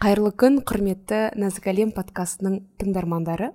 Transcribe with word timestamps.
қайырлы 0.00 0.30
күн 0.40 0.54
құрметті 0.64 1.16
нәзік 1.36 1.66
әлем 1.68 1.90
подкастының 1.92 2.54
тыңдармандары. 2.80 3.50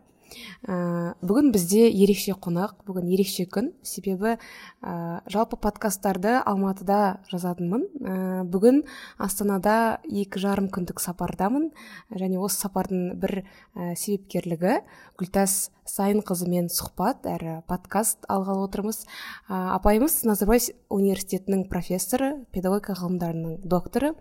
Ә, 0.67 1.13
бүгін 1.25 1.51
бізде 1.55 1.85
ерекше 1.89 2.35
қонақ 2.37 2.85
бүгін 2.87 3.11
ерекше 3.13 3.45
күн. 3.49 3.71
Себебі 3.85 4.35
ә, 4.35 4.95
жалпы 5.31 5.59
подкасттарды 5.61 6.37
алматыда 6.41 7.21
жазатынмын. 7.31 7.85
Ә, 8.01 8.17
бүгін 8.49 8.83
астанада 9.17 9.99
екі 10.09 10.41
жарым 10.41 10.71
күндік 10.73 11.03
сапардамын. 11.03 11.71
Және 12.15 12.41
осы 12.41 12.65
сапардың 12.65 13.15
бір 13.21 13.41
ә, 13.41 13.95
себепкерлігі 13.95 14.81
гүлтас 15.19 15.69
сайынқызымен 15.85 16.67
сұхбат 16.73 17.27
әрі 17.29 17.59
подкаст 17.69 18.25
алғалы 18.31 18.65
отырмыз. 18.65 19.03
Ә, 19.47 19.77
апайымыз 19.77 20.23
назарбаев 20.25 20.71
университетінің 20.89 21.67
профессоры 21.69 22.31
педагогика 22.55 22.97
ғылымдарының 22.97 23.59
докторы. 23.63 24.13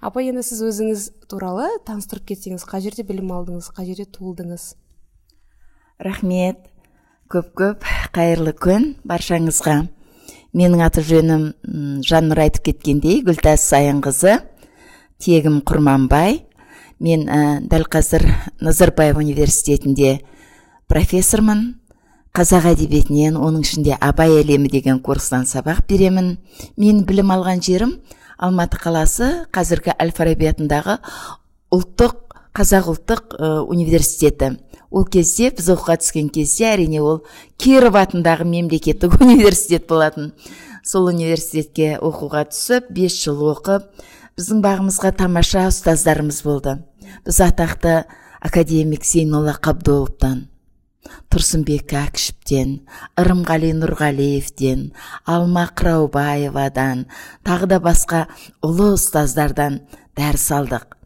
Апай 0.00 0.30
енді 0.32 0.44
сіз 0.46 0.62
өзіңіз 0.70 1.08
туралы 1.30 1.68
таныстырып 1.86 2.30
кетсеңіз 2.32 2.64
қай 2.68 2.86
жерде 2.86 3.04
білім 3.06 3.34
алдыңыз 3.36 3.72
қай 3.76 3.90
жерде 3.90 4.08
туылдыңыз? 4.16 4.72
Рахмет. 6.00 6.58
Көп 7.30 7.52
көп 7.54 7.84
қайырлы 8.14 8.52
күн 8.58 8.94
баршаңызға. 9.06 9.84
Менің 10.56 10.82
аты 10.82 11.04
жөнім 11.06 11.44
жаннұр 12.02 12.40
айтып 12.46 12.70
кеткендей 12.70 13.20
гүлтас 13.22 13.62
саянқызы 13.70 14.40
тегім 15.22 15.60
құрманбай. 15.62 16.40
Мен 17.00 17.28
ә, 17.30 17.60
дәл 17.62 17.86
қазір 17.88 18.26
назарбаев 18.60 19.20
университетінде 19.20 20.20
профессормын. 20.90 21.76
Қазақ 22.34 22.68
әдебиетінен 22.74 23.38
оның 23.38 23.62
ішінде 23.64 23.96
абай 24.00 24.40
әлемі 24.40 24.70
деген 24.70 25.00
курстан 25.02 25.46
сабақ 25.46 25.84
беремін. 25.88 26.36
Мен 26.76 27.04
білім 27.06 27.32
алған 27.34 27.62
жерім 27.62 27.96
алматы 28.38 28.78
қаласы 28.80 29.30
қазіргі 29.54 29.94
әл 29.98 30.12
фараби 30.14 30.50
атындағы 30.50 30.98
ұлттық 31.74 32.36
қазақ 32.56 32.90
ұлттық 32.94 33.38
университеті. 33.70 34.56
Ол 34.90 35.06
кезде 35.06 35.50
біз 35.54 35.70
оқуға 35.74 35.96
түскен 36.02 36.28
кезде 36.34 36.68
әрине 36.72 37.00
ол 37.02 37.22
киров 37.58 37.98
атындағы 38.00 38.44
мемлекеттік 38.44 39.20
университет 39.24 39.86
болатын. 39.88 40.32
Сол 40.84 41.10
университетке 41.12 41.96
оқуға 41.98 42.46
түсіп 42.50 42.90
бес 42.94 43.18
жыл 43.22 43.42
оқып 43.54 43.88
біздің 44.38 44.62
бағымызға 44.64 45.14
тамаша 45.18 45.66
ұстаздарымыз 45.70 46.42
болды. 46.44 46.78
Біз 47.26 47.42
атақты 47.44 48.04
академик 48.40 49.04
зейнолла 49.04 49.56
қабдоловтан 49.60 50.46
тұрсынбек 51.32 51.86
кәкішевтен 51.90 52.72
ырымғали 53.20 53.70
нұрғалиевтен 53.78 54.86
алма 55.30 55.66
қыраубаевадан 55.78 57.06
тағы 57.46 57.68
да 57.72 57.78
басқа 57.82 58.24
ұлы 58.66 58.94
ұстаздардан 58.96 59.80
дәріс 60.18 60.46
алдық. 60.56 60.96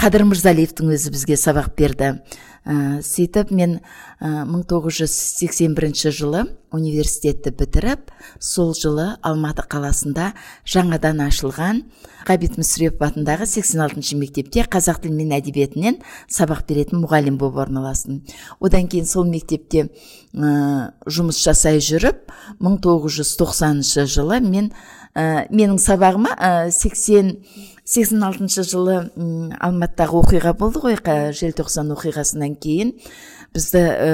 Қадыр 0.00 0.24
мырзалиевтің 0.30 0.92
өзі 0.96 1.12
бізге 1.14 1.36
сабақ 1.36 1.74
берді. 1.78 2.14
Ә, 2.64 3.00
сөйтіп 3.04 3.50
мен 3.54 3.78
ә, 4.20 4.44
1981 4.44 6.12
жылы 6.12 6.44
университетті 6.70 7.50
бітіріп 7.56 8.10
сол 8.38 8.74
жылы 8.76 9.16
алматы 9.26 9.64
қаласында 9.70 10.30
жаңадан 10.68 11.22
ашылған 11.26 11.82
ғабит 12.28 12.58
мүсірепов 12.60 13.08
атындағы 13.08 13.48
86 13.48 14.14
мектепте 14.20 14.66
қазақ 14.68 15.00
тілі 15.04 15.16
мен 15.22 15.34
әдебиетінен 15.38 15.98
сабақ 16.28 16.66
беретін 16.68 17.00
мұғалім 17.02 17.40
болып 17.40 17.64
орналастым. 17.64 18.20
Одан 18.60 18.88
кейін 18.92 19.08
сол 19.08 19.26
мектепте 19.30 19.88
ә, 19.88 20.92
жұмыс 21.06 21.40
жасай 21.42 21.80
жүріп 21.80 22.28
1990 22.60 24.06
жылы 24.10 24.40
мен 24.44 24.70
ә, 25.14 25.48
менің 25.50 25.80
сабағыма 25.80 26.36
ә, 26.36 26.70
80 26.70 27.34
сексен 27.90 28.22
алтыншы 28.22 28.62
жылы 28.68 28.96
алматыдағы 29.58 30.20
оқиға 30.20 30.54
болды 30.58 30.82
ғой 30.84 30.96
желтоқсан 31.34 31.90
оқиғасынан 31.96 32.54
кейін. 32.62 32.94
Бізді 33.50 33.80
ә, 33.82 34.10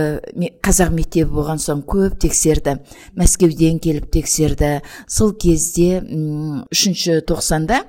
қазақ 0.65 0.95
мектебі 0.97 1.35
болған 1.37 1.61
соң 1.61 1.83
көп 1.85 2.17
тексерді 2.25 2.79
мәскеуден 3.21 3.83
келіп 3.85 4.09
тексерді. 4.15 4.81
Сол 5.05 5.35
кезде 5.37 6.01
үшінші 6.01 7.21
тоқсанда 7.29 7.83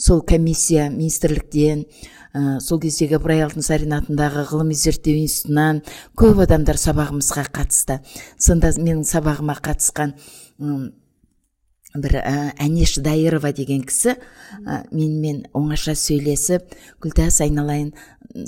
сол 0.00 0.22
комиссия 0.24 0.88
министрліктен 0.88 1.84
ә, 2.32 2.58
сол 2.64 2.80
кездегі 2.80 3.18
ыбырай 3.20 3.44
алтынсарин 3.44 3.92
атындағы 4.00 4.46
ғылыми 4.48 4.72
зерттеу 4.72 5.20
институтынан 5.20 5.84
көп 6.16 6.40
адамдар 6.46 6.80
сабағымызға 6.80 7.50
қатысты. 7.52 8.00
Сонда 8.40 8.72
менің 8.80 9.04
сабағыма 9.04 9.60
қатысқан 9.60 10.16
бір 11.94 12.16
ә, 12.18 12.34
әнеш 12.58 12.96
дайырова 12.98 13.52
деген 13.54 13.84
кісі 13.86 14.16
ә, 14.16 14.82
менімен 14.90 15.44
оңаша 15.54 15.94
сөйлесіп 15.94 16.74
гүлтас 17.02 17.38
айналайын 17.44 17.92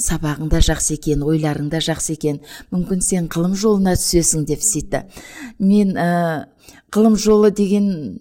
сабағың 0.03 0.51
да 0.51 0.59
жақсы 0.67 0.97
екен 0.97 1.23
ойларың 1.23 1.69
да 1.71 1.79
жақсы 1.79 2.17
екен 2.17 2.41
мүмкін 2.75 3.05
сен 3.07 3.29
ғылым 3.31 3.55
жолына 3.55 3.95
түсесің 3.95 4.47
деп 4.51 4.65
сөйтті. 4.67 5.05
Мен 5.63 5.95
ә, 5.95 6.49
ғылым 6.91 7.15
жолы 7.15 7.53
деген 7.55 8.19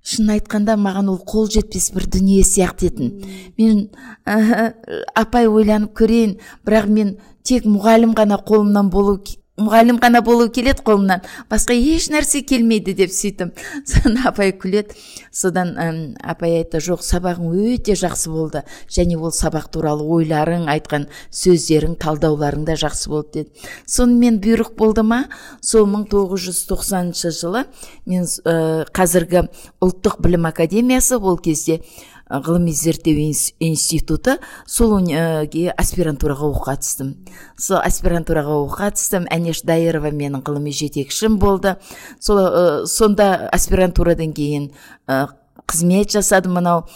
шын 0.00 0.32
айтқанда 0.32 0.78
маған 0.80 1.12
ол 1.12 1.20
қол 1.28 1.50
жетпес 1.52 1.90
бір 1.92 2.08
дүние 2.16 2.40
сияқты 2.48 2.88
етін. 2.88 3.12
Мен 3.60 3.90
ә, 4.24 4.72
апай 5.14 5.48
ойланып 5.48 5.92
көрейін 6.00 6.38
бірақ 6.64 6.88
мен 6.88 7.16
тек 7.44 7.68
мұғалім 7.68 8.16
ғана 8.16 8.40
қолымнан 8.40 8.88
болу 8.88 9.18
мұғалім 9.60 10.00
ғана 10.02 10.18
болу 10.24 10.48
келеді 10.50 10.82
қолымнан. 10.86 11.22
Басқа 11.50 11.76
еш 11.78 12.08
нәрсе 12.10 12.40
келмейді 12.46 12.94
деп 12.98 13.12
сөйтіп 13.14 13.60
соны 13.90 14.24
апай 14.26 14.50
күледі. 14.58 14.96
Содан 15.34 15.74
әм, 15.78 15.98
апай 16.22 16.56
айтты 16.58 16.80
жоқ 16.82 17.04
сабағың 17.06 17.52
өте 17.74 17.94
жақсы 17.98 18.32
болды. 18.34 18.64
Және 18.90 19.18
ол 19.18 19.30
сабақ 19.34 19.68
туралы 19.74 20.06
ойларың 20.16 20.66
айтқан 20.72 21.06
сөздерің 21.30 21.94
талдауларың 22.02 22.66
да 22.66 22.74
жақсы 22.80 23.12
болды 23.12 23.44
деді. 23.44 23.68
Сонымен 23.86 24.40
бұйрық 24.42 24.74
болды 24.78 25.06
ма? 25.06 25.24
Сол 25.62 25.86
1990 25.86 27.30
жылы 27.38 27.64
мен 28.06 28.26
ә, 28.26 28.86
қазіргі 28.90 29.46
ұлттық 29.82 30.18
білім 30.24 30.50
академиясы 30.50 31.18
ол 31.18 31.38
кезде 31.38 31.80
ғылыми 32.30 32.72
зерттеу 32.72 33.18
институты 33.60 34.38
сол 34.66 34.96
аспирантураға 34.98 36.48
оқуға 36.50 36.76
түстім. 36.80 37.14
Сол 37.60 37.80
аспирантураға 37.82 38.56
оқуға 38.64 38.90
түстім 38.96 39.28
әнеш 39.34 39.62
дайырова 39.68 40.12
менің 40.14 40.44
ғылыми 40.46 40.72
жетекшім 40.74 41.38
болды. 41.38 41.76
Сол 42.20 42.86
сонда 42.86 43.48
аспирантурадан 43.52 44.32
кейін 44.36 44.70
қызмет 45.06 46.16
жасадым 46.16 46.58
мынау. 46.60 46.86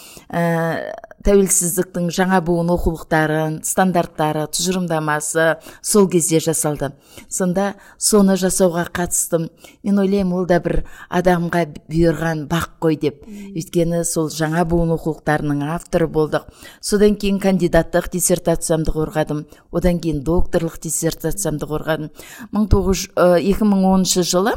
Тәуелсіздіктің 1.25 2.07
жаңа 2.15 2.39
буын 2.45 2.71
оқулықтарын 2.73 3.59
стандарттары 3.67 4.45
тұжырымдамасы 4.55 5.47
сол 5.81 6.07
кезде 6.11 6.39
жасалды. 6.43 6.93
Сонда 7.27 7.73
соны 7.97 8.37
жасауға 8.39 8.85
қатыстым. 8.95 9.49
Мен 9.83 9.99
ойлаймын 9.99 10.37
ол 10.39 10.47
да 10.47 10.61
бір 10.63 10.83
адамға 11.09 11.65
бұйырған 11.91 12.45
бақ 12.51 12.79
қой 12.81 12.99
деп. 13.01 13.21
Өйткені 13.27 14.03
сол 14.07 14.31
жаңа 14.31 14.63
буын 14.69 14.95
оқулықтарының 14.95 15.67
авторы 15.75 16.07
болдық. 16.07 16.47
Содан 16.81 17.19
кейін 17.19 17.39
кандидаттық 17.43 18.11
диссертациямды 18.15 18.95
қорғадым. 18.95 19.45
Одан 19.71 19.99
кейін 19.99 20.23
докторлық 20.23 20.79
диссертациямды 20.83 21.67
қорғадым. 21.67 22.11
Мың 22.55 22.69
тоғыз 22.71 23.09
екі 23.43 23.67
мың 23.67 23.85
оныншы 23.91 24.23
жылы 24.23 24.55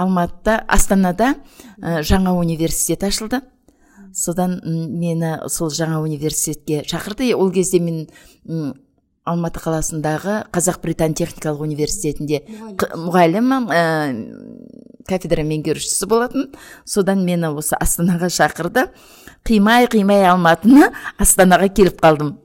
алматыда 0.00 0.60
астанада 0.68 1.34
жаңа 1.80 2.32
университет 2.38 3.04
ашылды. 3.04 3.42
Содан 4.14 4.60
мені 4.64 5.36
сол 5.48 5.70
жаңа 5.70 6.00
университетке 6.02 6.82
шақырды. 6.88 7.32
Ол 7.34 7.50
кезде 7.52 7.80
мен 7.80 8.06
алматы 9.24 9.60
қаласындағы 9.62 10.36
қазақ 10.52 10.80
британ 10.82 11.14
техникалық 11.14 11.62
университетінде 11.66 12.42
мұғаліммін 12.98 13.68
ә, 13.70 13.82
кафедра 15.08 15.44
меңгерушісі 15.46 16.08
болатын. 16.10 16.50
Содан 16.84 17.24
мені 17.24 17.52
осы 17.54 17.76
астанаға 17.78 18.30
шақырды. 18.32 18.88
Қимай 19.46 19.88
қимай 19.92 20.26
алматыны 20.28 20.90
астанаға 21.18 21.70
келіп 21.72 22.00
қалдым. 22.02 22.38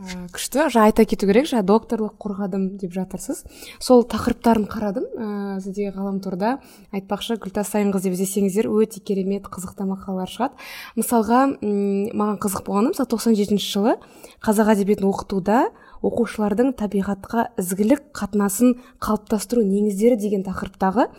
Ә, 0.00 0.26
күшті. 0.32 0.64
Жаңа 0.72 0.88
айта 0.88 1.04
кету 1.04 1.28
керек 1.28 1.48
жаңа 1.50 1.62
докторлық 1.68 2.16
қорғадым 2.20 2.66
деп 2.80 2.94
жатырсыз. 2.96 3.44
Сол 3.78 4.04
тақырыптарын 4.08 4.66
қарадым. 4.70 5.06
Ә, 5.12 5.28
сіздегі 5.60 5.92
ғаламторда 5.96 6.56
айтпақшы 6.96 7.36
гүлтас 7.42 7.70
сайынқызы 7.74 8.08
деп 8.08 8.16
іздесеңіздер 8.16 8.70
өте 8.72 9.02
керемет 9.04 9.50
қызықты 9.52 9.86
мақалалар 9.90 10.32
шығады. 10.32 10.56
Мысалға 10.96 11.44
маған 11.60 12.40
қызық 12.40 12.64
болғаны 12.66 12.94
мысалы 12.94 13.12
тоқсан 13.12 13.36
жетінші 13.38 13.70
жылы 13.76 13.96
қазақ 14.44 14.74
әдебиетін 14.74 15.10
оқытуда 15.10 15.68
оқушылардың 16.00 16.72
табиғатқа 16.80 17.50
ізгілік 17.60 18.08
қатынасын 18.16 18.78
қалыптастыру 19.04 19.64
негіздері 19.66 20.16
деген 20.20 20.46
тақырыптағы 20.46 21.10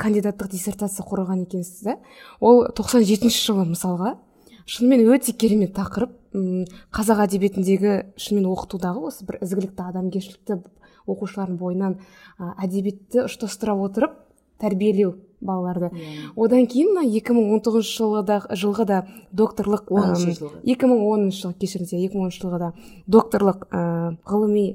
кандидаттық 0.00 0.48
диссертация 0.54 1.04
қорғаған 1.04 1.44
екенсіз 1.44 1.82
да? 1.84 1.96
Ол 2.40 2.64
97 2.72 3.04
жетінші 3.10 3.44
жылы 3.50 3.66
мысалға. 3.74 4.14
Шынымен 4.66 5.06
өте 5.14 5.32
керемет 5.32 5.74
тақырып. 5.76 6.16
Қазақ 6.94 7.24
әдебиетіндегі 7.26 7.94
шынымен 8.20 8.50
оқытудағы 8.52 9.08
осы 9.10 9.26
бір 9.26 9.40
ізгілікті 9.42 9.86
адамгершілікті 9.88 10.60
оқушылардың 11.10 11.56
бойынан 11.58 11.96
әдебиетті 12.38 13.24
ұштастыра 13.26 13.74
отырып 13.74 14.14
тәрбиелеу 14.62 15.16
балаларды. 15.40 15.90
Одан 16.36 16.66
кейін 16.70 16.94
мына 16.94 17.06
екі 17.08 17.34
мың 17.34 17.54
он 17.56 17.62
тоғызыншы 17.64 17.96
жылғы 17.96 18.22
да 18.28 18.38
жылғы 18.52 18.86
да 18.86 18.98
докторлық 19.32 19.88
екі 20.62 20.90
мың 20.90 21.02
оныншы 21.08 21.46
жылы 21.46 21.56
кешіріңіз 21.62 21.94
екі 21.96 22.18
мың 22.18 22.28
оныншы 22.28 22.42
жылғы 22.44 22.60
да 22.60 22.70
докторлық 23.08 23.66
ғылыми 24.28 24.66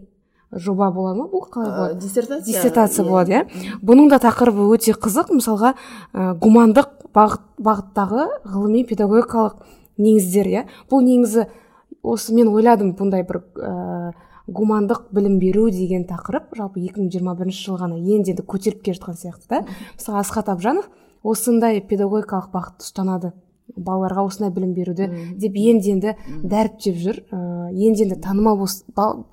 жоба 0.52 0.92
болады 0.92 1.20
ма 1.20 1.28
бұл 1.30 1.46
қалай 1.52 1.72
болады? 1.72 2.00
диссертация 2.00 2.46
диссертация 2.46 3.06
болады 3.06 3.32
иә? 3.32 3.44
бұның 3.82 4.10
да 4.10 4.20
тақырыбы 4.24 4.68
өте 4.76 4.94
қызық. 4.94 5.34
Мысалға 5.36 5.74
ә, 6.14 6.34
гумандық 6.40 7.10
бағыт, 7.16 7.44
бағыттағы 7.58 8.28
ғылыми 8.46 8.84
педагогикалық 8.88 9.64
негіздер 9.98 10.52
иә? 10.52 10.66
Бұл 10.92 11.04
негізі 11.06 11.48
осы 12.04 12.36
мен 12.36 12.52
ойладым 12.54 12.94
бұндай 12.98 13.26
бір 13.28 13.42
ә, 13.58 14.14
гумандық 14.48 15.10
білім 15.12 15.40
беру 15.40 15.70
деген 15.70 16.06
тақырып. 16.06 16.54
Жалпы 16.56 16.80
2021 16.80 17.52
жыл 17.52 17.80
ғана 17.82 17.98
енді 17.98 18.36
енді 18.36 18.46
көтеріп 18.46 18.84
келе 18.86 19.00
жатқан 19.00 19.18
сияқты 19.18 19.50
да. 19.50 19.64
Мысалы 19.98 20.20
асхат 20.22 20.50
абжанов 20.50 20.90
осындай 21.24 21.82
педагогикалық 21.82 22.52
бағытты 22.54 22.86
ұстанады. 22.86 23.34
Балаларға 23.76 24.24
осындай 24.26 24.52
білім 24.54 24.74
беруді 24.76 25.08
деп 25.42 25.56
енді 25.58 25.96
енді 25.96 26.14
дәріптеп 26.44 26.98
жүр. 27.02 27.20
Ыыы 27.34 27.88
енді 27.88 28.06
енді 28.06 28.20
танымал 28.24 28.62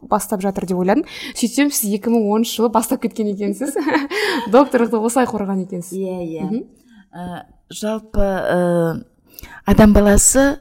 бастап 0.09 0.43
жатыр 0.43 0.67
деп 0.67 0.81
ойладым. 0.81 1.05
Сөйтсем 1.37 1.71
сіз 1.71 1.91
2010 1.93 2.49
жылы 2.49 2.73
бастап 2.73 3.03
кеткен 3.05 3.33
екенсіз. 3.35 3.77
Докторлықты 4.55 4.99
осылай 4.99 5.29
қорғаған 5.31 5.65
екенсіз. 5.67 5.99
Иә 5.99 6.23
иә. 6.25 7.45
Жалпы 7.73 8.25
ә, 8.25 9.05
адам 9.67 9.93
баласы 9.93 10.59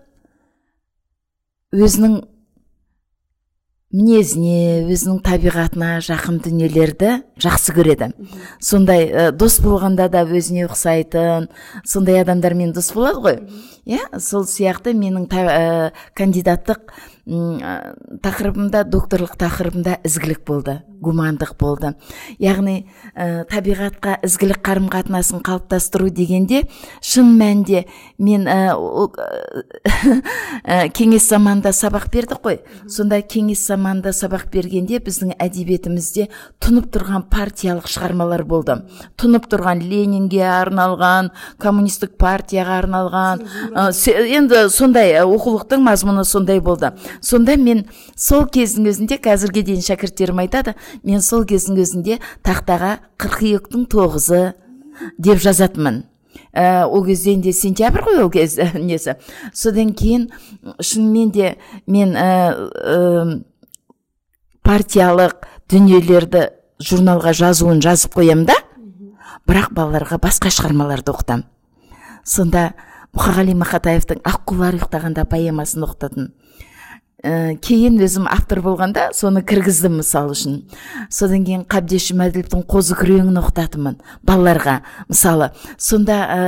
өзінің 1.71 2.21
мінезіне 3.91 4.87
өзінің 4.87 5.19
табиғатына 5.25 5.91
жақын 6.05 6.39
дүниелерді 6.45 7.17
жақсы 7.43 7.75
көреді 7.75 8.11
сондай 8.63 9.07
ә, 9.09 9.25
дос 9.35 9.59
болғанда 9.63 10.07
да 10.11 10.23
өзіне 10.23 10.67
ұқсайтын 10.69 11.49
сондай 11.83 12.21
адамдармен 12.23 12.71
дос 12.75 12.93
болады 12.95 13.23
ғой. 13.25 13.39
Иә 13.85 14.21
сол 14.23 14.45
сияқты 14.47 14.93
менің 14.95 15.27
ә, 15.27 15.91
кандидаттық 16.15 16.93
тақырыбымда 17.31 18.83
докторлық 18.91 19.37
тақырыбымда 19.39 19.99
ізгілік 20.07 20.43
болды 20.47 20.81
гумандық 21.01 21.55
болды. 21.59 21.95
Яғни 22.41 22.85
ә, 23.15 23.43
табиғатқа 23.49 24.19
ізгілік 24.25 24.61
қарым 24.63 24.87
қатынасын 24.93 25.41
қалыптастыру 25.43 26.09
дегенде 26.13 26.63
шын 27.01 27.33
мәнінде 27.39 27.85
мен 28.21 28.45
ә, 28.45 28.77
кеңес 30.97 31.25
заманында 31.31 31.73
сабақ 31.73 32.05
бердік 32.13 32.43
қой. 32.45 32.59
Сонда 32.85 33.21
кеңес 33.25 33.65
заманында 33.65 34.13
сабақ 34.13 34.51
бергенде 34.53 35.01
біздің 35.01 35.33
әдебиетімізде 35.41 36.27
тұнып 36.61 36.91
тұрған 36.93 37.25
партиялық 37.33 37.89
шығармалар 37.89 38.45
болды. 38.45 38.77
Тұнып 39.17 39.49
тұрған 39.49 39.81
ленинге 39.81 40.45
арналған 40.45 41.33
коммунистік 41.61 42.13
партияға 42.21 42.77
арналған 42.83 43.41
енді 44.37 44.67
сондай 44.69 45.17
оқулықтың 45.25 45.81
мазмұны 45.89 46.27
сондай 46.29 46.61
болды. 46.61 46.93
Сонда 47.21 47.55
мен 47.57 47.85
сол 48.15 48.47
кездің 48.49 48.89
өзінде 48.91 49.17
қазірге 49.21 49.63
дейін 49.67 49.83
шәкірттерім 49.85 50.41
айтады 50.43 50.75
мен 51.03 51.21
сол 51.21 51.45
кездің 51.49 51.81
өзінде 51.83 52.17
тақтаға 52.45 52.97
қыркүйектің 53.21 53.85
тоғызы 53.91 54.41
деп 55.17 55.41
жазатынмын. 55.41 56.03
Ә, 56.55 56.85
ол 56.85 57.05
кезде 57.05 57.35
енді 57.35 57.53
сентябрь 57.55 58.03
ғой 58.05 58.23
ол 58.25 58.31
кез 58.33 58.57
несі. 58.75 59.15
Содан 59.53 59.93
кейін 59.93 60.29
шынымен 60.81 61.31
де 61.31 61.55
мен 61.87 62.15
ә, 62.15 63.39
партиялық 64.65 65.47
дүниелерді 65.71 66.49
журналға 66.81 67.33
жазуын 67.37 67.81
жазып 67.83 68.17
қоямын 68.19 68.47
да. 68.49 68.57
Бірақ 69.47 69.71
балаларға 69.75 70.19
басқа 70.21 70.51
шығармаларды 70.53 71.13
оқытамын. 71.13 71.45
Сонда 72.27 72.71
мұқағали 73.15 73.55
мақатаевтың 73.57 74.21
аққулар 74.27 74.77
ұйықтағанда 74.77 75.25
поэмасын 75.31 75.83
оқытатын 75.87 76.29
ә, 77.23 77.55
кейін 77.61 77.99
өзім 78.01 78.27
автор 78.29 78.61
болғанда 78.65 79.09
соны 79.15 79.43
кіргіздім 79.45 79.99
мысалы 80.01 80.35
үшін. 80.35 80.59
Содан 81.13 81.45
кейін 81.47 81.65
қабдеш 81.69 82.09
жұмәділовтің 82.11 82.65
қозы 82.69 82.97
күреңін 82.99 83.39
оқытатынмын 83.41 83.99
балаларға. 84.27 84.79
Мысалы 85.11 85.51
сонда 85.77 86.17
ә, 86.25 86.39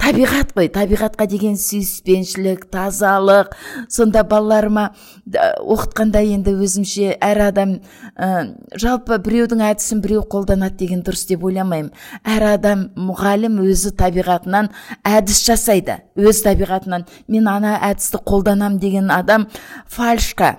табиғат 0.00 0.52
қой 0.56 0.68
табиғатқа 0.72 1.26
деген 1.28 1.56
сүйіспеншілік 1.60 2.66
тазалық. 2.72 3.54
Сонда 3.88 4.22
балаларыма 4.28 4.90
оқытқанда 5.26 6.22
енді 6.22 6.54
өзімше 6.62 7.16
әр 7.20 7.42
адам 7.48 7.74
ә, 8.14 8.52
жалпы 8.78 9.18
біреудің 9.24 9.64
әдісін 9.70 10.02
біреу 10.04 10.22
қолданады 10.30 10.78
деген 10.84 11.02
дұрыс 11.06 11.26
деп 11.30 11.44
ойламаймын. 11.48 11.90
Әр 12.22 12.46
адам 12.52 12.86
мұғалім 12.96 13.58
өзі 13.66 13.94
табиғатынан 13.98 14.70
әдіс 15.06 15.42
жасайды. 15.48 16.00
Өз 16.16 16.44
табиғатынан 16.46 17.08
мен 17.28 17.50
ана 17.50 17.76
әдісті 17.90 18.22
қолданам 18.24 18.78
деген 18.82 19.10
адам 19.10 19.48
фальшқа 19.90 20.56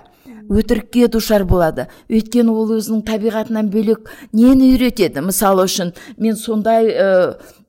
өтірікке 0.48 1.08
душар 1.12 1.44
болады. 1.44 1.86
Өйткені 2.08 2.52
ол 2.52 2.72
өзінің 2.78 3.04
табиғатынан 3.08 3.70
бөлек 3.72 4.10
нені 4.32 4.72
үйретеді? 4.72 5.22
Мысалы 5.24 5.66
үшін 5.68 5.92
мен 6.16 6.36
сондай 6.36 6.88
ә, 6.88 7.08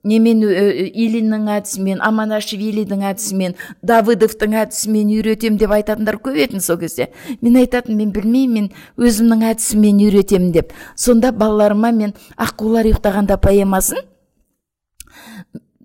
немен 0.04 0.44
ильиннің 0.44 1.50
әдісімен 1.58 2.00
аманашвилидің 2.06 3.04
әдісімен 3.12 3.56
давыдовтың 3.84 4.56
әдісімен 4.64 5.12
үйретемін 5.18 5.60
деп 5.60 5.74
айтатындар 5.76 6.20
көп 6.24 6.40
еді 6.40 6.62
сол 6.64 6.80
кезде. 6.80 7.10
Мен 7.42 7.60
айтатын 7.60 8.00
мен 8.00 8.14
білмеймін 8.16 8.70
мен 8.70 8.72
өзімнің 8.98 9.44
әдісіммен 9.52 10.00
үйретемін 10.08 10.54
деп. 10.56 10.72
Сонда 10.96 11.34
балаларыма 11.36 11.92
мен 11.92 12.16
аққулар 12.38 12.88
ұйықтағанда 12.94 13.40
поэмасын 13.44 14.08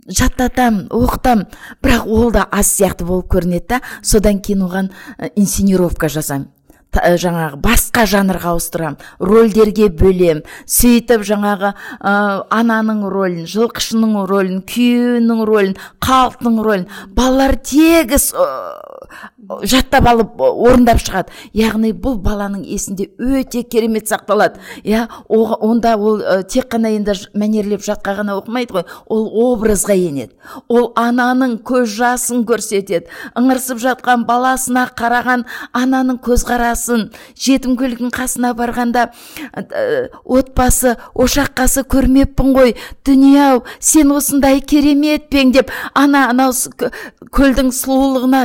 жаттатам 0.07 0.87
оқытам. 0.91 1.47
Бірақ 1.83 2.07
ол 2.07 2.31
да 2.31 2.47
аз 2.51 2.71
сияқты 2.71 3.05
болып 3.05 3.33
көрінеді 3.33 3.67
да. 3.69 3.81
Содан 4.03 4.41
кейін 4.41 4.69
оған 4.69 4.93
инсценировка 5.35 6.09
жазамын 6.09 6.54
жаңағы 6.95 7.61
басқа 7.65 8.05
жанрға 8.11 8.55
ауыстырамын. 8.55 8.99
Рольдерге 9.21 9.89
бөлем 9.89 10.43
сөйтіп 10.67 11.25
жаңағы 11.27 11.73
ә, 11.75 12.15
ананың 12.55 13.05
рөлін 13.13 13.49
жылқышының 13.51 14.17
рөлін 14.31 14.63
күйеуінің 14.69 15.45
рөлін 15.49 15.77
халықтың 16.05 16.61
рөлін 16.65 16.89
балалар 17.17 17.57
тегіс 17.57 18.33
жаттап 19.63 20.09
алып 20.09 20.41
орындап 20.41 21.01
шығады. 21.03 21.33
Яғни 21.55 21.93
бұл 21.93 22.17
баланың 22.23 22.65
есінде 22.67 23.11
өте 23.19 23.63
керемет 23.63 24.09
сақталады. 24.11 24.61
Иә 24.85 25.07
онда 25.29 25.97
ол 25.97 26.23
тек 26.49 26.69
қана 26.73 26.93
енді 26.95 27.17
мәнерлеп 27.35 27.85
жатқа 27.85 28.17
ғана 28.21 28.39
оқымайды 28.41 28.79
ғой. 28.79 28.87
Ол 29.07 29.29
образға 29.53 29.97
енеді. 29.97 30.35
Ол 30.69 30.93
ананың 30.97 31.59
көз 31.67 31.97
жасын 31.99 32.45
көрсетеді. 32.49 33.11
Ыңырсып 33.39 33.81
жатқан 33.83 34.25
баласына 34.29 34.87
қараған 34.97 35.45
ананың 35.73 36.21
көзқарасын 36.25 37.11
жетім 37.35 37.77
қасына 38.15 38.55
барғанда 38.57 39.11
отбасы 40.25 40.97
ошақ 41.15 41.55
қасы 41.59 41.85
көрмеппін 41.89 42.55
ғой. 42.55 42.75
Дүние 43.05 43.43
ау 43.45 43.63
сен 43.81 44.13
осындай 44.15 44.61
керемет 44.61 45.29
пең 45.31 45.53
деп 45.55 45.73
ана 45.95 46.29
анау 46.31 46.53
көлдің 47.35 47.73
сұлулығына 47.75 48.45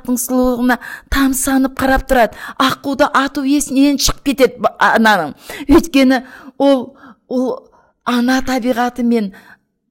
табиғаттың 0.00 0.18
сұлулығына 0.18 0.78
тамсанып 1.10 1.76
қарап 1.78 2.06
тұрады. 2.08 2.36
Аққуды 2.58 3.08
ату 3.12 3.44
есінен 3.44 3.98
шығып 3.98 4.24
кетеді 4.24 4.72
ананың. 4.78 5.34
Өйткені 5.68 6.24
ол 6.58 6.96
ол 7.28 7.68
ана 8.04 8.40
табиғаты 8.42 9.04
мен 9.04 9.32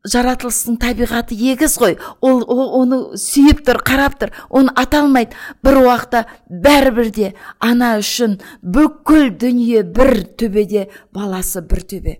жаратылыстың 0.06 0.80
табиғаты 0.80 1.36
егіз 1.36 1.78
ғой. 1.80 1.98
Ол, 2.22 2.44
ол 2.48 2.82
оны 2.82 3.18
сүйіп 3.18 3.64
тұр 3.68 3.82
қарап 3.84 4.18
тұр. 4.20 4.32
Оны 4.50 4.72
ата 4.76 5.02
алмайды. 5.04 5.36
Бір 5.64 5.84
уақытта 5.84 6.26
бәрібір 6.50 7.12
де 7.12 7.34
ана 7.60 7.98
үшін 8.00 8.40
бүкіл 8.64 9.30
дүние 9.38 9.84
бір 9.84 10.26
төбеде 10.38 10.90
баласы 11.14 11.62
бір 11.62 11.84
төбе. 11.84 12.20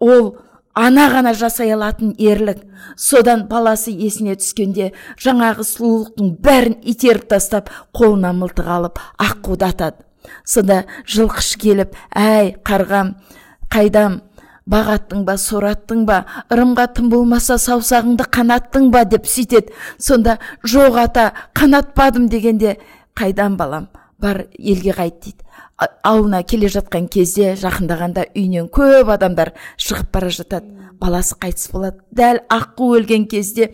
Ол 0.00 0.36
ана 0.78 1.08
ғана 1.12 1.34
жасай 1.34 1.72
алатын 1.74 2.14
ерлік. 2.18 2.62
Содан 2.96 3.46
баласы 3.50 3.90
есіне 3.90 4.36
түскенде 4.38 4.92
жаңағы 5.18 5.66
сұлулықтың 5.66 6.34
бәрін 6.44 6.78
итеріп 6.82 7.26
тастап 7.32 7.72
қолына 7.96 8.34
мылтық 8.36 8.70
алып 8.78 9.02
аққуды 9.18 9.66
атады 9.68 10.04
сонда 10.44 10.82
жылқышы 11.08 11.58
келіп 11.62 11.96
әй 12.16 12.54
қарғам 12.66 13.14
қайдам 13.72 14.20
бағаттың 14.68 15.24
ба 15.28 15.36
сораттың 15.40 16.04
ба 16.08 16.22
ырымға 16.52 16.88
тым 16.98 17.08
болмаса 17.12 17.56
саусағыңды 17.60 18.28
қанаттың 18.28 18.90
ба? 18.92 19.04
деп 19.04 19.26
сөйтеді. 19.26 19.72
Сонда 19.98 20.38
жоқ 20.64 20.98
ата 21.04 21.32
қанатпадым 21.54 22.28
дегенде 22.28 22.76
қайдан 23.16 23.56
балам 23.56 23.88
бар 24.18 24.46
елге 24.58 24.92
қайт 24.92 25.20
дейді. 25.24 25.44
Ауылына 25.78 26.42
келе 26.42 26.68
жатқан 26.72 27.06
кезде 27.12 27.52
жақындағанда 27.60 28.26
үйінен 28.34 28.66
көп 28.74 29.12
адамдар 29.14 29.52
шығып 29.78 30.10
бара 30.14 30.30
жатады. 30.34 30.74
Баласы 30.98 31.36
қайтыс 31.38 31.70
болады. 31.70 32.00
Дәл 32.10 32.40
аққу 32.50 32.90
өлген 32.98 33.28
кезде 33.30 33.70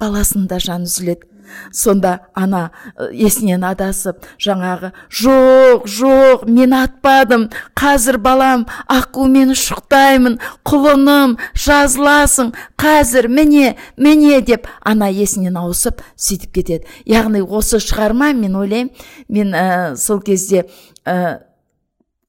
баласының 0.00 0.48
да 0.50 0.58
жаны 0.60 0.90
үзіледі. 0.90 1.26
Сонда 1.72 2.20
ана 2.34 2.70
есінен 3.12 3.64
адасып 3.64 4.24
жаңағы 4.40 4.92
жоқ 5.22 5.86
жоқ 5.90 6.46
мен 6.48 6.74
атпадым 6.76 7.48
қазір 7.78 8.20
балам 8.22 8.66
аққумен 8.90 9.54
ұшықтаймын 9.54 10.38
құлыным 10.66 11.36
жазыласың 11.54 12.54
қазір 12.80 13.28
міне 13.28 13.76
міне 13.96 14.40
деп 14.40 14.68
ана 14.80 15.10
есінен 15.10 15.58
ауысып 15.60 16.02
сөйтіп 16.16 16.54
кетеді. 16.54 16.86
Яғни 17.06 17.42
осы 17.42 17.80
шығарма 17.82 18.32
мен 18.36 18.56
ойлаймын 18.56 18.90
мен 19.28 19.54
ә, 19.54 19.96
сол 19.96 20.20
кезде 20.20 20.66
ә, 21.04 21.40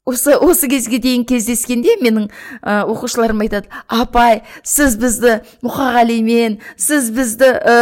осы 0.06 0.36
осы 0.36 0.68
кезге 0.72 0.98
дейін 1.02 1.26
кездескенде 1.30 1.98
менің 2.02 2.28
ә, 2.62 2.84
оқушыларым 2.90 3.44
айтады 3.46 3.70
апай 3.88 4.42
сіз 4.64 4.98
бізді 5.02 5.40
мұқағалимен 5.62 6.60
сіз 6.76 7.12
бізді 7.14 7.52
ә, 7.62 7.76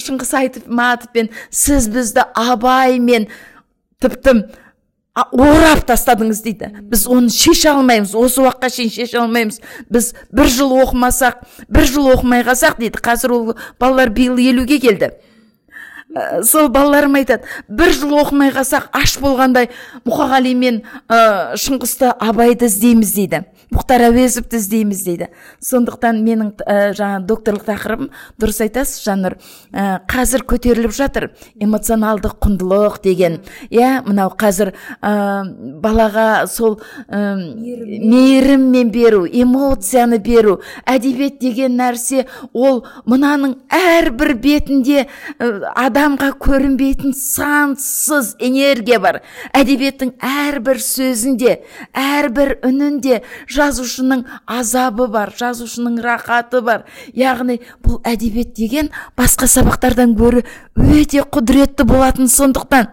шыңғыс 0.00 0.34
айтматовпен 0.40 1.28
сіз 1.50 1.90
бізді 1.92 2.24
абаймен 2.32 3.28
тіпті 4.00 4.46
орап 5.14 5.84
тастадыңыз 5.86 6.40
дейді. 6.42 6.70
Біз 6.90 7.04
оны 7.06 7.30
шеше 7.30 7.70
алмаймыз 7.70 8.16
осы 8.18 8.42
уақытқа 8.42 8.70
шейін 8.74 8.90
шеше 8.90 9.20
алмаймыз. 9.20 9.60
Біз 9.92 10.10
бір 10.34 10.50
жыл 10.50 10.74
оқымасақ 10.82 11.44
бір 11.70 11.86
жыл 11.86 12.08
оқымай 12.16 12.42
қалсақ 12.46 12.80
дейді. 12.80 12.98
Қазір 12.98 13.36
ол 13.36 13.54
балалар 13.78 14.10
биыл 14.10 14.40
елуге 14.42 14.80
келді. 14.82 15.12
Ә, 16.14 16.42
сол 16.46 16.68
балаларым 16.68 17.18
айтады 17.20 17.44
бір 17.68 17.92
жыл 17.92 18.14
оқымай 18.22 18.54
қалсақ 18.54 18.88
аш 18.94 19.18
болғандай 19.22 19.70
мұқағали 20.06 20.54
мен 20.54 20.82
ә, 21.08 21.56
шыңғысты 21.60 22.14
абайды 22.14 22.70
іздейміз 22.70 23.12
дейді 23.18 23.44
мұхтар 23.74 24.06
әуезовті 24.08 24.58
іздейміз 24.60 25.02
дейді 25.06 25.28
сондықтан 25.64 26.20
менің 26.24 26.52
ә, 26.62 26.92
жаңа 26.96 27.20
докторлық 27.26 27.64
тақырыбым 27.66 28.10
дұрыс 28.40 28.60
айтасыз 28.64 29.02
жаннұр. 29.06 29.36
Ә, 29.72 30.04
қазір 30.10 30.44
көтеріліп 30.46 30.94
жатыр 30.94 31.30
эмоционалдық 31.58 32.36
құндылық 32.44 33.00
деген. 33.04 33.40
Иә 33.70 34.04
мынау 34.06 34.34
қазір 34.38 34.74
ә, 35.00 35.44
балаға 35.82 36.46
сол 36.50 36.78
ә, 37.08 37.34
мейіріммен. 37.34 38.90
беру 38.94 39.26
эмоцияны 39.26 40.18
беру 40.18 40.60
әдебиет 40.86 41.40
деген 41.40 41.78
нәрсе 41.78 42.26
ол 42.52 42.84
мынаның 43.06 43.56
әрбір 43.70 44.34
бетінде 44.38 45.06
адамға 46.04 46.34
көрінбейтін 46.36 47.14
сансыз 47.16 48.34
энергия 48.36 48.98
бар. 49.00 49.22
Әдебиеттің 49.56 50.10
әрбір 50.20 50.80
сөзінде 50.84 51.54
әрбір 51.96 52.58
үнінде 52.66 53.22
жазушының 53.48 54.26
азабы 54.44 55.06
бар 55.08 55.32
жазушының 55.38 56.02
рахаты 56.04 56.60
бар. 56.60 56.84
Яғни 57.16 57.62
бұл 57.80 58.02
әдебиет 58.04 58.52
деген 58.52 58.92
басқа 59.16 59.48
сабақтардан 59.48 60.12
гөрі 60.18 60.44
өте 60.76 61.24
құдіретті 61.24 61.88
болатын 61.88 62.28
сондықтан 62.28 62.92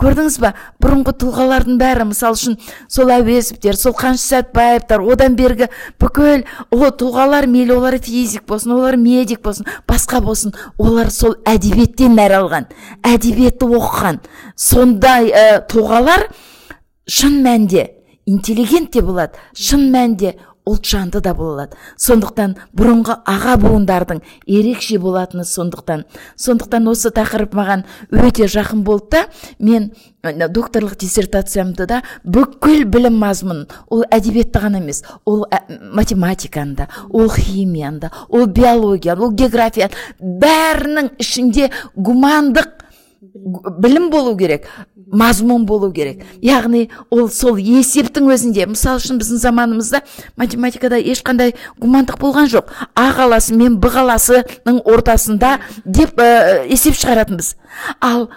көрдіңіз 0.00 0.38
ба 0.42 0.52
бұрынғы 0.82 1.14
тұлғалардың 1.20 1.78
бәрі 1.80 2.06
мысалы 2.10 2.38
үшін 2.38 2.56
сол 2.88 3.12
әуезовтер 3.14 3.78
сол 3.78 3.94
қаныш 3.98 4.24
сәтбаевтар 4.30 5.04
одан 5.04 5.36
бергі 5.38 5.68
бүкіл 6.00 6.46
о 6.72 6.90
тұлғалар 7.02 7.48
мейлі 7.50 7.76
олар 7.76 7.98
физик 8.02 8.46
болсын 8.48 8.74
олар 8.78 8.96
медик 9.00 9.42
болсын 9.44 9.68
басқа 9.88 10.22
болсын 10.24 10.56
олар 10.78 11.12
сол 11.12 11.36
әдебиеттен 11.48 12.16
нәр 12.16 12.36
алған 12.40 12.68
әдебиетті 13.06 13.68
оқыған. 13.68 14.20
Сондай 14.56 15.30
ә, 15.30 15.60
тұлғалар 15.70 16.28
шын 17.08 17.40
мәнде 17.44 17.90
интеллигент 18.26 18.92
те 18.94 19.02
болады 19.02 19.38
шын 19.54 19.88
мәнінде 19.92 20.36
ұлтжанды 20.68 21.20
да 21.24 21.34
бола 21.34 21.64
алады 21.64 21.78
сондықтан 22.00 22.56
бұрынғы 22.76 23.16
аға 23.28 23.56
буындардың 23.62 24.20
ерекше 24.46 24.98
болатыны 25.00 25.44
сондықтан. 25.44 26.04
Сондықтан 26.36 26.88
осы 26.90 27.12
тақырып 27.14 27.54
маған 27.56 27.84
өте 28.10 28.48
жақын 28.50 28.82
болды 28.84 29.10
да 29.10 29.24
мен 29.58 29.90
докторлық 30.22 30.98
диссертациямды 31.00 31.86
да 31.88 32.02
бүкіл 32.24 32.84
білім 32.84 33.16
мазмұнын 33.22 33.70
ол 33.88 34.04
әдебиетті 34.12 34.60
ғана 34.66 34.82
емес 34.82 35.02
ол 35.24 35.46
математиканы 35.96 36.76
да 36.76 36.88
ол 37.08 37.30
химияны 37.32 38.00
да 38.04 38.12
ол 38.28 38.46
биологияны 38.46 39.24
ол 39.24 39.32
географияны 39.32 39.96
бәрінің 40.20 41.14
ішінде 41.24 41.70
гумандық 41.96 42.79
білім 43.20 44.08
болу 44.10 44.32
керек 44.38 44.66
мазмұн 45.12 45.66
болу 45.68 45.90
керек. 45.92 46.22
Яғни 46.40 46.86
ол 47.12 47.28
сол 47.28 47.58
есептің 47.60 48.30
өзінде. 48.32 48.66
Мысалы 48.70 49.00
үшін 49.02 49.18
біздің 49.20 49.42
заманымызда 49.42 50.00
математикада 50.40 51.00
ешқандай 51.00 51.54
гумандық 51.80 52.20
болған 52.20 52.48
жоқ. 52.48 52.70
А 52.94 53.10
қаласы 53.16 53.56
мен 53.56 53.76
б 53.80 53.90
қаласының 53.92 54.80
ортасында 54.88 55.58
деп 55.84 56.16
ә, 56.16 56.64
есеп 56.70 56.96
шығаратынбыз. 56.96 57.56
Ал 58.00 58.30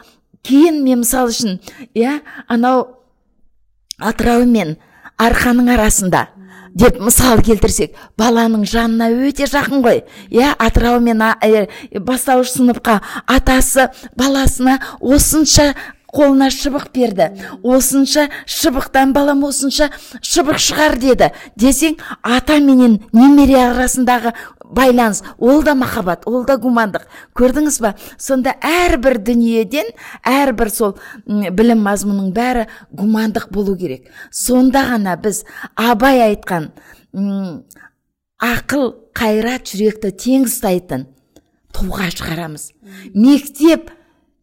кейін 0.44 0.84
мен 0.84 1.04
мысалы 1.06 1.32
үшін 1.32 1.60
иә 1.96 2.20
анау 2.48 2.88
атырау 4.00 4.44
мен 4.46 4.76
арқаның 5.22 5.72
арасында 5.78 6.28
деп 6.74 7.00
мысал 7.00 7.42
келтірсек 7.46 7.96
баланың 8.18 8.66
жанына 8.70 9.10
өте 9.28 9.48
жақын 9.50 9.84
ғой. 9.86 10.04
Иә 10.34 10.54
атырау 10.58 11.00
мен 11.04 11.22
бастауыш 11.94 12.56
сыныпқа 12.58 13.00
атасы 13.28 13.90
баласына 14.18 14.80
осынша 15.00 15.74
қолына 16.14 16.50
шыбық 16.54 16.90
берді. 16.94 17.30
Осынша 17.64 18.30
шыбықтан 18.46 19.14
балам 19.14 19.44
осынша 19.48 19.90
шыбық 20.22 20.60
шығар 20.62 20.98
деді. 21.02 21.32
Десең 21.58 21.98
ата 22.22 22.60
менен 22.60 23.00
немере 23.14 23.58
арасындағы 23.72 24.34
байланыс 24.64 25.24
ол 25.38 25.64
да 25.64 25.76
махаббат 25.76 26.28
ол 26.28 26.46
да 26.46 26.58
гумандық. 26.58 27.08
Көрдіңіз 27.38 27.80
ба? 27.82 27.94
Сонда 28.18 28.56
әрбір 28.62 29.20
дүниеден 29.26 29.90
әрбір 30.26 30.72
сол 30.74 30.98
білім 31.28 31.84
мазмұнының 31.86 32.34
бәрі 32.36 32.68
гумандық 32.92 33.50
болу 33.52 33.78
керек. 33.78 34.10
Сонда 34.32 34.86
ғана 34.92 35.18
біз 35.22 35.44
абай 35.76 36.22
айтқан 36.30 36.72
ақыл 38.44 38.88
қайрат 39.16 39.70
жүректі 39.70 40.14
тең 40.18 40.48
ұстайтын 40.50 41.08
тұлға 41.74 42.10
шығарамыз. 42.14 42.72
Мектеп 43.14 43.92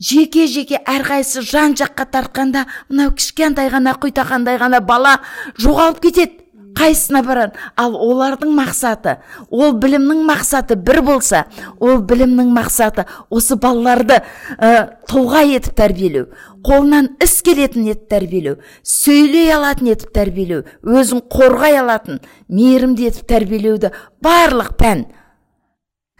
жеке 0.01 0.47
жеке 0.49 0.81
әрқайсысы 0.89 1.45
жан 1.45 1.77
жаққа 1.79 2.09
тартқанда 2.15 2.67
мынау 2.89 3.13
кішкентай 3.17 3.71
ғана 3.73 3.95
құйтақандай 4.01 4.59
ғана 4.61 4.81
бала 4.81 5.19
жоғалып 5.61 6.01
кетеді 6.07 6.41
қайсысына 6.77 7.23
барады. 7.27 7.59
Ал 7.77 7.95
олардың 7.99 8.53
мақсаты 8.57 9.17
ол 9.51 9.75
білімнің 9.77 10.23
мақсаты 10.29 10.77
бір 10.77 11.03
болса 11.05 11.45
ол 11.79 12.01
білімнің 12.01 12.53
мақсаты 12.55 13.07
осы 13.29 13.57
балаларды 13.61 14.21
ә, 14.57 14.97
тұлға 15.11 15.45
етіп 15.57 15.77
тәрбиелеу 15.77 16.29
қолынан 16.65 17.11
іс 17.23 17.41
келетін 17.45 17.91
етіп 17.91 18.09
тәрбиелеу 18.15 18.59
сөйлей 18.87 19.53
алатын 19.55 19.93
етіп 19.95 20.13
тәрбиелеу 20.17 20.65
өзін 20.85 21.25
қорғай 21.33 21.81
алатын 21.83 22.21
мейірімді 22.49 23.11
етіп 23.11 23.29
тәрбиелеуді 23.35 23.93
барлық 24.25 24.77
пән 24.81 25.09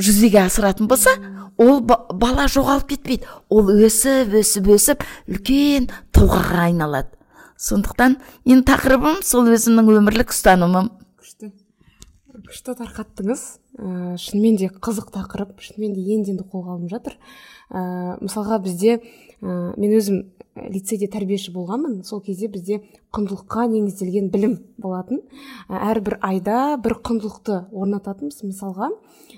жүзеге 0.01 0.43
асыратын 0.45 0.89
болса 0.91 1.13
ол 1.61 1.81
бала 1.85 2.47
жоғалып 2.49 2.89
кетпейді. 2.95 3.29
Ол 3.53 3.71
өсіп 3.87 4.35
өсіп 4.41 4.71
өсіп 4.75 5.05
үлкен 5.29 5.91
тұлғаға 6.17 6.67
айналады. 6.71 7.13
Сондықтан 7.61 8.17
менің 8.49 8.65
тақырыбым 8.69 9.21
сол 9.27 9.51
өзімнің 9.53 9.91
өмірлік 10.01 10.33
ұстанымым. 10.33 10.89
күшті. 11.21 11.53
Күшті 12.49 12.77
тарқаттыңыз. 12.79 13.43
Ә, 13.77 14.17
шынымен 14.17 14.57
де 14.57 14.71
қызық 14.73 15.13
тақырып 15.13 15.61
шынымен 15.61 15.95
де 15.95 16.07
енді 16.15 16.33
енді 16.33 16.47
қолға 16.49 16.79
алынып 16.79 16.95
жатыр. 16.97 17.19
Ә, 17.71 18.19
мысалға 18.21 18.61
бізде 18.65 18.99
ә, 18.99 19.73
мен 19.79 19.97
өзім 19.97 20.23
лицейде 20.69 21.09
тәрбиеші 21.11 21.55
болғанмын. 21.55 22.03
Сол 22.05 22.21
кезде 22.25 22.51
бізде 22.51 22.83
құндылыққа 23.15 23.67
негізделген 23.71 24.31
білім 24.35 24.59
болатын. 24.79 25.23
Әрбір 25.71 26.19
айда 26.27 26.77
бір 26.83 26.99
құндылықты 27.07 27.65
орнататынбыз 27.71 28.43
мысалға 28.45 28.91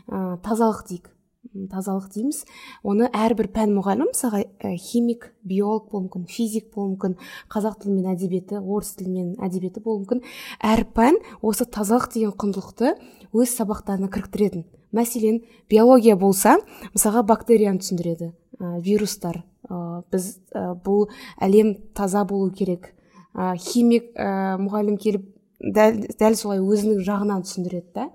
ә, 0.08 0.38
тазалық 0.42 0.86
дейік. 0.88 1.10
Тазалық 1.52 2.06
дейміз. 2.14 2.44
Оны 2.86 3.10
әрбір 3.12 3.50
пән 3.52 3.74
мұғалім 3.76 4.08
мысалға 4.14 4.72
химик 4.80 5.32
биолог 5.44 5.90
болуы 5.90 6.06
мүмкін 6.06 6.28
физик 6.30 6.70
болуы 6.72 6.94
мүмкін 6.94 7.16
қазақ 7.52 7.82
тілі 7.82 7.96
мен 7.98 8.12
әдебиеті 8.14 8.62
орыс 8.62 8.94
тілі 8.96 9.10
мен 9.12 9.32
әдебиеті 9.42 9.82
болуы 9.84 10.06
мүмкін. 10.06 10.22
Әр 10.64 10.86
пән 10.96 11.18
осы 11.42 11.66
тазалық 11.66 12.08
деген 12.14 12.32
құндылықты 12.40 12.94
өз 13.34 13.56
сабақтарына 13.58 14.08
кіріктіретін. 14.14 14.64
Мәселен 14.92 15.42
биология 15.70 16.16
болса 16.16 16.58
мысалға 16.92 17.24
бактерияны 17.28 17.82
түсіндіреді 17.82 18.32
ә, 18.32 18.78
вирустар. 18.84 19.42
Ә, 19.68 20.02
біз 20.12 20.36
ә, 20.54 20.72
бұл 20.84 21.08
әлем 21.42 21.76
таза 21.96 22.24
болу 22.28 22.50
керек. 22.54 22.92
Ә, 23.34 23.54
химик 23.56 24.12
ә, 24.16 24.58
мұғалім 24.60 24.98
келіп 25.00 25.28
дәл, 25.62 26.02
дәл 26.18 26.36
солай 26.38 26.60
өзінің 26.62 27.04
жағынан 27.06 27.46
түсіндіреді 27.46 27.88
да. 27.94 28.08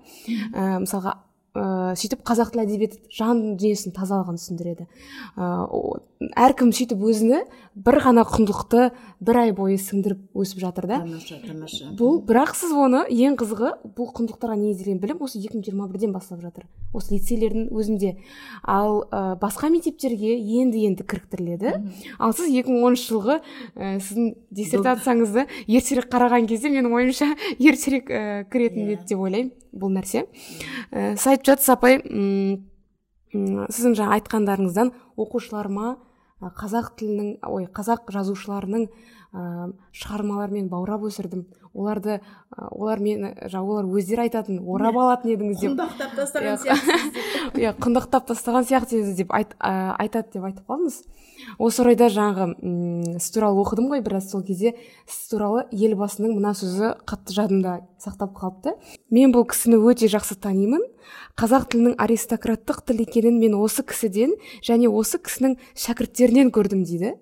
Ә, 0.52 0.78
мысалға 0.84 1.16
ә, 1.58 1.94
сөйтіп 1.98 2.22
қазақ 2.26 2.52
тілі 2.54 2.64
әдебиеті 2.66 3.00
жан 3.14 3.40
дүниесінің 3.58 3.94
тазалығын 3.96 4.38
түсіндіреді. 4.40 4.86
Ә, 5.34 5.48
әркім 6.46 6.72
сөйтіп 6.76 7.02
өзіне 7.08 7.42
бір 7.78 7.98
ғана 8.02 8.24
құндылықты 8.26 8.88
бір 9.22 9.38
ай 9.38 9.52
бойы 9.54 9.76
сіңдіріп 9.78 10.36
өсіп 10.38 10.60
жатыр 10.62 10.88
да. 10.90 10.98
Тамаша 11.04 11.38
тамаша. 11.44 11.90
Бұл 11.98 12.18
бірақ 12.26 12.54
сіз 12.58 12.72
оны 12.74 13.04
ең 13.12 13.36
қызығы 13.38 13.70
бұл 13.96 14.10
құндылықтарға 14.16 14.56
негізделген 14.58 15.00
білім 15.02 15.22
осы 15.22 15.38
2021 15.38 16.12
басталып 16.14 16.48
жатыр. 16.48 16.66
Осы 16.92 17.14
лицейлердің 17.14 17.68
өзінде. 17.70 18.14
Ал 18.62 19.04
ә, 19.10 19.36
басқа 19.40 19.70
мектептерге 19.70 20.34
енді 20.38 20.86
енді 20.88 21.06
кіріктіріледі. 21.06 21.74
Ал 22.18 22.34
сіз 22.34 22.50
2010 22.50 22.98
жылғы 23.04 23.38
ә, 23.76 23.98
сіздің 24.02 24.32
диссертацияңызды 24.58 25.46
ертерек 25.68 26.10
қараған 26.10 26.48
кезде 26.50 26.72
менің 26.72 26.98
ойымша 26.98 27.30
ертерек 27.58 28.10
ә, 28.10 28.24
кіретін 28.50 28.90
еді 28.96 29.06
деп 29.12 29.22
ойлаймын 29.22 29.54
бұл 29.70 29.94
нәрсе. 29.94 30.26
Ә, 30.90 31.14
сіз 31.14 31.34
айтып 31.34 31.52
жатсыз 31.52 31.74
апай 31.76 32.00
сіздің 33.28 33.96
жаңа 33.98 34.16
айтқандарыңыздан 34.18 34.92
оқушыларыма 35.20 35.96
қазақ 36.38 36.92
тілінің 36.98 37.30
ой 37.50 37.66
қазақ 37.74 38.10
жазушыларының 38.14 38.84
ә, 38.88 39.72
шығармаларымен 39.90 40.68
баурап 40.70 41.02
өсірдім. 41.08 41.46
Оларды 41.78 42.18
олар 42.56 43.00
мені 43.00 43.32
олар 43.54 43.86
өздері 43.86 44.26
айтатын 44.26 44.58
орап 44.66 44.96
алатын 44.98 45.34
едіңіз 45.34 45.62
деп. 45.62 45.76
Құндақтап 45.76 46.16
тастаған 46.18 46.58
сияқты 46.64 47.22
иә 47.62 47.74
құндақтап 47.78 48.26
тастаған 48.32 48.66
сияқты 48.68 49.02
деп 49.18 49.32
айт, 49.36 49.54
ә, 49.62 49.94
айтады 50.02 50.34
деп 50.34 50.48
айтып 50.48 50.66
қалдыңыз. 50.66 50.98
Осы 51.58 51.82
орайда 51.84 52.08
жаңағы 52.12 53.18
сіз 53.22 53.30
туралы 53.34 53.62
оқыдым 53.62 53.88
ғой 53.92 54.02
біраз 54.04 54.30
сол 54.32 54.42
кезде. 54.42 54.74
Сіз 55.06 55.30
туралы 55.30 55.64
елбасының 55.70 56.34
мына 56.34 56.54
сөзі 56.58 56.96
қатты 57.08 57.36
жадымда 57.36 57.78
сақтап 58.02 58.34
қалыпты. 58.36 58.74
Мен 59.14 59.32
бұл 59.34 59.46
кісіні 59.48 59.78
өте 59.78 60.10
жақсы 60.10 60.38
танимын. 60.42 60.82
Қазақ 61.38 61.70
тілінің 61.72 61.94
аристократтық 62.02 62.82
тіл 62.88 63.04
екенін 63.06 63.38
мен 63.38 63.54
осы 63.54 63.84
кісіден 63.86 64.34
және 64.66 64.90
осы 64.90 65.20
кісінің 65.22 65.56
шәкірттерінен 65.78 66.50
көрдім 66.52 66.82
дейді. 66.84 67.14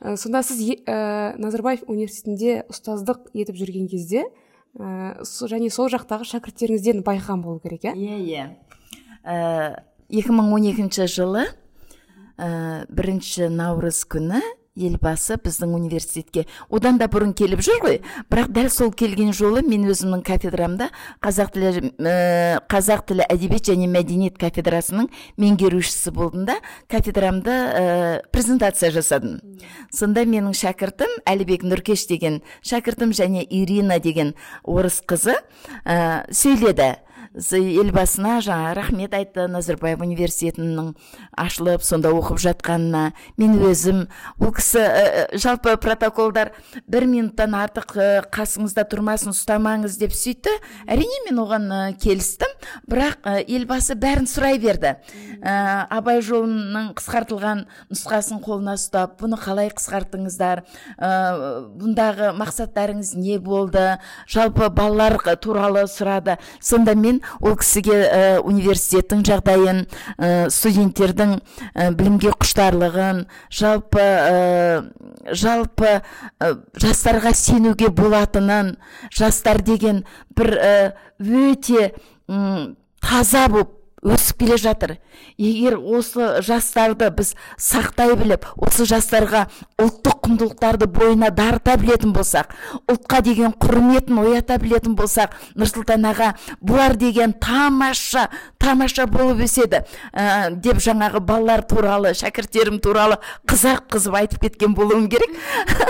Ә, 0.00 0.16
сонда 0.16 0.42
сіз 0.46 0.62
ә, 0.86 1.36
назарбаев 1.40 1.84
университетінде 1.88 2.64
ұстаздық 2.72 3.30
етіп 3.36 3.58
жүрген 3.58 3.88
кезде 3.90 4.24
ә, 4.78 5.22
және 5.24 5.70
сол 5.70 5.90
жақтағы 5.92 6.28
шәкірттеріңізден 6.32 7.04
байқаған 7.06 7.44
болу 7.44 7.60
керек 7.64 7.88
иә? 7.88 7.94
Иә 7.96 8.18
иә. 8.22 8.46
Екі 10.08 10.34
жылы 11.10 11.46
ә, 12.38 12.86
бірінші 12.92 13.48
наурыз 13.50 14.04
күні 14.06 14.42
елбасы 14.76 15.36
біздің 15.42 15.74
университетке. 15.76 16.46
Одан 16.70 16.98
да 17.00 17.08
бұрын 17.10 17.32
келіп 17.36 17.62
жүр 17.64 17.80
ғой. 17.82 18.00
Бірақ 18.30 18.52
дәл 18.54 18.68
сол 18.72 18.92
келген 18.92 19.32
жолы 19.36 19.62
мен 19.66 19.86
өзімнің 19.90 20.22
кафедрамда 20.26 20.90
қазақ 21.24 21.52
тілі 21.54 21.92
ә, 21.98 22.60
қазақ 22.70 23.06
тілі 23.10 23.26
әдебиет 23.28 23.70
және 23.70 23.88
мәдениет 23.90 24.36
кафедрасының 24.40 25.08
меңгерушісі 25.40 26.12
болдым 26.16 26.46
да 26.48 26.58
кафедрамды 26.92 27.50
ә, 27.50 28.20
презентация 28.32 28.92
жасадым. 28.94 29.40
Сонда 29.92 30.26
менің 30.28 30.54
шәкіртім 30.56 31.20
әлібек 31.26 31.64
нұркеш 31.66 32.06
деген 32.10 32.42
шәкіртім 32.66 33.16
және 33.16 33.46
ирина 33.48 33.98
деген 34.00 34.34
орыс 34.62 35.00
қызы 35.06 35.38
ә, 35.84 36.26
сөйледі. 36.30 36.96
Елбасына 37.36 38.38
жаңа 38.40 38.72
рахмет 38.76 39.14
айтты 39.14 39.44
назарбаев 39.52 40.00
университетінің 40.00 40.94
ашылып 41.36 41.84
сонда 41.84 42.14
оқып 42.16 42.40
жатқанына. 42.40 43.10
Мен 43.36 43.58
өзім 43.60 44.06
ол 44.40 44.54
кісі 44.56 44.80
ә, 44.80 45.26
жалпы 45.36 45.76
протоколдар 45.76 46.54
бір 46.88 47.04
минуттан 47.10 47.58
артық 47.58 47.96
ә, 48.00 48.08
қасыңызда 48.32 48.86
тұрмасын 48.88 49.34
ұстамаңыз 49.36 49.98
деп 50.00 50.16
сөйтті. 50.16 50.56
Әрине 50.88 51.26
мен 51.28 51.44
оған 51.44 51.68
келістім. 52.00 52.55
Бірақ 52.88 53.26
ә, 53.26 53.38
елбасы 53.42 53.96
бәрін 53.98 54.28
сұрай 54.30 54.58
берді. 54.62 54.96
Ә, 55.42 55.86
абай 55.90 56.22
жолының 56.24 56.92
қысқартылған 56.98 57.64
нұсқасын 57.92 58.40
қолына 58.44 58.76
ұстап 58.78 59.16
бұны 59.20 59.38
қалай 59.40 59.70
қысқарттыңыздар? 59.74 60.64
Ә, 60.96 61.10
бұндағы 61.78 62.32
мақсаттарыңыз 62.38 63.14
не 63.18 63.38
болды? 63.38 63.98
Жалпы 64.28 64.70
балалар 64.70 65.18
туралы 65.42 65.86
сұрады. 65.90 66.38
Сонда 66.60 66.94
мен 66.94 67.22
ол 67.40 67.56
кісіге 67.60 67.96
ә, 68.06 68.22
университеттің 68.40 69.24
жағдайын 69.26 69.84
ә, 70.16 70.48
студенттердің 70.52 71.36
ә, 71.74 71.90
білімге 71.96 72.32
құштарлығын 72.36 73.24
жалпы 73.50 74.02
ә, 74.02 74.82
жалпы 75.32 75.92
ә, 76.40 76.52
жастарға 76.80 77.32
сенуге 77.36 77.90
болатынын 77.90 78.76
жастар 79.14 79.62
деген 79.62 80.04
бір 80.36 80.52
ә, 80.56 80.74
өте 82.28 82.74
таза 83.00 83.46
болып 83.48 83.75
өсіп 84.04 84.42
келе 84.42 84.56
жатыр. 84.60 84.96
Егер 85.40 85.78
осы 85.80 86.42
жастарды 86.44 87.08
біз 87.16 87.34
сақтай 87.56 88.12
біліп 88.18 88.44
осы 88.60 88.84
жастарға 88.88 89.46
ұлттық 89.80 90.20
құндылықтарды 90.26 90.88
бойына 90.90 91.30
дарыта 91.34 91.76
білетін 91.80 92.12
болсақ 92.16 92.52
ұлтқа 92.92 93.22
деген 93.24 93.54
құрметін 93.56 94.20
оята 94.20 94.58
білетін 94.60 94.96
болсақ 94.98 95.36
нұрсұлтан 95.56 96.04
аға 96.10 96.32
бұлар 96.60 96.96
деген 97.00 97.32
тамаша 97.40 98.28
тамаша 98.60 99.06
болып 99.06 99.44
өседі. 99.46 99.82
Ә, 100.12 100.50
деп 100.50 100.80
жаңағы 100.82 101.20
балалар 101.24 101.62
туралы 101.68 102.12
шәкірттерім 102.18 102.80
туралы 102.82 103.18
қызақ 103.48 103.86
қызып 103.94 104.16
айтып 104.20 104.46
кеткен 104.46 104.74
болуым 104.74 105.08
керек. 105.08 105.30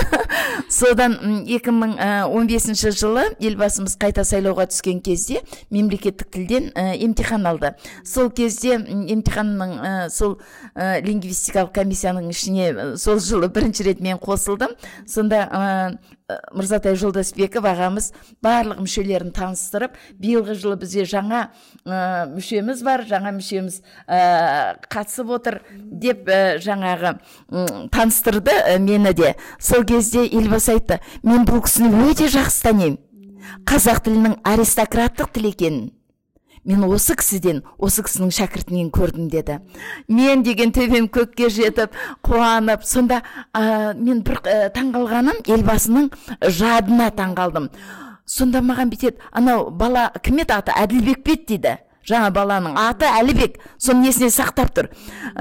Содан 0.68 1.16
2015 1.46 2.92
жылы 3.00 3.26
елбасымыз 3.40 3.96
қайта 4.00 4.26
сайлауға 4.26 4.68
түскен 4.72 5.00
кезде 5.04 5.42
мемлекеттік 5.70 6.30
тілден 6.34 6.70
ә, 6.74 6.92
емтихан 7.00 7.46
алды. 7.48 7.74
Сол 8.06 8.30
кезде 8.30 8.76
емтиханның 8.78 9.72
ә, 9.76 9.94
сол 10.10 10.38
ә, 10.74 11.00
лингвистикалық 11.04 11.72
комиссияның 11.76 12.30
ішіне 12.30 12.68
сол 13.00 13.18
жылы 13.22 13.50
бірінші 13.52 13.88
рет 13.90 14.00
мен 14.04 14.20
қосылдым. 14.22 14.76
Сонда 15.06 15.98
мырзатай 16.26 16.96
жолдасбеков 16.98 17.66
ағамыз 17.70 18.08
барлық 18.42 18.80
мүшелерін 18.82 19.30
таныстырып 19.34 19.94
биылғы 20.18 20.56
жылы 20.58 20.78
бізде 20.80 21.04
жаңа 21.06 21.42
ә, 21.86 22.26
мүшеміз 22.32 22.82
бар 22.86 23.04
жаңа 23.06 23.30
мүшеміз 23.36 23.78
ә, 24.06 24.74
қатысып 24.90 25.30
отыр 25.38 25.60
деп 25.86 26.26
ә, 26.26 26.58
жаңағы 26.62 27.16
таныстырды 27.94 28.56
мені 28.82 29.14
де. 29.14 29.34
Сол 29.58 29.86
кезде 29.86 30.26
елбасы 30.26 30.74
айтты 30.74 31.00
мен 31.22 31.46
бұл 31.46 31.62
кісіні 31.66 32.08
өте 32.10 32.30
жақсы 32.32 32.66
танимын. 32.66 32.98
Қазақ 33.66 34.02
тілінің 34.08 34.40
аристократтық 34.42 35.30
тіл 35.36 35.52
екенін 35.52 35.84
мен 36.66 36.84
осы 36.90 37.14
кісіден 37.18 37.62
осы 37.78 38.02
кісінің 38.06 38.32
шәкіртінен 38.34 38.90
көрдім 38.94 39.30
деді. 39.30 39.60
Мен 40.08 40.42
деген 40.46 40.74
төбем 40.74 41.08
көкке 41.08 41.48
жетіп 41.52 41.94
қуанып 42.26 42.84
сонда 42.84 43.22
ә, 43.54 43.94
мен 43.94 44.24
бір 44.26 44.42
ә, 44.42 44.68
таңғалғаным 44.74 45.44
елбасының 45.46 46.10
жадына 46.42 47.12
таңғалдым. 47.16 47.70
Сонда 48.26 48.60
маған 48.66 48.90
бүйтеді 48.90 49.22
анау 49.30 49.70
бала 49.70 50.10
кім 50.22 50.42
еді? 50.42 50.58
Аты 50.58 50.74
әділбек 50.74 51.22
пе 51.22 51.38
дейді. 51.38 51.78
Жаңа 52.06 52.30
баланың 52.30 52.76
аты 52.78 53.08
әлібек. 53.10 53.58
Соны 53.82 54.06
несіне 54.06 54.28
сақтап 54.30 54.70
тұр? 54.74 54.90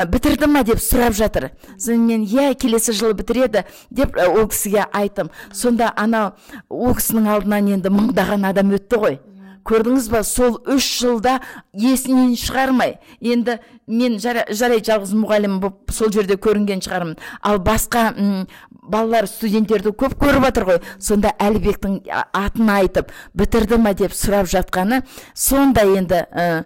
Бітірді 0.10 0.50
ма? 0.50 0.64
деп 0.66 0.82
сұрап 0.82 1.14
жатыр. 1.14 1.52
Содан 1.78 2.08
мен 2.08 2.26
иә 2.26 2.56
келесі 2.58 2.94
жылы 2.94 3.14
бітіреді 3.20 3.66
деп 3.92 4.18
ол 4.18 4.48
кісіге 4.50 4.88
айттым. 4.90 5.30
Сонда 5.54 5.92
анау 5.96 6.34
ол 6.70 6.98
кісінің 6.98 7.30
алдынан 7.36 7.70
енді 7.78 7.94
мыңдаған 7.94 8.50
адам 8.50 8.74
өтті 8.74 9.02
ғой. 9.04 9.20
Көрдіңіз 9.66 10.10
ба? 10.14 10.22
Сол 10.24 10.60
үш 10.72 10.88
жылда 11.02 11.40
есінен 11.74 12.36
шығармай. 12.40 12.98
Енді 13.22 13.58
мен 13.88 14.18
жарайды 14.22 14.86
жалғыз 14.86 15.14
мұғалім 15.18 15.60
болып 15.64 15.94
сол 15.94 16.14
жерде 16.14 16.38
көрінген 16.42 16.84
шығармын. 16.86 17.18
Ал 17.42 17.60
басқа 17.66 18.08
ұм, 18.14 18.46
балалар 18.86 19.28
студенттерді 19.30 19.94
көп 19.98 20.18
көріп 20.22 20.48
жатыр 20.50 20.68
ғой. 20.70 20.82
Сонда 21.00 21.34
әлібектің 21.42 22.02
атын 22.34 22.70
айтып 22.78 23.14
бітірді 23.34 23.82
ма? 23.82 23.96
деп 23.96 24.14
сұрап 24.16 24.50
жатқаны 24.52 25.02
сонда 25.34 25.86
енді 25.88 26.26
ә, 26.30 26.66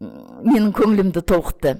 менің 0.00 0.70
көңілімді 0.76 1.24
толқытты. 1.26 1.74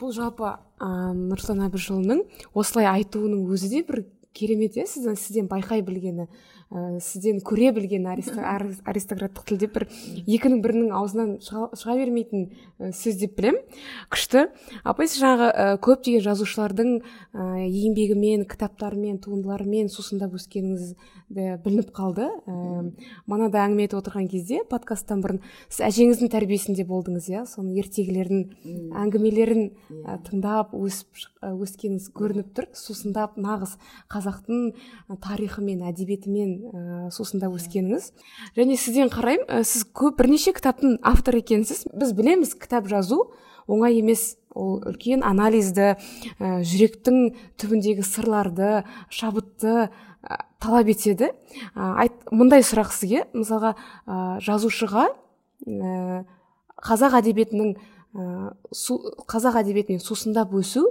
Бұл 0.00 0.14
жалпы 0.16 0.48
ә, 0.48 0.88
нұрсұлтан 1.12 1.66
әбішұлының 1.66 2.24
осылай 2.56 2.88
айтуының 2.94 3.44
өзі 3.52 3.68
де 3.74 3.82
бір 3.84 4.06
керемет 4.32 4.78
иә 4.78 4.86
сізден 4.88 5.18
сізден 5.20 5.50
байқай 5.50 5.84
білгені. 5.84 6.28
Ә, 6.70 7.00
сізден 7.02 7.40
көре 7.44 7.72
білген 7.74 8.06
аристократтық 8.06 9.46
тіл 9.50 9.60
деп 9.60 9.74
бір 9.74 9.86
екінің 10.24 10.62
бірінің 10.64 10.92
аузынан 10.94 11.36
шыға, 11.42 11.96
бермейтін 11.98 12.48
ә, 12.78 12.90
сөз 12.94 13.18
деп 13.20 13.36
білем 13.38 13.58
күшті. 14.10 14.46
Апай 14.84 15.10
сіз 15.10 15.22
жаңағы 15.24 15.50
ә, 15.50 15.78
көптеген 15.82 16.24
жазушылардың 16.24 16.92
ә, 17.00 17.48
еңбегімен 17.66 18.46
кітаптарымен 18.50 19.18
туындыларымен 19.24 19.90
сусындап 19.90 20.36
өскеніңіз 20.38 20.94
білініп 21.30 21.92
қалды. 21.94 22.26
Ә, 22.26 22.84
манада 23.30 23.64
әңгіме 23.66 23.86
етіп 23.86 24.00
отырған 24.00 24.30
кезде 24.30 24.62
подкасттан 24.70 25.22
бұрын 25.22 25.42
сіз 25.68 25.84
әжеңіздің 25.86 26.32
тәрбиесінде 26.32 26.86
болдыңыз 26.88 27.28
иә? 27.30 27.44
Соның 27.46 27.78
ертегілерін 27.82 28.94
әңгімелерін 28.98 29.68
ә, 29.70 30.18
тыңдап 30.26 30.74
өсіп 30.74 31.22
өскеніңіз 31.40 32.10
көрініп 32.16 32.50
тұр. 32.56 32.66
Сусындап 32.74 33.38
нағыз 33.40 33.76
қазақтың 34.10 34.74
тарихымен 35.22 35.86
әдебиетімен 35.88 36.59
ә, 36.68 37.10
сусындап 37.14 37.54
өскеніңіз. 37.56 38.10
Және 38.56 38.76
сізден 38.80 39.10
қараймын 39.12 39.64
сіз 39.66 39.86
көп 39.96 40.18
бірнеше 40.20 40.52
кітаптың 40.56 40.98
авторы 41.06 41.40
екенсіз. 41.40 41.86
Біз 41.94 42.12
білеміз 42.16 42.54
кітап 42.60 42.88
жазу 42.90 43.30
оңай 43.70 44.00
емес. 44.00 44.36
Ол 44.50 44.80
үлкен 44.82 45.22
анализді 45.22 45.92
ә, 45.94 46.60
жүректің 46.66 47.36
түбіндегі 47.60 48.02
сырларды 48.02 48.82
шабытты 49.06 49.86
ә, 49.86 50.38
талап 50.58 50.90
етеді. 50.90 51.30
Ә, 51.76 51.92
айт, 52.02 52.16
мұндай 52.34 52.66
сұрақ 52.66 52.90
сізге. 52.90 53.28
Мысалға 53.30 53.76
ә, 53.76 54.40
жазушыға 54.42 55.06
ә, 55.70 56.24
қазақ 56.82 57.20
әдебиетінің 57.20 57.72
ә, 57.78 58.50
су, 58.74 58.98
қазақ 59.30 59.62
әдебиетінен 59.62 60.02
сусындап 60.02 60.50
өсу 60.58 60.88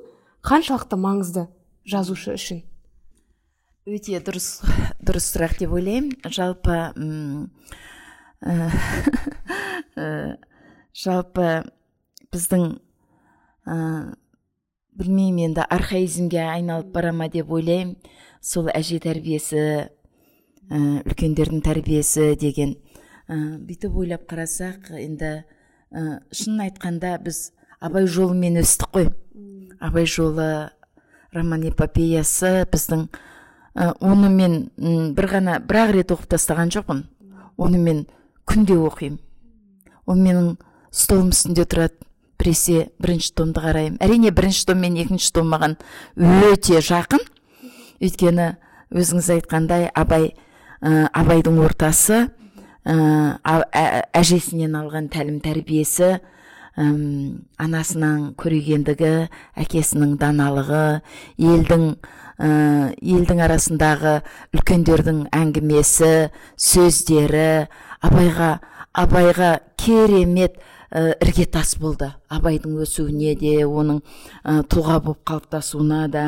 қаншалықты 0.47 0.95
маңызды 0.95 1.49
жазушы 1.83 2.39
үшін? 2.39 2.63
Өте 3.89 4.19
дұрыс. 4.23 4.61
Дұрыс 5.09 5.31
сұрақ 5.33 5.57
деп 5.57 5.71
ойлаймын. 5.73 6.13
Жалпы 6.29 6.75
ә, 8.45 8.55
жалпы 11.03 11.47
біздің 12.29 12.65
ә, 13.65 13.77
білмеймін 14.99 15.49
енді 15.49 15.65
архаизмге 15.65 16.43
айналып 16.45 16.91
бара 16.93 17.11
ма 17.15 17.29
деп 17.33 17.49
ойлаймын. 17.49 17.95
Сол 18.41 18.69
әже 18.69 18.99
тәрбиесі 19.01 19.63
ә, 19.89 20.77
үлкендердің 21.09 21.63
тәрбиесі 21.65 22.35
деген. 22.37 22.75
Ә, 23.25 23.57
бүйтіп 23.65 23.97
ойлап 23.97 24.27
қарасақ 24.29 24.91
енді 24.99 25.31
ә, 25.89 26.19
шынын 26.29 26.67
айтқанда 26.67 27.17
біз 27.25 27.49
абай 27.81 28.05
жолымен 28.05 28.61
өстік 28.61 28.93
қой. 28.93 29.09
Абай 29.79 30.05
жолы 30.05 30.69
роман 31.33 31.65
эпопеясы 31.65 32.67
біздің 32.69 33.09
оны 33.79 34.29
мен 34.29 35.13
бір 35.15 35.27
ғана 35.31 35.59
бір 35.63 35.83
ақ 35.85 35.93
рет 35.95 36.11
оқып 36.11 36.33
тастаған 36.33 36.71
жоқпын. 36.73 37.03
Оны 37.57 37.79
мен 37.79 38.05
күнде 38.49 38.75
оқимын. 38.75 39.19
Ол 40.05 40.19
менің 40.19 40.55
столым 40.91 41.31
үстінде 41.33 41.65
тұрады. 41.69 41.95
Біресе 42.39 42.87
бірінші 43.03 43.33
томды 43.35 43.59
қараймын. 43.59 43.97
Әрине 43.99 44.31
бірінші 44.31 44.69
том 44.69 44.79
мен 44.79 44.95
екінші 44.95 45.33
том 45.35 45.49
маған 45.51 45.73
өте 46.15 46.79
жақын. 46.79 47.19
Өйткені 47.99 48.53
өзіңіз 48.95 49.27
айтқандай 49.35 49.89
абай 49.91 50.29
ә, 50.79 51.09
абайдың 51.11 51.59
ортасы 51.59 52.29
ә, 52.87 52.95
әжесінен 54.15 54.77
алған 54.79 55.09
тәлім 55.11 55.41
тәрбиесі 55.43 56.21
әм, 56.79 57.01
анасының 57.59 58.33
көрегендігі 58.39 59.13
әкесінің 59.59 60.15
даналығы 60.21 60.85
елдің 61.37 61.85
ә, 62.39 62.49
елдің 62.95 63.43
арасындағы 63.45 64.15
үлкендердің 64.55 65.25
әңгімесі 65.35 66.13
сөздері 66.55 67.67
абайға 68.05 68.51
абайға 68.99 69.51
керемет 69.79 70.57
ә, 70.91 71.13
іргетас 71.21 71.75
болды. 71.79 72.11
Абайдың 72.31 72.79
өсуіне 72.83 73.35
де 73.39 73.59
оның 73.65 74.01
ә, 74.43 74.63
тұлға 74.69 74.99
болып 75.03 75.23
қалыптасуына 75.27 76.07
да. 76.11 76.25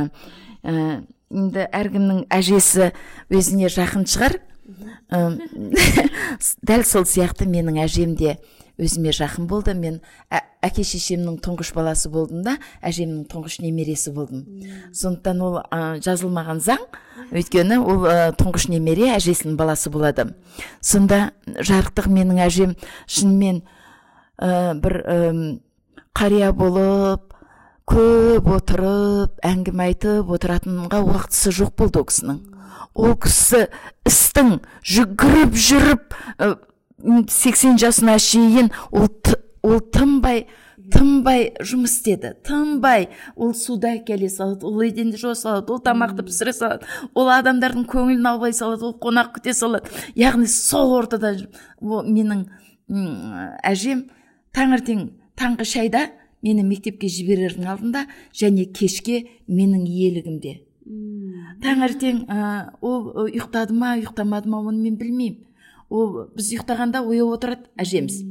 Ә, 0.63 1.01
енді 1.31 1.67
әркімнің 1.71 2.25
әжесі 2.33 2.91
өзіне 3.31 3.71
жақын 3.71 4.07
шығар. 4.09 4.39
Дәл 6.67 6.83
сол 6.87 7.03
сияқты 7.09 7.47
менің 7.49 7.81
әжем 7.83 8.15
де 8.15 8.37
өзіме 8.81 9.13
жақын 9.15 9.47
болды. 9.47 9.75
Мен 9.77 10.01
ә, 10.33 10.41
әке 10.65 10.83
шешемнің 10.87 11.39
тұңғыш 11.45 11.73
баласы 11.75 12.09
болдым 12.11 12.43
да 12.45 12.57
әжемнің 12.81 13.25
тұңғыш 13.31 13.59
немересі 13.63 14.13
болдым. 14.15 14.45
Сондықтан 14.93 15.41
ол 15.45 15.59
ә, 15.61 15.97
жазылмаған 16.03 16.61
заң 16.65 16.85
өйткені 17.31 17.79
ол 17.81 18.07
ә, 18.09 18.31
тұңғыш 18.37 18.69
немере 18.73 19.11
әжесінің 19.15 19.57
баласы 19.59 19.91
болады. 19.93 20.31
Сонда 20.81 21.31
жарықтық 21.47 22.09
менің 22.11 22.41
әжем 22.45 22.77
шынымен 23.07 23.61
ә, 24.37 24.73
бір 24.81 24.97
ә, 25.01 25.19
қария 26.17 26.51
болып 26.53 27.31
көп 27.91 28.47
отырып 28.55 29.41
әңгіме 29.45 29.89
айтып 29.91 30.29
отыратынға 30.31 31.01
уақытысы 31.03 31.53
жоқ 31.57 31.75
болды 31.79 32.01
ол 32.01 32.07
кісінің. 32.07 32.41
Ол 32.93 33.15
кісі 33.23 33.65
істің 34.07 34.59
жүгіріп 34.83 35.55
жүріп 35.55 36.17
сексен 37.29 37.77
жасына 37.81 38.17
шейін 38.19 38.71
ол, 38.91 39.07
ол 39.61 39.79
тынбай 39.79 40.47
тынбай 40.91 41.51
жұмыс 41.63 41.97
істеді. 41.97 42.33
Тынбай. 42.45 43.09
Ол 43.35 43.53
суды 43.57 43.93
әкеле 43.95 44.29
салады 44.31 44.67
ол 44.67 44.81
еденді 44.83 45.19
жуа 45.21 45.35
салады 45.37 45.73
ол 45.73 45.81
тамақты 45.83 46.25
пісіре 46.27 46.53
салады 46.55 46.87
ол 47.15 47.29
адамдардың 47.31 47.85
көңілін 47.91 48.27
аулай 48.31 48.55
салады 48.55 48.89
ол 48.89 48.95
қонақ 49.01 49.33
күте 49.37 49.53
салады. 49.57 49.91
Яғни 50.19 50.49
сол 50.51 50.95
ортада 50.97 51.35
менің 51.81 52.45
әжем 53.63 54.07
таңертең 54.55 55.07
таңғы 55.39 55.67
шайда 55.69 56.07
мені 56.43 56.65
мектепке 56.65 57.07
жіберердің 57.11 57.69
алдында 57.71 58.05
және 58.35 58.65
кешке 58.73 59.23
менің 59.47 59.85
иелігімде. 59.87 60.57
Таңертең 61.61 62.25
ә, 62.25 62.73
ол 62.81 63.27
ұйықтады 63.27 63.75
ма 63.77 63.95
ұйықтамады 63.99 64.49
ма 64.49 64.63
оны 64.65 64.81
мен 64.81 64.97
білмеймін. 64.99 65.45
Ол 65.91 66.27
біз 66.35 66.51
ұйықтағанда 66.55 67.03
ояу 67.03 67.33
отырады 67.35 67.67
әжеміз. 67.79 68.21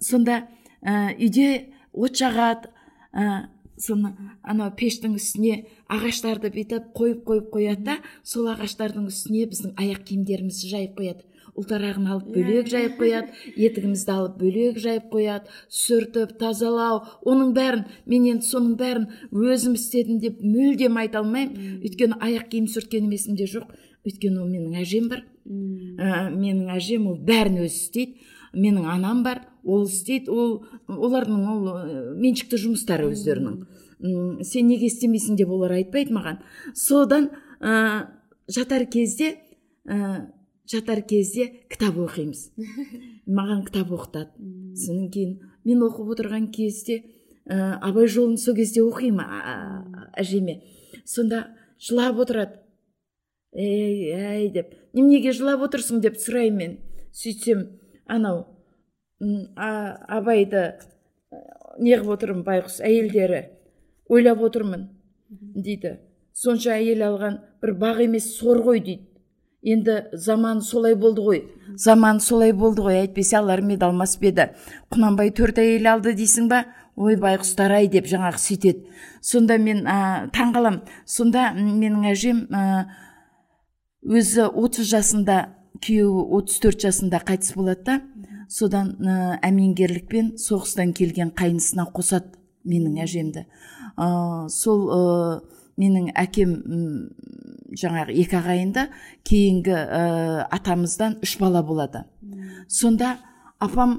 Сонда 0.00 0.44
ә, 0.84 1.16
үйде 1.16 1.72
от 1.96 2.16
жағады 2.20 2.70
ә, 3.16 3.48
соны 3.80 4.12
анау 4.42 4.72
пештің 4.76 5.16
үстіне 5.16 5.64
ағаштарды 5.92 6.52
бүйтіп 6.52 6.92
қойып 6.96 7.24
қойып 7.28 7.48
қояды 7.54 7.88
да 7.88 7.96
сол 8.24 8.50
ағаштардың 8.52 9.08
үстіне 9.10 9.48
біздің 9.50 9.74
аяқ 9.80 10.04
киімдерімізді 10.10 10.70
жайып 10.72 11.00
қояды. 11.00 11.24
Ұлтарағын 11.56 12.08
алып 12.12 12.26
бөлек 12.34 12.66
жайып 12.68 12.98
қояды 13.00 13.52
етігімізді 13.56 14.12
алып 14.12 14.34
бөлек 14.42 14.76
жайып 14.80 15.06
қояды 15.08 15.48
сүртіп 15.72 16.34
тазалау 16.40 16.98
оның 17.24 17.54
бәрін 17.56 17.86
мен 18.04 18.26
енді 18.34 18.44
соның 18.44 18.74
бәрін 18.76 19.06
өзім 19.32 19.78
істедім 19.78 20.20
деп 20.20 20.42
мүлдем 20.44 21.00
айта 21.00 21.22
алмаймын. 21.22 21.80
Өйткені 21.80 22.20
аяқ 22.20 22.50
киім 22.52 22.68
сүрткен 22.68 23.08
есімде 23.08 23.48
жоқ. 23.48 23.72
Өйткені 24.06 24.40
ол 24.42 24.48
менің 24.50 24.76
әжем 24.80 25.08
бар. 25.10 25.24
Ә, 25.46 26.30
менің 26.30 26.70
әжем 26.76 27.08
ол 27.10 27.18
бәрін 27.18 27.60
өзі 27.64 27.80
істейді. 27.80 28.26
Менің 28.56 28.86
анам 28.88 29.22
бар 29.26 29.42
ол 29.64 29.86
істейді. 29.86 30.30
Ол 30.30 30.54
олардың 30.86 31.48
ол 31.52 31.66
меншікті 32.20 32.60
жұмыстары 32.62 33.10
өздерінің. 33.12 33.58
Сен 34.46 34.70
неге 34.70 34.90
істемейсің 34.90 35.38
деп 35.40 35.50
олар 35.50 35.76
айтпайды 35.78 36.14
маған. 36.14 36.40
Содан 36.74 37.30
ә, 37.60 38.06
жатар 38.48 38.86
кезде 38.92 39.36
ә, 39.86 40.28
жатар 40.70 41.02
кезде 41.02 41.48
кітап 41.70 41.98
оқимыз. 41.98 42.50
Маған 43.26 43.64
кітап 43.66 43.90
оқытады. 43.96 44.30
Содан 44.76 45.10
кейін 45.10 45.38
мен 45.64 45.82
оқып 45.86 46.14
отырған 46.14 46.50
кезде 46.54 47.02
ә, 47.46 47.78
абай 47.80 48.06
жолын 48.06 48.38
сол 48.38 48.54
кезде 48.54 48.84
оқимын 48.84 50.12
әжеме. 50.16 50.60
Сонда 51.04 51.46
жылап 51.78 52.20
отырады. 52.22 52.60
Ей 53.56 54.12
әй 54.14 54.50
деп. 54.52 54.74
Неменеге 54.92 55.32
жылап 55.32 55.64
отырсың 55.66 56.02
деп 56.04 56.20
сұраймын. 56.20 56.56
Мен 56.56 56.78
сөйтсем 57.16 57.66
анау 58.06 58.44
абайды 59.20 60.66
неғып 61.80 62.12
отырмын 62.16 62.44
байғұс 62.46 62.80
әйелдері. 62.84 63.42
Ойлап 64.12 64.42
отырмын 64.46 64.88
дейді. 65.28 65.98
Сонша 66.36 66.76
әйел 66.76 67.02
алған 67.06 67.40
бір 67.62 67.74
бақ 67.80 68.02
емес 68.04 68.30
сор 68.36 68.60
ғой 68.64 68.82
дейді. 68.84 69.06
Енді 69.66 69.96
заман 70.12 70.60
солай 70.62 70.94
болды 70.94 71.22
ғой. 71.24 71.38
Заман 71.74 72.20
солай 72.20 72.52
болды 72.52 72.84
ғой 72.84 73.00
әйтпесе 73.00 73.40
алар 73.40 73.64
ма 73.64 73.74
еді 73.74 73.88
алмас 73.88 74.14
па 74.20 74.28
еді. 74.28 74.50
Құнанбай 74.94 75.32
төрт 75.34 75.58
әйел 75.58 75.88
алды 75.90 76.12
дейсің 76.14 76.46
ба? 76.52 76.66
Ой 76.96 77.16
байғұстар 77.20 77.74
ай 77.74 77.88
деп 77.90 78.06
жаңағы 78.06 78.38
сөйтеді. 78.40 78.86
Сонда 79.20 79.58
мен 79.58 79.82
ә, 79.88 80.28
таң 80.32 80.54
сонда 81.04 81.50
менің 81.56 82.06
әжем 82.12 82.46
ә, 82.52 82.86
өзі 84.06 84.46
30 84.48 84.86
жасында 84.86 85.36
күйеуі 85.82 86.24
34 86.38 86.86
жасында 86.86 87.20
қайтыс 87.26 87.54
болады 87.56 87.84
да 87.86 87.96
содан 88.48 88.94
ә, 89.02 89.36
әмеңгерлікпен 89.44 90.36
соғыстан 90.40 90.94
келген 90.96 91.32
қайнысына 91.36 91.88
қосады 91.94 92.38
менің 92.66 93.00
әжемді. 93.02 93.44
Ә, 93.98 94.48
сол 94.52 94.86
ә, 94.86 95.00
менің 95.80 96.12
әкем 96.16 96.54
жаңағы 97.76 98.14
екі 98.22 98.38
ағайынды 98.38 98.86
кейінгі 99.26 99.74
ә, 99.74 100.02
атамыздан 100.54 101.18
үш 101.26 101.36
бала 101.40 101.62
болады. 101.66 102.04
Сонда 102.68 103.16
апам 103.58 103.98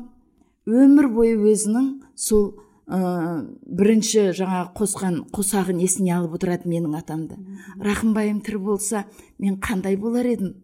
өмір 0.67 1.12
бойы 1.13 1.36
өзінің 1.52 1.91
сол 2.15 2.54
ә, 2.88 3.43
бірінші 3.67 4.32
жаңағы 4.38 4.71
қосқан 4.78 5.19
қосағын 5.36 5.82
есіне 5.84 6.15
алып 6.15 6.38
отырады 6.39 6.69
менің 6.71 6.95
атамды. 6.97 7.36
Рахымбайым 7.84 8.39
тірі 8.41 8.62
болса 8.63 9.06
мен 9.39 9.60
қандай 9.60 9.97
болар 9.97 10.26
едім? 10.26 10.56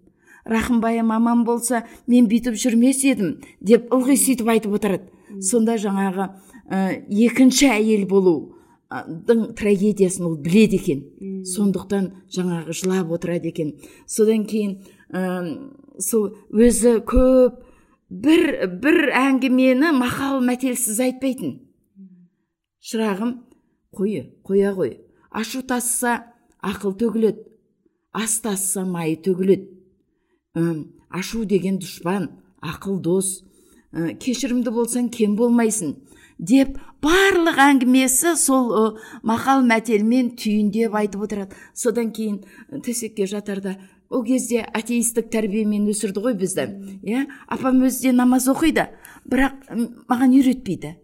Рахымбайым 0.45 1.12
аман 1.12 1.43
болса 1.43 1.83
мен 2.07 2.27
бүйтіп 2.31 2.55
жүрмес 2.59 3.03
едім 3.03 3.38
деп 3.62 3.91
ылғи 3.93 4.17
сөйтіп 4.19 4.49
айтып 4.55 4.79
отырады. 4.79 5.09
Сонда 5.41 5.75
жаңағы 5.81 6.29
ә, 6.69 7.03
екінші 7.09 7.69
әйел 7.73 8.07
болу 8.07 8.53
дың 8.93 9.53
трагедиясын 9.57 10.27
ол 10.27 10.38
біледі 10.38 10.77
екен. 10.77 11.03
Сондықтан 11.47 12.12
жаңағы 12.31 12.75
жылап 12.77 13.12
отырады 13.15 13.49
екен. 13.49 13.73
Содан 14.05 14.45
кейін 14.45 14.77
сол 15.99 16.36
өзі 16.53 16.99
көп 17.07 17.63
бір 18.09 18.67
бір 18.83 19.09
әңгімені 19.17 19.93
мақал 19.97 20.43
мәтелсіз 20.45 21.01
айтпайтын. 21.07 21.57
Шырағым 22.83 23.39
қой 23.95 24.19
қоя 24.43 24.75
ғой 24.75 24.97
ашу 25.31 25.63
тасса 25.63 26.19
ақыл 26.61 26.95
төгіледі 26.99 27.53
ас 28.13 28.39
тасса 28.39 28.85
майы 28.85 29.17
төгіледі. 29.17 29.69
Ашу 31.09 31.45
деген 31.45 31.79
дұшпан 31.81 32.29
ақыл 32.61 32.99
дос 33.01 33.41
кешірімді 33.93 34.73
болсаң 34.73 35.09
кем 35.13 35.35
болмайсың 35.37 35.95
деп 36.37 36.77
барлық 37.01 37.57
әңгімесі 37.61 38.35
сол 38.37 38.69
ә, 38.73 38.83
мақал 39.25 39.65
мәтелмен 39.65 40.33
түйіндеп 40.37 40.95
айтып 40.97 41.25
отырады. 41.25 41.57
Содан 41.73 42.11
кейін 42.13 42.41
төсекке 42.85 43.27
жатарда 43.29 43.75
ол 44.09 44.25
кезде 44.25 44.61
атеистік 44.61 45.29
тәрбиемен 45.33 45.85
өсірді 45.89 46.25
ғой 46.25 46.37
бізді 46.37 46.67
иә? 47.01 47.27
Апам 47.47 47.81
өзі 47.85 48.09
де 48.09 48.17
намаз 48.17 48.49
оқиды 48.49 48.89
бірақ 49.29 49.61
маған 50.09 50.37
үйретпейді 50.37 50.97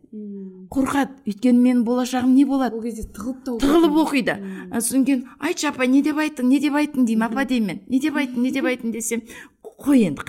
қорқады. 0.69 1.17
Өйткені 1.29 1.60
менің 1.63 1.84
болашағым 1.88 2.34
не 2.36 2.45
болады? 2.45 2.77
Ол 2.77 2.84
кезде 2.86 3.08
тығылып 3.10 3.43
та 3.45 3.55
тығылып 3.63 4.01
оқиды. 4.05 4.36
Содан 4.79 5.05
кейін 5.08 5.23
айтшы 5.39 5.69
апа 5.71 5.88
не 5.89 6.03
деп 6.05 6.19
айттың 6.21 6.49
не 6.49 6.60
деп 6.62 6.77
айттың 6.79 7.08
деймін 7.10 7.29
апа 7.29 7.45
деймін. 7.49 7.82
Не 7.89 7.99
деп 7.99 8.19
айттың 8.21 8.45
не 8.45 8.51
деп 8.53 8.69
айттың 8.69 8.93
десем 8.93 9.25
қой 9.79 10.03
енді 10.10 10.23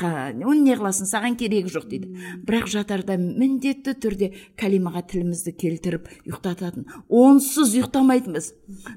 оны 0.46 0.62
не 0.62 0.74
қыласың 0.78 1.08
саған 1.10 1.34
керегі 1.38 1.70
жоқ 1.74 1.88
дейді. 1.90 2.10
Бірақ 2.46 2.68
жатарда 2.70 3.16
міндетті 3.18 3.96
түрде 3.98 4.28
кәлимаға 4.58 5.02
тілімізді 5.10 5.52
келтіріп 5.58 6.06
ұйықтататын 6.28 6.86
онсыз 7.08 7.74
ұйықтамайтынбыз. 7.74 8.52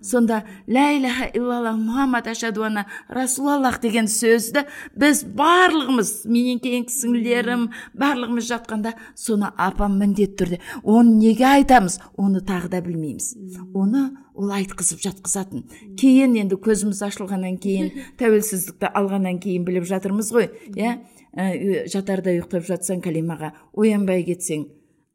Сонда 0.06 0.43
лә 0.67 0.86
иляха 0.99 1.29
иллаллах 1.34 1.79
мұхаммад 1.82 2.29
ашаду 2.29 2.67
ана 2.67 2.86
расулаллах 3.10 3.79
деген 3.82 4.06
сөзді 4.06 4.65
біз 4.93 5.23
барлығымыз 5.34 6.13
менен 6.29 6.62
кейінгі 6.62 6.93
сіңлілерім 6.93 7.67
барлығымыз 7.97 8.49
жатқанда 8.53 8.93
соны 9.17 9.49
апам 9.58 9.97
міндетті 10.01 10.38
түрде 10.43 10.62
оны 10.84 11.17
неге 11.34 11.48
айтамыз? 11.50 12.00
Оны 12.17 12.41
тағы 12.46 12.69
да 12.69 12.82
білмейміз. 12.86 13.34
Оны 13.74 14.12
ол 14.34 14.54
айтқызып 14.54 15.02
жатқызатын. 15.04 15.65
Кейін 15.98 16.38
енді 16.38 16.58
көзіміз 16.62 17.02
ашылғаннан 17.10 17.58
кейін 17.62 17.91
тәуелсіздікті 18.22 18.91
алғаннан 18.93 19.39
кейін 19.41 19.65
біліп 19.65 19.88
жатырмыз 19.89 20.32
ғой 20.34 20.52
иә? 20.78 21.00
Ә, 21.34 21.86
жатарда 21.89 22.34
ұйықтап 22.36 22.65
жатсаң 22.67 23.02
кәлимаға 23.02 23.54
оянбай 23.74 24.22
кетсең 24.28 24.67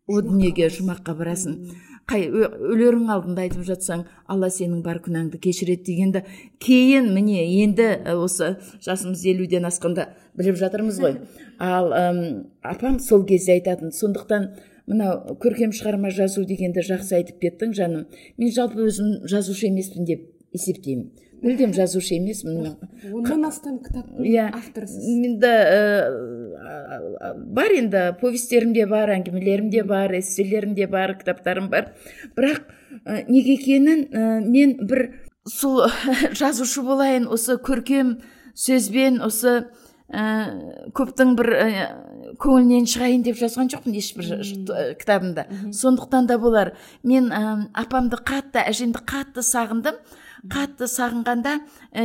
о 0.09 0.23
дүниеге 0.25 0.67
жұмаққа 0.75 1.15
барасың. 1.19 1.61
Қай 2.09 2.25
өлерің 2.33 3.11
алдында 3.13 3.45
айтып 3.45 3.67
жатсаң 3.69 4.07
алла 4.33 4.49
сенің 4.51 4.81
бар 4.83 5.03
күнәңді 5.05 5.39
кешіреді 5.45 5.85
дегенді 5.91 6.23
кейін 6.65 7.11
міне 7.13 7.45
енді 7.61 7.91
осы 8.15 8.55
жасымыз 8.87 9.27
елуден 9.29 9.69
асқанда 9.69 10.09
біліп 10.39 10.57
жатырмыз 10.57 11.03
ғой. 11.05 11.19
Ал 11.61 11.93
апам 12.65 12.99
сол 13.05 13.27
кезде 13.29 13.59
айтатын. 13.59 13.93
Сондықтан 13.93 14.55
мынау 14.89 15.37
көркем 15.43 15.73
шығарма 15.77 16.11
жазу 16.15 16.45
дегенді 16.49 16.83
жақсы 16.87 17.19
айтып 17.21 17.41
кеттің 17.45 17.75
жаным. 17.77 18.07
Мен 18.41 18.53
жалпы 18.55 18.89
өзім 18.89 19.29
жазушы 19.29 19.69
емеспін 19.69 20.09
деп 20.09 20.27
есептеймін. 20.57 21.11
Мүлдем 21.43 21.75
жазушы 21.77 22.17
емеспін. 22.17 22.73
Оннан 23.13 23.47
астам 23.47 23.79
кітаптың 23.85 24.25
иә. 24.27 24.49
авторысыз 24.59 25.05
менде 25.21 25.53
бар 27.55 27.75
енді 27.77 28.03
повестерім 28.21 28.73
де 28.75 28.87
бар 28.91 29.13
әңгімелерім 29.15 29.71
де 29.71 29.85
бар 29.87 30.17
эсселерім 30.19 30.75
де 30.75 30.89
бар 30.91 31.15
кітаптарым 31.21 31.69
бар. 31.71 31.93
Бірақ 32.35 32.65
неге 33.29 33.55
екенін 33.55 34.09
мен 34.51 34.79
бір 34.83 35.13
сол 35.47 35.87
жазушы 36.41 36.83
болайын 36.83 37.29
осы 37.31 37.59
көркем 37.63 38.17
сөзбен 38.59 39.21
осы 39.23 39.69
ә, 40.09 40.91
көптің 40.97 41.35
бір 41.39 41.51
ә, 41.53 41.67
көңілінен 42.41 42.89
шығайын 42.89 43.25
деп 43.27 43.39
жазған 43.41 43.71
жоқпын 43.73 43.97
ешбір 43.99 44.31
кітабымда 45.01 45.47
сондықтан 45.75 46.29
да 46.31 46.39
болар. 46.41 46.73
Мен 47.03 47.31
ә, 47.33 47.69
апамды 47.77 48.21
қатты 48.21 48.63
әжемді 48.65 49.05
қатты 49.09 49.45
сағындым. 49.45 50.01
Қатты 50.53 50.89
сағынғанда 50.91 51.55
ә, 51.93 52.05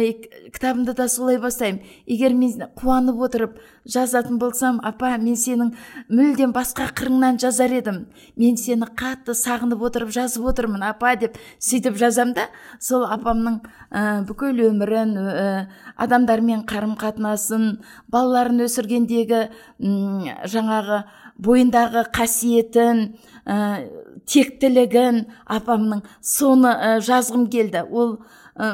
кітабымды 0.54 0.94
да 0.98 1.08
солай 1.10 1.40
бастаймын. 1.42 1.82
Егер 2.06 2.34
мен 2.38 2.68
қуанып 2.80 3.22
отырып 3.28 3.58
жазатын 3.90 4.38
болсам 4.40 4.80
апа 4.84 5.16
мен 5.18 5.36
сенің 5.40 5.74
мүлдем 6.10 6.54
басқа 6.56 6.90
қырыңнан 6.96 7.40
жазар 7.42 7.74
едім. 7.74 8.06
Мен 8.38 8.58
сені 8.58 8.88
қатты 9.00 9.36
сағынып 9.38 9.82
отырып 9.88 10.14
жазып 10.14 10.46
отырмын 10.54 10.84
апа 10.90 11.16
деп 11.16 11.38
сөйтіп 11.60 11.98
жазам 12.00 12.34
да 12.38 12.48
сол 12.80 13.06
апамның 13.08 13.60
ә, 13.92 14.24
бүкіл 14.28 14.64
өмірін 14.70 15.18
ә, 15.18 15.68
адамдармен 15.96 16.64
қарым 16.70 16.96
қатынасын 17.00 17.80
балаларын 18.12 18.66
өсіргендегі 18.68 19.48
жаңағы 19.80 21.04
бойындағы 21.44 22.06
қасиетін 22.14 23.06
ә, 23.46 23.58
тектілігін 24.30 25.26
апамның 25.46 26.04
соны 26.22 26.72
ә, 26.74 26.96
жазғым 27.04 27.48
келді. 27.52 27.84
Ол 27.92 28.18
ә, 28.56 28.72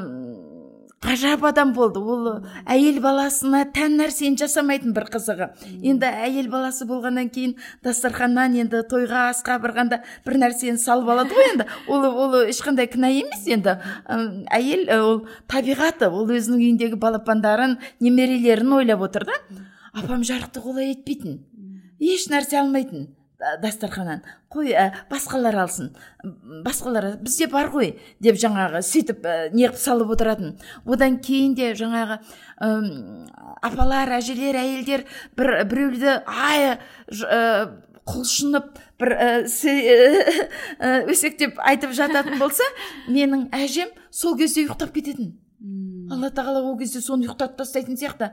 ғажап 1.03 1.43
адам 1.47 1.71
болды. 1.73 1.99
Ол 1.99 2.27
әйел 2.67 2.99
баласына 3.03 3.63
тән 3.75 3.95
нәрсені 3.99 4.39
жасамайтын 4.39 4.93
бір 4.95 5.07
қызығы. 5.13 5.49
Енді 5.79 6.09
әйел 6.25 6.49
баласы 6.51 6.87
болғаннан 6.89 7.29
кейін 7.33 7.55
дастарханнан 7.85 8.57
енді 8.59 8.83
тойға 8.91 9.29
асқа 9.31 9.59
барғанда 9.63 10.01
бір 10.25 10.39
нәрсені 10.43 10.81
салып 10.81 11.13
алады 11.15 11.35
ғой 11.37 11.51
енді. 11.53 11.67
Ол 11.87 12.05
ол 12.09 12.35
ешқандай 12.43 12.89
кінә 12.91 13.11
емес 13.21 13.47
енді. 13.47 13.77
Әйел 14.51 14.85
ол 14.99 15.21
табиғаты. 15.47 16.11
Ол 16.11 16.27
өзінің 16.27 16.65
үйіндегі 16.65 16.99
балапандарын 16.99 17.77
немерелерін 18.03 18.75
ойлап 18.81 19.07
отыр 19.07 19.29
да. 19.31 19.39
Апам 19.93 20.25
жарықты 20.27 20.61
олай 20.63 20.93
етпейтін. 20.93 21.39
Еш 21.99 22.27
нәрсе 22.31 22.59
алмайтын. 22.59 23.07
Дастарханнан. 23.39 24.23
Қой 24.51 24.73
ә, 24.75 24.89
басқалар 25.09 25.55
алсын. 25.63 25.93
Басқалар 26.65 27.13
бізде 27.23 27.47
бар 27.51 27.69
ғой 27.71 27.93
деп 28.19 28.39
жаңағы 28.39 28.81
сөйтіп 28.83 29.23
ә, 29.23 29.35
неғып 29.55 29.79
салып 29.79 30.11
отыратын. 30.15 30.57
Одан 30.85 31.19
кейін 31.23 31.55
де 31.55 31.71
жаңағы 31.79 32.19
ә, 32.19 32.71
апалар 33.63 34.11
әжелер 34.19 34.59
әйелдер 34.59 35.05
бір 35.39 35.53
біреуді 35.71 36.19
ай 36.27 36.75
ә, 36.75 37.43
құлшынып 38.09 38.71
бір 38.99 39.15
ә, 39.15 39.29
өсектеп 41.07 41.59
айтып 41.63 41.95
жататын 41.95 42.39
болса 42.41 42.67
менің 43.07 43.47
әжем 43.55 43.93
сол 44.11 44.35
кезде 44.37 44.65
ұйықтап 44.65 44.91
кететін. 44.95 45.37
Алла 46.11 46.29
тағала 46.33 46.61
ол 46.65 46.77
кезде 46.79 47.01
соны 47.03 47.27
ұйықтатып 47.27 47.59
тастайтын 47.59 47.97
сияқты. 47.99 48.31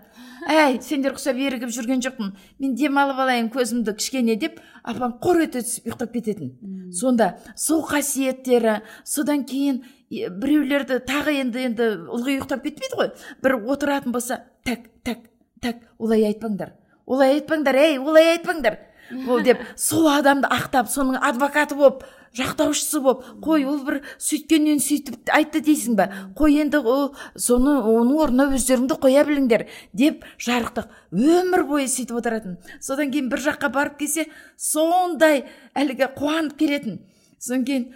Әй 0.48 0.78
сендер 0.82 1.16
ұқсап 1.16 1.38
ерігіп 1.40 1.72
жүрген 1.74 2.02
жоқпын. 2.04 2.32
Мен 2.62 2.74
демалып 2.78 3.20
алайын 3.24 3.50
көзімді 3.52 3.94
кішкене 3.98 4.36
деп 4.40 4.58
апам 4.82 5.16
қор 5.22 5.42
ете 5.44 5.62
түсіп 5.64 5.90
ұйықтап 5.90 6.16
кететін. 6.16 6.54
Сонда 6.92 7.36
сол 7.56 7.84
қасиеттері 7.86 8.80
содан 9.04 9.44
кейін 9.48 9.82
біреулерді 10.10 11.00
тағы 11.06 11.38
енді 11.42 11.68
енді 11.70 11.92
ылғи 12.08 12.38
ұйықтап 12.40 12.66
кетпейді 12.66 13.00
ғой. 13.00 13.14
Бір 13.42 13.58
отыратын 13.62 14.16
болса 14.16 14.42
тәк 14.66 14.90
тәк 15.04 15.28
тәк 15.62 15.86
олай 15.98 16.26
айтпаңдар. 16.32 16.76
Олай 17.06 17.38
айтпаңдар 17.38 17.82
ей 17.82 17.98
олай 17.98 18.36
айтпаңдар 18.36 18.80
ол 19.28 19.42
деп 19.42 19.60
сол 19.78 20.08
адамды 20.10 20.48
ақтап 20.50 20.88
соның 20.90 21.20
адвокаты 21.22 21.76
болып 21.78 22.04
жақтаушысы 22.36 23.00
болып 23.04 23.26
қой 23.44 23.66
ол 23.68 23.78
бір 23.86 24.00
сөйткеннен 24.18 24.80
сөйтіп 24.82 25.30
айтты 25.36 25.62
дейсің 25.64 25.96
ба 25.98 26.08
қой 26.36 26.60
енді 26.62 26.80
ол 26.82 27.12
соны 27.34 27.76
оның 27.80 28.22
орнына 28.26 28.48
өздеріңді 28.56 28.98
қоя 29.02 29.26
біліңдер 29.28 29.66
деп 29.92 30.24
жарықтық. 30.42 30.88
Өмір 31.12 31.66
бойы 31.68 31.86
сөйтіп 31.88 32.18
отыратын. 32.20 32.58
Содан 32.80 33.12
кейін 33.12 33.30
бір 33.32 33.44
жаққа 33.50 33.72
барып 33.72 34.00
келсе 34.00 34.26
сондай 34.56 35.44
әлгі 35.74 36.10
қуанып 36.16 36.58
келетін. 36.58 37.00
Содан 37.38 37.64
кейін 37.64 37.92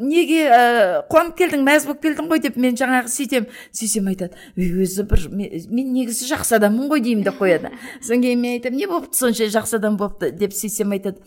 неге 0.00 0.44
ә, 0.46 1.02
қуанып 1.10 1.34
келдің 1.40 1.64
мәз 1.66 1.86
болып 1.88 2.04
келдің 2.04 2.28
ғой 2.30 2.40
деп 2.44 2.56
мен 2.60 2.76
жаңағы 2.78 3.10
сөйтем 3.10 3.48
сөйтсем 3.74 4.06
айтады. 4.12 4.38
Өзі 4.54 5.06
бір 5.10 5.26
мен, 5.32 5.90
негізі 5.92 6.28
жақсы 6.30 6.56
адаммын 6.60 6.86
ғой 6.92 7.02
деймін 7.02 7.24
деп 7.26 7.40
қояды. 7.40 7.72
Содан 8.00 8.22
кейін 8.22 8.40
мен 8.44 8.60
айтамын 8.60 8.78
не 8.78 8.86
болыпты 8.86 9.18
сонша 9.18 9.50
жақсы 9.50 9.80
адам 9.80 9.98
болыпты 9.98 10.30
деп 10.30 10.54
сөйтсем 10.54 10.94
айтады. 10.94 11.18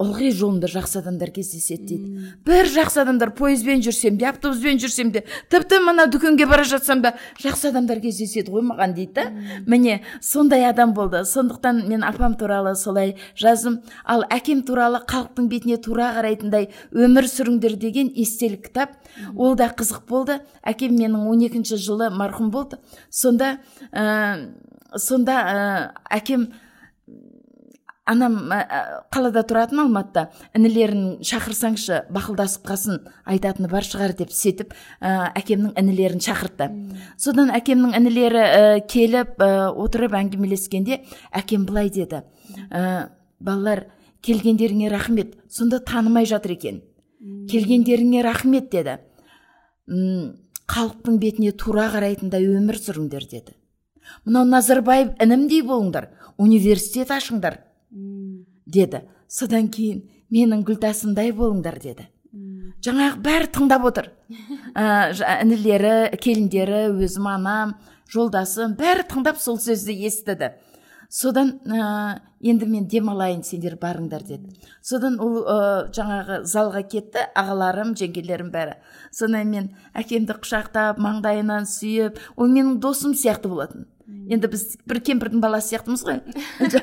Ылғи 0.00 0.30
жолымда 0.34 0.68
жақсы 0.70 0.98
адамдар 1.02 1.30
кездеседі 1.34 1.84
дейді. 1.86 2.30
Бір 2.46 2.68
жақсы 2.72 3.02
адамдар 3.02 3.30
пойызбен 3.36 3.82
жүрсем 3.84 4.16
де 4.18 4.26
автобуспен 4.30 4.80
жүрсем 4.82 5.12
де 5.12 5.22
тіпті 5.52 5.78
мына 5.84 6.06
дүкенге 6.10 6.46
бара 6.50 6.64
жатсам 6.64 7.02
да 7.04 7.14
жақсы 7.42 7.70
адамдар 7.70 8.00
кездеседі 8.02 8.50
ғой 8.50 8.64
маған 8.70 8.94
дейді 8.96 9.12
да. 9.14 9.26
Міне 9.66 10.00
сондай 10.20 10.64
адам 10.68 10.94
болды. 10.94 11.24
Сондықтан 11.24 11.84
мен 11.88 12.02
апам 12.04 12.34
туралы 12.34 12.74
солай 12.74 13.16
жаздым. 13.36 13.82
Ал 14.04 14.24
әкем 14.30 14.64
туралы 14.66 15.02
халықтың 15.06 15.48
бетіне 15.52 15.78
тура 15.78 16.12
қарайтындай 16.16 16.70
өмір 16.90 17.28
сүріңдер 17.30 17.76
деген 17.76 18.10
естелік 18.10 18.66
кітап. 18.68 18.96
Ол 19.36 19.54
да 19.54 19.70
қызық 19.70 20.08
болды. 20.08 20.40
Әкем 20.64 20.96
менің 20.98 21.28
12 21.30 21.76
жылы 21.76 22.10
марқұм 22.10 22.50
болды. 22.50 22.80
Сонда 23.10 23.58
ә, 23.92 24.50
сонда 24.96 25.38
ә, 25.42 25.90
әкем 26.10 26.50
анам 28.08 28.36
қалада 29.14 29.44
тұратын 29.46 29.84
алматыда 29.84 30.24
інілерін 30.58 31.20
шақырсаңшы 31.26 32.00
бақылдасып 32.12 32.64
қалсын 32.66 32.98
айтатыны 33.30 33.70
бар 33.70 33.86
шығар 33.86 34.16
деп 34.18 34.32
сөйтіп 34.34 34.74
ә, 35.00 35.30
әкемнің 35.38 35.76
інілерін 35.78 36.22
шақыртты 36.24 36.68
содан 37.16 37.52
әкемнің 37.54 37.94
інілері 38.00 38.42
ә, 38.42 38.62
келіп 38.90 39.38
ә, 39.38 39.70
отырып 39.70 40.16
әңгімелескенде 40.18 41.02
әкем 41.30 41.66
былай 41.68 41.92
деді. 41.94 42.24
Ә, 42.74 43.12
балалар 43.38 43.86
келгендеріңе 44.22 44.90
рахмет 44.90 45.36
сонда 45.48 45.78
танымай 45.78 46.26
жатыр 46.26 46.56
екен 46.58 46.82
келгендеріңе 47.22 48.22
рахмет 48.26 48.70
деді. 48.72 48.98
Халықтың 50.72 51.18
бетіне 51.20 51.52
тура 51.52 51.88
қарайтындай 51.92 52.46
өмір 52.48 52.78
сүріңдер 52.80 53.26
деді. 53.30 53.54
Мынау 54.24 54.46
назарбаев 54.48 55.12
інімдей 55.22 55.62
болыңдар 55.66 56.08
университет 56.38 57.12
ашыңдар 57.14 57.60
деді. 57.92 59.02
Содан 59.28 59.68
кейін 59.72 60.02
менің 60.32 60.64
гүлтасымдай 60.68 61.32
болыңдар 61.36 61.78
деді. 61.82 62.08
Жаңағы 62.82 63.20
бәрі 63.22 63.48
тыңдап 63.52 63.86
отыр. 63.86 64.10
Ә, 64.72 65.12
інілері 65.44 66.16
келіндері 66.16 66.86
өзім 66.96 67.28
анам 67.28 67.74
жолдасым 68.12 68.76
бәрі 68.78 69.04
тыңдап 69.10 69.40
сол 69.40 69.60
сөзді 69.60 69.94
естіді. 70.08 70.54
Содан 71.12 71.58
ә, 71.68 72.22
енді 72.40 72.66
мен 72.66 72.86
демалайын 72.88 73.42
сендер 73.44 73.76
барыңдар 73.76 74.24
деді. 74.24 74.54
Содан 74.80 75.18
ол 75.20 75.42
ә, 75.44 75.56
жаңағы 75.92 76.38
залға 76.48 76.82
кетті 76.88 77.26
ағаларым 77.36 77.92
жеңгелерім 78.00 78.48
бәрі. 78.54 78.78
Содан 79.12 79.52
мен 79.52 79.68
әкемді 79.92 80.38
құшақтап 80.40 80.96
маңдайынан 81.04 81.68
сүйіп 81.68 82.16
ол 82.36 82.48
менің 82.48 82.80
досым 82.80 83.12
сияқты 83.12 83.52
болатын. 83.52 83.84
Енді 84.06 84.50
біз 84.52 84.66
бір 84.88 85.00
кемпірдің 85.08 85.42
баласы 85.42 85.72
сияқтымыз 85.72 86.04
ғой. 86.06 86.20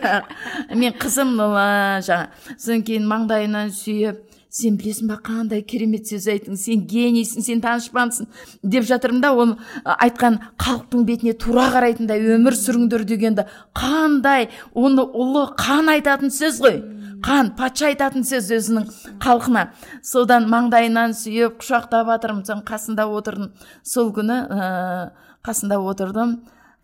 Мен 0.82 0.98
қызым 1.00 1.36
жаңа 1.38 2.30
содан 2.56 2.84
кейін 2.88 3.08
маңдайынан 3.10 3.72
сүйіп 3.76 4.26
сен 4.50 4.78
білесің 4.80 5.10
ба 5.12 5.20
қандай 5.22 5.62
керемет 5.62 6.10
сөз 6.10 6.26
айттың 6.34 6.58
сен 6.58 6.86
генийсің 6.90 7.46
сен 7.46 7.60
данышпансың 7.62 8.30
деп 8.64 8.88
жатырмын 8.90 9.22
да 9.22 9.34
оны 9.38 9.58
айтқан 9.86 10.40
халықтың 10.58 11.06
бетіне 11.06 11.36
тура 11.38 11.68
қарайтындай 11.76 12.24
өмір 12.34 12.58
сүріңдер 12.58 13.06
дегенді 13.10 13.46
қандай 13.78 14.50
оны 14.74 15.06
ұлы 15.06 15.46
қан 15.60 15.94
айтатын 15.94 16.34
сөз 16.34 16.64
ғой. 16.66 16.82
Қан 17.22 17.52
патша 17.60 17.90
айтатын 17.92 18.24
сөз 18.24 18.48
өзінің 18.56 18.86
халқына. 19.22 19.66
Содан 20.02 20.48
маңдайынан 20.50 21.14
сүйіп 21.20 21.60
құшақтап 21.60 22.08
жатырмын 22.14 22.46
соның 22.48 22.64
қасында 22.66 23.06
отырдым. 23.12 23.52
Сол 23.84 24.14
күні 24.16 24.38
ә, 24.48 25.10
қасында 25.46 25.82
отырдым. 25.84 26.38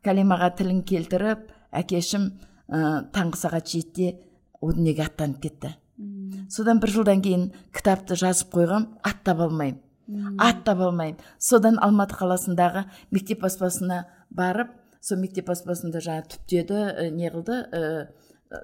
Кәлимаға 0.05 0.51
тілін 0.59 0.83
келтіріп 0.87 1.49
әкешім 1.75 2.29
ә, 2.69 3.07
таңғы 3.15 3.41
сағат 3.41 3.71
жетіде 3.71 4.13
о 4.61 4.71
дүниеге 4.73 5.05
аттанып 5.07 5.41
кетті. 5.43 5.75
Содан 6.51 6.79
бір 6.83 6.91
жылдан 6.93 7.21
кейін 7.25 7.49
кітапты 7.75 8.17
жазып 8.19 8.53
қойғам 8.53 8.87
аттап 9.03 9.41
алмаймын. 9.45 9.81
Аттап 10.41 10.81
алмаймын. 10.85 11.19
Содан 11.39 11.79
алматы 11.81 12.17
қаласындағы 12.19 12.85
мектеп 13.11 13.41
баспасына 13.41 14.03
барып 14.29 14.73
сол 15.01 15.21
мектеп 15.21 15.47
баспасында 15.49 16.01
жаңа 16.03 16.25
түптеді 16.33 16.81
ә, 16.91 17.09
не 17.13 17.29
қылды 17.33 17.61
ә, 17.69 17.83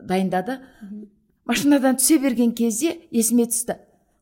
дайындады. 0.07 0.59
Машинадан 1.45 1.97
түсе 1.97 2.19
берген 2.21 2.53
кезде 2.57 2.95
есіме 3.11 3.47
түсті. 3.49 3.77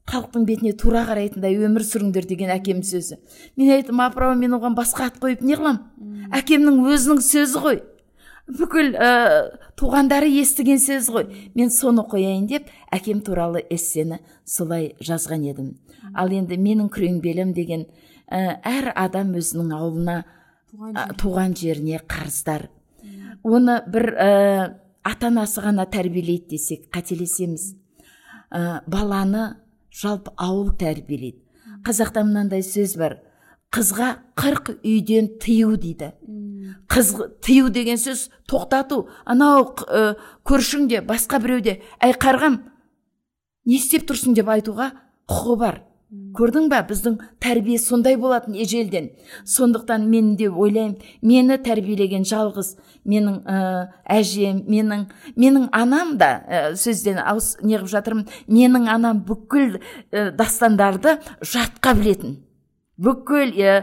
Халықтың 0.09 0.45
бетіне 0.47 0.73
тура 0.77 1.05
қарайтындай 1.07 1.55
өмір 1.59 1.85
сүріңдер 1.85 2.25
деген 2.29 2.51
әкемнің 2.55 2.85
сөзі. 2.85 3.19
Мен 3.57 3.71
айттым 3.75 4.01
апыр 4.03 4.33
мен 4.39 4.57
оған 4.57 4.75
басқа 4.77 5.09
ат 5.09 5.19
қойып 5.21 5.43
не 5.45 5.57
қылам 5.59 5.79
әкемнің 6.35 6.81
өзінің 6.89 7.21
сөзі 7.25 7.63
ғой. 7.63 7.81
Бүкіл 8.49 8.95
ә, 8.97 9.09
туғандары 9.77 10.29
естіген 10.41 10.81
сөз 10.81 11.11
ғой. 11.13 11.27
Мен 11.53 11.69
соны 11.69 12.01
қояйын 12.09 12.47
деп 12.49 12.71
әкем 12.91 13.21
туралы 13.21 13.61
эссені 13.69 14.17
солай 14.43 14.95
жазған 15.05 15.45
едім. 15.45 15.69
Ал 16.17 16.33
енді 16.33 16.57
менің 16.57 16.89
күреңбелім 16.89 17.53
деген 17.53 17.85
ә, 18.25 18.57
әр 18.65 18.89
адам 18.95 19.35
өзінің 19.37 19.73
ауылына 19.77 20.23
туған, 21.21 21.53
жеріне. 21.57 22.01
қарыздар. 22.09 22.69
Оны 23.43 23.79
бір 23.87 24.13
ә, 24.17 24.29
ата 25.03 25.29
анасы 25.29 25.61
ғана 25.61 25.85
тәрбиелейді 25.85 26.55
десек 26.57 26.89
қателесеміз. 26.93 27.75
Ә, 28.49 28.81
баланы 28.87 29.59
жалпы 29.91 30.33
ауыл 30.37 30.71
тәрбиелейді. 30.77 31.41
Қазақта 31.85 32.23
мынандай 32.25 32.63
сөз 32.65 32.95
бар 32.99 33.19
қызға 33.73 34.09
қырық 34.39 34.71
үйден 34.81 35.29
тыю 35.41 35.75
дейді. 35.77 36.13
Қыз 36.89 37.13
тыю 37.45 37.69
деген 37.69 37.99
сөз 38.01 38.29
тоқтату 38.49 39.07
анау 39.25 39.75
ә, 39.85 40.15
көршің 40.45 40.87
де 40.89 41.01
басқа 41.05 41.39
біреу 41.41 41.61
де 41.61 41.81
әй 42.01 42.15
қарғам 42.17 42.63
не 43.65 43.77
істеп 43.77 44.07
тұрсың? 44.09 44.33
деп 44.33 44.49
айтуға 44.49 44.91
құқы 45.29 45.57
бар. 45.57 45.83
Көрдің 46.09 46.69
ба 46.71 46.79
біздің 46.89 47.19
тәрбие 47.41 47.77
сондай 47.77 48.15
болатын 48.17 48.55
ежелден. 48.57 49.11
Сондықтан 49.45 50.07
мен 50.09 50.35
де 50.37 50.49
ойлаймын 50.49 50.97
мені 51.21 51.59
тәрбиелеген 51.61 52.25
жалғыз 52.25 52.71
менің 53.05 53.43
ә, 53.45 53.59
әжем 54.09 54.63
менің 54.65 55.05
менің 55.37 55.69
анам 55.71 56.17
да 56.17 56.31
ә, 56.49 56.61
сөзден 56.73 57.21
ауыз 57.21 57.57
неғып 57.61 57.93
жатырмын. 57.93 58.27
Менің 58.47 58.89
анам 58.89 59.21
бүкіл 59.27 59.77
ә, 59.77 60.31
дастандарды 60.33 61.19
жатқа 61.45 61.93
білетін. 61.99 62.39
Бүкіл 62.99 63.53
ә, 63.61 63.75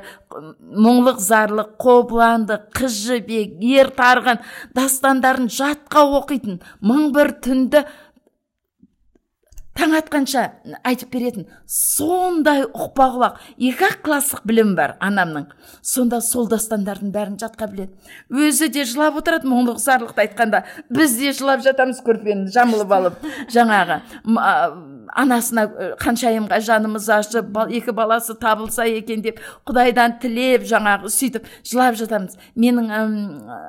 мұңлық 0.77 1.23
зарлық 1.23 1.77
қобыланды 1.81 2.59
қыз 2.75 2.99
жібек 3.07 3.55
ер 3.65 3.95
тарған 3.95 4.43
дастандарын 4.77 5.47
жатқа 5.47 6.03
оқитын 6.19 6.59
мың 6.83 7.13
бір 7.15 7.33
түнді 7.47 7.87
таң 9.77 9.95
атқанша 9.99 10.43
айтып 10.87 11.13
беретін 11.13 11.47
сондай 11.71 12.65
ұқпа 12.67 13.07
құлақ 13.15 13.39
екі 13.57 13.87
ақ 13.91 14.01
класстық 14.07 14.47
білім 14.49 14.75
бар 14.79 14.97
анамның. 15.05 15.51
Сонда 15.85 16.21
сол 16.25 16.49
дастандардың 16.51 17.13
бәрін 17.15 17.39
жатқа 17.41 17.69
біледі. 17.71 17.93
Өзі 18.33 18.71
де 18.73 18.87
жылап 18.89 19.19
отырады 19.21 19.49
мұңлық 19.51 19.81
зарлықты 19.83 20.25
айтқанда. 20.27 20.65
Біз 20.91 21.17
де 21.21 21.33
жылап 21.37 21.65
жатамыз 21.67 22.03
көрпені 22.07 22.51
жамылып 22.55 22.93
алып. 22.97 23.25
Жаңағы 23.57 24.01
анасына 25.17 25.67
қаншайымға 26.01 26.59
жанымыз 26.67 27.09
ашып 27.15 27.59
екі 27.71 27.95
баласы 27.97 28.35
табылса 28.41 28.87
екен 28.89 29.23
деп 29.25 29.41
құдайдан 29.69 30.19
тілеп 30.23 30.67
жаңағы 30.69 31.11
сөйтіп 31.13 31.47
жылап 31.67 31.99
жатамыз. 32.01 32.37
Менің 32.57 32.91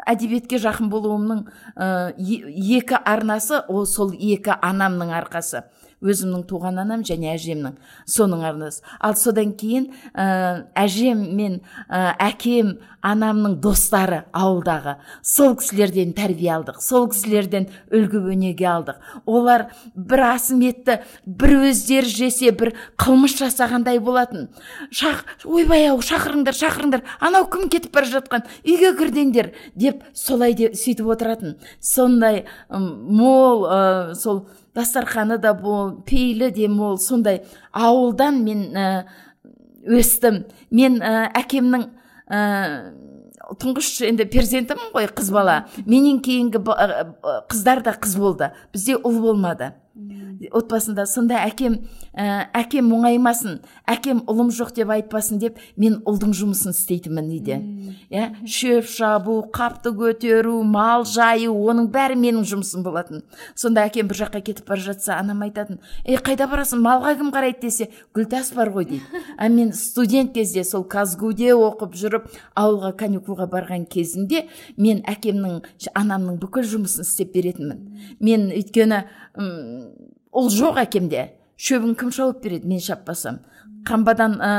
әдебиетке 0.10 0.60
жақын 0.64 0.90
болуымның 0.92 1.44
екі 1.78 3.00
арнасы 3.04 3.62
ол 3.68 3.86
сол 3.86 4.14
екі 4.14 4.58
анамның 4.62 5.14
арқасы. 5.22 5.64
Өзімнің 6.04 6.44
туған 6.50 6.82
анам 6.84 7.04
және 7.08 7.32
әжемнің. 7.34 7.78
Соның 8.10 8.44
арнасы. 8.46 8.84
Ал 9.00 9.16
содан 9.18 9.54
кейін 9.58 9.90
ә, 10.14 10.68
әжем 10.78 11.24
мен 11.38 11.62
ә, 11.90 12.14
әкем 12.22 12.78
анамның 13.02 13.58
достары 13.64 14.24
ауылдағы. 14.36 14.98
Сол 15.26 15.56
кісілерден 15.58 16.14
тәрбие 16.18 16.52
алдық. 16.58 16.82
Сол 16.84 17.08
кісілерден 17.12 17.68
үлгі 17.94 18.22
өнеге 18.34 18.68
алдық. 18.70 19.00
Олар 19.26 19.68
бір 19.96 20.24
асым 20.32 20.62
етті 20.68 21.00
бір 21.26 21.56
өздері 21.72 22.12
жесе 22.12 22.52
бір 22.52 22.74
қылмыс 23.00 23.38
жасағандай 23.40 24.02
болатын. 24.04 24.50
Шақ 24.92 25.24
ойбай 25.46 25.88
ау 25.92 26.02
шақырыңдар 26.04 26.58
шақырыңдар. 26.58 27.06
Анау 27.20 27.48
кім 27.50 27.70
кетіп 27.72 27.96
бара 27.96 28.10
жатқан? 28.12 28.46
Үйге 28.68 28.94
кірдеңдер 29.00 29.54
деп 29.76 30.04
солай 30.14 30.54
деп 30.58 30.78
сөйтіп 30.78 31.10
отыратын. 31.16 31.58
Сондай 31.80 32.46
мол 32.70 33.66
ә, 33.66 34.16
сол 34.16 34.48
дастарханы 34.78 35.40
да 35.42 35.56
мол 35.58 35.98
пейілі 36.06 36.52
де 36.54 36.70
мол. 36.70 37.00
Сондай 37.02 37.42
ауылдан 37.74 38.44
мен 38.46 38.64
ә, 38.78 38.88
өстім. 39.84 40.46
Мен 40.70 41.02
ә, 41.02 41.32
әкемнің 41.42 41.90
ә, 42.30 42.42
тұңғыш 43.62 43.92
енді 44.08 44.28
перзентімін 44.30 44.92
ғой 44.94 45.10
қыз 45.18 45.32
бала. 45.34 45.58
Менен 45.86 46.22
кейінгі 46.24 46.62
қыздар 46.62 47.84
да 47.86 47.96
қыз 47.98 48.18
болды. 48.20 48.52
Бізде 48.76 48.98
ұл 49.00 49.22
болмады. 49.24 49.74
Отбасында 50.54 51.08
сонда 51.10 51.42
әкем 51.48 51.80
ә, 52.18 52.48
әкем 52.58 52.90
мұңаймасын 52.90 53.60
әкем 53.94 54.24
ұлым 54.28 54.50
жоқ 54.54 54.74
деп 54.80 54.92
айтпасын 54.96 55.40
деп 55.42 55.60
мен 55.78 56.00
ұлдың 56.10 56.34
жұмысын 56.38 56.74
істейтінмін 56.74 57.30
үйде 57.38 57.60
иә? 58.10 58.32
Шөп 58.44 58.90
шабу 58.90 59.38
қапты 59.54 59.94
көтеру 59.96 60.64
мал 60.66 61.06
жаю 61.06 61.54
оның 61.54 61.92
бәрі 61.94 62.18
менің 62.18 62.48
жұмысым 62.50 62.84
болатын. 62.86 63.24
Сонда 63.56 63.86
әкем 63.88 64.10
бір 64.10 64.24
жаққа 64.24 64.42
кетіп 64.50 64.68
бара 64.68 64.82
жатса 64.82 65.18
анам 65.20 65.44
айтатын 65.46 65.80
ей 66.06 66.18
қайда 66.18 66.50
барасың? 66.50 66.82
Малға 66.82 67.16
кім 67.20 67.32
қарайды? 67.36 67.62
десе 67.68 67.90
гүлтас 68.16 68.54
бар 68.56 68.72
ғой 68.74 68.86
дейді. 68.90 69.24
А 69.38 69.50
мен 69.50 69.74
студент 69.74 70.34
кезде 70.34 70.64
сол 70.64 70.84
казгуде 70.84 71.54
оқып 71.54 71.96
жүріп 71.98 72.30
ауылға 72.56 72.94
каникулға 72.98 73.48
барған 73.52 73.86
кезімде 73.90 74.48
мен 74.78 75.04
әкемнің 75.08 75.62
анамның 75.94 76.40
бүкіл 76.42 76.68
жұмысын 76.74 77.06
істеп 77.06 77.34
беретінмін. 77.36 77.84
Мен 78.20 78.50
өйткені 78.56 79.04
ұл 79.38 80.50
жоқ 80.54 80.82
әкемде. 80.86 81.32
Шөбін 81.58 81.96
кім 81.98 82.12
шауып 82.14 82.44
береді 82.44 82.70
мен 82.70 82.82
шаппасам 82.84 83.42
қамбадан 83.88 84.36
ә, 84.42 84.52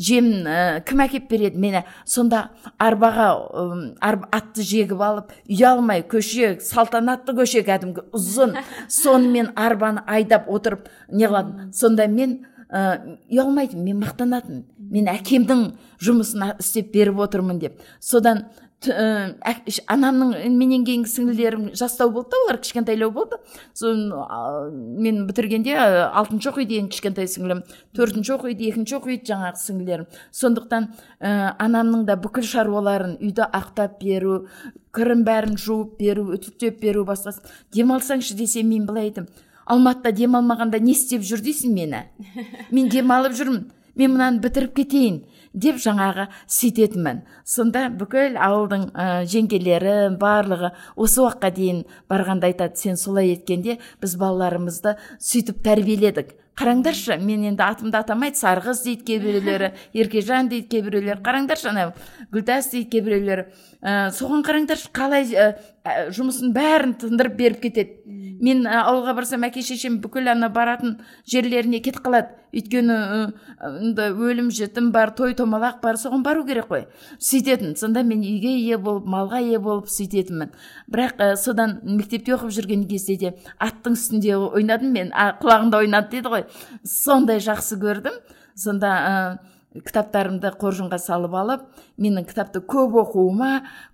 жемін 0.00 0.46
ә, 0.48 0.58
кім 0.86 1.02
әкеп 1.04 1.28
береді 1.30 1.60
мені? 1.62 1.82
Сонда 2.08 2.48
арбаға 2.80 3.28
ә, 3.38 4.10
атты 4.34 4.64
жегіп 4.66 5.02
алып 5.04 5.32
ұялмай 5.46 6.02
көше 6.08 6.56
салтанатты 6.64 7.36
көше 7.38 7.62
кәдімгі 7.66 8.08
ұзын. 8.16 8.56
Сонымен 8.90 9.52
арбаны 9.56 10.02
айдап 10.06 10.48
отырып 10.50 10.88
не 11.08 11.28
сонда 11.72 12.08
мен 12.08 12.40
ә, 12.68 13.18
ұялмайтынмын 13.30 13.92
мен 13.92 14.02
мақтанатынмын 14.02 14.64
мен 14.90 15.12
әкемнің 15.12 15.64
жұмысын 16.02 16.48
істеп 16.58 16.92
беріп 16.94 17.22
отырмын 17.24 17.60
деп. 17.62 17.78
Содан 18.00 18.46
анамның 18.86 20.36
менен 20.54 20.84
кейінгі 20.86 21.10
сіңлілерім 21.10 21.64
жастау 21.74 22.12
болды 22.14 22.30
да 22.30 22.42
олар 22.44 22.58
кішкентайлау 22.62 23.10
болды. 23.10 23.40
Соны 23.74 24.14
мен 25.02 25.26
бітіргенде 25.26 25.74
алтыншы 25.74 26.52
оқиды 26.52 26.78
ең 26.78 26.92
кішкентай 26.92 27.26
сіңлім. 27.26 27.64
Төртінші 27.98 28.36
оқиды 28.36 28.68
екінші 28.70 29.00
оқиды 29.00 29.26
жаңағы 29.32 29.58
сіңлілерім. 29.64 30.06
Сондықтан 30.30 30.92
ә, 31.18 31.56
анамның 31.58 32.06
да 32.06 32.14
бүкіл 32.22 32.46
шаруаларын 32.46 33.18
үйді 33.18 33.50
ақтап 33.50 33.98
беру 33.98 34.46
кірін 34.94 35.26
бәрін 35.26 35.58
жуып 35.58 35.98
беру 35.98 36.28
үтіктеп 36.38 36.78
беру 36.80 37.02
басқасын 37.08 37.50
демалсаңшы 37.74 38.38
десем 38.38 38.70
мен 38.70 38.86
былай 38.86 39.10
айтамын 39.10 39.28
алматыда 39.68 40.12
демалмағанда 40.16 40.80
не 40.80 40.94
істеп 40.94 41.24
жүр 41.26 41.42
дейсің 41.44 41.74
мені? 41.76 42.04
Мен 42.74 42.88
демалып 42.92 43.34
жүрмін. 43.36 43.66
Мен 43.98 44.14
мынаны 44.14 44.40
бітіріп 44.40 44.74
кетейін. 44.78 45.22
Деп 45.52 45.78
жаңағы 45.82 46.28
сөйтетінмін. 46.46 47.22
Сонда 47.44 47.86
бүкіл 48.00 48.36
ауылдың 48.40 48.88
ә, 48.92 49.06
жеңгелері 49.28 50.16
барлығы 50.20 50.72
осы 50.96 51.22
уақытқа 51.24 51.52
дейін 51.56 51.84
барғанда 52.10 52.50
айтады 52.50 52.80
сен 52.80 53.00
солай 53.00 53.32
еткенде 53.36 53.78
біз 54.02 54.18
балаларымызды 54.20 54.96
сөйтіп 55.18 55.64
тәрбиеледік 55.64 56.36
қараңдаршы 56.58 57.18
мен 57.22 57.44
енді 57.52 57.62
атымды 57.62 57.98
атамайды 58.00 58.40
сарғыз 58.40 58.82
дейді 58.82 59.04
кейбіреулері 59.06 59.70
еркежан 60.02 60.48
дейді 60.50 60.66
кейбіреулері 60.72 61.22
қараңдаршы 61.22 61.70
ана 61.70 61.84
гүлтас 62.34 62.72
дейді 62.72 62.88
кейбіреулері 62.96 63.44
ә, 63.82 64.10
соған 64.14 64.42
қараңдаршы 64.46 64.90
қалай 64.94 65.28
ә, 65.34 65.48
жұмысын 66.14 66.52
бәрін 66.54 66.96
тындырып 66.98 67.36
беріп 67.38 67.62
кетеді. 67.62 67.98
Мен 68.38 68.66
ауылға 68.70 69.16
барсам 69.18 69.42
әке 69.48 69.64
шешем 69.66 69.96
бүкіл 70.02 70.30
ана 70.30 70.46
баратын 70.54 70.98
жерлеріне 71.26 71.80
кетіп 71.82 72.04
қалады. 72.04 72.36
Өйткені 72.54 72.98
өлім 74.14 74.52
жітім 74.54 74.92
бар 74.94 75.10
той 75.18 75.34
томалақ 75.38 75.80
бар 75.82 75.98
соған 75.98 76.22
бару 76.22 76.44
керек 76.46 76.68
қой. 76.70 76.86
Сөйтетін 77.18 77.74
сонда 77.76 78.04
мен 78.06 78.22
үйге 78.22 78.54
ие 78.60 78.78
болып 78.78 79.10
малға 79.10 79.42
ие 79.42 79.58
болып 79.58 79.90
сөйтетінмін. 79.90 80.54
Бірақ 80.86 81.18
ә, 81.18 81.34
содан 81.36 81.80
мектепте 81.82 82.36
оқып 82.36 82.54
жүрген 82.54 82.86
кезде 82.88 83.18
де 83.18 83.34
аттың 83.58 83.98
үстінде 83.98 84.36
ойнадым 84.38 84.94
мен 84.94 85.12
а, 85.12 85.32
құлағында 85.42 85.82
ойнады 85.82 86.14
дейді 86.16 86.34
ғой. 86.34 86.46
Сондай 86.86 87.42
жақсы 87.42 87.78
көрдім. 87.82 88.22
Сонда 88.54 88.94
ә, 88.94 89.14
кітаптарымды 89.76 90.50
қоржынға 90.60 90.98
салып 91.02 91.34
алып 91.36 91.66
менің 92.00 92.26
кітапты 92.28 92.62
көп 92.64 92.96
оқуыма 93.02 93.50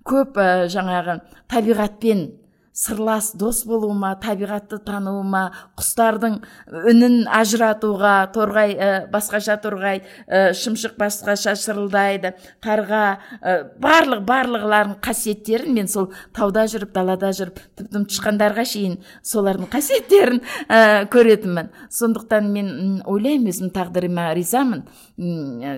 көп 0.07 0.39
ә, 0.39 0.67
жаңағы 0.71 1.19
табиғатпен 1.51 2.29
сырлас 2.75 3.31
дос 3.39 3.63
болуыма 3.69 4.15
табиғатты 4.23 4.81
тануыма 4.85 5.45
құстардың 5.79 6.41
үнін 6.91 7.21
ажыратуға 7.31 8.15
торғай 8.35 8.75
ә, 8.75 8.89
басқаша 9.13 9.57
торғай 9.63 10.03
ә, 10.27 10.51
шымшық 10.59 10.97
басқаша 10.99 11.55
шырылдайды 11.59 12.35
қарға 12.65 13.05
ә, 13.39 13.55
барлық 13.79 14.25
барлығыларының 14.27 14.99
қасиеттерін 15.05 15.79
мен 15.79 15.91
сол 15.91 16.11
тауда 16.35 16.67
жүріп 16.71 16.91
далада 16.97 17.31
жүріп 17.37 17.63
тіпті 17.79 18.05
тышқандарға 18.11 18.67
шейін 18.69 18.99
солардың 19.23 19.71
қасиеттерін 19.71 20.43
ә, 20.67 21.07
көретінмін. 21.15 21.71
Сондықтан 21.95 22.51
мен 22.51 22.75
ойлаймын 23.07 23.53
өзім 23.53 23.71
тағдырыма 23.75 24.33
ризамын. 24.37 24.85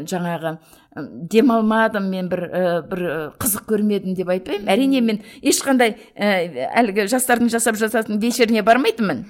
Жаңағы 0.09 0.57
демалмадым 0.97 2.09
мен 2.11 2.29
бір 2.33 2.43
ә, 2.47 2.63
бір 2.89 3.03
қызық 3.41 3.67
көрмедім 3.69 4.17
деп 4.17 4.31
айтпаймын. 4.33 4.69
Әрине 4.73 5.03
мен 5.05 5.21
ешқандай 5.45 5.97
ә, 6.17 6.69
әлгі 6.81 7.07
жастардың 7.13 7.51
жасап 7.53 7.77
жататын 7.81 8.21
вечеріне 8.23 8.65
бармайтынмын. 8.67 9.25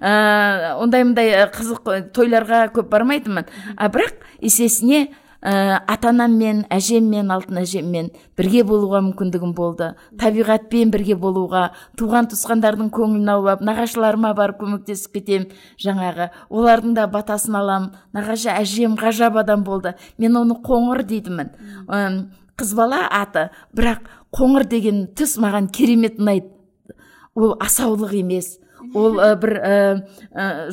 Ә, 0.00 0.76
ондай 0.80 1.04
мындай 1.04 1.46
қызық 1.52 2.12
тойларға 2.16 2.66
көп 2.72 2.88
бармайтынмын. 2.92 3.48
А 3.76 3.90
бірақ 3.92 4.24
есесіне 4.40 5.10
ә, 5.40 5.80
ата 5.88 6.10
анаммен 6.10 6.64
әжеммен 6.72 7.30
алтын 7.32 7.60
әжеммен 7.62 8.10
бірге 8.38 8.62
болуға 8.68 9.00
мүмкіндігім 9.06 9.54
болды. 9.56 9.94
Табиғатпен 10.20 10.92
бірге 10.92 11.16
болуға 11.20 11.70
туған 11.98 12.28
туысқандардың 12.30 12.92
көңілін 12.94 13.32
аулап 13.34 13.64
нағашыларыма 13.64 14.34
барып 14.36 14.60
көмектесіп 14.60 15.16
кетемін 15.16 15.48
жаңағы 15.80 16.30
олардың 16.50 16.94
да 16.98 17.08
батасын 17.10 17.56
аламын 17.56 17.96
нағашы 18.16 18.52
әжем 18.52 18.96
ғажап 19.00 19.40
адам 19.40 19.64
болды. 19.64 19.96
Мен 20.18 20.36
оны 20.36 20.60
қоңыр 20.60 21.04
дейтінмін. 21.08 21.54
Қыз 22.60 22.74
бала 22.76 23.06
аты 23.08 23.48
бірақ 23.72 24.10
қоңыр 24.36 24.68
деген 24.68 25.06
түс 25.16 25.38
маған 25.40 25.72
керемет 25.72 26.20
ұнайды. 26.20 26.52
Ол 27.34 27.56
асаулық 27.56 28.12
емес. 28.20 28.58
Ол 28.94 29.20
ә, 29.20 29.34
бір 29.40 29.52
ә, 29.60 29.74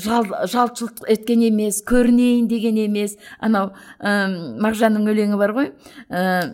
жал, 0.03 0.25
жалт 0.49 0.79
жұлт 0.79 1.03
еткен 1.09 1.43
емес 1.47 1.81
көрінейін 1.87 2.47
деген 2.51 2.79
емес. 2.87 3.17
Анау 3.39 3.73
ә, 3.99 4.29
мағжанның 4.63 5.09
өлеңі 5.13 5.37
бар 5.39 5.55
ғой. 5.57 5.71
Ә, 6.09 6.49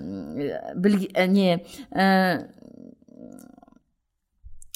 не 1.27 1.59
ә, 1.91 2.09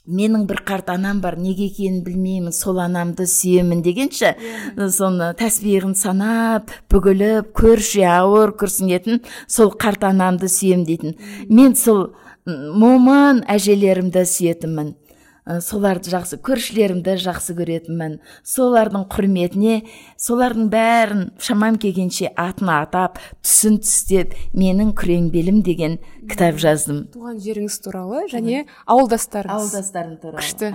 менің 0.08 0.46
бір 0.48 0.62
қарт 0.68 0.90
анам 0.94 1.20
бар 1.22 1.36
неге 1.40 1.68
екенін 1.68 2.00
білмеймін 2.06 2.56
сол 2.56 2.80
анамды 2.80 3.28
сүйемін 3.28 3.82
дегенші. 3.84 4.32
Yeah. 4.32 4.88
соны 4.90 5.34
тәсбихін 5.38 5.96
санап 6.00 6.72
бүгіліп 6.92 7.52
көрші 7.58 8.06
ауыр 8.08 8.56
күрсінетін 8.60 9.22
сол 9.48 9.74
қарт 9.76 10.08
анамды 10.08 10.48
сүйем 10.48 10.86
дейтін. 10.88 11.18
Мен 11.50 11.76
сол 11.76 12.14
момын 12.48 13.44
әжелерімді 13.52 14.24
сүйетінмін. 14.24 14.96
Ә, 15.48 15.60
соларды 15.64 16.12
жақсы 16.12 16.38
көршілерімді 16.43 17.16
жақсы 17.24 17.56
көретінмін. 17.58 18.20
Солардың 18.45 19.08
құрметіне 19.14 19.80
солардың 20.20 20.68
бәрін 20.74 21.24
шамам 21.39 21.80
келгенше 21.82 22.34
атын 22.36 22.72
атап 22.76 23.22
түсін 23.39 23.80
түстеп 23.84 24.36
менің 24.58 24.91
күрең 25.00 25.32
белім 25.32 25.64
деген 25.66 25.98
кітап 26.28 26.60
жаздым. 26.62 27.06
Туған 27.16 27.39
жеріңіз 27.41 27.80
туралы 27.86 28.26
және 28.32 28.66
ауылдастарыңыз. 28.86 29.56
Ауылдастарым 29.56 30.18
туралы. 30.22 30.43
Күшті. 30.43 30.74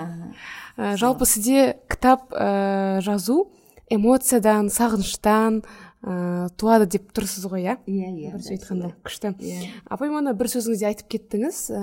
Ә, 0.78 0.96
жалпы 0.96 1.28
сізде 1.28 1.76
кітап 1.92 2.32
ә, 2.32 3.00
жазу 3.04 3.50
эмоциядан 3.92 4.70
сағыныштан 4.72 5.60
ә, 6.02 6.48
туады 6.58 6.88
деп 6.90 7.12
тұрсыз 7.14 7.46
ғой 7.50 7.64
иә? 7.66 7.76
Иә 7.86 8.10
иә 8.10 8.32
бірінші 8.34 8.56
айтқанда 8.56 8.90
күшті. 9.06 9.32
Иә. 9.38 9.70
Апай 9.86 10.10
мана 10.10 10.34
бір 10.34 10.50
сөзіңізде 10.52 10.88
айтып 10.90 11.08
кеттіңіз. 11.14 11.60
Ә, 11.78 11.82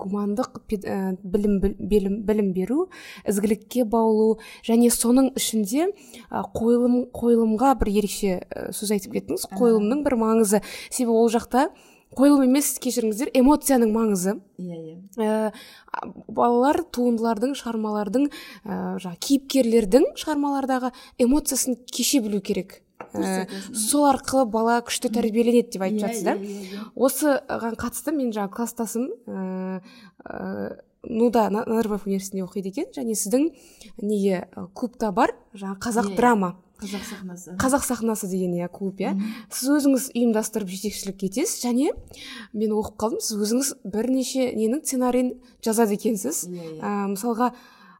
гумандық 0.00 0.60
ә, 0.80 0.98
білім, 1.22 1.60
білім 1.78 2.18
білім 2.26 2.52
беру 2.56 2.88
ізгілікке 3.28 3.84
баулу 3.84 4.38
және 4.66 4.90
соның 4.94 5.32
ішінде 5.36 5.90
ә, 6.30 6.42
қойылым 6.56 7.06
қойылымға 7.12 7.76
бір 7.82 7.92
ерекше 7.92 8.40
сөз 8.72 8.96
айтып 8.96 9.18
кеттіңіз. 9.18 9.48
Қойылымның 9.52 10.04
бір 10.06 10.18
маңызы. 10.20 10.62
Себебі 10.90 11.18
ол 11.20 11.32
жақта 11.32 11.68
қойылым 12.16 12.44
емес 12.44 12.74
кешіріңіздер 12.82 13.30
эмоцияның 13.40 13.92
маңызы. 13.92 14.34
Иә 14.60 14.98
иә. 15.16 15.52
Балалар 16.28 16.82
туындылардың 16.92 17.54
шығармалардың 17.56 18.28
ә, 18.28 18.78
жаңағы 19.00 19.20
кейіпкерлердің 19.28 20.08
шығармалардағы 20.20 20.92
эмоциясын 21.24 21.78
кеше 21.88 22.20
білу 22.24 22.42
керек. 22.44 22.82
Ә, 23.12 23.46
сол 23.74 24.06
арқылы 24.10 24.46
бала 24.50 24.78
күшті 24.86 25.10
тәрбиеленеді 25.12 25.76
деп 25.76 25.84
айтып 25.86 25.98
иә, 25.98 26.06
жатсыз 26.06 26.24
да? 26.26 26.36
иә, 26.36 26.62
иә, 26.70 26.86
осыған 26.94 27.76
қатысты 27.80 28.14
мен 28.16 28.32
жаңағы 28.34 28.56
класстасым 28.56 29.10
ыыы 29.26 29.80
ә, 30.24 30.80
нуда 31.02 31.48
назарбаев 31.50 32.06
университетінде 32.06 32.44
оқиды 32.46 32.70
екен. 32.70 32.90
Және 32.94 33.16
сіздің 33.18 33.48
неге 34.02 34.46
клубта 34.74 35.10
бар 35.12 35.34
жаңағы 35.54 35.80
қазақ 35.82 36.14
драма? 36.16 36.54
қазақ 36.82 37.04
сахнасы. 37.06 37.56
Қазақ 37.58 37.84
сахнасы 37.86 38.28
деген 38.30 38.54
иә 38.56 38.68
клуб 38.72 39.00
иә. 39.02 39.14
Сіз 39.50 39.70
өзіңіз 39.78 40.08
ұйымдастырып 40.14 40.70
жетекшілік 40.72 41.26
етесіз 41.28 41.62
және 41.62 41.92
мен 42.52 42.74
оқып 42.74 42.96
қалдым 42.98 43.22
сіз 43.22 43.38
өзіңіз 43.46 43.70
бірнеше 43.84 44.48
ненің 44.56 44.82
сценарийін 44.82 45.34
жазады 45.62 45.98
екенсіз. 45.98 46.44
Ә, 46.82 47.06
мысалға 47.12 47.52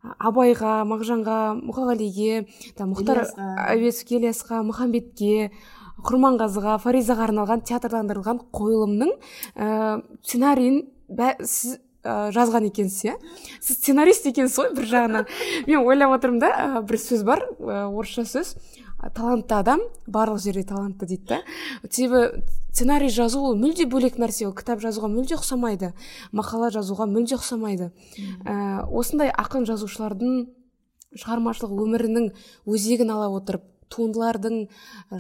абайға 0.03 0.83
мағжанға 0.89 1.39
мұқағалиге 1.61 2.43
мұхтар 2.81 3.23
әуезовке 3.69 4.19
ілиясқа 4.19 4.63
махамбетке 4.67 5.53
құрманғазыға 6.03 6.79
фаризаға 6.83 7.29
арналған 7.29 7.63
театрландырылған 7.69 8.43
қойылымның 8.55 9.13
ә, 9.55 10.03
сценарийін 10.25 10.81
бә, 11.13 11.37
сіз 11.47 11.79
ә, 12.03 12.33
жазған 12.35 12.67
екенсіз 12.71 13.13
иә? 13.13 13.15
Сіз 13.61 13.79
сценарист 13.79 14.27
екенсіз 14.33 14.59
ғой 14.59 14.73
бір 14.79 14.89
жағынан. 14.91 15.29
Мен 15.69 15.85
ойлап 15.87 16.17
отырмын 16.17 16.43
да 16.43 16.51
ә, 16.57 16.83
бір 16.87 16.99
сөз 17.03 17.23
бар 17.29 17.45
ә, 17.61 17.85
орысша 17.87 18.27
сөз. 18.27 18.57
Талантты 19.15 19.55
адам 19.59 19.83
барлық 20.07 20.43
жерде 20.43 20.65
талантты 20.67 21.07
дейді 21.11 21.37
да. 21.37 21.41
Себебі 21.91 22.43
сценарий 22.73 23.13
жазу 23.13 23.43
ол 23.45 23.57
мүлде 23.61 23.85
бөлек 23.87 24.17
нәрсе 24.21 24.47
ол 24.49 24.55
кітап 24.57 24.81
жазуға 24.81 25.11
мүлде 25.13 25.37
ұқсамайды 25.37 25.93
мақала 26.33 26.71
жазуға 26.73 27.07
мүлде 27.11 27.37
ұқсамайды. 27.37 27.91
Ә, 28.49 28.89
осындай 28.89 29.29
ақын 29.29 29.67
жазушылардың 29.69 30.47
шығармашылық 31.21 31.83
өмірінің 31.85 32.31
өзегін 32.65 33.13
ала 33.13 33.29
отырып 33.37 33.69
туындылардың 33.93 34.63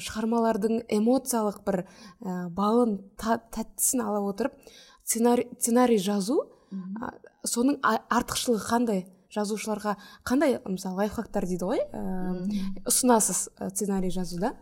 шығармалардың 0.01 0.81
эмоциялық 0.97 1.61
бір 1.67 1.83
ә, 1.85 2.49
балын 2.57 2.99
тәттісін 3.21 4.01
ала 4.07 4.23
отырып 4.31 4.57
сценарий, 5.05 5.51
сценарий 5.59 6.01
жазу 6.01 6.41
ә, 6.73 7.13
соның 7.45 7.83
артықшылығы 7.85 8.65
қандай? 8.65 9.05
Жазушыларға 9.33 9.97
қандай 10.29 10.59
мысалы 10.65 11.05
лайфхактар 11.05 11.47
дейді 11.49 11.69
ғой? 11.69 11.85
Ә, 11.93 12.81
ұсынасыз 12.89 13.47
сценарий 13.73 14.13
жазуда? 14.13 14.55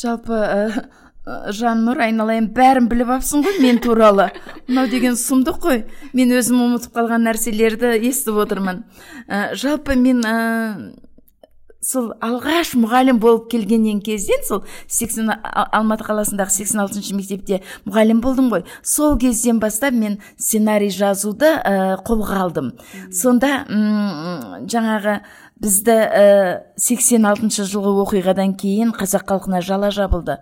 Жалпы 0.00 0.40
жаннұр 1.26 2.00
айналайын 2.08 2.48
бәрін 2.54 2.88
біліп 2.90 3.12
алыпсың 3.14 3.44
ғой 3.46 3.60
мен 3.62 3.78
туралы. 3.82 4.30
Мынау 4.66 4.90
деген 4.90 5.14
сұмдық 5.18 5.60
қой. 5.62 5.84
Мен 6.16 6.34
өзім 6.34 6.64
ұмытып 6.66 6.96
қалған 6.98 7.22
нәрселерді 7.28 7.94
естіп 8.08 8.42
отырмын. 8.42 8.82
Ә, 9.28 9.54
жалпы 9.54 9.94
мен 9.94 10.24
сол 11.82 12.12
алғаш 12.22 12.76
мұғалім 12.78 13.18
болып 13.22 13.48
келгеннен 13.50 13.98
кезден 14.06 14.44
сол 14.46 14.60
сексен 14.86 15.32
алматы 15.34 16.06
қаласындағы 16.06 16.54
сексен 16.54 16.82
алтыншы 16.84 17.16
мектепте 17.18 17.58
мұғалім 17.86 18.20
болдым 18.22 18.50
ғой. 18.52 18.62
Сол 18.82 19.16
кезден 19.18 19.58
бастап 19.62 19.94
мен 19.94 20.20
сценарий 20.38 20.90
жазуды 20.94 21.50
ә, 21.58 21.98
қолға 22.06 22.38
алдым. 22.44 22.72
Сонда 23.10 23.64
жаңағы 23.66 25.20
бізді 25.62 25.94
ә, 25.94 26.24
сексен 26.80 27.26
алтыншы 27.28 27.64
жылғы 27.70 27.92
оқиғадан 28.02 28.56
кейін 28.58 28.90
қазақ 28.96 29.28
халқына 29.30 29.60
жала 29.62 29.92
жабылды. 29.94 30.38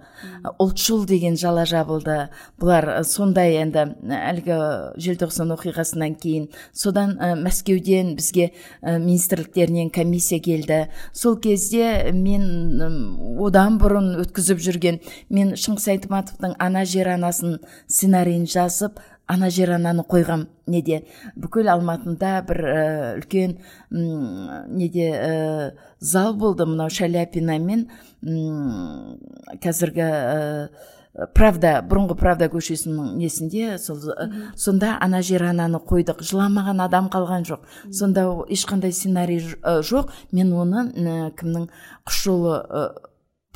Ұлтшыл 0.63 1.05
деген 1.09 1.37
жала 1.41 1.67
жабылды. 1.69 2.31
Бұлар 2.61 3.03
сондай 3.05 3.59
енді 3.61 3.85
әлгі 4.17 4.57
желтоқсан 5.01 5.53
оқиғасынан 5.57 6.17
кейін. 6.21 6.49
Содан 6.73 7.19
ә, 7.21 7.35
мәскеуден 7.37 8.15
бізге 8.17 8.51
ә, 8.81 8.97
министрліктерінен 8.97 9.93
комиссия 9.93 10.41
келді. 10.41 10.87
Сол 11.13 11.37
кезде 11.37 12.13
мен 12.17 13.37
одан 13.41 13.77
бұрын 13.83 14.15
өткізіп 14.25 14.65
жүрген 14.65 15.03
мен 15.29 15.53
шыңғыс 15.53 15.91
айтматовтың 15.97 16.57
ана 16.59 16.87
жер 16.89 17.13
анасын 17.19 17.59
сценарийін 17.87 18.49
жазып 18.49 19.03
ана 19.31 19.51
жер 19.51 19.75
ананы 19.77 20.05
қойғам. 20.09 20.47
Неде? 20.71 21.05
Бүкіл 21.39 21.71
алматында 21.73 22.37
бір 22.47 22.61
ә, 22.67 22.85
үлкен 23.21 23.57
неде 23.91 25.09
ә, 25.15 25.35
зал 25.99 26.35
болды 26.39 26.67
мынау 26.67 26.91
шаляпинамен 26.91 27.87
қазіргі 29.63 30.07
ә, 30.07 30.69
правда 31.35 31.81
бұрынғы 31.83 32.15
правда 32.19 32.47
көшесінің 32.53 33.17
несінде 33.19 33.79
сол 33.83 33.99
сонда 34.55 34.97
ана 35.03 35.23
жер 35.27 35.49
ананы 35.51 35.83
қойдық. 35.83 36.23
Жыламаған 36.27 36.83
адам 36.87 37.11
қалған 37.11 37.47
жоқ. 37.49 37.67
Сонда 37.91 38.29
ешқандай 38.49 38.95
сценарий 38.95 39.43
жоқ. 39.43 40.15
Мен 40.33 40.55
оны 40.55 40.87
ә, 40.91 41.31
кімнің 41.35 41.71
құс 42.07 42.25
жолы 42.25 42.59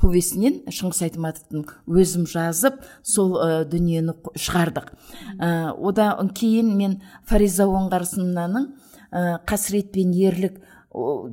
повесінен 0.04 0.60
шыңғыс 0.68 1.00
айтматовтың 1.08 1.64
өзім 1.88 2.28
жазып 2.28 2.82
сол 3.02 3.38
ә, 3.40 3.64
дүниені 3.68 4.14
шығардық. 4.36 4.92
Ә, 5.40 5.72
одан 5.72 6.30
кейін 6.36 6.74
мен 6.76 7.00
фариза 7.28 7.66
оңғарсынаның 7.70 8.68
ә, 8.68 9.24
қасірет 9.48 9.94
пен 9.96 10.12
ерлік 10.12 10.60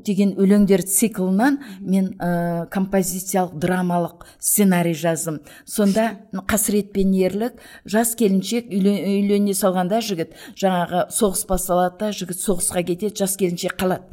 деген 0.06 0.34
өлеңдер 0.42 0.82
циклынан 0.90 1.60
мен 1.86 2.16
ә, 2.18 2.66
композициялық 2.74 3.60
драмалық 3.62 4.26
сценарий 4.40 4.96
жаздым. 4.98 5.42
Сонда 5.66 6.24
қасірет 6.50 6.90
пен 6.96 7.14
ерлік 7.14 7.62
жас 7.86 8.16
келіншек 8.18 8.72
үйлене 8.74 9.54
салғанда 9.54 10.02
жігіт 10.02 10.34
жаңағы 10.58 11.06
соғыс 11.14 11.46
басталады 11.50 12.00
да 12.00 12.12
жігіт 12.16 12.42
соғысқа 12.42 12.86
кетеді 12.88 13.22
жас 13.22 13.38
келіншек 13.38 13.78
қалады. 13.78 14.10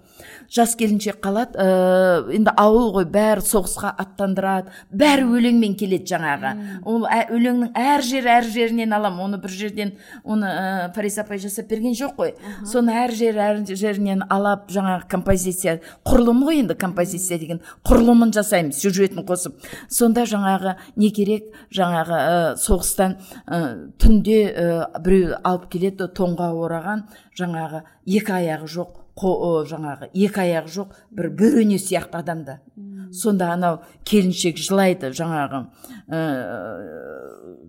Жас 0.53 0.75
келіншек 0.79 1.19
қалады 1.23 1.59
ә, 1.61 2.23
енді 2.33 2.53
ауыл 2.57 2.93
ғой 2.95 3.07
бәрі 3.13 3.45
соғысқа 3.45 3.91
аттандырады 4.01 4.73
бәрі 4.91 5.27
өлеңмен 5.37 5.75
келеді 5.79 6.09
жаңағы. 6.15 6.53
Ол 6.89 7.05
ә, 7.05 7.27
өлеңнің 7.35 7.75
әр 7.77 8.05
жер 8.07 8.29
әр 8.39 8.49
жерінен 8.49 8.95
алам 8.97 9.21
оны 9.21 9.41
бір 9.43 9.53
жерден 9.53 9.93
оны 10.25 10.49
ә, 10.49 10.93
фариза 10.95 11.23
апай 11.27 11.41
жасап 11.43 11.69
берген 11.69 11.97
жоқ 11.99 12.15
қой. 12.17 12.35
Соны 12.67 12.97
әр 12.97 13.13
жер 13.13 13.37
әр 13.45 13.61
жерінен 13.69 14.25
алап 14.31 14.71
жаңағы 14.73 15.09
композиция 15.13 15.79
құрылым 16.09 16.41
ғой 16.49 16.63
енді 16.63 16.79
композиция 16.81 17.39
деген 17.39 17.61
құрылымын 17.89 18.33
жасаймыз 18.37 18.81
сюжетін 18.81 19.27
қосып. 19.29 19.59
Сонда 19.93 20.25
жаңағы 20.29 20.79
не 20.97 21.13
керек 21.13 21.53
жаңағы 21.75 22.23
ә, 22.23 22.39
соғыстан 22.63 23.19
ә, 23.45 23.61
түнде 24.01 24.41
ә, 24.49 24.71
біреу 25.05 25.37
алып 25.43 25.69
келеді 25.73 26.09
тоңға 26.17 26.55
ораған 26.57 27.05
жаңағы 27.39 27.85
екі 28.09 28.35
аяғы 28.41 28.73
жоқ 28.79 28.97
жаңағы 29.69 30.11
екі 30.15 30.41
аяғы 30.45 30.73
жоқ 30.75 30.95
бір 31.11 31.31
бөрене 31.39 31.79
сияқты 31.79 32.21
адамда. 32.21 32.61
Сонда 33.13 33.53
анау 33.55 33.81
келіншек 34.05 34.59
жылайды 34.61 35.11
жаңағы 35.17 35.63
ә, 36.09 36.21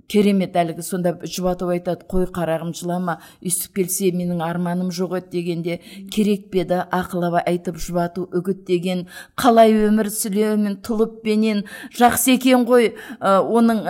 керемет 0.10 0.56
әлгі 0.58 0.84
сонда 0.86 1.14
жұбатып 1.24 1.74
айтады 1.76 2.08
қой 2.10 2.26
қарағым 2.34 2.74
жылама 2.78 3.20
өйстіп 3.46 3.76
келсе 3.80 4.10
менің 4.16 4.42
арманым 4.44 4.90
жоқ 4.94 5.18
еді 5.20 5.30
дегенде 5.38 5.80
керек 6.12 6.50
пе 6.52 6.64
еді 6.64 6.82
айтып 6.90 7.78
жұбату 7.78 8.26
үгіт 8.34 8.66
деген 8.68 9.06
қалай 9.40 9.74
өмір 9.88 10.10
сүремін 10.14 10.80
тұлыппенен 10.86 11.64
жақсы 11.98 12.36
екен 12.38 12.66
ғой 12.66 12.94
ә, 13.20 13.40
оның 13.40 13.84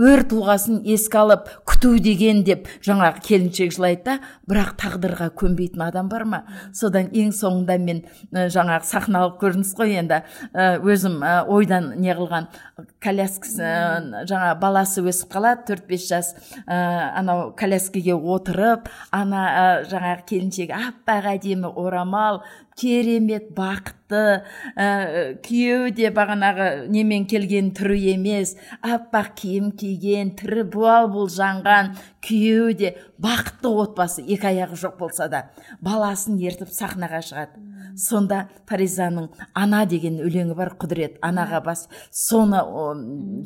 өр 0.00 0.24
тұлғасын 0.30 0.80
еске 0.88 1.20
алып 1.20 1.50
күту 1.68 1.98
деген 2.00 2.42
деп 2.44 2.68
жаңағы 2.86 3.22
келіншек 3.26 3.74
жылайды 3.76 4.04
да 4.06 4.16
бірақ 4.48 4.74
тағдырға 4.80 5.30
көнбейтін 5.36 5.84
адам 5.84 6.08
бар 6.08 6.24
ма? 6.24 6.42
Содан 6.72 7.10
ең 7.12 7.34
соңында 7.36 7.76
мен 7.82 8.02
жаңағы 8.32 8.88
сахналық 8.88 9.36
көрініс 9.42 9.74
қой 9.76 9.98
енді 10.00 10.22
өзім 10.54 11.20
ойдан 11.48 11.92
не 12.00 12.14
қылған 12.16 12.48
коляскасы 13.02 14.26
жаңа 14.30 14.54
баласы 14.60 15.04
өсіп 15.04 15.32
қалады 15.34 15.49
төрт 15.66 15.86
бес 15.90 16.06
жас 16.08 16.32
ә, 16.66 16.76
анау 17.18 17.50
коляскеге 17.58 18.14
отырып 18.14 18.88
ана 19.10 19.44
ә, 19.50 19.64
жаңағы 19.90 20.26
келіншегі 20.30 20.76
аппақ 20.76 21.30
әдемі 21.34 21.70
орамал 21.80 22.42
керемет 22.80 23.50
бақытты 23.56 24.22
ә, 24.74 24.88
күйеуі 25.44 25.94
де 25.96 26.12
бағанағы 26.14 26.68
немен 26.92 27.26
келген 27.30 27.72
түрі 27.76 27.98
емес 28.14 28.56
аппақ 28.80 29.34
киім 29.42 29.72
киген 29.76 30.34
тірі 30.38 30.64
буал 30.72 31.10
жанған 31.30 31.94
күйеуі 32.26 32.78
де 32.80 32.94
бақытты 33.20 33.72
отбасы 33.84 34.24
екі 34.24 34.52
аяғы 34.54 34.80
жоқ 34.86 34.96
болса 35.02 35.28
да 35.32 35.48
баласын 35.84 36.40
ертіп 36.40 36.72
сахнаға 36.72 37.22
шығады 37.26 37.69
сонда 37.96 38.48
фаризаның 38.68 39.28
ана 39.54 39.84
деген 39.86 40.20
өлеңі 40.24 40.56
бар 40.58 40.74
құдірет 40.80 41.18
анаға 41.22 41.62
бас 41.64 41.86
соны 42.10 42.62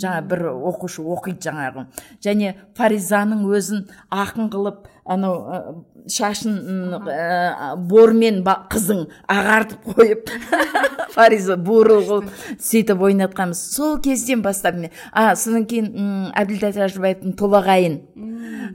жаңа 0.01 0.21
бір 0.31 0.47
оқушы 0.53 1.05
оқиды 1.05 1.49
жаңағы. 1.49 1.87
Және 2.25 2.55
фаризаның 2.77 3.47
өзін 3.49 3.87
ақын 4.11 4.51
қылып 4.53 4.89
анау 5.05 5.85
шашын 6.11 6.99
ә, 7.09 7.75
бормен 7.77 8.43
қызың 8.45 9.07
ағартып 9.31 9.95
қойып 9.95 10.33
фариза 11.15 11.57
бурыл 11.57 12.03
қылып 12.05 12.31
сөйтіп 12.61 13.05
ойнатқанбыз. 13.09 13.61
Сол 13.77 13.99
кезден 14.03 14.43
бастап 14.43 14.77
мен 14.77 14.91
а 15.13 15.35
содан 15.37 15.65
кейін 15.71 16.33
әбділда 16.37 16.73
тәжібаевтың 16.77 17.37
толағайын. 17.39 18.01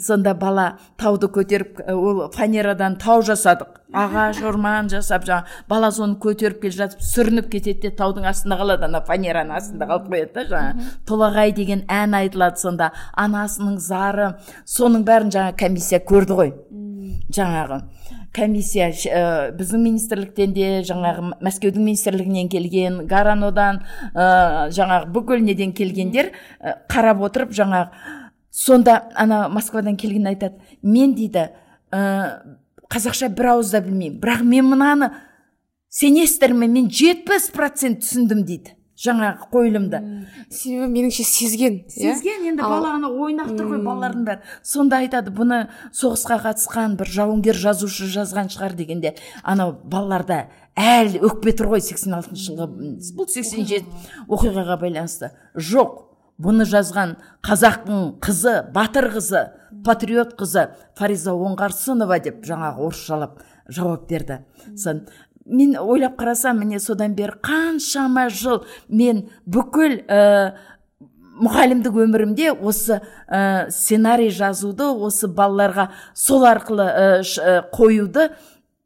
Сонда 0.01 0.33
бала 0.37 0.71
тауды 0.97 1.29
көтеріп 1.33 1.83
ол 1.93 2.25
фанерадан 2.33 2.97
тау 3.01 3.21
жасадық. 3.25 3.77
Ағаш 3.89 4.43
орман 4.45 4.89
жасап 4.89 5.25
жаңа 5.25 5.47
бала 5.69 5.89
соны 5.91 6.19
көтеріп 6.21 6.61
келе 6.61 6.75
жатып 6.77 7.01
сүрініп 7.01 7.49
кетеді 7.53 7.87
де 7.87 7.93
таудың 7.97 8.27
астында 8.29 8.59
қалады. 8.61 8.85
Ана 8.85 9.01
фанераның 9.05 9.57
астында 9.57 9.89
қалып 9.89 10.11
қояды 10.13 10.33
да 10.35 10.45
жаңа. 10.51 10.89
Толағай 11.09 11.53
деген 11.57 11.85
ән 11.89 12.13
айтылады 12.21 12.61
сонда. 12.61 12.91
Анасының 13.17 13.79
зары 13.81 14.35
соның 14.65 15.05
бәрін 15.09 15.33
жаңа 15.33 15.57
комиссия 15.57 16.01
көрді 16.05 16.37
ғой. 16.37 16.53
Жаңағы 17.33 17.81
комиссия 18.35 18.89
ә, 18.91 19.51
біздің 19.57 19.83
министрліктен 19.85 20.53
де 20.53 20.69
жаңағы 20.87 21.33
мәскеудің 21.41 21.85
министрлігінен 21.89 22.49
келген 22.51 23.03
гаранодан 23.09 23.83
ә, 24.13 24.69
жаңағы 24.75 25.11
бүкіл 25.15 25.43
неден 25.45 25.73
келгендер 25.73 26.31
ә, 26.59 26.77
қарап 26.89 27.23
отырып 27.25 27.53
жаңағы 27.57 27.89
сонда 28.51 29.01
ана 29.15 29.47
москвадан 29.49 29.97
келген 29.97 30.29
айтады 30.31 30.59
мен 30.81 31.15
дейді 31.15 31.49
ә, 31.91 32.57
қазақша 32.89 33.29
бір 33.35 33.53
ауыз 33.53 33.71
да 33.73 33.81
білмеймін. 33.85 34.19
Бірақ 34.21 34.43
мен 34.43 34.69
мынаны 34.71 35.11
сенесіздер 35.93 36.53
ме 36.53 36.67
мен 36.67 36.89
жетпіс 36.89 37.49
процент 37.53 38.01
түсіндім 38.03 38.43
дейді 38.45 38.75
жаңағы 38.99 39.47
қойылымды. 39.53 39.99
Себебі 40.51 40.89
меніңше 40.91 41.23
сезген 41.23 41.77
иә? 41.85 41.93
сезген 41.93 42.47
енді 42.51 42.63
бала 42.63 42.95
ана 42.97 43.07
ойнақтыр 43.07 43.69
ғой 43.71 43.79
балалардың 43.85 44.25
бәрі. 44.27 44.41
Сонда 44.63 44.99
айтады 45.03 45.31
бұны 45.35 45.61
соғысқа 45.95 46.41
қатысқан 46.43 46.97
бір 46.99 47.11
жауынгер 47.15 47.55
жазушы 47.55 48.09
жазған 48.11 48.51
шығар 48.51 48.75
дегенде 48.75 49.15
анау 49.43 49.77
балаларда 49.83 50.47
әлі 50.75 51.23
өкпе 51.29 51.55
тұр 51.55 51.73
ғой 51.75 51.83
сексен 51.85 52.17
алтыншы 52.19 52.51
жылғы 52.51 52.67
бұл 53.15 53.29
сексен 53.31 53.67
жеті 53.67 53.87
оқиғаға 54.27 54.79
байланысты. 54.83 55.31
Жоқ 55.55 56.09
бұны 56.39 56.67
жазған 56.67 57.15
қазақтың 57.43 58.19
қызы 58.23 58.55
батыр 58.75 59.09
қызы 59.15 59.45
патриот 59.85 60.35
қызы 60.39 60.69
фариза 60.99 61.35
оңғарсынова 61.35 62.19
деп 62.23 62.43
жаңағы 62.47 62.87
орысшалап 62.87 63.41
жауап 63.69 64.07
берді. 64.09 64.39
Сон 64.77 65.03
мен 65.49 65.75
ойлап 65.79 66.17
қарасам 66.19 66.61
міне 66.63 66.79
содан 66.79 67.15
бері 67.17 67.39
қаншама 67.43 68.29
жыл 68.29 68.63
мен 68.87 69.25
бүкіл 69.45 69.99
ә, 70.07 70.53
мұғалімдік 71.39 71.97
өмірімде 72.05 72.53
осы 72.53 72.99
ә, 73.27 73.69
сценарий 73.71 74.29
жазуды 74.29 74.87
осы 74.91 75.27
балаларға 75.27 75.89
сол 76.13 76.45
арқылы 76.49 76.87
ә, 76.87 77.59
қоюды 77.73 78.29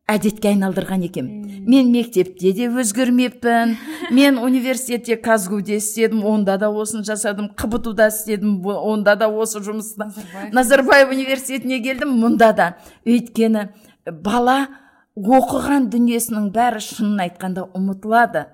әдетке 0.09 0.49
айналдырған 0.51 1.05
екем. 1.07 1.29
Мен 1.63 1.91
мектепте 1.93 2.51
де 2.51 2.67
өзгермеппін 2.67 3.77
мен 4.11 4.37
университетте 4.37 5.15
казгуде 5.15 5.77
істедім 5.79 6.25
онда 6.27 6.57
да 6.59 6.69
осыны 6.69 7.05
жасадым 7.07 7.49
қбту-да 7.55 8.09
істедім 8.11 8.59
онда 8.67 9.15
да 9.15 9.29
осы 9.31 9.63
жұмысты 9.63 10.09
назарбаев 10.51 11.13
университетіне 11.15 11.79
келдім 11.85 12.17
мұнда 12.19 12.51
да. 12.53 12.69
Өйткені 13.07 13.69
бала 14.11 14.67
оқыған 15.13 15.91
дүниесінің 15.93 16.49
бәрі 16.53 16.81
шынын 16.81 17.21
айтқанда 17.27 17.67
ұмытылады. 17.77 18.47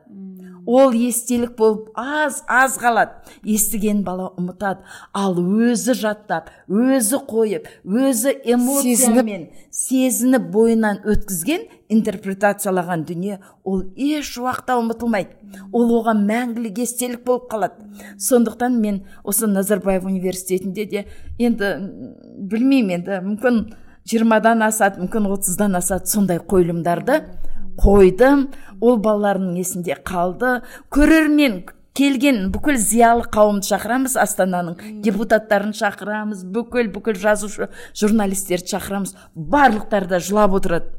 Ол 0.70 0.91
естелік 0.93 1.55
болып 1.57 1.88
аз 1.97 2.43
аз 2.45 2.76
қалады. 2.78 3.24
Естіген 3.47 4.03
бала 4.03 4.28
ұмытады. 4.38 4.84
Ал 5.16 5.39
өзі 5.39 5.95
жаттап 5.97 6.51
өзі 6.68 7.22
қойып 7.32 7.66
өзі 7.88 8.36
эмоциямен 8.43 9.47
сезініп 9.74 10.51
бойынан 10.53 11.01
өткізген 11.10 11.66
интерпретациялаған 11.89 13.07
дүние 13.07 13.39
ол 13.64 13.88
еш 13.95 14.36
уақытта 14.38 14.78
ұмытылмайды. 14.84 15.39
Ол 15.72 15.95
оған 16.03 16.28
мәңгілік 16.28 16.84
естелік 16.84 17.24
болып 17.26 17.49
қалады. 17.49 17.88
Сондықтан 18.20 18.78
мен 18.84 19.05
осы 19.24 19.47
назарбаев 19.47 20.05
университетінде 20.05 20.86
де 20.86 21.05
енді 21.39 21.76
білмеймін 22.51 22.99
енді 22.99 23.24
мүмкін 23.26 23.64
жиырмадан 24.10 24.64
асады 24.66 25.03
мүмкін 25.03 25.28
отыздан 25.30 25.78
асады 25.80 26.10
сондай 26.10 26.39
қойылымдарды 26.41 27.22
қойдым. 27.80 28.47
Ол 28.82 28.97
балалардың 29.03 29.57
есінде 29.60 29.97
қалды. 30.07 30.62
Көрермен 30.93 31.62
келген 31.97 32.47
бүкіл 32.53 32.78
зиялы 32.80 33.26
қауымды 33.32 33.68
шақырамыз 33.70 34.16
астананың 34.22 35.01
депутаттарын 35.03 35.74
шақырамыз 35.76 36.45
бүкіл 36.55 36.91
бүкіл 36.95 37.20
жазушы 37.20 37.70
журналистерді 37.99 38.76
шақырамыз. 38.76 39.16
Барлықтары 39.36 40.07
да 40.07 40.20
жылап 40.24 40.55
отырады. 40.55 40.93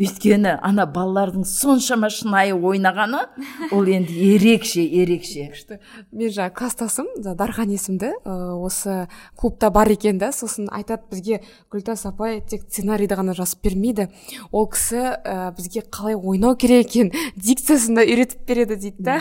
Өйткені 0.00 0.54
ана 0.64 0.86
балалардың 0.88 1.44
соншама 1.48 2.08
шынайы 2.12 2.54
ойнағаны 2.56 3.26
ол 3.74 3.88
енді 3.90 4.14
ерекше 4.32 4.82
ерекше. 4.82 5.50
Күшті 5.52 5.78
мен 6.12 6.32
жаңа 6.32 6.52
класстасым 6.56 7.08
дархан 7.22 7.72
есімді. 7.72 8.12
Осы 8.24 9.08
клубта 9.36 9.70
бар 9.70 9.92
екен 9.92 10.18
да 10.18 10.32
сосын 10.32 10.70
айтады 10.72 11.04
бізге 11.10 11.42
гүлтас 11.72 12.06
апай 12.08 12.40
тек 12.40 12.64
сценарийді 12.68 13.18
ғана 13.20 13.36
жазып 13.36 13.62
бермейді. 13.66 14.08
Ол 14.50 14.68
кісі 14.72 15.02
ә, 15.20 15.52
бізге 15.56 15.84
қалай 15.92 16.16
ойнау 16.16 16.56
керек 16.56 16.88
екен 16.88 17.12
дикциясын 17.36 18.00
да 18.00 18.06
үйретіп 18.06 18.46
береді 18.48 18.76
дейді 18.76 19.04
да. 19.04 19.20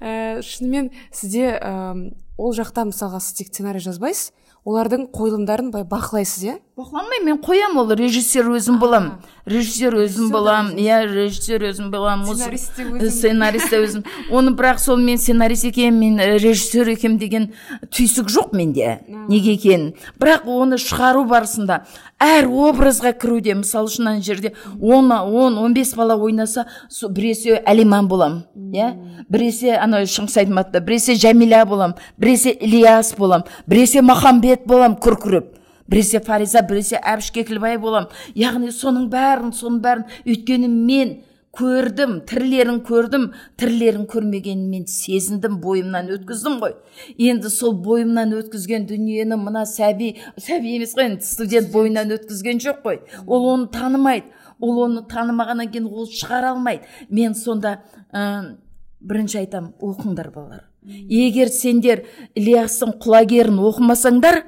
Ә, 0.00 0.42
шынымен 0.44 0.92
сізде 1.12 1.56
ә, 1.56 2.12
ол 2.36 2.52
жақта 2.56 2.84
мысалға 2.90 3.22
сіз 3.22 3.40
тек 3.40 3.52
сценарий 3.52 3.80
жазбайсыз 3.80 4.32
олардың 4.62 5.08
қойылымдарын 5.10 5.72
былай 5.72 5.86
бақылайсыз 5.90 6.44
иә? 6.46 6.58
Бақыламаймын 6.78 7.26
мен 7.26 7.38
қоямын 7.42 7.80
ол 7.82 7.90
режиссер 7.98 8.46
өзім 8.54 8.78
боламын 8.78 9.16
режиссер 9.44 9.96
өзім 10.04 10.28
боламын 10.30 10.78
иә 10.78 11.00
режиссер 11.08 11.64
өзім 11.66 11.90
боламын 11.90 12.30
сценарист 12.30 13.70
те 13.70 13.80
өзім. 13.82 14.04
оны 14.30 14.54
бірақ 14.54 14.78
сол 14.78 14.96
мен 14.96 15.18
сценарист 15.18 15.64
екенмін 15.64 16.16
мен 16.16 16.38
режиссер 16.38 16.88
екенмін 16.94 17.18
деген 17.18 17.48
түйсік 17.90 18.30
жоқ 18.30 18.54
менде 18.54 19.00
неге 19.28 19.56
екенін. 19.58 19.94
Бірақ 20.20 20.46
оны 20.46 20.78
шығару 20.78 21.26
барысында 21.26 21.82
әр 22.22 22.46
образға 22.46 23.12
кіруде 23.18 23.54
мысалы 23.58 23.90
үшін 23.90 24.08
ана 24.12 24.22
жерде 24.22 24.54
он 24.80 25.10
он 25.10 25.58
он 25.58 25.74
бес 25.74 25.94
бала 25.94 26.14
ойнаса 26.14 26.66
біресе 27.10 27.62
әлиман 27.66 28.06
боламын 28.06 28.44
иә? 28.72 28.94
Біресе 29.28 29.74
анау 29.76 30.06
шыңғыс 30.06 30.38
айтматовта 30.38 30.80
біресе 30.80 31.14
жәмила 31.14 31.64
боламын 31.66 31.96
біресе 32.16 32.52
ілияс 32.52 33.14
боламын 33.18 33.46
біресе 33.66 34.02
махамбет 34.02 34.51
боламын 34.68 35.00
күркіреп 35.02 35.50
біресе 35.90 36.20
фариза 36.24 36.62
біресе 36.68 37.00
әбіш 37.00 37.32
кекілбай 37.34 37.78
боламын 37.82 38.12
яғни 38.38 38.72
соның 38.72 39.10
бәрін 39.12 39.52
соның 39.56 39.82
бәрін 39.84 40.08
өйткені 40.26 40.70
мен 40.72 41.20
көрдім 41.52 42.20
тірілерін 42.28 42.80
көрдім. 42.86 43.26
Тірілерін 43.60 44.06
көрмегенін 44.10 44.70
мен 44.72 44.86
сезіндім 44.88 45.58
бойымнан 45.62 46.08
өткіздім 46.16 46.58
ғой. 46.62 46.74
Енді 47.20 47.52
сол 47.52 47.76
бойымнан 47.84 48.32
өткізген 48.38 48.86
дүниені 48.88 49.36
мына 49.40 49.66
сәби 49.68 50.14
сәби 50.40 50.78
емес 50.78 50.96
қой 50.96 51.10
енді 51.10 51.28
студент 51.28 51.72
бойынан 51.74 52.16
өткізген 52.16 52.62
жоқ 52.64 52.82
қой. 52.86 53.00
Ол 53.26 53.48
оны 53.52 53.68
танымайды. 53.72 54.32
Ол 54.60 54.84
оны 54.86 55.04
танымағаннан 55.12 55.68
кейін 55.72 55.92
ол 55.92 56.08
шығара 56.08 56.54
алмайды. 56.56 56.88
Мен 57.10 57.34
сонда 57.36 57.82
ә, 58.12 58.56
бірінші 59.00 59.42
айтам 59.44 59.74
оқыңдар 59.80 60.32
балалар. 60.32 60.71
Егер 60.82 61.50
сендер 61.52 62.04
ілиястың 62.34 62.96
құлагерін 63.02 63.60
оқымасаңдар 63.62 64.42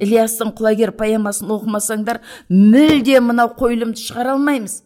ілиястың 0.00 0.52
құлагер 0.56 0.92
поэмасын 0.98 1.52
оқымасаңдар 1.56 2.20
мүлде 2.50 3.20
мынау 3.24 3.52
қойылымды 3.58 4.02
шығара 4.02 4.34
алмаймыз. 4.36 4.82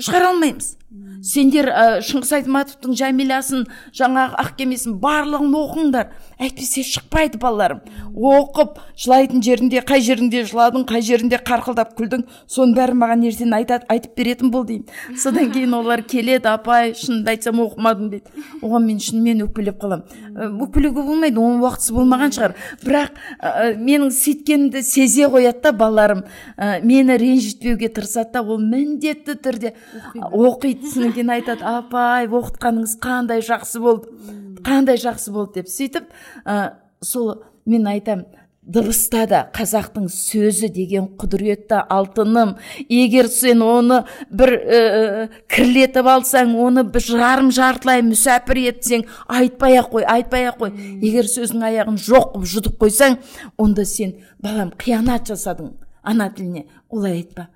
Шығара 0.00 0.30
алмаймыз. 0.32 0.76
Сендер 1.20 1.68
ә, 1.68 1.82
шыңғыс 2.00 2.30
айтматовтың 2.38 2.94
жәмиласын 2.96 3.66
жаңағы 3.96 4.38
ақ 4.40 4.54
кемесін 4.56 4.96
барлығын 5.02 5.52
оқыңдар. 5.58 6.14
Әйтпесе 6.40 6.84
шықпайды 6.86 7.38
балаларым. 7.40 7.82
Оқып 8.16 8.78
жылайтын 8.98 9.42
жерінде 9.44 9.82
қай 9.86 10.02
жеріңде 10.04 10.44
жыладың 10.48 10.86
қай 10.88 11.04
жерінде 11.04 11.40
қарқылдап 11.44 11.92
күлдің 11.98 12.24
соның 12.50 12.74
бәрін 12.78 13.00
маған 13.02 13.26
ертең 13.28 13.54
айтады 13.58 13.88
айтып 13.92 14.16
беретін 14.16 14.50
бол 14.54 14.64
деймін. 14.68 14.88
Содан 15.20 15.52
кейін 15.52 15.76
олар 15.76 16.02
келеді 16.02 16.50
апай 16.50 16.94
шынымды 16.96 17.34
айтсам 17.34 17.60
оқымадым 17.66 18.10
дейді. 18.14 18.44
Оған 18.62 18.88
мен 18.88 19.00
шынымен 19.04 19.44
өкпелеп 19.46 19.80
қаламын 19.82 20.20
өкпелеуге 20.40 21.04
болмайды 21.04 21.40
оның 21.40 21.64
уақытысы 21.64 21.94
болмаған 21.94 22.34
шығар. 22.34 22.56
Бірақ 22.84 23.18
ә, 23.38 23.74
менің 23.76 24.12
сөйткенімді 24.14 24.82
сезе 24.86 25.28
қояды 25.30 25.62
да 25.64 25.72
балаларым. 25.76 26.24
Ә, 26.56 26.80
мені 26.82 27.16
ренжітпеуге 27.20 27.90
тырысады 27.92 28.32
да 28.38 28.42
ол 28.42 28.60
міндетті 28.62 29.36
түрде. 29.42 29.74
Оқиды 30.14 30.90
содан 30.92 31.14
кейін 31.16 31.34
айтады 31.36 31.66
апай 31.68 32.28
оқытқаныңыз 32.30 32.96
қандай 33.02 33.44
жақсы 33.44 33.82
болды 33.82 34.38
қандай 34.64 34.98
жақсы 35.00 35.32
болды 35.32 35.60
деп 35.60 35.70
сөйтіп 35.72 36.08
ә, 36.44 36.76
сол 37.00 37.42
мен 37.66 37.86
айтам 37.86 38.24
дыбыста 38.70 39.24
да 39.26 39.40
қазақтың 39.54 40.06
сөзі 40.12 40.68
деген 40.70 41.08
құдіретті 41.18 41.80
алтыным. 41.90 42.54
Егер 42.88 43.28
сен 43.32 43.64
оны 43.64 44.02
бір 44.30 44.52
ә, 44.54 45.28
кірлетіп 45.50 46.06
алсаң 46.12 46.52
оны 46.60 46.84
бір 46.84 47.06
жарым 47.06 47.50
жартылай 47.54 48.04
мүсәпір 48.06 48.62
етсең 48.68 49.06
айтпай 49.26 49.80
ақ 49.80 49.90
қой 49.94 50.06
айтпай 50.14 50.46
ақ 50.52 50.60
қой. 50.60 50.74
Егер 51.00 51.30
сөздің 51.30 51.66
аяғын 51.70 51.98
жоқ 51.98 52.34
қылып 52.34 52.50
жұтып 52.54 52.78
қойсаң 52.84 53.18
онда 53.58 53.86
сен 53.88 54.14
балам 54.42 54.74
қиянат 54.78 55.32
жасадың 55.32 55.74
ана 56.02 56.30
тіліне. 56.30 56.66
Олай 56.90 57.22
айтпа. 57.22 57.48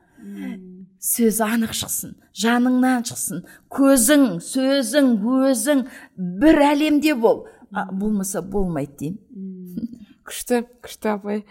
Сөз 1.05 1.43
анық 1.45 1.77
шықсын 1.77 2.17
жаныңнан 2.35 3.05
шықсын. 3.07 3.45
Көзің 3.71 4.25
сөзің 4.43 5.11
өзің 5.23 5.85
бір 6.17 6.61
әлемде 6.73 7.15
бол. 7.15 7.45
А, 7.75 7.87
болмаса 7.93 8.43
болмайды 8.43 8.97
деймін. 9.01 9.21
Күшті 10.25 10.63
күшті 10.85 11.11
апай 11.13 11.43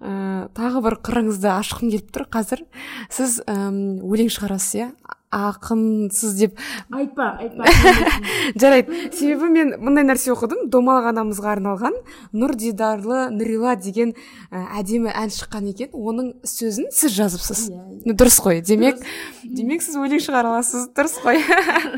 ә, 0.00 0.48
тағы 0.56 0.80
бір 0.86 0.96
қырыңызды 1.04 1.50
ашқым 1.52 1.90
келіп 1.92 2.08
тұр 2.14 2.24
қазір. 2.32 2.64
Сіз 3.12 3.42
өлең 3.44 4.30
шығарасыз 4.32 4.78
иә? 4.80 4.88
Ақынсыз 5.34 6.36
деп. 6.38 6.58
Айтпа 6.94 7.30
айтпа 7.42 7.64
жарайды. 8.60 9.10
Себебі 9.12 9.50
мен 9.50 9.74
мындай 9.82 10.06
нәрсе 10.06 10.32
оқыдым. 10.34 10.68
Домалақ 10.72 11.10
анамызға 11.12 11.54
арналған 11.56 11.96
нұр 12.36 12.54
дидарлы 12.58 13.28
нұрила 13.34 13.74
деген 13.80 14.14
әдемі 14.50 15.12
ән 15.12 15.32
шыққан 15.34 15.70
екен. 15.72 15.92
Оның 15.92 16.34
сөзін 16.46 16.90
сіз 16.94 17.16
жазыпсыз. 17.18 17.66
Yeah. 17.70 18.16
дұрыс 18.18 18.38
қой. 18.42 18.62
Демек 18.64 19.02
демек 19.44 19.82
сіз 19.84 19.98
өлең 19.98 20.22
шығара 20.22 20.54
аласыз. 20.54 20.88
Дұрыс 20.94 21.18
қой. 21.24 21.42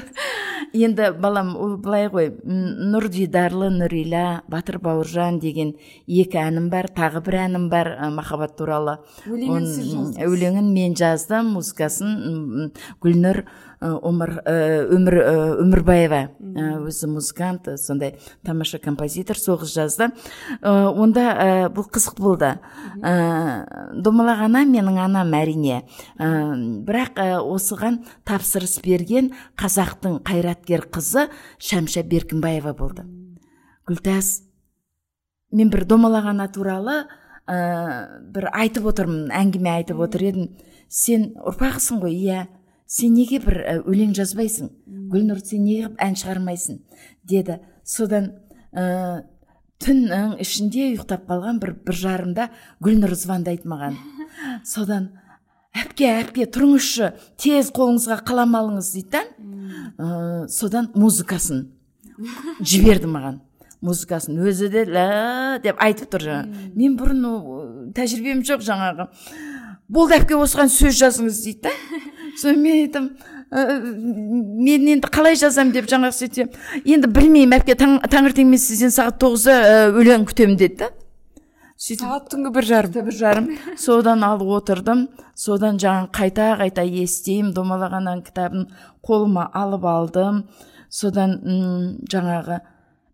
Енді 0.76 1.10
балам 1.20 1.54
ол 1.60 1.76
былай 1.80 2.08
ғой. 2.12 2.32
Нұр 2.44 3.08
дидарлы 3.12 3.70
нұрила 3.74 4.42
батыр 4.50 4.78
бауыржан 4.82 5.40
деген 5.42 5.74
екі 6.06 6.40
әнім 6.42 6.70
бар 6.72 6.88
тағы 6.96 7.22
бір 7.26 7.38
әнім 7.46 7.68
бар 7.72 7.92
махаббат 8.14 8.56
туралы. 8.58 8.98
Өлеңін 9.26 10.72
мен 10.72 10.96
жаздым 10.98 11.54
музыкасын 11.56 12.72
гүлнұр 13.02 13.25
гүлнұр 13.26 13.42
омар 14.06 14.30
өмір 14.46 15.16
өмірбаева 15.62 16.20
өзі 16.86 17.08
музыкант 17.10 17.68
сондай 17.80 18.16
тамаша 18.46 18.78
композитор 18.78 19.36
соғыз 19.36 19.74
жазды. 19.74 20.08
Онда 20.62 21.68
бұл 21.74 21.88
қызық 21.92 22.20
болды. 22.20 22.52
Домалақ 23.02 24.46
ана 24.46 24.64
менің 24.64 24.98
анам 25.02 25.34
әрине. 25.36 25.82
Бірақ 26.16 27.20
осыған 27.42 28.00
тапсырыс 28.24 28.80
берген 28.84 29.32
қазақтың 29.58 30.22
қайраткер 30.24 30.88
қызы 30.88 31.28
шәмшә 31.58 32.06
беркінбаева 32.08 32.72
болды. 32.78 33.04
Гүлтас 33.86 34.42
мен 35.52 35.70
бір 35.70 35.84
домалақ 35.84 36.32
ана 36.32 36.48
туралы 36.48 37.04
бір 37.46 38.50
айтып 38.56 38.88
отырмын 38.90 39.30
әңгіме 39.30 39.76
айтып 39.76 40.00
отыр 40.02 40.30
едім. 40.32 40.48
Сен 40.88 41.34
ұрпақсың 41.42 42.00
ғой 42.02 42.14
иә. 42.14 42.46
Сен 42.86 43.14
неге 43.16 43.40
бір 43.42 43.60
өлең 43.84 44.14
жазбайсың? 44.16 44.70
Гүлнұр 45.12 45.42
сен 45.44 45.64
неге 45.66 45.92
ән 46.02 46.16
шығармайсың? 46.18 46.80
Деді. 47.26 47.60
Содан 47.86 48.32
ә, 48.74 49.22
түннің 49.82 50.36
ішінде 50.42 50.90
ұйықтап 50.92 51.26
қалған 51.28 51.60
бір 51.62 51.74
бір 51.86 52.00
жарымда 52.00 52.48
гүлнұр 52.82 53.14
звондайды 53.18 53.68
маған 53.68 53.96
содан 54.74 55.10
әпке 55.76 56.08
әпке 56.22 56.46
тұрыңызшы 56.50 57.12
тез 57.40 57.70
қолыңызға 57.76 58.20
қалам 58.26 58.56
алыңыз 58.58 58.92
дейді 58.94 59.12
да. 59.12 59.24
Ә, 59.98 60.48
содан 60.52 60.90
музыкасын 60.94 61.66
жіберді 62.60 63.10
маған. 63.12 63.42
Музыкасын 63.84 64.38
өзі 64.40 64.70
де 64.72 64.86
ла 64.88 65.58
деп 65.62 65.76
айтып 65.84 66.08
тұр 66.14 66.24
жаңағы. 66.26 66.70
Мен 66.74 66.96
бұрын 66.96 67.92
тәжірибем 67.96 68.40
жоқ 68.46 68.64
жаңағы. 68.66 69.10
Болды 69.92 70.16
әпке 70.16 70.38
осыған 70.40 70.72
сөз 70.72 70.96
жазыңыз 71.02 71.42
дейді 71.44 71.68
да. 71.68 71.74
содан 72.40 72.62
мен 72.62 72.82
айттым 72.84 73.10
мен 73.50 74.86
енді 74.96 75.08
қалай 75.12 75.36
жазамын 75.38 75.72
деп 75.72 75.88
жаңағы 75.90 76.16
сөйтсем 76.16 76.48
енді 76.84 77.08
білмеймін 77.14 77.60
әпке 77.60 77.76
таң, 77.78 77.98
таңертең 78.10 78.48
мен 78.50 78.60
сізден 78.60 78.94
сағат 78.94 79.20
тоғызда 79.22 79.92
өлең 79.94 80.26
күтемін 80.26 80.56
деді 80.58 80.80
да. 80.82 80.90
Сөйтіп 81.76 82.06
сағат 82.06 82.30
түнгі 82.32 82.50
бір 82.56 82.64
жарым. 82.64 82.92
бір 83.04 83.14
жарым. 83.14 83.48
Содан 83.76 84.22
алып 84.24 84.48
отырдым. 84.58 85.08
Содан 85.34 85.76
жаңағы 85.76 86.08
қайта 86.10 86.46
қайта 86.56 86.84
естимін 86.88 87.52
домалаған 87.52 88.22
кітабын 88.24 88.70
қолыма 89.04 89.50
алып 89.52 89.84
алдым. 89.84 90.46
Содан 90.88 91.36
жаңағы 92.08 92.62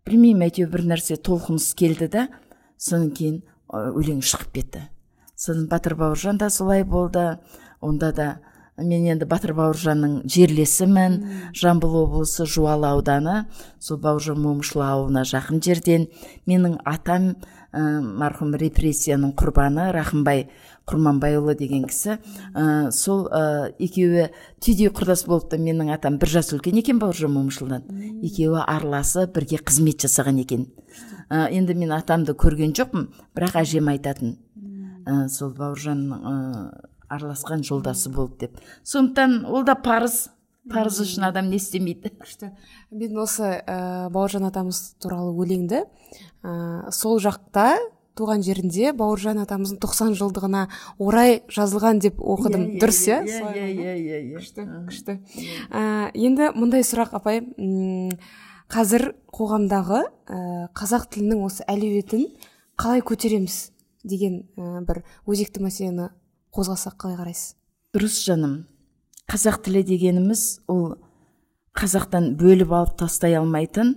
білмеймін 0.07 0.47
әйтеуір 0.47 0.71
бір 0.71 0.85
нәрсе 0.93 1.19
толқыныс 1.19 1.73
келді 1.75 2.07
да. 2.07 2.29
Содан 2.77 3.11
кейін 3.11 3.41
өлең 3.67 4.23
шығып 4.23 4.55
кетті. 4.55 4.87
Содан 5.35 5.67
батыр 5.67 5.95
бауыржан 5.95 6.37
да 6.37 6.49
солай 6.49 6.83
болды. 6.83 7.37
Онда 7.81 8.13
да 8.13 8.39
мен 8.77 9.07
енді 9.11 9.27
батыр 9.29 9.53
бауыржанның 9.57 10.21
жерлесімін. 10.29 11.17
Жамбыл 11.57 11.97
облысы 12.03 12.47
жуалы 12.49 12.89
ауданы. 12.89 13.43
Сол 13.79 13.99
бауыржан 14.01 14.39
момышұлы 14.41 14.85
ауылына 14.87 15.25
жақын 15.29 15.61
жерден. 15.63 16.07
Менің 16.49 16.79
атам 16.89 17.33
ә, 17.73 17.81
марқұм 18.01 18.55
репрессияның 18.57 19.33
құрбаны 19.37 19.91
рахымбай 19.93 20.47
құрманбайұлы 20.89 21.55
деген 21.59 21.85
кісі. 21.89 22.17
Ә, 22.53 22.91
сол 22.91 23.27
ә, 23.29 23.73
екеуі 23.77 24.29
түйдей 24.63 24.89
құрдас 24.93 25.25
болып 25.29 25.49
та 25.51 25.59
менің 25.61 25.93
атам 25.95 26.17
бір 26.21 26.33
жас 26.37 26.53
үлкен 26.55 26.79
екен 26.81 26.99
бауыржан 27.01 27.33
момышұлыдан 27.33 28.23
екеуі 28.25 28.63
араласы 28.65 29.27
бірге 29.33 29.61
қызмет 29.61 30.03
жасаған 30.03 30.41
екен. 30.43 30.65
Ә, 31.29 31.47
енді 31.53 31.77
мен 31.77 31.93
атамды 31.95 32.35
көрген 32.35 32.75
жоқпын 32.77 33.07
бірақ 33.37 33.61
әжем 33.63 33.93
айтатын. 33.93 34.35
Ә, 35.05 35.27
сол 35.31 35.53
бауыржанның 35.55 36.19
ә, 36.19 36.89
араласқан 37.09 37.63
жолдасы 37.63 38.09
болды 38.13 38.47
деп. 38.47 38.61
Сондықтан 38.83 39.45
ол 39.45 39.63
да 39.63 39.75
парыз. 39.75 40.29
Парыз 40.71 41.01
үшін 41.03 41.27
адам 41.27 41.49
не 41.51 41.57
істемейді. 41.59 42.13
Күшті. 42.21 42.53
Мен 42.91 43.17
осы 43.19 43.59
ә, 43.59 44.09
бауыржан 44.13 44.47
атамыз 44.47 44.95
туралы 45.03 45.33
өлеңді 45.35 45.83
ә, 45.83 46.91
сол 46.95 47.19
жақта 47.19 47.75
туған 48.15 48.43
жерінде 48.45 48.93
бауыржан 48.95 49.41
атамыздың 49.41 49.79
90 49.81 50.15
жылдығына 50.19 50.67
орай 51.01 51.41
жазылған 51.51 51.99
деп 52.03 52.21
оқыдым. 52.21 52.67
Иә, 52.75 52.79
дұрыс 52.79 53.01
иә 53.09 53.19
иә? 53.25 53.41
иә 53.49 53.67
иә 53.73 53.95
иә 53.97 54.37
күшті 54.37 54.67
күшті. 54.87 55.17
Енді 56.13 56.51
мындай 56.55 56.85
сұрақ 56.85 57.15
апай 57.17 57.41
қазір 58.71 59.11
қоғамдағы 59.33 60.03
ә, 60.05 60.69
қазақ 60.77 61.09
тілінің 61.13 61.43
осы 61.45 61.65
әлеуетін 61.69 62.27
қалай 62.79 63.03
көтереміз 63.05 63.71
деген 64.03 64.43
ә, 64.57 64.81
бір 64.85 65.03
өзекті 65.29 65.63
мәселені 65.63 66.09
қозғасақ 66.53 66.97
қалай 67.01 67.17
қарайсыз? 67.17 67.55
Дұрыс 67.93 68.19
жаным. 68.27 68.55
Қазақ 69.29 69.61
тілі 69.65 69.83
дегеніміз 69.87 70.43
ол 70.69 70.97
қазақтан 71.77 72.33
бөліп 72.37 72.73
алып 72.75 72.97
тастай 72.99 73.37
алмайтын 73.39 73.95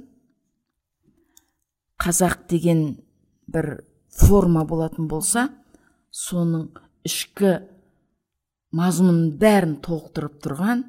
қазақ 2.01 2.47
деген 2.49 2.83
бір 3.53 3.85
форма 4.09 4.65
болатын 4.69 5.09
болса 5.11 5.49
соның 6.13 6.71
ішкі 7.07 7.59
мазмұнын 8.77 9.35
бәрін 9.41 9.77
толықтырып 9.85 10.41
тұрған 10.45 10.85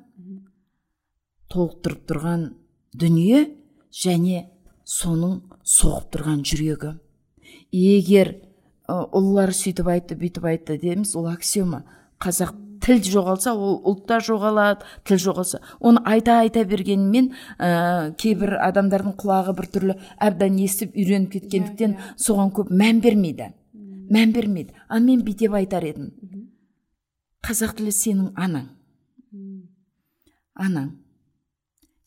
толықтырып 1.51 2.07
тұрған 2.09 2.47
дүние 2.95 3.43
және 3.91 4.45
соның 4.87 5.41
соғып 5.63 6.11
тұрған 6.15 6.43
жүрегі. 6.47 6.93
Егер 7.71 8.33
ұлылар 8.87 9.51
сөйтіп 9.55 9.89
айтты 9.91 10.15
бүйтіп 10.19 10.47
айтты 10.47 10.77
дейміз. 10.79 11.15
Ол 11.19 11.27
аксиома. 11.31 11.83
Қазақ 12.23 12.55
тіл 12.83 13.01
жоғалса 13.03 13.53
ол 13.55 13.77
ұлт 13.87 14.05
та 14.07 14.19
жоғалады 14.23 14.85
тіл 15.07 15.19
жоғалса. 15.21 15.59
Оны 15.79 16.01
айта 16.07 16.39
айта 16.43 16.63
бергенмен 16.67 17.31
ә, 17.59 18.13
кейбір 18.19 18.55
адамдардың 18.63 19.17
құлағы 19.19 19.55
біртүрлі 19.57 19.97
әбден 20.23 20.59
естіп 20.63 20.95
үйреніп 20.95 21.33
кеткендіктен 21.35 21.95
иә, 21.95 21.97
иә. 21.97 22.15
соған 22.21 22.53
көп 22.55 22.71
мән 22.71 23.01
бермейді. 23.03 23.51
Мән 24.13 24.31
бермейді. 24.35 24.75
Ал 24.87 25.03
мен 25.03 25.23
бүйтіп 25.27 25.57
айтар 25.59 25.83
едім. 25.83 26.13
Қазақ 27.43 27.75
тілі 27.79 27.91
сенің 27.91 28.31
анаң. 28.39 28.69
Анаң. 30.55 30.93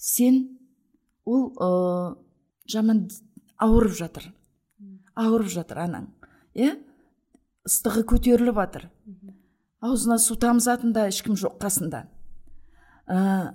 Сен 0.01 0.41
ол 1.29 1.51
ә, 1.61 2.17
жаман 2.71 3.09
ауырып 3.61 3.99
жатыр. 4.01 4.31
Ауырып 5.15 5.53
жатыр 5.53 5.85
анаң. 5.85 6.09
Иә 6.55 6.75
ыстығы 7.69 8.05
көтеріліп 8.13 8.59
жатыр 8.61 8.89
аузына 9.81 10.19
су 10.19 10.37
тамызатын 10.37 10.93
да 10.93 11.07
ешкім 11.09 11.37
жоқ 11.41 11.57
қасында. 11.63 12.05
Ә, 13.09 13.55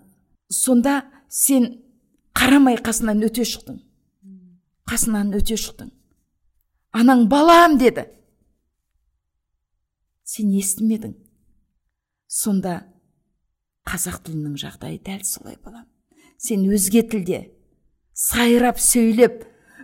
сонда 0.49 1.03
сен 1.29 1.67
қарамай 2.35 2.79
қасынан 2.81 3.21
өте 3.25 3.45
шықтың. 3.45 3.79
Қасынан 4.89 5.33
өте 5.37 5.57
шықтың. 5.57 5.91
Анаң 6.95 7.27
балам 7.29 7.77
деді. 7.77 8.07
Сен 10.25 10.49
естімедің 10.57 11.13
сонда 12.27 12.79
қазақ 13.85 14.23
тілінің 14.25 14.55
жағдайы 14.59 14.97
дәл 15.05 15.21
солай 15.23 15.59
балам 15.61 15.85
сен 16.41 16.65
өзге 16.73 17.03
тілде 17.05 17.41
сайрап 18.17 18.79
сөйлеп 18.81 19.43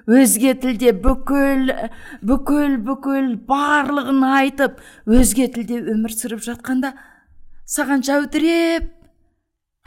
өзге 0.09 0.55
тілде 0.61 0.93
бүкіл 1.03 1.71
бүкіл 2.25 2.77
бүкіл 2.85 3.35
барлығын 3.49 4.23
айтып 4.25 4.79
өзге 5.05 5.47
тілде 5.53 5.81
өмір 5.93 6.15
сүріп 6.15 6.41
жатқанда 6.45 6.93
саған 7.69 8.05
жәудіреп 8.07 8.89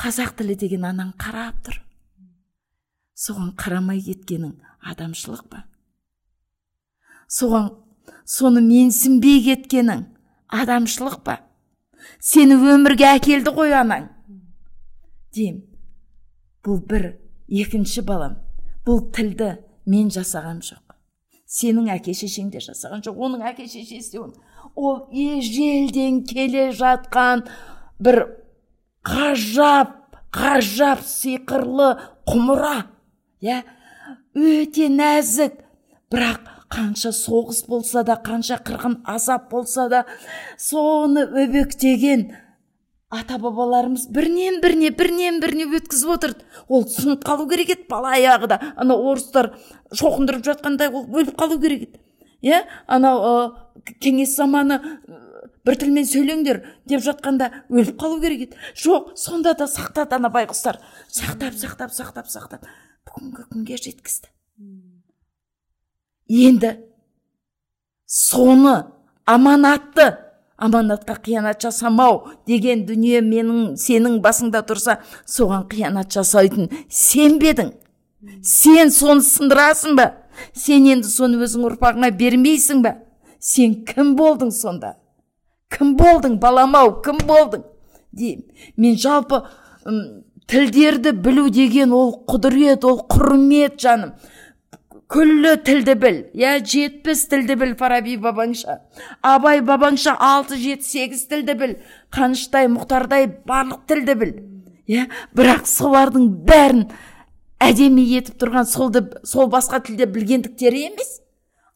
қазақ 0.00 0.34
тілі 0.38 0.56
деген 0.58 0.86
анаң 0.88 1.14
қарап 1.20 1.60
тұр. 1.66 1.80
Соған 3.14 3.52
қарамай 3.58 4.00
кеткенің 4.02 4.56
адамшылық 4.90 5.44
па? 5.50 5.64
Соған 7.30 7.70
соны 8.26 8.62
менсінбей 8.64 9.42
кеткенің 9.44 10.06
адамшылық 10.62 11.20
па? 11.26 11.38
Сені 12.20 12.58
өмірге 12.58 13.06
әкелді 13.14 13.54
ғой 13.54 13.74
анаң. 13.78 14.10
Деймін 15.34 15.62
бұл 16.64 16.80
бір 16.88 17.06
екінші 17.48 18.02
балам. 18.06 18.36
Бұл 18.84 19.06
тілді 19.14 19.54
мен 19.86 20.10
жасаған 20.12 20.62
жоқ. 20.64 20.96
Сенің 21.54 21.90
әке 21.94 22.14
шешең 22.16 22.50
де 22.52 22.62
жасаған 22.64 23.04
жоқ 23.04 23.20
оның 23.26 23.44
әке 23.50 23.66
шешесі 23.68 24.16
де 24.16 24.22
ол 24.74 25.04
ежелден 25.12 26.22
келе 26.26 26.70
жатқан 26.74 27.44
бір 28.02 28.24
ғажап 29.06 30.18
ғажап 30.34 31.04
сиқырлы 31.06 31.92
құмыра 32.26 32.88
иә? 33.44 33.62
Өте 34.34 34.88
нәзік. 34.90 35.60
Бірақ 36.10 36.48
қанша 36.74 37.12
соғыс 37.14 37.64
болса 37.68 38.02
да 38.06 38.16
қанша 38.24 38.58
қырғын 38.66 39.00
азап 39.10 39.48
болса 39.50 39.88
да 39.88 40.04
соны 40.58 41.24
өбектеген 41.44 42.26
ата 43.14 43.38
бабаларымыз 43.38 44.08
бірінен 44.14 44.60
біріне 44.62 44.90
бірінен 44.90 45.40
біріне 45.42 45.66
өткізіп 45.78 46.14
отырды. 46.16 46.46
Ол 46.68 46.86
сынып 46.88 47.24
қалу 47.26 47.46
керек 47.50 47.70
еді 47.74 47.86
бала 47.90 48.14
аяғы 48.16 48.48
да. 48.50 48.58
Анау 48.76 49.04
орыстар 49.12 49.52
шоқындырып 49.92 50.44
жатқанда 50.46 50.90
ол 50.90 51.06
өліп 51.06 51.36
қалу 51.38 51.60
керек 51.62 51.86
еді. 51.88 52.00
Иә? 52.42 52.64
Анау 52.86 53.54
кеңес 54.02 54.34
заманы 54.36 54.80
бір 55.64 55.78
тілмен 55.80 56.08
сөйлеңдер 56.08 56.62
деп 56.88 57.04
жатқанда 57.04 57.50
өліп 57.70 57.98
қалу 58.00 58.20
керек 58.22 58.48
еді. 58.48 58.58
Жоқ 58.74 59.14
сонда 59.20 59.54
да 59.58 59.68
сақтады 59.70 60.18
ана 60.18 60.32
байғұстар. 60.34 60.80
Сақтап 61.08 61.54
сақтап 61.60 61.94
сақтап 61.94 62.28
сақтап. 62.32 62.66
Бүгінгі 63.08 63.46
күнге 63.52 63.78
жеткізді. 63.78 64.32
Енді 66.28 66.76
соны 68.06 68.84
аманатты 69.26 70.23
аманатқа 70.56 71.16
қиянат 71.24 71.62
жасамау 71.62 72.20
деген 72.46 72.84
дүние 72.86 73.20
менің 73.24 73.74
сенің 73.80 74.20
басыңда 74.24 74.62
тұрса 74.68 75.00
соған 75.26 75.66
қиянат 75.70 76.12
жасайтын 76.14 76.70
сен 76.88 77.38
бе 77.38 77.54
сен 78.42 78.90
соны 78.90 79.22
сындырасың 79.24 79.96
ба? 79.98 80.10
Сен 80.52 80.86
енді 80.90 81.08
соны 81.08 81.40
өзің 81.44 81.66
ұрпағыңа 81.70 82.10
бермейсің 82.18 82.82
ба? 82.84 82.96
Сен 83.38 83.82
кім 83.88 84.14
болдың 84.18 84.50
сонда? 84.54 84.94
Кім 85.70 85.94
болдың 85.98 86.38
балам 86.40 86.74
ау 86.78 86.94
кім 87.04 87.20
болдың? 87.28 87.64
Деймін. 88.12 88.44
Мен 88.76 88.96
жалпы 88.98 89.42
тілдерді 90.46 91.12
білу 91.12 91.48
деген 91.50 91.92
ол 91.92 92.14
құдірет 92.28 92.84
ол 92.86 93.02
құрмет 93.10 93.80
жаным. 93.80 94.14
Күллі 95.14 95.52
тілді 95.62 95.94
біл 96.02 96.16
иә 96.34 96.56
жетпіс 96.66 97.28
тілді 97.30 97.54
біл 97.60 97.74
фараби 97.78 98.16
бабаңша. 98.18 98.80
Абай 99.22 99.60
бабаңша 99.62 100.16
алты 100.18 100.58
жеті 100.58 100.88
сегіз 100.88 101.22
тілді 101.30 101.54
біл 101.60 101.74
қаныштай 102.14 102.66
мұхтардай 102.72 103.28
барлық 103.46 103.84
тілді 103.86 104.16
біл 104.18 104.32
иә 104.90 105.06
бірақ 105.38 105.68
солардың 105.70 106.26
бәрін 106.48 106.82
әдемі 107.62 108.08
етіп 108.18 108.42
тұрған 108.42 108.66
солды 108.66 109.04
сол 109.22 109.46
басқа 109.54 109.84
тілде 109.86 110.10
білгендіктері 110.10 110.82
емес. 110.90 111.20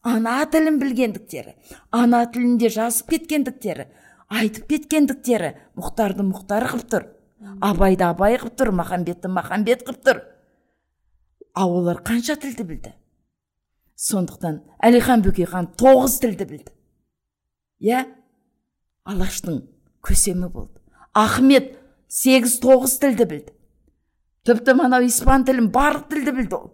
Ана 0.03 0.43
тілін 0.51 0.81
білгендіктері 0.83 1.55
ана 1.95 2.25
тілінде 2.27 2.67
жазып 2.75 3.15
кеткендіктері 3.15 3.87
айтып 4.29 4.67
кеткендіктері 4.67 5.55
мұхтарды 5.79 6.27
мұхтар 6.27 6.67
қылып 6.73 6.91
тұр. 6.91 7.09
Абайды 7.63 8.03
абай 8.03 8.35
қылып 8.35 8.59
тұр 8.59 8.75
махамбетті 8.83 9.31
махамбет 9.31 9.87
қылып 9.87 10.07
тұр. 10.07 10.23
А 11.55 11.67
олар 11.67 12.03
қанша 12.03 12.35
тілді 12.39 12.63
білді? 12.63 12.98
Сондықтан 13.99 14.61
әлихан 14.85 15.23
бөкейхан 15.25 15.73
тоғыз 15.79 16.19
тілді 16.23 16.45
білді. 16.47 16.71
Иә? 17.83 18.05
Алаштың 19.03 19.63
көсемі 20.05 20.47
болды. 20.53 20.79
Ахмет 21.13 21.73
сегіз 22.07 22.59
тоғыз 22.63 22.95
тілді 23.01 23.27
білді. 23.27 23.55
Тіпті 24.47 24.77
мынау 24.79 25.03
испан 25.07 25.43
тілін 25.47 25.67
барлық 25.75 26.07
тілді 26.13 26.35
білді 26.37 26.55
ол. 26.55 26.71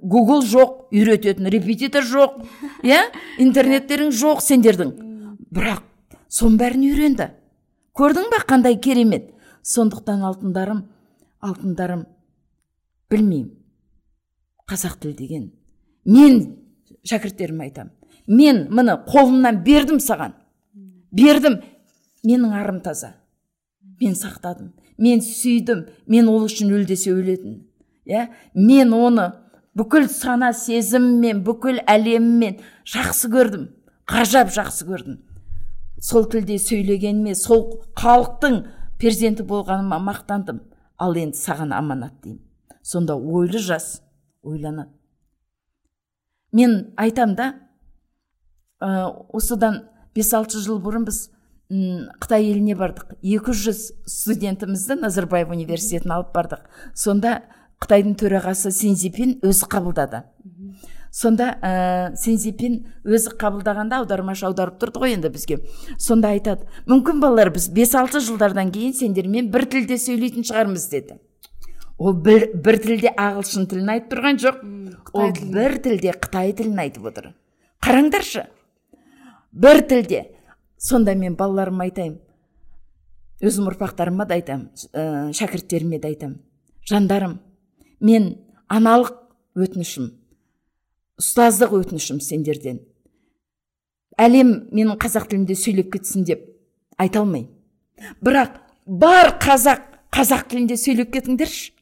Гугл 0.00 0.40
жоқ 0.42 0.88
үйрететін 0.96 1.50
репетитор 1.52 2.08
жоқ. 2.08 2.40
Иә? 2.82 3.04
Интернеттерің 3.38 4.10
жоқ 4.16 4.40
сендердің. 4.42 4.96
Бірақ 5.52 5.84
соның 6.32 6.56
бәрін 6.62 6.88
үйренді. 6.88 7.30
Көрдің 7.94 8.32
ба 8.32 8.40
қандай 8.48 8.80
керемет? 8.80 9.28
Сондықтан 9.62 10.24
алтындарым 10.24 10.86
алтындарым 11.44 12.06
білмеймін. 13.12 13.58
Қазақ 14.70 14.96
тілі 15.02 15.14
деген 15.18 15.50
мен 16.04 16.42
шәкірттеріме 17.06 17.68
айтамын 17.68 17.96
мен 18.30 18.66
міне 18.70 18.94
қолымнан 19.08 19.62
бердім 19.64 19.98
саған. 20.02 20.34
Бердім. 21.10 21.60
Менің 22.22 22.52
арым 22.54 22.80
таза. 22.84 23.14
Мен 24.00 24.14
сақтадым. 24.14 24.72
Мен 24.98 25.22
сүйдім. 25.24 25.86
Мен 26.06 26.28
ол 26.30 26.44
үшін 26.46 26.70
өлдесе 26.76 27.10
өлетін. 27.14 27.64
Иә? 28.06 28.28
Мен 28.54 28.94
оны 28.94 29.32
бүкіл 29.74 30.06
сана 30.12 30.52
сезіміммен 30.54 31.42
бүкіл 31.46 31.80
әлеміммен 31.90 32.60
жақсы 32.86 33.32
көрдім. 33.32 33.66
Ғажап 34.10 34.52
жақсы 34.54 34.86
көрдім. 34.86 35.18
Сол 36.00 36.28
тілде 36.30 36.58
сөйлегеніме 36.62 37.34
сол 37.34 37.82
халықтың 37.98 38.62
перзенті 39.00 39.44
болғаныма 39.48 39.98
мақтандым. 40.06 40.62
Ал 41.00 41.16
енді 41.16 41.38
саған 41.40 41.74
аманат 41.74 42.20
деймін. 42.22 42.44
Сонда 42.82 43.16
ойлы 43.16 43.58
жас 43.58 44.02
ойланады. 44.42 44.99
Мен 46.52 46.92
айтам 46.96 47.34
да 47.36 47.54
ә, 48.80 49.10
осыдан 49.32 49.84
бес 50.14 50.32
алты 50.34 50.58
жыл 50.58 50.80
бұрын 50.82 51.06
біз 51.08 51.28
қытай 51.70 52.48
еліне 52.50 52.74
бардық. 52.74 53.14
200 53.22 53.92
студентімізді 54.10 54.96
назарбаев 55.04 55.52
университетіне 55.54 56.16
алып 56.16 56.32
бардық. 56.34 56.64
Сонда 56.98 57.44
қытайдың 57.80 58.16
төрағасы 58.18 58.72
синзипин 58.74 59.38
өзі 59.46 59.68
қабылдады. 59.70 60.24
Сонда 61.14 61.52
ә, 61.62 61.70
синзипин 62.18 62.84
өзі 63.06 63.36
қабылдағанда 63.38 64.02
аудармашы 64.02 64.48
аударып 64.50 64.80
тұрды 64.82 65.02
ғой 65.02 65.14
енді 65.14 65.30
бізге. 65.30 65.60
Сонда 65.98 66.34
айтады 66.34 66.66
мүмкін 66.90 67.22
балалар 67.22 67.52
біз 67.54 67.70
бес 67.74 67.94
алты 67.98 68.22
жылдардан 68.22 68.70
кейін 68.74 68.94
сендермен 68.98 69.50
бір 69.50 69.66
тілде 69.70 69.98
сөйлейтін 69.98 70.46
шығармыз 70.46 70.90
деді. 70.90 71.20
Ол 72.00 72.16
бір, 72.16 72.48
бір 72.56 72.80
тілде 72.80 73.12
ағылшын 73.12 73.68
тілін 73.70 73.92
айтып 73.94 74.14
тұрған 74.14 74.40
жоқ. 74.40 74.60
Ол 75.12 75.32
бір 75.52 75.78
тілде 75.84 76.16
қытай 76.16 76.54
тілін 76.56 76.80
айтып 76.86 77.06
отыр. 77.12 77.32
Қараңдаршы. 77.84 78.46
Бір 79.52 79.84
тілде. 79.86 80.26
Сонда 80.80 81.14
мен 81.14 81.36
балаларыма 81.36 81.84
айтайын. 81.86 82.18
Өзім 83.44 83.68
ұрпақтарыма 83.70 84.26
да 84.28 84.36
айтамын 84.36 84.68
ә, 84.92 85.32
шәкірттеріме 85.36 86.00
де 86.00 86.10
айтамын 86.10 86.40
жандарым 86.90 87.38
мен 88.04 88.34
аналық 88.68 89.14
өтінішім 89.58 90.10
ұстаздық 91.20 91.74
өтінішім 91.78 92.20
сендерден. 92.24 92.80
Әлем 94.20 94.52
менің 94.72 94.98
қазақ 95.00 95.28
тілімде 95.30 95.56
сөйлеп 95.56 95.92
кетсін 95.94 96.24
деп 96.28 96.42
айта 97.00 97.22
алмаймын. 97.22 97.48
Бірақ 98.24 98.56
бар 98.86 99.34
қазақ 99.40 99.84
қазақ 100.12 100.48
тілінде 100.50 100.76
сөйлеп 100.80 101.12
кетіңдерші. 101.14 101.72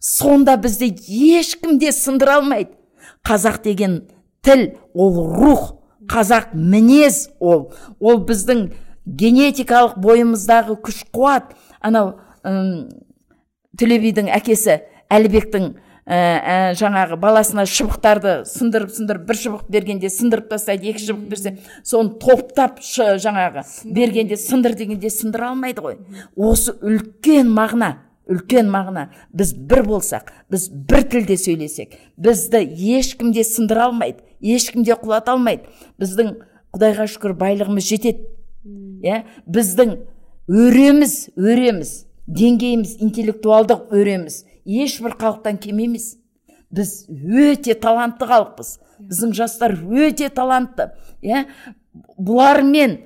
Сонда 0.00 0.56
бізді 0.56 0.92
ешкім 1.38 1.78
де 1.78 1.92
сындыра 1.92 2.38
алмайды. 2.38 2.74
Қазақ 3.26 3.62
деген 3.64 4.02
тіл 4.42 4.78
ол 4.94 5.18
рух 5.34 5.74
қазақ 6.08 6.54
мінез 6.54 7.28
ол. 7.40 7.72
Ол 8.00 8.22
біздің 8.24 8.70
генетикалық 9.06 9.98
бойымыздағы 10.00 10.78
күш 10.84 11.04
қуат. 11.12 11.52
Анау 11.80 12.16
ұм, 12.44 12.88
әкесі 13.78 14.80
әлібектің 15.08 15.74
ә, 16.08 16.72
жаңағы 16.78 17.18
баласына 17.20 17.66
шыбықтарды 17.68 18.42
сындырып 18.48 18.92
сындырып 18.96 19.26
бір 19.28 19.38
шыбық 19.42 19.68
бергенде 19.68 20.08
сындырып 20.12 20.48
тастайды 20.50 20.90
екі 20.92 21.04
шыбық 21.04 21.28
берсе 21.28 21.54
соны 21.84 22.16
топтап 22.22 22.80
жаңағы 22.80 23.64
бергенде 23.84 24.36
сындыр 24.40 24.74
дегенде 24.78 25.10
сындыра 25.12 25.52
алмайды 25.52 25.84
ғой. 25.84 25.98
Осы 26.36 26.74
үлкен 26.80 27.52
мағына. 27.52 28.07
Үлкен 28.28 28.70
мағына. 28.72 29.08
Біз 29.32 29.52
бір 29.52 29.84
болсақ 29.88 30.32
біз 30.52 30.68
бір 30.68 31.04
тілде 31.12 31.36
сөйлесек 31.40 31.98
бізді 32.16 32.64
ешкім 32.98 33.32
де 33.32 33.44
сындыра 33.46 33.88
алмайды 33.88 34.22
ешкім 34.40 34.84
де 34.86 34.94
құлата 34.98 35.34
алмайды. 35.34 35.68
Біздің 36.00 36.34
құдайға 36.74 37.06
шүкір 37.10 37.34
байлығымыз 37.38 37.88
жетеді. 37.88 38.28
Иә? 39.02 39.24
Біздің 39.46 39.96
өреміз 40.48 41.16
өреміз. 41.36 41.94
Деңгейіміз 42.28 42.98
интеллектуалдық 43.04 43.92
өреміз. 43.96 44.42
Ешбір 44.68 45.16
халықтан 45.18 45.58
кем 45.62 45.78
емес. 45.80 46.16
Біз 46.70 47.06
өте 47.08 47.74
талантты 47.74 48.28
халықпыз. 48.28 48.74
Біздің 49.00 49.32
жастар 49.34 49.74
өте 49.74 50.28
талантты. 50.28 50.90
Иә? 51.22 51.46
Бұлармен 52.18 52.98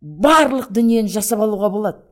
барлық 0.00 0.70
дүниені 0.70 1.10
жасап 1.10 1.42
алуға 1.42 1.72
болады. 1.74 2.04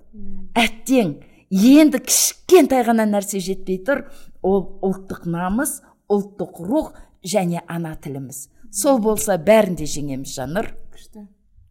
Әттең. 0.58 1.20
Енді 1.50 2.00
кішкентай 2.04 2.84
ғана 2.86 3.06
нәрсе 3.08 3.40
жетпей 3.40 3.80
тұр. 3.84 4.06
Ол 4.42 4.78
ұлттық 4.84 5.26
намыс 5.30 5.80
ұлттық 6.08 6.60
рух 6.66 6.92
және 7.24 7.62
ана 7.66 7.94
тіліміз. 7.96 8.48
Сол 8.72 9.00
болса 9.00 9.38
бәрін 9.40 9.76
де 9.78 9.88
жеңеміз 9.88 10.34
жаннұр. 10.36 10.72
күшті. 10.92 11.26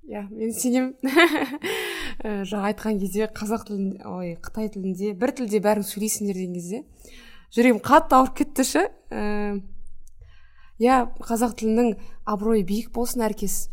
Иә 0.07 0.23
мен 0.32 0.53
сенемін. 0.53 0.95
Ә, 2.23 2.43
жаңа 2.49 2.71
айтқан 2.71 2.99
кезде 2.99 3.28
қазақ 3.28 3.67
тілінде 3.67 4.05
ой 4.07 4.36
қытай 4.41 4.69
тілінде 4.71 5.13
бір 5.13 5.34
тілде 5.36 5.59
бәрің 5.61 5.86
сөйлейсіңдер 5.86 6.39
деген 6.39 6.53
кезде 6.55 6.84
жүрегім 7.53 7.82
қатты 7.84 8.17
ауырып 8.17 8.38
кетті 8.39 8.65
ше. 8.65 8.86
Ә, 9.11 9.59
иә 10.80 11.03
қазақ 11.19 11.57
тілінің 11.59 11.93
абыройы 12.25 12.63
биік 12.65 12.91
болсын 12.95 13.25
әркез. 13.28 13.67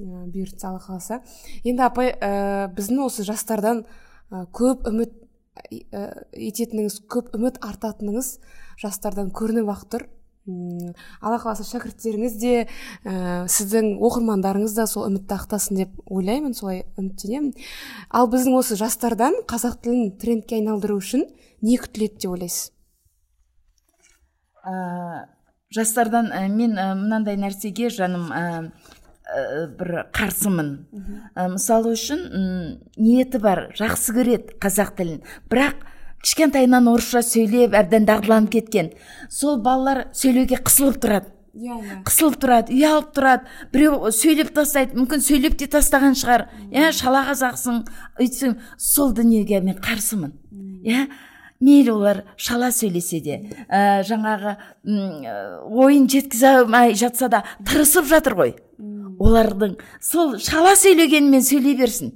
Ә, 0.00 0.24
бұйыртса 0.30 0.70
алла 0.70 0.80
қаласа. 0.80 1.20
Енді 1.64 1.86
апай 1.86 2.14
ә, 2.14 2.70
біздің 2.72 3.04
осы 3.06 3.26
жастардан 3.26 3.84
көп 4.30 4.86
үміт 4.88 5.25
ететініңіз 5.70 7.00
көп 7.10 7.32
үміт 7.36 7.58
артатыныңыз 7.64 8.36
жастардан 8.82 9.32
көрініп 9.34 9.72
ақ 9.72 9.84
тұр. 9.92 10.06
Алла 10.46 11.40
қаласа 11.42 11.64
шәкірттеріңіз 11.66 12.36
де 12.38 12.52
ә, 12.62 13.46
сіздің 13.50 13.96
оқырмандарыңыз 14.06 14.76
да 14.76 14.84
сол 14.86 15.08
үмітті 15.08 15.34
ақтасын 15.34 15.80
деп 15.80 15.96
ойлаймын 16.06 16.54
солай 16.54 16.84
үміттенемін. 17.00 17.56
Ал 18.14 18.30
біздің 18.30 18.54
осы 18.54 18.78
жастардан 18.78 19.40
қазақ 19.50 19.80
тілін 19.82 20.12
трендке 20.22 20.60
айналдыру 20.60 21.00
үшін 21.00 21.26
не 21.66 21.80
күтіледі 21.82 22.22
деп 22.22 22.36
ойлайсыз? 22.36 22.70
Ә, 24.62 25.26
жастардан 25.74 26.30
ә, 26.30 26.46
мен 26.46 26.78
ә, 26.78 26.92
мынандай 26.94 27.40
нәрсеге 27.42 27.90
жаным 27.90 28.30
бір 29.78 30.06
қарсымын. 30.14 30.72
Ә, 31.34 31.48
мысалы 31.50 31.94
үшін 31.96 32.26
ниеті 32.96 33.40
бар 33.42 33.66
жақсы 33.76 34.14
көреді 34.16 34.58
қазақ 34.62 34.94
тілін. 34.98 35.22
Бірақ 35.50 35.82
кішкентайынан 36.22 36.86
орысша 36.90 37.22
сөйлеп 37.26 37.74
әбден 37.76 38.06
дағдыланып 38.06 38.52
кеткен. 38.54 38.92
Сол 39.30 39.58
балалар 39.62 40.06
сөйлеуге 40.14 40.60
қысылып 40.62 41.00
тұрады. 41.02 41.32
Иә 41.56 41.76
иә. 41.80 41.98
Қысылып 42.04 42.36
тұрады 42.42 42.74
ұялып 42.76 43.12
тұрады. 43.16 43.46
Біреу 43.72 44.10
сөйлеп 44.12 44.50
тастайды 44.54 44.98
мүмкін 44.98 45.22
сөйлеп 45.24 45.56
те 45.56 45.68
тастаған 45.72 46.16
шығар. 46.18 46.48
Иә 46.68 46.90
шала 46.92 47.24
қазақсың 47.30 47.80
өйтсең 48.20 48.58
сол 48.76 49.14
дүниеге 49.16 49.62
мен 49.64 49.78
қарсымын. 49.80 50.34
Иә 50.84 51.06
мейлі 51.60 51.94
олар 51.94 52.22
шала 52.36 52.70
сөйлесе 52.74 53.20
де 53.24 53.36
ә, 53.68 54.02
жаңағы 54.06 54.56
ойын 55.66 56.08
жеткізе 56.10 56.52
алмай 56.60 56.94
жатса 56.94 57.28
да 57.32 57.42
тырысып 57.66 58.08
жатыр 58.10 58.36
ғой. 58.38 58.54
Олардың 59.16 59.76
сол 60.04 60.36
шала 60.42 60.74
сөйлегенімен 60.76 61.44
сөйлей 61.44 61.76
берсін. 61.78 62.12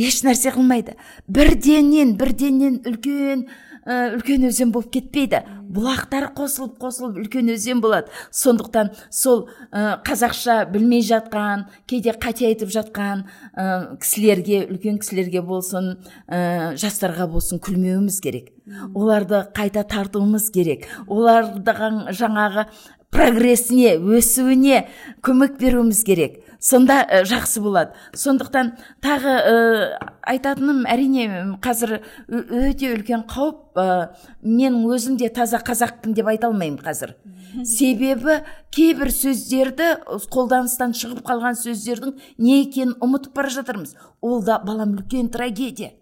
Еш 0.00 0.22
нәрсе 0.24 0.54
қылмайды. 0.54 0.96
Бірденнен 1.28 2.14
бірденнен 2.16 2.80
үлкен 2.88 3.46
ә, 3.84 4.14
үлкен 4.16 4.48
өзен 4.48 4.72
болып 4.72 4.92
кетпейді. 4.94 5.42
Бұлақтар 5.70 6.30
қосылып 6.36 6.78
қосылып 6.82 7.18
үлкен 7.22 7.50
өзен 7.54 7.80
болады. 7.82 8.10
Сондықтан 8.34 8.92
сол 9.10 9.46
ә, 9.70 10.00
қазақша 10.06 10.64
білмей 10.72 11.02
жатқан 11.06 11.66
кейде 11.90 12.12
қате 12.12 12.48
айтып 12.50 12.72
жатқан 12.74 13.24
ә, 13.54 13.96
кісілерге 14.02 14.64
үлкен 14.66 15.00
кісілерге 15.02 15.42
болсын 15.46 15.96
ә, 16.26 16.74
жастарға 16.80 17.28
болсын 17.30 17.62
күлмеуіміз 17.62 18.20
керек. 18.20 18.52
Оларды 18.94 19.44
қайта 19.54 19.84
тартуымыз 19.86 20.50
керек. 20.54 20.86
Олардың 21.08 22.10
жаңағы 22.14 22.66
прогресіне 23.10 23.96
өсуіне 23.98 24.84
көмек 25.26 25.58
беруіміз 25.60 26.04
керек. 26.06 26.40
Сонда 26.60 27.00
ә, 27.04 27.22
жақсы 27.28 27.62
болады. 27.64 27.96
Сондықтан 28.14 28.74
тағы 29.02 29.34
ә, 29.34 29.54
айтатыным 30.28 30.84
әрине 30.88 31.56
қазір 31.64 32.00
өте 32.28 32.92
үлкен 32.94 33.24
қауіп 33.30 33.80
ә, 33.80 33.86
мен 34.42 34.80
өзім 34.86 35.16
де 35.20 35.30
таза 35.32 35.62
қазақпын 35.64 36.14
деп 36.14 36.28
айта 36.30 36.50
алмаймын 36.50 36.80
қазір. 36.84 37.16
Себебі 37.66 38.40
кейбір 38.70 39.10
сөздерді 39.10 39.94
қолданыстан 40.30 40.94
шығып 40.94 41.24
қалған 41.26 41.56
сөздердің 41.58 42.18
не 42.38 42.60
екенін 42.62 42.94
ұмытып 43.02 43.34
бара 43.34 43.50
жатырмыз. 43.50 43.96
Ол 44.20 44.44
да 44.44 44.60
балам 44.62 44.94
үлкен 44.98 45.32
трагедия. 45.32 45.96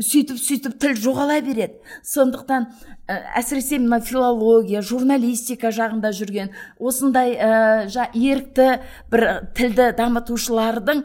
Сөйтіп 0.00 0.38
сөйтіп 0.40 0.78
тіл 0.82 0.96
жоғала 0.98 1.38
береді. 1.44 1.78
Сондықтан 2.06 2.66
ә, 3.06 3.18
әсіресе 3.38 3.78
мына 3.82 4.00
филология 4.02 4.82
журналистика 4.82 5.70
жағында 5.74 6.12
жүрген 6.16 6.50
осындай 6.80 7.36
ә, 7.36 7.52
жа, 7.92 8.08
ерікті 8.14 8.68
бір 9.12 9.26
тілді 9.56 9.90
дамытушылардың 9.98 11.04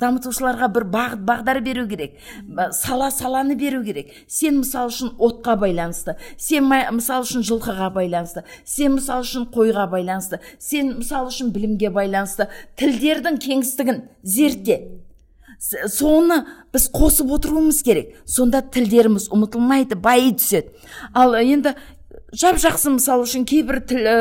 дамытушыларға 0.00 0.70
бір 0.74 0.88
бағыт 0.94 1.24
бағдар 1.28 1.60
беру 1.64 1.86
керек 1.90 2.16
сала 2.72 3.10
саланы 3.10 3.54
беру 3.54 3.82
керек. 3.84 4.12
Сен 4.28 4.60
мысалы 4.62 4.92
үшін 4.92 5.14
отқа 5.18 5.56
байланысты 5.60 6.16
сен 6.38 6.68
мысалы 6.70 7.26
үшін 7.26 7.44
жылқыға 7.46 7.90
байланысты 7.94 8.44
сен 8.64 8.98
мысалы 8.98 9.26
үшін 9.26 9.48
қойға 9.54 9.88
байланысты 9.92 10.40
сен 10.58 10.96
мысалы 11.00 11.32
үшін 11.32 11.52
білімге 11.54 11.90
байланысты. 11.94 12.48
Тілдердің 12.80 13.40
кеңістігін 13.44 14.04
зертте. 14.22 15.03
Соны 15.64 16.42
біз 16.74 16.88
қосып 16.94 17.32
отыруымыз 17.38 17.82
керек. 17.86 18.14
Сонда 18.24 18.62
тілдеріміз 18.62 19.30
ұмытылмайды 19.32 19.98
байи 20.00 20.34
түседі. 20.36 20.72
Ал 21.14 21.36
енді 21.40 21.74
жап 22.36 22.58
жақсы 22.62 22.94
мысалы 22.96 23.26
үшін 23.26 23.46
кейбір 23.48 23.80
тіл 23.88 24.08
ә, 24.08 24.16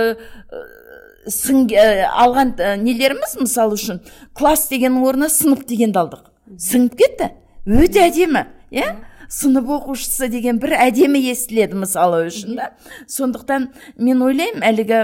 сің, 1.27 1.65
алған 2.09 2.55
нелеріміз 2.83 3.37
мысалы 3.41 3.77
үшін 3.77 4.03
класс 4.37 4.69
дегеннің 4.71 5.07
орнына 5.07 5.31
сынып 5.33 5.65
дегенді 5.67 6.03
алдық 6.03 6.29
сіңіп 6.59 6.95
кетті? 6.99 7.31
Өте 7.65 8.07
әдемі 8.07 8.45
иә? 8.73 8.93
Сынып 9.33 9.69
оқушысы 9.73 10.27
деген 10.29 10.59
бір 10.61 10.75
әдемі 10.77 11.21
естіледі 11.31 11.79
мысалы 11.81 12.25
үшін 12.27 12.57
да. 12.59 12.67
Сондықтан 13.09 13.71
мен 13.97 14.21
ойлаймын 14.21 14.65
әлгі 14.67 14.99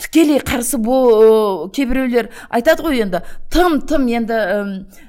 тікелей 0.00 0.40
қарсы 0.44 0.78
бол 0.80 1.68
кейбіреулер 1.74 2.30
айтады 2.48 2.84
ғой 2.86 3.02
енді 3.04 3.20
тым 3.52 3.80
тым 3.86 4.06
енді 4.10 4.38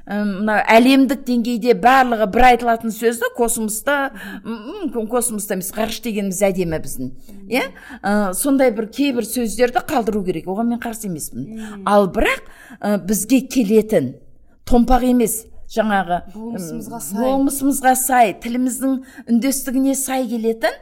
мына 0.06 0.58
әлемдік 0.76 1.24
деңгейде 1.28 1.76
барлығы 1.80 2.28
бір 2.34 2.48
айтылатын 2.52 2.92
сөз 2.96 3.22
да 3.22 3.30
космоста 3.38 4.00
мүмкін 4.44 5.08
космоста 5.12 5.56
емес 5.56 5.72
ғарыш 5.76 6.02
дегеніміз 6.04 6.42
әдемі 6.50 6.82
біздің 6.84 7.14
иә? 7.52 7.68
Сондай 8.38 8.74
бір 8.76 8.90
кейбір 8.92 9.28
сөздерді 9.28 9.86
қалдыру 9.88 10.26
керек 10.28 10.50
оған 10.52 10.74
мен 10.74 10.82
қарсы 10.84 11.08
емеспін. 11.08 11.48
Ал 11.86 12.10
бірақ 12.12 12.44
бізге 13.08 13.46
келетін 13.48 14.16
томпақ 14.68 15.08
емес 15.08 15.46
жаңағы 15.72 16.18
болмысымызға 16.34 17.00
сай. 17.00 17.20
болмысымызға 17.22 17.94
сай 17.96 18.34
тіліміздің 18.44 18.98
үндестігіне 19.32 19.96
сай 19.96 20.28
келетін 20.28 20.76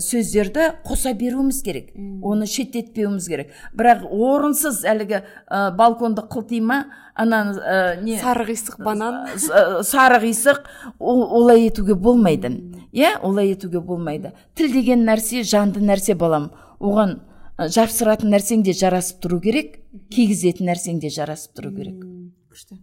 сөздерді 0.00 0.70
қоса 0.86 1.12
беруіміз 1.14 1.60
керек. 1.62 1.92
Оны 2.22 2.46
шеттетпеуіміз 2.50 3.28
керек. 3.28 3.52
Бірақ 3.76 4.06
орынсыз 4.10 4.82
әлгі 4.88 5.20
ә, 5.20 5.70
балконды 5.76 6.24
қылтима 6.30 6.84
ана 7.14 7.42
ә, 7.54 7.76
не? 8.02 8.18
Сары 8.20 8.46
қисық 8.48 8.80
банан. 8.84 9.20
Сары 9.36 10.20
қисық 10.24 10.64
олай 10.98 11.68
етуге 11.68 11.94
болмайды. 11.94 12.52
Иә 12.92 13.18
олай 13.22 13.52
етуге 13.54 13.80
болмайды. 13.80 14.32
Тіл 14.54 14.72
деген 14.72 15.04
нәрсе 15.06 15.42
жанды 15.42 15.82
нәрсе 15.84 16.14
балам. 16.18 16.50
Оған 16.80 17.20
жапсыратын 17.58 18.32
нәрсең 18.34 18.64
де 18.66 18.74
жарасып 18.74 19.22
тұру 19.22 19.40
керек 19.42 19.78
кигізетін 20.10 20.72
нәрсең 20.72 20.98
де 21.02 21.10
жарасып 21.12 21.54
тұру 21.60 21.74
керек. 21.76 22.02
Күшті. 22.50 22.80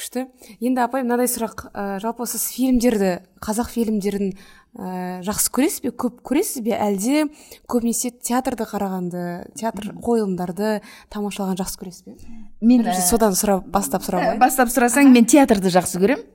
Күшті. 0.00 0.26
Енді 0.64 0.82
апай 0.82 1.04
мынадай 1.04 1.28
сұрақ 1.28 1.68
ә, 1.70 1.84
жалпы 2.00 2.26
сіз 2.28 2.48
фильмдерді 2.54 3.20
қазақ 3.44 3.70
фильмдерін 3.74 4.32
ә, 4.32 5.20
жақсы 5.26 5.52
көресіз 5.52 5.84
бе 5.84 5.92
көп 5.92 6.20
көресіз 6.26 6.64
бе? 6.64 6.74
Әлде 6.80 7.26
көбінесе 7.70 8.12
театрды 8.16 8.64
қарағанды 8.70 9.22
театр 9.58 9.92
қойылымдарды 10.00 10.80
тамашалағанды 11.12 11.60
жақсы 11.62 11.80
көресіз 11.82 12.06
бе? 12.08 12.16
Мен 12.64 12.86
содан 13.06 13.36
сұрап 13.36 13.68
бастап 13.68 14.06
сұрап 14.06 14.38
бастап 14.42 14.72
сұрасаң 14.72 15.12
мен 15.12 15.28
театрды 15.28 15.72
жақсы 15.74 16.00
көремін. 16.00 16.28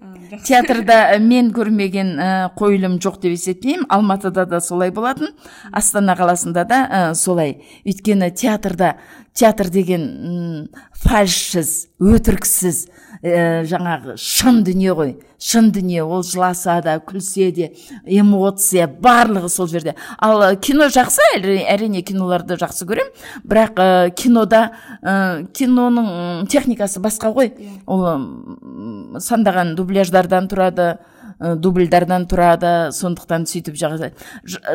Театрда 0.45 1.19
мен 1.21 1.51
көрмеген 1.53 2.15
ә, 2.17 2.29
қойылым 2.57 2.97
жоқ 3.01 3.19
деп 3.21 3.35
есептеймін. 3.35 3.85
Алматыда 3.93 4.47
да 4.49 4.59
солай 4.61 4.91
болатын 4.91 5.35
астана 5.71 6.15
қаласында 6.17 6.65
да 6.65 6.79
ә, 6.85 7.01
солай. 7.15 7.59
Өйткені 7.85 8.31
театрда 8.33 8.95
театр 9.37 9.69
деген 9.69 10.69
фальшсіз 11.05 11.91
өтіріксіз 12.01 12.85
ә, 13.25 13.63
жаңағы 13.65 14.19
шын 14.21 14.61
дүние 14.67 14.93
ғой 14.93 15.15
шын 15.45 15.71
дүние. 15.71 16.03
Ол 16.03 16.23
жыласа 16.23 16.79
да 16.83 16.97
күлсе 17.03 17.51
де 17.53 17.71
эмоция 18.05 18.87
барлығы 18.87 19.49
сол 19.51 19.67
жерде. 19.69 19.95
Ал 20.17 20.55
кино 20.57 20.87
жақсы 20.93 21.25
әрине 21.43 22.01
киноларды 22.05 22.57
жақсы 22.59 22.87
көремін. 22.87 23.11
Бірақ 23.45 23.81
ә, 23.81 23.89
кинода 24.15 24.63
ә, 25.01 25.45
киноның 25.53 26.47
техникасы 26.51 27.01
басқа 27.03 27.33
ғой. 27.35 27.51
Иә. 27.55 27.81
ол 27.85 29.19
сандаған 29.19 29.75
дубляждардан 29.75 30.49
тұрады 30.51 30.95
ә, 31.39 31.55
дубльдардан 31.55 32.27
тұрады 32.31 32.91
сондықтан 32.95 33.45
сөйтіп 33.49 33.77
жаға 33.77 34.11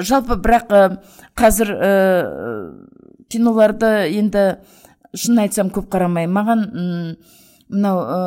жалпы 0.00 0.36
бірақ 0.36 0.70
ә, 0.70 0.84
қазір 1.34 1.74
ә, 1.74 1.92
киноларды 3.28 4.10
енді 4.20 4.46
шын 5.16 5.40
айтсам 5.42 5.70
көп 5.74 5.90
қарамаймын. 5.90 6.34
Маған 6.36 7.16
мынау 7.70 8.00
ә, 8.04 8.20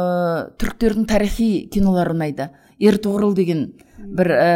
түріктердің 0.59 1.07
тарихи 1.09 1.49
кинолары 1.73 2.15
ұнайды 2.15 2.49
ертұғырыл 2.83 3.33
деген 3.37 3.65
бір 3.97 4.31
ә, 4.35 4.51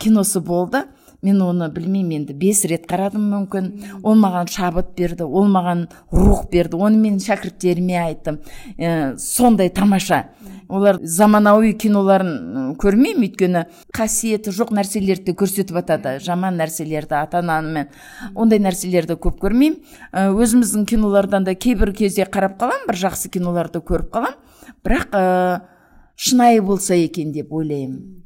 киносы 0.00 0.40
болды. 0.40 0.84
Мен 1.20 1.42
оны 1.44 1.66
білмеймін 1.68 2.22
енді. 2.22 2.34
Бес 2.40 2.62
рет 2.64 2.86
қарадым 2.88 3.26
мүмкін. 3.28 3.66
Ол 4.00 4.16
маған 4.16 4.48
шабыт 4.48 4.94
берді 4.96 5.26
ол 5.28 5.50
маған 5.52 5.82
рух 6.16 6.46
берді. 6.52 6.78
Оны 6.80 6.96
мен 6.96 7.18
шәкірттеріме 7.20 7.98
айттым. 8.06 8.38
Ә, 8.78 9.18
сондай 9.20 9.68
тамаша. 9.68 10.30
Олар 10.70 11.00
заманауи 11.02 11.72
киноларын 11.74 12.76
көрмеймін 12.80 13.26
өйткені. 13.26 13.64
Қасиеті 13.96 14.54
жоқ 14.54 14.72
нәрселерді 14.78 15.34
көрсетіп 15.36 15.76
жатады 15.80 16.16
жаман 16.24 16.56
нәрселерді 16.60 17.18
ата 17.20 17.42
анамен 17.42 17.90
ондай 18.34 18.62
нәрселерді 18.62 19.18
көп 19.20 19.42
көрмеймін. 19.42 19.82
Өзіміздің 20.14 20.86
кинолардан 20.94 21.44
да 21.44 21.54
кейбір 21.54 21.92
кезде 21.98 22.24
қарап 22.24 22.56
қаламын 22.62 22.88
бір 22.88 23.02
жақсы 23.04 23.32
киноларды 23.34 23.82
көріп 23.82 24.10
қаламын. 24.14 24.38
Бірақ 24.84 25.12
ә, 25.12 25.60
шынайы 26.16 26.62
болса 26.62 26.94
екен 26.94 27.32
деп 27.32 27.52
ойлаймын 27.52 28.20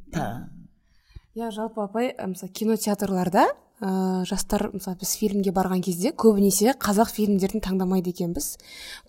иә 1.35 1.51
жалпы 1.51 1.83
апай 1.83 2.13
мысалы 2.15 2.53
кинотеатрларда 2.55 3.49
ә, 3.85 4.25
жастар 4.25 4.71
мысалы 4.73 4.97
біз 5.03 5.13
фильмге 5.21 5.53
барған 5.55 5.83
кезде 5.85 6.15
көбінесе 6.17 6.73
қазақ 6.81 7.13
фильмдерін 7.13 7.63
таңдамайды 7.65 8.15
екенбіз. 8.15 8.55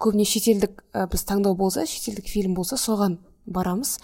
Көбіне 0.02 0.28
шетелдік 0.28 0.84
ә, 0.92 1.08
біз 1.12 1.24
таңдау 1.30 1.56
болса 1.56 1.86
шетелдік 1.88 2.28
фильм 2.28 2.54
болса 2.58 2.76
соған 2.76 3.18
барамыз. 3.46 3.98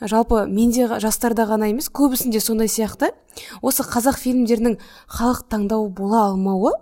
Жалпы 0.00 0.46
менде 0.48 0.88
жастарда 1.00 1.46
ғана 1.46 1.70
емес 1.70 1.88
көбісінде 1.92 2.40
сондай 2.40 2.68
сияқты. 2.72 3.12
Осы 3.62 3.86
қазақ 3.86 4.18
фильмдерінің 4.22 4.78
халық 5.06 5.46
таңдауы 5.52 5.92
бола 5.94 6.26
алмауы 6.30 6.72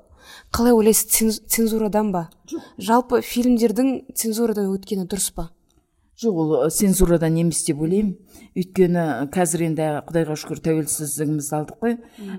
қалай 0.54 0.72
ойлайсыз 0.72 1.42
цензурадан 1.50 2.12
ба? 2.14 2.28
Жалпы 2.78 3.20
фильмдердің 3.20 4.14
цензурадан 4.14 4.70
өткені 4.72 5.08
дұрыс 5.10 5.32
па? 5.34 5.50
Жоқ 6.20 6.36
ол 6.38 6.70
цензурадан 6.70 7.34
емес 7.40 7.64
деп 7.66 7.80
ойлаймын. 7.82 8.14
Өйткені 8.54 9.04
қазір 9.34 9.64
енді 9.66 9.86
құдайға 10.06 10.36
шүкір 10.38 10.60
тәуелсіздігімізді 10.62 11.54
алдық 11.58 11.80
қой. 11.82 11.96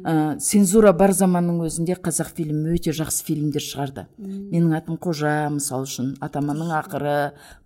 Ә, 0.08 0.14
цензура 0.40 0.94
бар 0.96 1.12
заманның 1.12 1.66
өзінде 1.68 1.98
қазақ 2.00 2.30
фильмі 2.38 2.72
өте 2.78 2.94
жақсы 2.96 3.26
фильмдер 3.28 3.64
шығарды. 3.66 4.06
Менің 4.18 4.78
атым 4.80 4.96
қожа 4.96 5.50
мысалы 5.52 5.90
үшін. 5.90 6.14
Атаманның 6.24 6.72
ақыры 6.78 7.16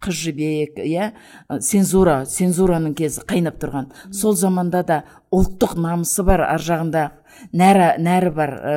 қыз 0.02 0.18
жібек 0.24 0.82
иә? 0.82 1.12
Цензура 1.62 2.24
цензураның 2.26 2.96
кезі 2.98 3.22
қайнап 3.30 3.62
тұрған. 3.62 3.92
Сол 4.10 4.34
заманда 4.34 4.82
да 4.82 5.04
ұлттық 5.30 5.78
намысы 5.78 6.26
бар. 6.26 6.48
Ар 6.50 6.64
жағында 6.64 7.06
нәрі, 7.54 7.92
нәрі 8.02 8.34
бар 8.34 8.56
ә, 8.58 8.74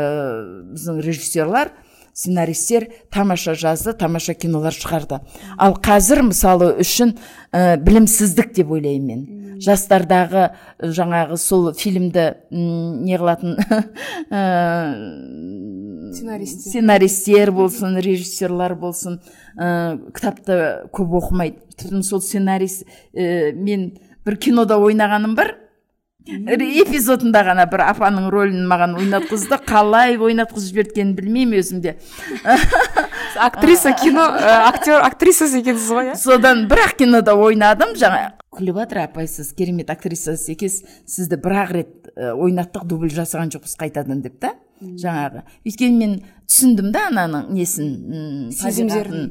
біздің 0.74 1.00
режиссерлар. 1.00 1.72
Сценаристер 2.12 2.88
тамаша 3.10 3.54
жазды 3.54 3.92
тамаша 3.96 4.34
кинолар 4.34 4.72
шығарды. 4.76 5.20
Ал 5.58 5.76
қазір 5.80 6.22
мысалы 6.28 6.74
үшін 6.82 7.16
ә, 7.52 7.76
білімсіздік 7.80 8.52
деп 8.56 8.70
ойлаймын 8.72 9.06
мен. 9.06 9.58
Жастардағы 9.62 10.50
жаңағы 10.82 11.36
сол 11.38 11.72
фильмді 11.78 12.34
не 12.50 13.16
қылатын 13.16 13.56
сценаристер. 16.12 16.70
сценаристер 16.70 17.52
болсын 17.52 17.98
режиссерлар 18.02 18.74
болсын 18.76 19.20
ә, 19.56 19.96
кітапты 20.12 20.88
көп 20.92 21.16
оқымайды. 21.22 21.56
Тіпті 21.76 22.02
сол 22.04 22.20
сценарист 22.20 22.84
ә, 23.14 23.52
мен 23.56 23.92
бір 24.26 24.36
кинода 24.36 24.76
ойнағаным 24.82 25.36
бар 25.38 25.61
эпизодында 26.26 27.42
ғана 27.46 27.66
бір 27.70 27.84
апаның 27.88 28.28
рөлін 28.32 28.66
маған 28.70 28.94
ойнатқызды 29.00 29.58
қалай 29.66 30.18
ойнатқызып 30.22 30.70
жіберткенін 30.70 31.14
білмеймін 31.16 31.58
өзім 31.58 31.80
де 31.82 31.96
актриса 33.46 33.92
кино 33.98 34.28
актер 34.70 35.02
актрисасы 35.02 35.62
екенсіз 35.62 35.90
ғой 35.90 36.12
иә? 36.12 36.16
Содан 36.20 36.66
бір 36.70 36.84
ақ 36.86 36.96
кинода 37.02 37.34
ойнадым 37.34 37.96
жаңа 37.98 38.34
күліп 38.54 38.82
жатыр 38.84 39.02
апай 39.06 39.26
сіз 39.30 39.52
керемет 39.56 39.90
актрисасы 39.90 40.52
екенсіз 40.54 40.84
сізді 41.06 41.40
бір 41.42 41.58
ақ 41.64 41.72
рет 41.78 42.12
ойнаттық 42.16 42.86
дубль 42.86 43.12
жасаған 43.12 43.50
жоқпыз 43.56 43.76
қайтадан 43.80 44.22
деп 44.22 44.38
та. 44.38 44.54
Жаңағы. 45.02 45.42
Өйткені 45.66 45.98
мен 45.98 46.14
түсіндім 46.52 46.90
да 46.92 47.06
ананың 47.08 47.52
несін 47.56 48.50
сезімдерін. 48.52 49.30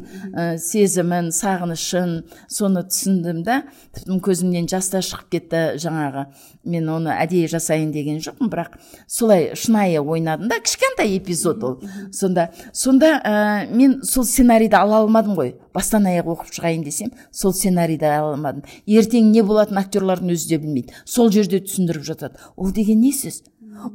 сезімін 0.59 1.29
сағынышын 1.35 2.15
соны 2.49 2.83
түсіндім 2.87 3.43
да 3.45 3.61
тіпті 3.93 4.17
көзімнен 4.25 4.69
жас 4.71 4.89
та 4.89 5.01
шығып 5.05 5.29
кетті 5.35 5.61
жаңағы. 5.81 6.25
Мен 6.65 6.89
оны 6.89 7.13
әдейі 7.13 7.51
жасайын 7.51 7.91
деген 7.93 8.21
жоқпын 8.23 8.49
бірақ 8.51 8.77
солай 9.07 9.51
шынайы 9.55 10.01
ойнадым 10.01 10.49
да 10.49 10.59
кішкентай 10.63 11.17
эпизод 11.17 11.63
ол. 11.63 11.79
Сонда 12.11 12.49
сонда 12.73 13.13
ә, 13.21 13.69
мен 13.69 14.01
сол 14.03 14.25
сценарийді 14.25 14.79
ала 14.81 15.03
алмадым 15.03 15.37
ғой. 15.37 15.55
Бастан 15.73 16.07
аяқ 16.09 16.33
оқып 16.35 16.53
шығайын 16.57 16.83
десем 16.83 17.13
сол 17.31 17.53
сценарийді 17.53 18.09
ала 18.09 18.33
алмадым. 18.35 18.65
Ертең 18.87 19.31
не 19.31 19.43
болатын 19.45 19.81
актерлардың 19.81 20.33
өзі 20.33 20.55
де 20.55 20.61
білмейді. 20.61 20.93
Сол 21.05 21.31
жерде 21.31 21.61
түсіндіріп 21.61 22.05
жатады. 22.07 22.41
Ол 22.55 22.71
деген 22.71 23.01
не 23.01 23.13
сөз? 23.13 23.43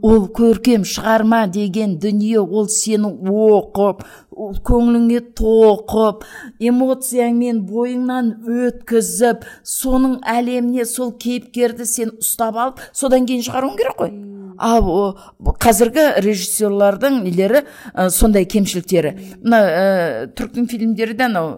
Ол 0.02 0.26
көркем 0.34 0.84
шығарма 0.86 1.46
деген 1.52 1.96
дүние 2.02 2.40
ол 2.40 2.68
сені 2.72 3.10
оқып 3.30 4.04
көңіліңе 4.36 5.20
тоқып 5.38 6.24
эмоцияңмен 6.60 7.62
бойыңнан 7.68 8.32
өткізіп 8.66 9.46
соның 9.64 10.18
әлеміне 10.36 10.86
сол 10.88 11.12
кейіпкерді 11.22 11.86
сен 11.88 12.12
ұстап 12.20 12.58
алып 12.60 12.82
содан 12.92 13.26
кейін 13.28 13.46
шығаруың 13.46 13.78
керек 13.80 13.98
қой. 14.00 14.12
Ал 14.56 15.16
қазіргі 15.60 16.06
режиссерлардың 16.24 17.22
нелері 17.24 17.64
ә, 17.92 18.08
сондай 18.10 18.46
кемшіліктері. 18.48 19.12
Мына 19.42 19.58
ә, 19.60 20.28
түріктің 20.32 20.68
фильмдері 20.70 21.16
де 21.16 21.26
анау 21.28 21.50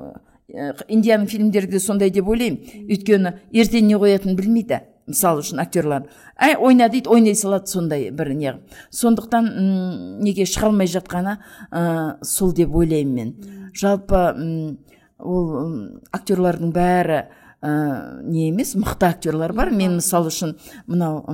индияның 0.88 1.28
фильмдері 1.30 1.70
де 1.70 1.80
сондай 1.80 2.10
деп 2.10 2.28
ойлаймын. 2.28 2.88
Өйткені 2.88 3.34
ертең 3.52 3.90
не 3.90 3.98
қоятынын 4.00 4.38
білмейді. 4.38 4.80
Мысалы 5.09 5.42
үшін 5.42 5.62
актерлар. 5.62 6.06
Әй 6.36 6.56
ойна 6.56 6.88
дейді 6.92 7.11
ойнай 7.12 7.34
салады 7.38 7.70
сондай 7.72 8.11
бір 8.14 8.32
не 8.36 8.54
сондықтан 8.94 9.48
неге 10.22 10.46
шыға 10.48 10.70
алмай 10.70 10.88
жатқаны 10.90 11.38
ә, 11.72 12.22
сол 12.22 12.52
деп 12.54 12.74
ойлаймын 12.76 13.14
мен. 13.14 13.70
Жалпы 13.74 14.22
ол 15.18 15.50
актерлардың 16.12 16.72
бәрі 16.76 17.20
ә, 17.61 18.22
не 18.22 18.48
емес 18.50 18.74
мықты 18.76 19.11
актерлар 19.11 19.52
бар. 19.52 19.70
Мен 19.70 19.98
мысалы 19.98 20.30
үшін 20.32 20.56
мынау 20.86 21.24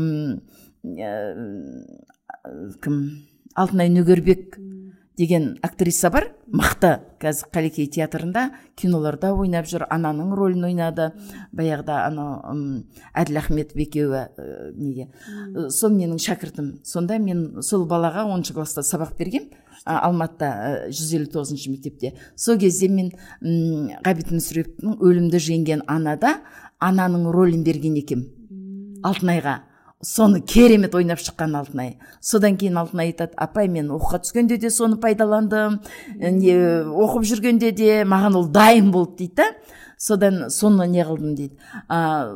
кім? 2.82 3.00
Алтынай 3.54 3.88
нөгербек. 3.88 4.58
Деген 5.16 5.58
актриса 5.62 6.10
бар. 6.10 6.30
Мықты. 6.46 7.00
Қазір 7.22 7.50
қалекей 7.54 7.86
театрында 7.90 8.50
киноларда 8.76 9.32
ойнап 9.34 9.66
жүр. 9.70 9.86
Ананың 9.90 10.34
рөлін 10.36 10.66
ойнады. 10.68 11.10
Баяғыда 11.54 12.00
анау 12.08 12.82
әділ 13.14 13.38
ахметов 13.40 13.78
екеуі 13.80 14.24
ә, 14.26 14.72
неге? 14.74 15.08
Сол 15.70 15.94
менің 15.94 16.18
шәкіртім. 16.22 16.80
Сонда 16.84 17.18
мен 17.18 17.62
сол 17.62 17.86
балаға 17.90 18.26
оныншы 18.28 18.54
класста 18.54 18.82
сабақ 18.82 19.14
бергем. 19.18 19.50
Алматыда 19.84 20.88
жүз 20.90 21.12
елу 21.18 21.30
тоғызыншы 21.32 21.70
мектепте. 21.70 22.14
Сол 22.36 22.58
кезде 22.58 22.88
мен 22.88 23.12
ғабит 24.04 24.32
мүсіреповтің 24.34 24.98
өлімді 24.98 25.42
жеңген 25.50 25.84
анада 25.86 26.38
ананың 26.80 27.30
рөлін 27.32 27.64
берген 27.64 27.98
екем. 28.00 28.26
Алтынайға. 29.04 29.62
Соны 30.04 30.40
керемет 30.40 30.94
ойнап 30.94 31.18
шыққан 31.18 31.56
алтынай. 31.58 31.96
Содан 32.20 32.58
кейін 32.60 32.76
алтынай 32.82 33.12
айтады 33.12 33.34
апай 33.40 33.68
мен 33.68 33.90
оқуға 33.94 34.20
түскенде 34.24 34.58
де 34.60 34.70
соны 34.70 34.98
пайдаландым 35.00 35.80
не 36.14 36.54
оқып 36.84 37.24
жүргенде 37.30 37.72
де 37.72 38.04
маған 38.04 38.38
ол 38.38 38.48
дайын 38.52 38.90
болды 38.92 39.24
дейді 39.24 39.40
да. 39.40 39.48
Содан 39.98 40.50
соны 40.50 40.86
не 40.90 41.04
қылдым 41.06 41.34
дейді. 41.38 41.56
А, 41.88 42.28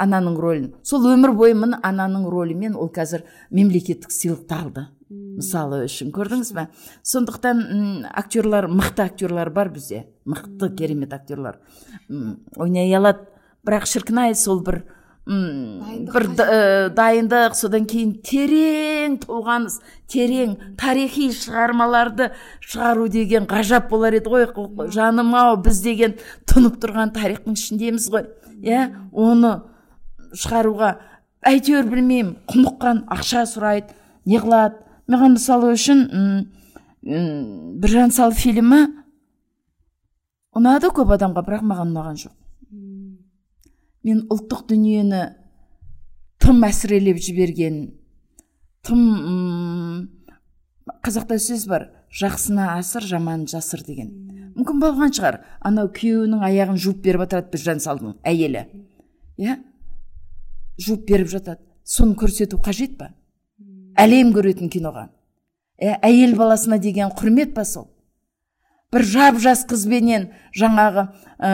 ананың 0.00 0.36
рөлін. 0.40 0.68
Сол 0.82 1.04
өмір 1.12 1.34
бойы 1.36 1.54
міне 1.58 1.80
ананың 1.84 2.28
рөлімен 2.32 2.76
ол 2.78 2.88
қазір 2.88 3.26
мемлекеттік 3.50 4.14
сыйлықты 4.14 4.56
алды. 4.56 4.86
Мысалы 5.10 5.84
үшін 5.84 6.10
көрдіңіз 6.14 6.52
ба 6.56 6.68
сондықтан 7.04 8.06
актерлар 8.10 8.70
мықты 8.70 9.04
актерлар 9.04 9.50
бар 9.50 9.68
бізде. 9.74 10.06
Мықты 10.24 10.70
керемет 10.74 11.12
актерлар. 11.12 11.60
Ойнай 12.08 12.94
алады. 12.96 13.28
Бірақ 13.66 13.86
шіркін 13.90 14.22
ай 14.22 14.34
сол 14.38 14.62
бір 14.62 14.84
бір 15.26 16.24
дайындық 16.94 17.56
содан 17.58 17.86
кейін 17.90 18.12
терең 18.22 19.16
толғаныс 19.24 19.80
терең 20.12 20.52
тарихи 20.78 21.32
шығармаларды 21.34 22.28
шығару 22.62 23.08
деген 23.10 23.48
ғажап 23.50 23.88
болар 23.90 24.14
еді 24.14 24.30
ғой. 24.30 24.46
Жаным 24.94 25.34
ау 25.34 25.56
біз 25.58 25.82
деген 25.82 26.14
тұнып 26.46 26.78
тұрған 26.78 27.10
тарихтың 27.16 27.58
ішіндеміз 27.58 28.06
ғой. 28.14 28.28
Иә 28.62 28.86
оны 29.10 29.52
шығаруға 30.30 30.94
әйтеуір 31.42 31.90
білмеймін. 31.90 32.36
Құныққан 32.46 33.04
ақша 33.10 33.42
сұрайды 33.50 33.98
не 34.30 34.38
қылады. 34.38 34.78
Маған 35.10 35.34
мысалы 35.34 35.74
үшін 35.74 36.06
біржан 37.82 38.14
сал 38.14 38.30
фильмі 38.34 38.86
ұнады 40.54 40.94
көп 40.94 41.18
адамға 41.18 41.42
бірақ 41.46 41.62
маған 41.66 41.90
ұнаған 41.92 42.16
жоқ. 42.22 42.34
Мен 44.06 44.22
ұлттық 44.30 44.66
дүниені 44.70 45.22
тым 46.42 46.62
әсірелеп 46.66 47.18
жіберген 47.22 47.80
тым 48.86 49.02
қазақта 51.02 51.38
сөз 51.42 51.66
бар 51.70 51.88
жақсына 52.14 52.76
асыр 52.78 53.04
жаман 53.04 53.44
жасыр 53.50 53.82
деген. 53.86 54.12
Мүмкін 54.56 54.80
болған 54.80 55.12
шығар. 55.16 55.40
Анау 55.60 55.90
күйеуінің 55.92 56.44
аяғын 56.46 56.78
жуып 56.80 57.02
беріп 57.04 57.26
жатады 57.26 57.50
біржан 57.52 57.82
салдың 57.82 58.14
әйелі. 58.24 58.62
Иә? 59.36 59.58
Жуып 60.80 61.04
беріп 61.08 61.28
жатады. 61.32 61.60
Соны 61.84 62.16
көрсету 62.18 62.60
қажет 62.62 62.96
па? 62.98 63.10
Әлем 63.98 64.32
көретін 64.34 64.70
киноға. 64.72 65.10
Ә, 65.76 65.98
әйел 66.00 66.36
баласына 66.38 66.78
деген 66.80 67.12
құрмет 67.12 67.52
па 67.54 67.66
сол? 67.68 67.90
Бір 68.92 69.04
жап 69.04 69.38
жас 69.42 69.66
қызбенен 69.68 70.30
жаңағы 70.56 71.08
ә, 71.36 71.52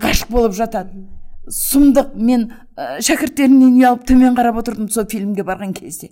ғашық 0.00 0.32
болып 0.32 0.56
жатады. 0.56 1.04
Сұмдық 1.52 2.14
мен 2.16 2.48
ә, 2.76 2.98
шәкірттерімнен 3.04 3.76
ұялып 3.78 4.06
төмен 4.08 4.36
қарап 4.38 4.60
отырдым 4.62 4.88
сол 4.90 5.06
фильмге 5.10 5.44
барған 5.46 5.74
кезде. 5.76 6.10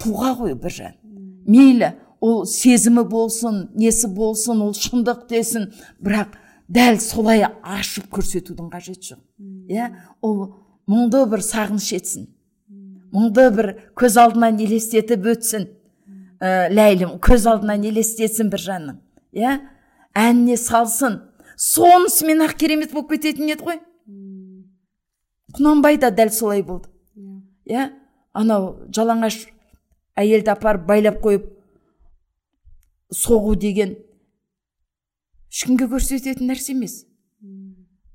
Тұлға 0.00 0.34
ғой 0.38 0.54
біржан 0.58 0.96
мейлі 1.48 1.94
ол 2.20 2.44
сезімі 2.46 3.04
болсын 3.08 3.68
несі 3.78 4.10
болсын 4.12 4.60
ол 4.62 4.74
шындық 4.76 5.26
десін 5.30 5.70
бірақ 6.04 6.36
дәл 6.68 6.98
солай 7.00 7.44
ашып 7.62 8.08
көрсетудің 8.12 8.68
қажеті 8.72 9.14
жоқ. 9.14 9.20
Иә 9.70 9.88
ол 10.22 10.54
мұңды 10.90 11.24
бір 11.30 11.44
сағыныш 11.44 11.92
етсін. 11.96 12.28
Мұңды 13.14 13.48
бір 13.56 13.70
көз 13.96 14.18
алдынан 14.20 14.60
елестетіп 14.60 15.30
өтсін. 15.32 15.68
Ә, 16.38 16.68
ләйлім 16.70 17.16
көз 17.24 17.48
алдынан 17.50 17.86
елестетсін 17.88 18.52
біржанның 18.52 19.00
иә 19.32 19.58
әніне 20.14 20.58
салсын. 20.60 21.22
Сонысымен 21.58 22.44
ақ 22.44 22.54
керемет 22.60 22.92
болып 22.92 23.16
кететін 23.16 23.50
еді 23.50 23.64
ғой. 23.66 23.80
Құнанбай 25.56 25.98
да 25.98 26.10
дәл 26.10 26.30
солай 26.34 26.62
болды. 26.62 26.88
Иә. 27.68 27.90
Анау 28.36 28.74
жалаңаш 28.94 29.46
әйелді 30.18 30.52
апарып 30.52 30.84
байлап 30.86 31.22
қойып 31.24 31.46
соғу 33.14 33.56
деген 33.56 33.96
ешкімге 35.48 35.88
көрсететін 35.90 36.50
нәрсе 36.50 36.74
емес. 36.74 37.04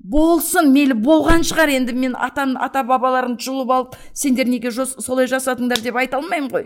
Болсын 0.04 0.68
мейлі 0.76 0.98
болған 1.00 1.46
шығар 1.48 1.72
енді 1.78 1.94
мен 1.96 2.16
атам 2.20 2.58
ата 2.60 2.84
бабаларымды 2.84 3.46
жұлып 3.46 3.72
алып 3.72 3.94
сендер 4.12 4.50
неге 4.52 4.72
солай 4.72 5.30
жасадыңдар 5.32 5.80
деп 5.82 5.96
айта 5.96 6.20
алмаймын 6.20 6.50
ғой. 6.52 6.66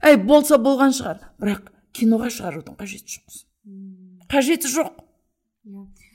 Әй 0.00 0.16
болса 0.16 0.56
болған 0.56 0.94
шығар 0.96 1.20
бірақ 1.40 1.68
киноға 1.92 2.30
шығарудың 2.32 2.78
қажеті 2.80 3.18
жоқ. 3.18 3.42
Қажеті 4.32 4.72
жоқ. 4.72 5.04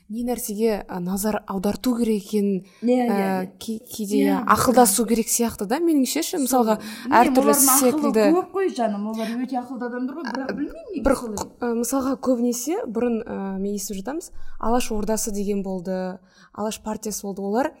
Не 0.08 0.24
нәрсеге 0.26 0.84
назар 1.00 1.40
аударту 1.48 1.94
керек 1.96 2.24
екенін 2.26 2.64
иә 2.82 3.06
ә, 3.08 3.46
кейде 3.58 4.18
иә 4.20 4.42
ақылдасу 4.52 5.06
керек 5.08 5.30
сияқты 5.32 5.64
да 5.70 5.78
меніңше 5.80 6.22
ше? 6.22 6.40
Мысалға 6.42 6.76
әртүрлі 7.08 7.54
секілді. 7.56 8.26
көп 8.36 8.52
қой 8.52 8.68
жаным 8.76 9.08
олар 9.14 9.32
өте 9.40 9.56
ақылды 9.62 9.88
адамдар 9.88 10.18
ғой 10.18 10.28
бірақ 10.28 10.52
білмеймін 10.58 11.06
бір 11.06 11.80
мысалға 11.80 12.18
көбінесе 12.20 12.84
бұрын 12.84 13.22
ә, 13.24 13.38
мен 13.58 13.78
естіп 13.78 14.02
жатамыз. 14.02 14.30
Алаш 14.60 14.90
ордасы 14.92 15.32
деген 15.32 15.62
болды 15.62 16.18
алаш 16.52 16.80
партиясы 16.84 17.22
болды. 17.24 17.42
Олар 17.42 17.72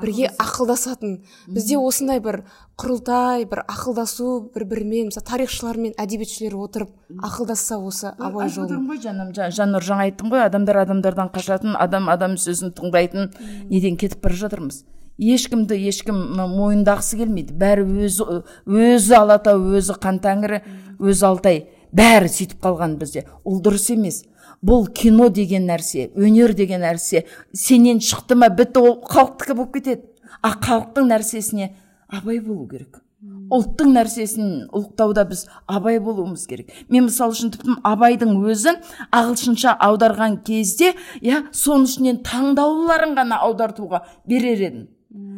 бірге 0.00 0.30
ақылдасатын. 0.40 1.18
Бізде 1.52 1.76
осындай 1.76 2.20
бір 2.24 2.42
құрылтай 2.80 3.44
бір 3.50 3.62
ақылдасу 3.66 4.52
бір 4.54 4.64
бірімен 4.70 5.10
мысалы 5.10 5.26
тарихшылар 5.28 5.76
мен 5.80 5.92
әдебиетшілер 6.00 6.56
отырып 6.56 6.94
ақылдасса 7.20 7.76
осы 7.76 8.14
абай 8.16 8.48
жолын 8.48 8.86
ғой 8.88 9.02
жаным. 9.02 9.34
Жаннұр 9.36 9.84
жаңа 9.84 10.08
айттым 10.08 10.32
ғой 10.32 10.46
адамдар 10.46 10.80
адамдардан 10.86 11.28
қашатын 11.34 11.76
адам 11.76 12.08
адам 12.08 12.38
сөзін 12.40 12.72
тыңдайтын 12.78 13.30
неден 13.68 14.00
кетіп 14.00 14.24
бара 14.24 14.40
жатырмыз. 14.40 14.82
Ешкімді 15.20 15.76
ешкім 15.76 16.18
мойындағысы 16.40 17.20
келмейді. 17.20 17.52
Бәрі 17.52 17.84
өзі 18.08 18.42
өзі 18.64 19.18
алатау 19.20 19.60
өзі 19.76 19.98
қан 20.00 20.22
тәңірі 20.24 20.62
өзі 20.98 21.26
алтай. 21.28 21.66
Бәрі 21.92 22.32
сөйтіп 22.32 22.64
қалған 22.64 22.96
бізде. 22.96 23.26
Ол 23.44 23.60
дұрыс 23.60 23.90
емес. 23.92 24.22
Бұл 24.62 24.86
кино 24.94 25.28
деген 25.28 25.66
нәрсе 25.66 26.10
өнер 26.14 26.54
деген 26.54 26.84
нәрсе 26.86 27.24
сенен 27.52 28.00
шықты 28.00 28.38
ма 28.38 28.48
бітті 28.48 28.82
ол 28.82 29.00
халықтікі 29.02 29.56
болып 29.58 29.72
кетеді. 29.78 30.02
А 30.42 30.54
халықтың 30.54 31.08
нәрсесіне 31.10 31.72
абай 32.08 32.40
болу 32.40 32.68
керек. 32.70 33.02
Ұлттың 33.22 33.92
нәрсесін 33.94 34.46
ұлықтауда 34.74 35.26
біз 35.30 35.44
абай 35.70 36.00
болуымыз 36.02 36.46
керек. 36.50 36.72
Мен 36.88 37.06
мысалы 37.06 37.34
үшін 37.36 37.52
тіпті 37.54 37.76
абайдың 37.86 38.32
өзін 38.50 38.80
ағылшынша 39.14 39.76
аударған 39.86 40.40
кезде 40.46 40.94
иә 41.20 41.44
соның 41.54 41.86
ішінен 41.90 42.22
таңдаулыларын 42.26 43.14
ғана 43.18 43.38
аудартуға 43.46 44.02
берер 44.26 44.64
едім. 44.66 44.88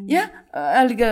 Иә 0.08 0.28
әлгі 0.54 1.10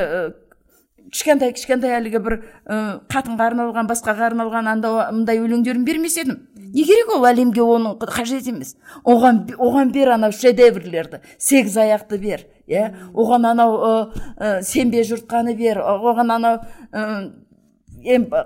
кішкентай 1.12 1.52
кішкентай 1.52 1.98
әлгі 1.98 2.22
бір 2.24 2.38
ә, 2.64 2.76
қатынға 3.12 3.50
арналған 3.50 3.88
басқаға 3.90 4.30
арналған 4.30 4.70
анда 4.72 5.10
мындай 5.12 5.42
өлеңдерін 5.42 5.84
бермес 5.84 6.16
едім. 6.22 6.38
Не 6.72 6.84
керек 6.84 7.10
ол 7.12 7.26
әлемге 7.28 7.62
оның 7.62 7.98
қажет 8.00 8.48
емес. 8.48 8.74
Оған 9.04 9.44
оған 9.58 9.92
бер 9.92 10.14
анау 10.14 10.32
шедеврлерді. 10.32 11.20
Сегіз 11.38 11.76
аяқты 11.76 12.18
бер 12.18 12.46
иә. 12.66 12.92
Оған 13.12 13.50
анау 13.50 13.76
ә, 14.38 14.62
сенбе 14.62 15.02
жұртқаны 15.04 15.54
бер. 15.56 15.82
Оған 15.82 16.32
анау 16.32 16.60
ә, 16.92 17.30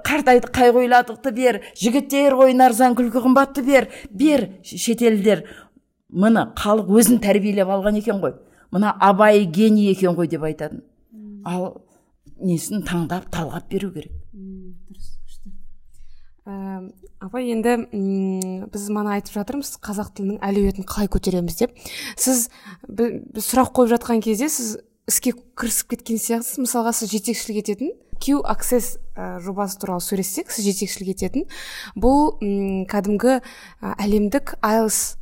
қартайды 0.04 0.50
қай 0.50 0.72
қойладықты 0.74 1.32
бер. 1.32 1.60
Жігіттер 1.78 2.34
ойнар 2.34 2.74
заң 2.74 2.98
күлкі 2.98 3.22
қымбатты 3.24 3.64
бер. 3.66 3.88
Бер 4.10 4.48
шетелдер. 4.64 5.46
Мына 6.10 6.50
халық 6.58 6.90
өзін 6.98 7.22
тәрбиелеп 7.22 7.70
алған 7.70 7.98
екен 8.02 8.20
ғой. 8.22 8.36
Мына 8.70 8.94
абай 9.00 9.44
гений 9.44 9.90
екен 9.90 10.14
ғой 10.18 10.28
деп 10.28 10.42
айтатын. 10.46 10.82
Ал 11.44 11.82
несін 12.42 12.82
таңдап 12.86 13.30
талғап 13.32 13.68
беру 13.70 13.92
керек. 13.94 14.12
Дұрыс 14.34 15.12
күшті. 15.22 15.52
Апай 17.20 17.50
енді 17.52 17.76
біз 18.72 18.88
мана 18.92 19.16
айтып 19.16 19.36
жатырмыз 19.38 19.76
қазақ 19.84 20.12
тілінің 20.16 20.40
әлеуетін 20.44 20.86
қалай 20.88 21.08
көтереміз 21.12 21.58
деп. 21.60 21.76
Сіз 22.16 22.48
біз 22.88 23.46
сұрақ 23.46 23.72
қойып 23.76 23.94
жатқан 23.96 24.22
кезде 24.24 24.48
сіз 24.52 24.76
іске 25.08 25.32
кірісіп 25.56 25.94
кеткен 25.94 26.20
сияқтысыз. 26.20 26.60
Мысалға 26.64 26.92
сіз 26.96 27.12
жетекшілік 27.14 27.62
ететін 27.64 27.94
q 28.20 28.40
access 28.48 28.96
ә, 29.16 29.38
жобасы 29.44 29.78
туралы 29.80 30.00
сөйлессек 30.00 30.50
сіз 30.50 30.70
жетекшілік 30.70 31.14
ететін. 31.16 31.46
Бұл 31.96 32.36
м 32.40 32.84
кәдімгі 32.90 33.40
әлемдік 33.82 34.56
айлс 34.64 35.16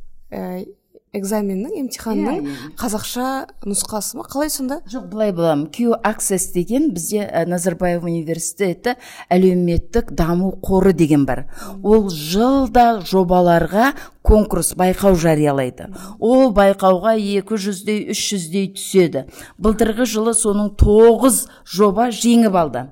экзаменнің 1.19 1.77
емтиханның 1.81 2.39
yeah, 2.39 2.49
yeah. 2.49 2.71
қазақша 2.79 3.27
нұсқасы 3.67 4.19
ма? 4.19 4.25
Қалай 4.29 4.51
сонда? 4.53 4.79
Жоқ 4.91 5.07
былай 5.11 5.33
боламын. 5.35 5.67
Q 5.73 5.95
access 6.01 6.51
деген 6.53 6.91
бізде 6.95 7.25
ә, 7.25 7.45
назарбаев 7.49 8.05
университеті 8.05 8.95
әлеуметтік 9.33 10.11
даму 10.15 10.53
қоры 10.63 10.93
деген 10.93 11.25
бар. 11.25 11.45
Ол 11.83 12.09
жылда 12.09 13.01
жобаларға 13.05 13.93
конкурс 14.25 14.73
байқау 14.77 15.15
жариялайды. 15.15 15.89
Ол 16.19 16.51
байқауға 16.55 17.15
екі 17.19 17.59
жүздей 17.61 18.09
үш 18.13 18.23
жүздей 18.33 18.71
түседі. 18.75 19.25
Былтырғы 19.61 20.07
жылы 20.09 20.33
соның 20.37 20.73
тоғыз 20.79 21.45
жоба 21.69 22.09
жеңіп 22.13 22.57
алды. 22.57 22.85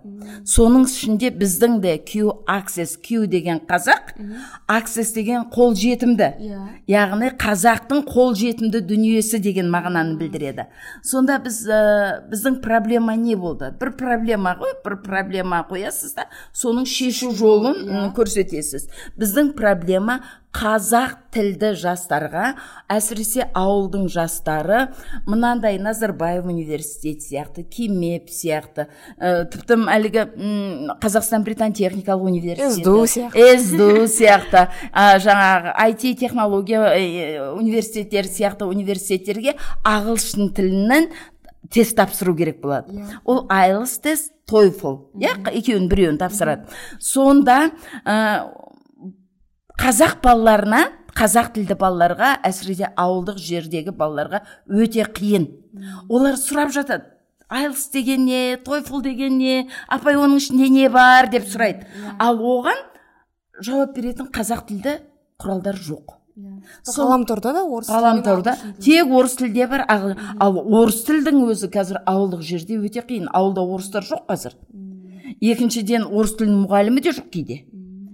Соның 0.47 0.85
ішінде 0.87 1.31
біздің 1.35 1.79
де 1.83 1.97
q 1.97 2.31
access 2.47 2.95
q 3.01 3.25
деген 3.27 3.59
қазақ 3.67 4.13
access 4.71 5.13
деген 5.15 5.49
қолжетімді. 5.51 6.29
Yeah. 6.43 6.63
яғни 6.87 7.31
қазақтың 7.39 8.03
қолжетімді 8.07 8.81
дүниесі 8.87 9.39
деген 9.43 9.69
мағынаны 9.73 10.17
білдіреді. 10.19 10.67
Сонда 11.03 11.39
біз 11.43 11.59
ә, 11.67 11.79
біздің 12.31 12.59
проблема 12.63 13.15
не 13.15 13.35
болды? 13.35 13.71
Бір 13.79 13.93
проблема 13.99 14.55
ғой 14.59 14.75
бір 14.85 14.99
проблема 15.05 15.63
қоясыз 15.69 16.15
да 16.17 16.27
соның 16.53 16.87
шешу 16.89 17.31
жолын 17.35 17.79
yeah. 17.83 18.09
көрсетесіз. 18.15 18.89
Біздің 19.19 19.53
проблема 19.57 20.21
қазақ 20.53 21.15
тілді 21.33 21.71
жастарға 21.81 22.53
әсіресе 22.91 23.47
ауылдың 23.57 24.05
жастары 24.13 24.85
мынандай 25.25 25.79
назарбаев 25.81 26.45
университеті 26.45 27.25
сияқты 27.25 27.65
кимеп 27.65 28.29
сияқты 28.29 28.85
ә, 29.17 29.49
тіпті 29.49 29.79
әлгі 29.95 30.27
қазақстан 31.01 31.45
британ 31.47 31.73
техникалық 31.73 32.29
университеті 32.29 32.83
сду 32.83 32.95
сияқты. 33.09 33.57
Сду 33.65 34.05
сияқты 34.05 34.67
ә, 34.93 35.17
жаңағы 35.25 35.73
IT 35.89 36.19
технология 36.21 37.49
университеттері 37.57 38.29
сияқты 38.29 38.69
университеттерге 38.69 39.57
ағылшын 39.83 40.53
тілінің 40.53 41.09
тест 41.73 41.95
тапсыру 41.97 42.35
керек 42.35 42.61
болады. 42.61 42.93
Yeah. 42.93 43.19
ол 43.25 43.45
айлс 43.49 43.97
тест 44.03 44.33
тойфл 44.49 44.99
иә 45.17 45.37
екеуінің 45.49 45.89
біреуін 45.89 46.19
тапсырады. 46.21 46.67
Сонда 46.99 47.71
қазақ 49.81 50.19
балаларына 50.23 50.83
қазақ 51.17 51.53
тілді 51.57 51.77
балаларға 51.79 52.37
әсіресе 52.45 52.89
ауылдық 52.97 53.37
жердегі 53.41 53.93
балаларға 53.97 54.43
өте 54.69 55.05
қиын. 55.05 55.49
Олар 56.09 56.37
сұрап 56.39 56.73
жатады. 56.73 57.09
Айлс 57.49 57.89
деген 57.93 58.25
не? 58.25 58.57
Тойфл 58.57 59.01
деген 59.05 59.37
не? 59.37 59.67
Апай 59.87 60.17
оның 60.17 60.41
ішінде 60.41 60.69
не 60.73 60.89
бар? 60.89 61.29
деп 61.29 61.45
сұрайды. 61.45 61.85
Ал 62.19 62.39
оған 62.41 62.79
жауап 63.61 63.93
беретін 63.95 64.29
қазақ 64.33 64.65
тілді 64.71 64.97
құралдар 65.41 65.77
жоқ. 65.77 66.17
Ғаламторда 66.87 67.53
да 67.53 67.61
орыс 67.63 67.89
ғаламторда 67.93 68.55
тек 68.81 69.11
орыс 69.13 69.35
тілде 69.37 69.67
бар. 69.69 69.85
Ал 69.85 70.57
орыс 70.57 71.03
тілдің 71.05 71.43
өзі 71.45 71.69
қазір 71.69 72.01
ауылдық 72.09 72.41
жерде 72.41 72.79
өте 72.81 73.03
қиын. 73.05 73.29
Ауылда 73.29 73.61
орыстар 73.61 74.07
жоқ 74.07 74.25
қазір. 74.31 74.57
Екіншіден 75.41 76.07
орыс 76.09 76.33
тілінің 76.39 76.65
мұғалімі 76.65 77.05
де 77.05 77.13
жоқ 77.13 77.29
кейде. 77.29 77.59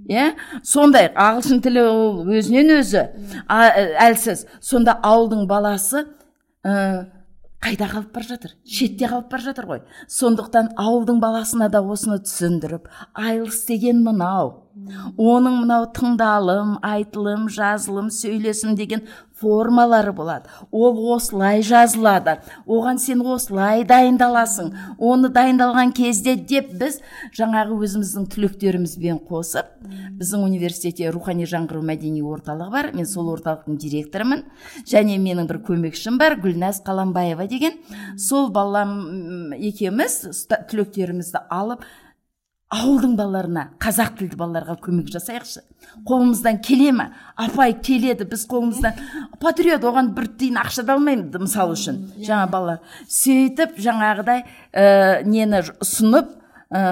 Иә 0.09 0.33
сондай 0.65 1.11
ағылшын 1.13 1.61
тілі 1.63 1.85
ол 1.85 2.33
өзінен 2.33 2.73
өзі 2.79 3.05
әлсіз. 3.47 4.45
Сонда 4.59 4.97
ауылдың 5.05 5.45
баласы 5.49 6.05
ә, 6.65 7.05
қайда 7.61 7.89
қалып 7.91 8.13
бара 8.15 8.27
жатыр? 8.33 8.55
Шетте 8.65 9.07
қалып 9.07 9.29
бара 9.31 9.45
жатыр 9.45 9.69
ғой. 9.69 9.83
Сондықтан 10.07 10.73
ауылдың 10.79 11.21
баласына 11.21 11.69
да 11.69 11.83
осыны 11.83 12.19
түсіндіріп 12.23 12.89
айлс 13.13 13.65
деген 13.67 14.01
мынау 14.03 14.68
оның 15.17 15.63
мынау 15.63 15.87
тыңдалым 15.95 16.77
айтылым 16.85 17.47
жазылым 17.51 18.09
сөйлесім 18.13 18.75
деген 18.79 19.03
формалары 19.39 20.11
болады. 20.13 20.49
Ол 20.71 20.97
осылай 21.13 21.61
жазылады. 21.63 22.39
Оған 22.67 22.99
сен 22.99 23.21
осылай 23.23 23.85
дайындаласың. 23.87 24.73
Оны 24.97 25.29
дайындалған 25.35 25.93
кезде 25.95 26.35
деп 26.35 26.73
біз 26.79 26.99
жаңағы 27.37 27.77
өзіміздің 27.85 28.27
түлектерімізбен 28.33 29.21
қосып 29.29 29.71
біздің 30.19 30.43
университетте 30.43 31.11
рухани 31.13 31.47
жаңғыру 31.47 31.83
мәдени 31.87 32.23
орталығы 32.23 32.71
бар. 32.73 32.91
Мен 32.93 33.07
сол 33.07 33.31
орталықтың 33.35 33.79
директорымын. 33.79 34.43
Және 34.83 35.17
менің 35.21 35.47
бір 35.47 35.61
көмекшім 35.67 36.19
бар 36.19 36.35
гүлназ 36.43 36.83
қаламбаева 36.83 37.47
деген. 37.47 37.79
Сол 38.17 38.51
балам 38.51 39.53
екеуміз 39.55 40.21
түлектерімізді 40.69 41.47
алып 41.49 41.87
ауылдың 42.69 43.15
балаларына 43.17 43.63
қазақ 43.81 44.11
тілді 44.19 44.37
балаларға 44.37 44.75
көмек 44.83 45.09
жасайықшы. 45.09 45.63
Қолымыздан 46.05 46.59
келе 46.61 46.91
ма 46.93 47.07
апай 47.33 47.73
келеді 47.73 48.27
біз 48.29 48.43
қолымыздан. 48.49 48.99
Патриот 49.41 49.87
оған 49.89 50.11
бір 50.13 50.27
тиын 50.37 50.59
ақша 50.61 50.85
да 50.85 50.93
алмаймыз 50.93 51.33
мысалы 51.47 51.73
үшін. 51.73 51.97
Жаңа 52.21 52.45
балалар 52.51 52.83
сөйтіп 53.09 53.79
жаңағыдай 53.81 54.43
ә, 54.45 55.23
нені 55.25 55.63
ұсынып 55.81 56.29
ә, 56.69 56.83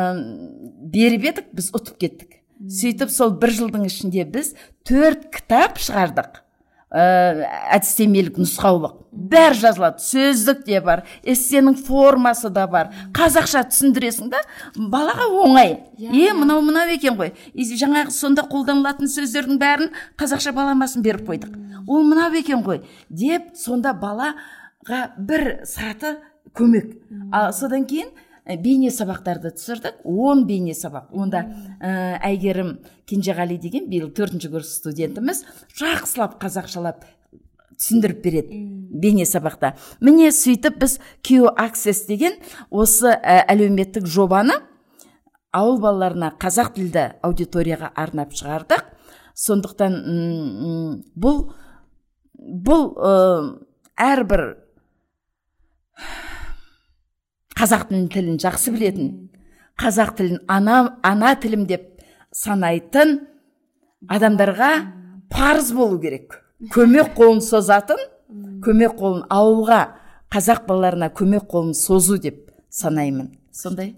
беріп 0.82 1.30
едік 1.30 1.54
біз 1.54 1.70
ұтып 1.78 2.02
кеттік. 2.02 2.42
Сөйтіп 2.58 3.14
сол 3.14 3.38
бір 3.38 3.54
жылдың 3.54 3.86
ішінде 3.86 4.26
біз 4.26 4.56
төрт 4.88 5.30
кітап 5.30 5.78
шығардық. 5.78 6.42
Әдістемелік 6.88 8.38
нұсқаулық 8.40 8.94
бәрі 9.12 9.58
жазылады. 9.60 10.00
Сөздік 10.00 10.62
те 10.64 10.80
бар 10.82 11.04
эссенің 11.28 11.76
формасы 11.84 12.48
да 12.54 12.64
бар. 12.72 12.94
Қазақша 13.16 13.66
түсіндіресің 13.68 14.30
да 14.32 14.40
балаға 14.78 15.28
оңай. 15.28 15.74
Е 16.00 16.32
мынау 16.38 16.62
мынау 16.64 16.88
екен 16.94 17.18
ғой. 17.20 17.34
Жаңағы 17.56 18.14
сонда 18.16 18.46
қолданылатын 18.48 19.12
сөздердің 19.12 19.60
бәрін 19.60 19.92
қазақша 20.20 20.54
баламасын 20.56 21.04
беріп 21.04 21.28
қойдық. 21.28 21.58
Ол 21.88 22.08
мынау 22.08 22.32
екен 22.40 22.64
ғой. 22.64 22.86
Деп 23.10 23.52
сонда 23.60 23.92
балаға 23.92 25.10
бір 25.18 25.66
саты 25.68 26.18
көмек. 26.56 26.96
А 27.32 27.52
содан 27.52 27.84
кейін 27.90 28.14
бейне 28.56 28.92
сабақтарды 28.94 29.52
түсірдік. 29.56 30.00
Он 30.04 30.46
бейне 30.48 30.74
сабақ 30.78 31.12
онда 31.12 31.44
ә, 31.82 32.18
әйгерім 32.24 32.78
кенжеғали 33.10 33.58
деген 33.60 33.90
биыл 33.92 34.10
төртінші 34.10 34.52
курс 34.54 34.78
студентіміз 34.80 35.44
жақсылап 35.78 36.40
қазақшалап 36.42 37.04
түсіндіріп 37.78 38.24
береді 38.24 38.64
бейне 38.90 39.28
сабақта 39.30 39.76
міне 40.02 40.32
сөйтіп 40.32 40.80
біз 40.82 40.98
q 41.22 41.52
access 41.54 42.08
деген 42.08 42.40
осы 42.72 43.12
ә, 43.12 43.44
әлеуметтік 43.46 44.08
жобаны 44.08 44.58
ауыл 45.56 45.80
балаларына 45.82 46.34
қазақ 46.42 46.74
тілді 46.76 47.06
аудиторияға 47.26 47.92
арнап 47.96 48.36
шығардық. 48.38 48.84
Сондықтан 49.38 49.98
бұл 51.16 51.42
бұл 52.38 52.88
ә, 52.98 53.14
әрбір 54.02 54.44
қазақ 57.58 57.88
тілін 57.90 58.38
жақсы 58.42 58.72
білетін 58.76 59.12
қазақ 59.82 60.16
тілін 60.18 60.42
ана, 60.48 60.98
ана 61.04 61.34
тілім 61.38 61.66
деп 61.70 61.90
санайтын 62.34 63.20
адамдарға 64.10 64.72
парыз 65.34 65.72
болу 65.76 66.00
керек. 66.02 66.40
Көмек 66.74 67.14
қолын 67.18 67.42
созатын 67.46 68.02
көмек 68.66 68.98
қолын 68.98 69.26
ауылға 69.34 69.82
қазақ 70.34 70.66
балаларына 70.68 71.12
көмек 71.16 71.48
қолын 71.52 71.74
созу 71.78 72.18
деп 72.22 72.50
санаймын. 72.70 73.32
Сондай? 73.52 73.96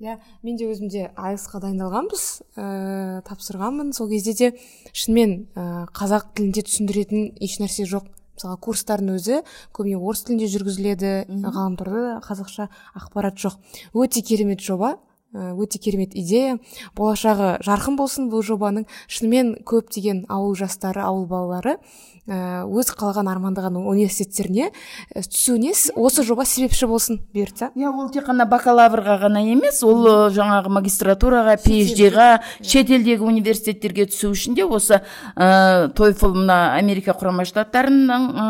Иә 0.00 0.18
мен 0.42 0.58
де 0.58 0.66
өзім 0.68 0.90
де 0.92 1.06
қа 1.16 1.60
дайындалғанбыз. 1.62 2.24
Ә, 2.56 3.22
тапсырғанмын. 3.24 3.94
Сол 3.96 4.10
кезде 4.10 4.34
де 4.34 4.50
шынымен 4.92 5.46
ә, 5.54 5.86
қазақ 5.94 6.34
тілінде 6.36 6.66
түсіндіретін 6.66 7.30
ешнәрсе 7.40 7.86
жоқ. 7.88 8.10
Мысалға 8.36 8.60
курстардың 8.62 9.16
өзі 9.16 9.40
көбіне 9.76 9.98
орыс 9.98 10.22
тілінде 10.28 10.50
жүргізіледі 10.52 11.12
ғаламторда 11.42 12.20
қазақша 12.26 12.68
ақпарат 13.00 13.40
жоқ. 13.40 13.58
Өте 13.96 14.22
керемет 14.22 14.60
жоба 14.60 14.96
өте 15.36 15.78
керемет 15.82 16.14
идея. 16.16 16.56
Болашағы 16.96 17.56
жарқын 17.66 17.96
болсын 17.98 18.30
бұл 18.32 18.44
жобаның. 18.46 18.86
Шынымен 19.08 19.56
көптеген 19.68 20.24
ауыл 20.32 20.54
жастары 20.56 21.02
ауыл 21.04 21.26
балалары 21.28 21.76
Э, 21.76 22.15
өз 22.26 22.88
қалаған 22.90 23.28
армандаған 23.30 23.76
университеттеріне 23.78 24.70
э, 24.72 25.22
түсуіне 25.22 25.70
осы 25.94 26.24
жоба 26.26 26.44
себепші 26.48 26.88
болсын 26.90 27.20
бұйыртса. 27.34 27.70
Иә 27.78 27.92
ол 27.92 28.08
тек 28.10 28.26
қана 28.26 28.48
бакалаврға 28.50 29.20
ғана 29.22 29.44
емес 29.46 29.82
ол 29.86 30.30
жаңағы 30.34 30.72
магистратураға 30.74 31.54
ға 31.56 32.26
шетелдегі 32.66 33.22
университеттерге 33.22 34.08
түсу 34.10 34.32
үшін 34.34 34.56
де 34.58 34.64
осы 34.66 35.00
ә, 35.36 35.88
тойфл 35.94 36.34
мына 36.34 36.74
америка 36.74 37.14
құрама 37.14 37.46
штаттарының 37.46 38.26
ә, 38.34 38.48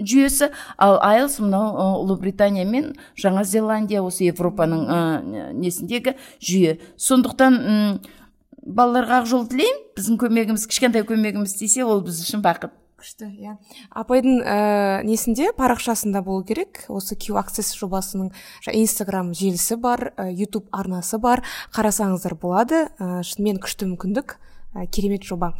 жүйесі. 0.00 0.50
Ал 0.78 0.96
айлс 1.04 1.38
мынау 1.42 2.00
ұлыбритания 2.06 2.64
мен 2.64 2.94
жаңа 3.18 3.44
зеландия 3.44 4.00
осы 4.02 4.24
европаның 4.30 4.86
ә, 4.88 5.52
несіндегі 5.52 6.16
жүйе. 6.40 6.78
Сондықтан 6.96 8.00
балаларға 8.64 9.20
ақ 9.20 9.30
жол 9.30 9.46
тілеймін. 9.52 9.84
Біздің 9.96 10.18
көмегіміз 10.20 10.66
кішкентай 10.68 11.06
көмегіміз 11.08 11.56
тисе 11.60 11.84
ол 11.84 12.02
біз 12.04 12.24
үшін 12.24 12.42
бақыт. 12.44 12.74
Күшті 12.96 13.28
иә. 13.28 13.56
Апайдың 13.92 14.40
ә, 14.40 14.56
несінде 15.04 15.50
парақшасында 15.56 16.22
болу 16.24 16.44
керек. 16.48 16.84
Осы 16.88 17.16
q 17.16 17.36
access 17.36 17.76
жобасының 17.76 18.32
инстаграм 18.72 19.34
желісі 19.36 19.76
бар 19.76 20.12
ә, 20.16 20.32
арнасы 20.72 21.20
бар. 21.20 21.44
Қарасаңыздар 21.76 22.36
болады. 22.40 22.86
Ә, 22.98 23.20
шынымен 23.20 23.60
күшті 23.60 23.90
мүмкіндік 23.92 24.38
ә, 24.74 24.86
керемет 24.88 25.28
жоба. 25.28 25.52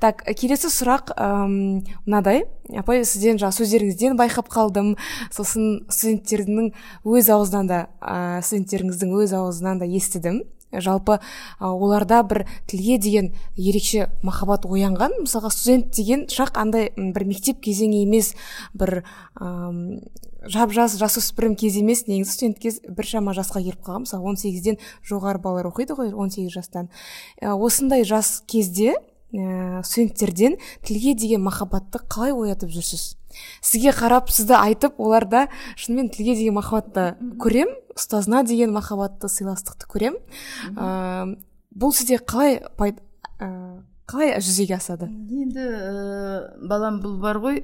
Так 0.00 0.22
келесі 0.38 0.70
сұрақ 0.70 1.14
мынадай. 1.18 2.46
Апай 2.78 3.04
сізден 3.04 3.42
жаңағы 3.42 3.64
сөздеріңізден 3.64 4.18
байқап 4.18 4.50
қалдым. 4.52 4.94
Сосын 5.34 5.84
студенттердің 5.90 6.72
өз 7.04 7.30
аузынан 7.34 7.70
да 7.70 7.86
ә, 8.00 8.42
студенттеріңіздің 8.42 9.18
өз 9.18 9.34
аузынан 9.40 9.82
да 9.82 9.90
естідім. 9.90 10.44
Жалпы 10.80 11.18
оларда 11.60 12.22
бір 12.22 12.44
тілге 12.66 12.98
деген 12.98 13.32
ерекше 13.56 14.10
махаббат 14.22 14.66
оянған. 14.66 15.24
Мысалға 15.24 15.50
студент 15.54 15.94
деген 15.94 16.26
шақ 16.26 16.58
андай 16.60 16.90
бір 16.96 17.26
мектеп 17.28 17.62
кезеңі 17.64 18.02
емес 18.04 18.34
бір 18.74 19.02
ә, 19.38 20.00
жап 20.50 20.74
жас 20.74 20.98
жасөспірім 21.00 21.56
кез 21.56 21.78
емес. 21.80 22.06
Негізі 22.08 22.32
студент 22.32 22.60
кез 22.62 22.80
біршама 22.88 23.34
жасқа 23.36 23.62
келіп 23.62 23.82
қалған. 23.84 24.06
Мысалы 24.06 24.30
он 24.30 24.36
сегізден 24.40 24.78
жоғары 25.06 25.42
балалар 25.42 25.70
оқиды 25.72 25.96
ғой 25.98 26.12
он 26.12 26.30
сегіз 26.30 26.52
жастан. 26.54 26.90
Осындай 27.40 28.04
жас 28.04 28.42
кезде 28.46 28.94
ә, 29.32 29.82
студенттерден 29.82 30.58
тілге 30.84 31.14
деген 31.14 31.42
махаббатты 31.42 32.02
қалай 32.08 32.34
оятып 32.34 32.70
жүрсіз? 32.70 33.14
Сізге 33.60 33.94
қарап 33.96 34.30
сізді 34.30 34.58
айтып 34.58 35.00
оларда 35.00 35.48
шынымен 35.76 36.10
тілге 36.14 36.34
деген 36.38 36.58
махаббатты 36.58 37.14
көрем 37.40 37.72
ұстазына 37.94 38.44
деген 38.46 38.72
махаббатты 38.74 39.28
сыйластықты 39.30 39.88
көрем. 39.90 40.18
Ә, 40.74 41.34
бұл 41.74 41.94
сізде 41.94 42.18
қалай 42.18 42.60
ә, 43.38 43.48
қалай 44.10 44.34
жүзеге 44.42 44.76
асады? 44.76 45.08
Енді 45.30 45.62
ә, 45.62 46.58
балам 46.68 47.00
бұл 47.04 47.16
бар 47.22 47.38
ғой. 47.42 47.62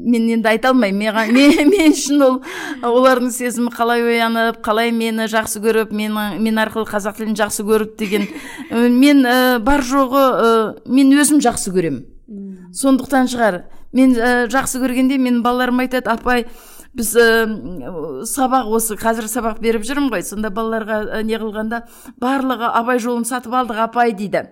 Мен 0.00 0.28
енді 0.32 0.48
айта 0.48 0.72
алмаймын. 0.72 1.28
Мен, 1.30 1.68
мен 1.70 1.92
үшін 1.92 2.24
ол 2.24 2.38
олардың 2.82 3.30
сезімі 3.36 3.72
қалай 3.74 4.02
оянып 4.06 4.62
қалай 4.64 4.94
мені 4.96 5.28
жақсы 5.30 5.60
көріп 5.62 5.92
мен, 5.92 6.16
мен 6.40 6.62
арқылы 6.62 6.88
қазақ 6.88 7.20
тілін 7.20 7.36
жақсы 7.38 7.66
көріп 7.68 7.98
деген. 8.00 8.26
Мен 8.70 9.26
ә, 9.28 9.58
бар 9.60 9.84
жоғы 9.84 10.24
ә, 10.24 10.54
мен 10.88 11.12
өзім 11.20 11.44
жақсы 11.44 11.74
көремін. 11.76 12.06
Сондықтан 12.76 13.30
шығар. 13.30 13.62
Мен 13.92 14.14
ә, 14.14 14.46
жақсы 14.50 14.78
көргенде 14.82 15.18
мен 15.18 15.40
балаларым 15.42 15.82
айтады 15.82 16.10
апай 16.12 16.44
біз 16.94 17.10
ә, 17.18 17.26
сабақ 18.26 18.68
осы 18.74 18.96
қазір 18.98 19.28
сабақ 19.30 19.60
беріп 19.62 19.84
жүрмін 19.86 20.10
ғой 20.10 20.24
сонда 20.26 20.50
балаларға 20.54 20.98
ә, 21.18 21.22
не 21.26 21.38
қылғанда 21.38 21.84
барлығы 22.22 22.70
абай 22.80 22.98
жолын 23.02 23.26
сатып 23.26 23.54
алдық 23.54 23.78
апай 23.84 24.14
дейді. 24.14 24.42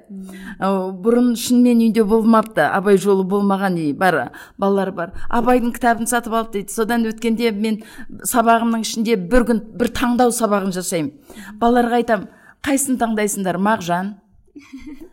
Ә, 0.59 0.71
бұрын 1.03 1.33
шынымен 1.39 1.83
үйде 1.89 2.05
болмапты 2.07 2.67
абай 2.67 2.99
жолы 2.99 3.27
болмаған 3.27 3.79
үй 3.79 3.93
бар 3.93 4.33
балалар 4.59 4.93
бар. 4.95 5.13
Абайдың 5.29 5.75
кітабын 5.75 6.11
сатып 6.11 6.35
алды 6.39 6.61
дейді. 6.61 6.75
Содан 6.75 7.07
өткенде 7.11 7.51
мен 7.55 7.83
сабағымның 8.27 8.87
ішінде 8.87 9.19
бір 9.19 9.47
күн 9.51 9.63
бір 9.79 9.93
таңдау 9.99 10.35
сабағын 10.35 10.75
жасаймын. 10.79 11.15
Балаларға 11.59 12.03
айтамын 12.03 12.31
қайсысын 12.67 12.99
таңдайсыңдар 13.03 13.59
мағжан? 13.59 14.17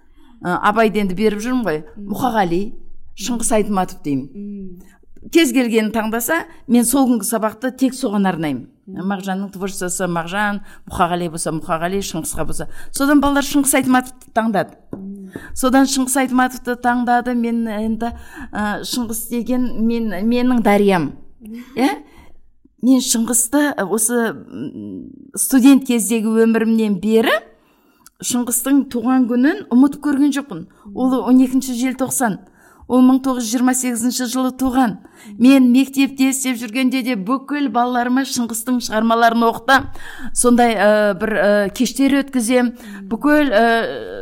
Абайды 0.46 1.02
енді 1.02 1.18
беріп 1.18 1.42
жүрмін 1.42 1.66
ғой 1.66 1.84
мұқағали 1.98 2.62
шыңғыс 3.16 3.52
айтматов 3.60 4.02
деймін. 4.06 4.82
Кез 5.34 5.52
келгенін 5.56 5.90
таңдаса 5.96 6.44
мен 6.70 6.86
сол 6.86 7.08
күнгі 7.10 7.26
сабақты 7.26 7.72
тек 7.80 7.96
соған 7.98 8.28
арнаймын. 8.30 8.68
Мағжанның 8.86 9.50
творчествосы 9.56 10.06
мағжан 10.12 10.60
мұқағали 10.86 11.32
болса 11.34 11.54
мұқағали 11.56 12.04
шыңғысқа 12.06 12.46
болса. 12.46 12.68
Содан 12.94 13.24
балалар 13.24 13.48
шыңғыс 13.48 13.74
айтматовты 13.80 14.30
таңдады. 14.36 14.78
Содан 15.58 15.90
шыңғыс 15.90 16.20
айтматовты 16.22 16.76
таңдады 16.84 17.34
мен 17.34 17.64
енді 17.66 18.12
ә, 18.52 18.84
шыңғыс 18.86 19.26
деген 19.32 19.66
мен 19.88 20.14
менің 20.30 20.62
дариям. 20.62 21.14
Иә? 21.74 21.90
Мен 22.86 23.02
шыңғысты 23.02 23.72
осы 23.82 24.36
студент 25.42 25.88
кездегі 25.90 26.30
өмірімнен 26.46 27.00
бері 27.02 27.34
шыңғыстың 28.22 28.86
туған 28.94 29.26
күнін 29.32 29.66
ұмытып 29.74 30.04
көрген 30.06 30.36
жоқпын. 30.36 30.68
Ол 30.94 31.18
12 31.26 31.74
желтоқсан. 31.74 32.44
Ол 32.88 33.02
1928 33.02 34.30
жылы 34.30 34.52
туған. 34.58 35.00
Мен 35.40 35.72
мектепте 35.74 36.30
істеп 36.30 36.60
жүргенде 36.60 37.02
де 37.06 37.16
бүкіл 37.18 37.70
балаларыма 37.74 38.26
шыңғыстың 38.30 38.78
шығармаларын 38.86 39.46
оқытам. 39.48 39.88
Сондай 40.34 40.76
бір 41.18 41.34
ә, 41.34 41.48
кештер 41.74 42.20
өткізем. 42.22 42.76
Бүкіл 43.10 43.50
ә, 43.50 43.66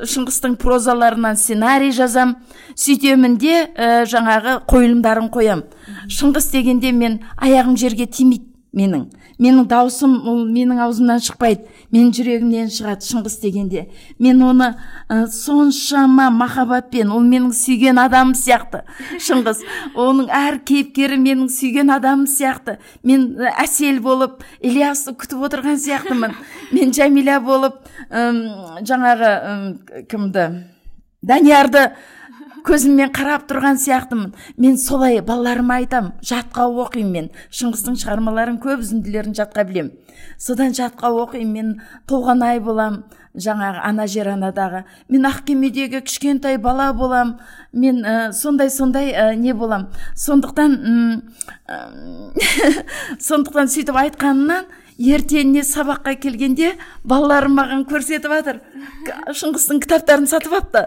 шыңғыстың 0.07 0.55
прозаларынан 0.61 1.35
сценарий 1.35 1.91
жазам. 1.91 2.37
Сөйтемін 2.75 3.37
де 3.41 3.65
ә, 3.67 4.07
жаңағы 4.07 4.61
қойылымдарын 4.71 5.29
қоям. 5.33 5.67
Шыңғыс 6.07 6.51
дегенде 6.55 6.95
мен 6.95 7.19
аяғым 7.41 7.75
жерге 7.77 8.07
тимейді. 8.07 8.52
Менің. 8.73 9.05
Менің 9.41 9.67
даусым 9.69 10.15
ол 10.29 10.43
менің 10.49 10.79
аузымнан 10.83 11.21
шықпайды. 11.23 11.67
Менің 11.93 12.11
жүрегімнен 12.17 12.71
шығады 12.73 13.05
шыңғыс 13.05 13.37
дегенде. 13.41 13.85
Мен 14.19 14.41
оны 14.45 14.71
ә, 15.09 15.27
соншама 15.29 16.29
махаббатпен 16.33 17.11
ол 17.13 17.21
менің 17.21 17.53
сүйген 17.53 18.01
адамым 18.01 18.33
сияқты 18.37 18.83
шыңғыс. 19.21 19.61
Оның 19.93 20.29
әр 20.33 20.59
кейіпкері 20.65 21.19
менің 21.21 21.51
сүйген 21.53 21.93
адамым 21.93 22.25
сияқты. 22.29 22.79
Мен 23.03 23.29
әсел 23.53 24.01
болып 24.01 24.41
ілиясты 24.61 25.13
күтіп 25.17 25.45
отырған 25.49 25.77
сияқтымын. 25.81 26.33
Мен 26.73 26.93
жәмила 26.95 27.39
болып 27.43 27.81
жаңағы 28.09 29.33
кімді? 30.09 30.49
Даниярды 31.23 31.93
көзіммен 32.63 33.11
қарап 33.13 33.47
тұрған 33.49 33.77
сияқтымын. 33.81 34.33
Мен 34.57 34.77
солай 34.77 35.19
балаларыма 35.21 35.81
айтам 35.81 36.13
жатқа 36.23 36.67
оқимын 36.85 37.11
мен. 37.11 37.29
Шыңғыстың 37.51 37.97
шығармаларын 38.03 38.59
көп 38.63 38.83
үзінділерін 38.85 39.35
жатқа 39.37 39.65
білем. 39.67 39.91
содан 40.37 40.73
жатқа 40.73 41.09
оқимын 41.11 41.51
мен 41.53 41.81
толғанай 42.07 42.59
болам 42.59 43.03
жаңағы 43.35 43.79
ана 43.83 44.07
жер 44.07 44.27
анадағы. 44.27 44.83
Мен 45.09 45.25
ақ 45.25 45.43
кемедегі 45.45 46.01
кішкентай 46.01 46.57
бала 46.57 46.93
болам 46.93 47.39
мен 47.73 48.03
ә, 48.05 48.31
сондай 48.31 48.69
сондай 48.69 49.11
ә, 49.11 49.35
не 49.35 49.53
болам. 49.53 49.89
Сондықтан 50.15 51.23
сондықтан 53.27 53.67
сөйтіп 53.67 53.95
айтқанынан 53.95 54.65
ертеңіне 54.99 55.63
сабаққа 55.65 56.15
келгенде 56.21 56.73
балаларым 57.03 57.57
маған 57.57 57.85
көрсетіп 57.89 58.29
жатыр 58.29 58.61
шыңғыстың 59.33 59.81
кітаптарын 59.83 60.27
сатып 60.29 60.53
алыпты 60.59 60.85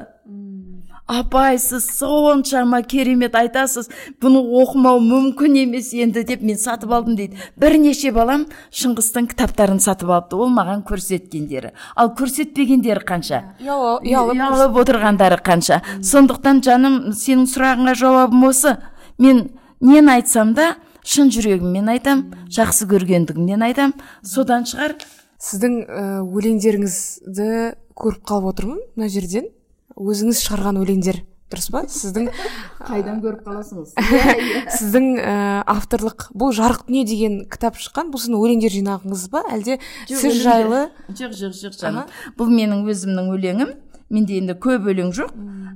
апай 1.07 1.59
сіз 1.59 1.87
соншама 1.99 2.83
керемет 2.83 3.35
айтасыз. 3.39 3.89
Бұны 4.21 4.43
оқымау 4.43 5.01
мүмкін 5.03 5.57
емес 5.63 5.93
енді 5.95 6.25
деп 6.27 6.43
мен 6.43 6.59
сатып 6.59 6.93
алдым 6.93 7.17
дейді. 7.17 7.39
Бірнеше 7.57 8.13
балам 8.13 8.47
шыңғыстың 8.75 9.31
кітаптарын 9.31 9.81
сатып 9.83 10.11
алыпты. 10.11 10.37
Ол 10.37 10.51
маған 10.55 10.83
көрсеткендері. 10.87 11.73
Ал 11.97 12.11
көрсетпегендері 12.19 13.07
қанша? 13.07 13.43
Ұялып 13.63 14.81
отырғандары 14.83 15.39
қанша? 15.47 15.81
Сондықтан 16.03 16.63
жаным 16.67 16.99
сенің 17.15 17.47
сұрағыңа 17.55 17.95
жауабым 17.97 18.49
осы. 18.51 18.77
Мен 19.19 19.51
нені 19.81 20.19
айтсам 20.19 20.55
да 20.59 20.75
шын 21.07 21.31
жүрегіммен 21.31 21.89
айтам 21.95 22.27
жақсы 22.51 22.89
көргендігімнен 22.91 23.63
айтам. 23.63 23.95
Содан 24.27 24.67
шығар 24.67 24.99
сіздің 25.39 25.85
өлеңдеріңізді 26.27 27.51
көріп 27.97 28.25
қалып 28.27 28.51
отырмын 28.51 28.83
мына 28.97 29.09
жерден. 29.13 29.53
Өзіңіз 29.97 30.43
шығарған 30.45 30.83
өлеңдер. 30.83 31.23
Дұрыс 31.47 31.69
па? 31.71 31.85
Сіздің 31.87 32.27
қайдан 32.89 33.21
көріп 33.23 33.45
қаласыңыз? 33.47 33.93
сіздің 34.81 35.05
ә, 35.23 35.35
авторлық 35.71 36.29
бұл 36.35 36.51
жарық 36.57 36.89
дүние 36.89 37.05
деген 37.07 37.37
кітап 37.47 37.79
шыққан 37.79 38.11
бұл 38.11 38.25
сіздің 38.25 38.41
өлеңдер 38.41 38.75
жинағыңыз 38.75 39.27
ба? 39.31 39.45
Әлде 39.55 39.79
сіз 40.11 40.41
жайлы? 40.43 40.89
Жоқ 41.07 41.37
жоқ 41.39 41.55
жоқ 41.61 41.77
жаным. 41.79 42.11
Бұл 42.39 42.51
менің 42.51 42.83
өзімнің 42.91 43.31
өлеңім. 43.37 43.75
Менде 44.11 44.37
енді 44.39 44.55
көп 44.63 44.85
өлең 44.91 45.13
жоқ. 45.15 45.31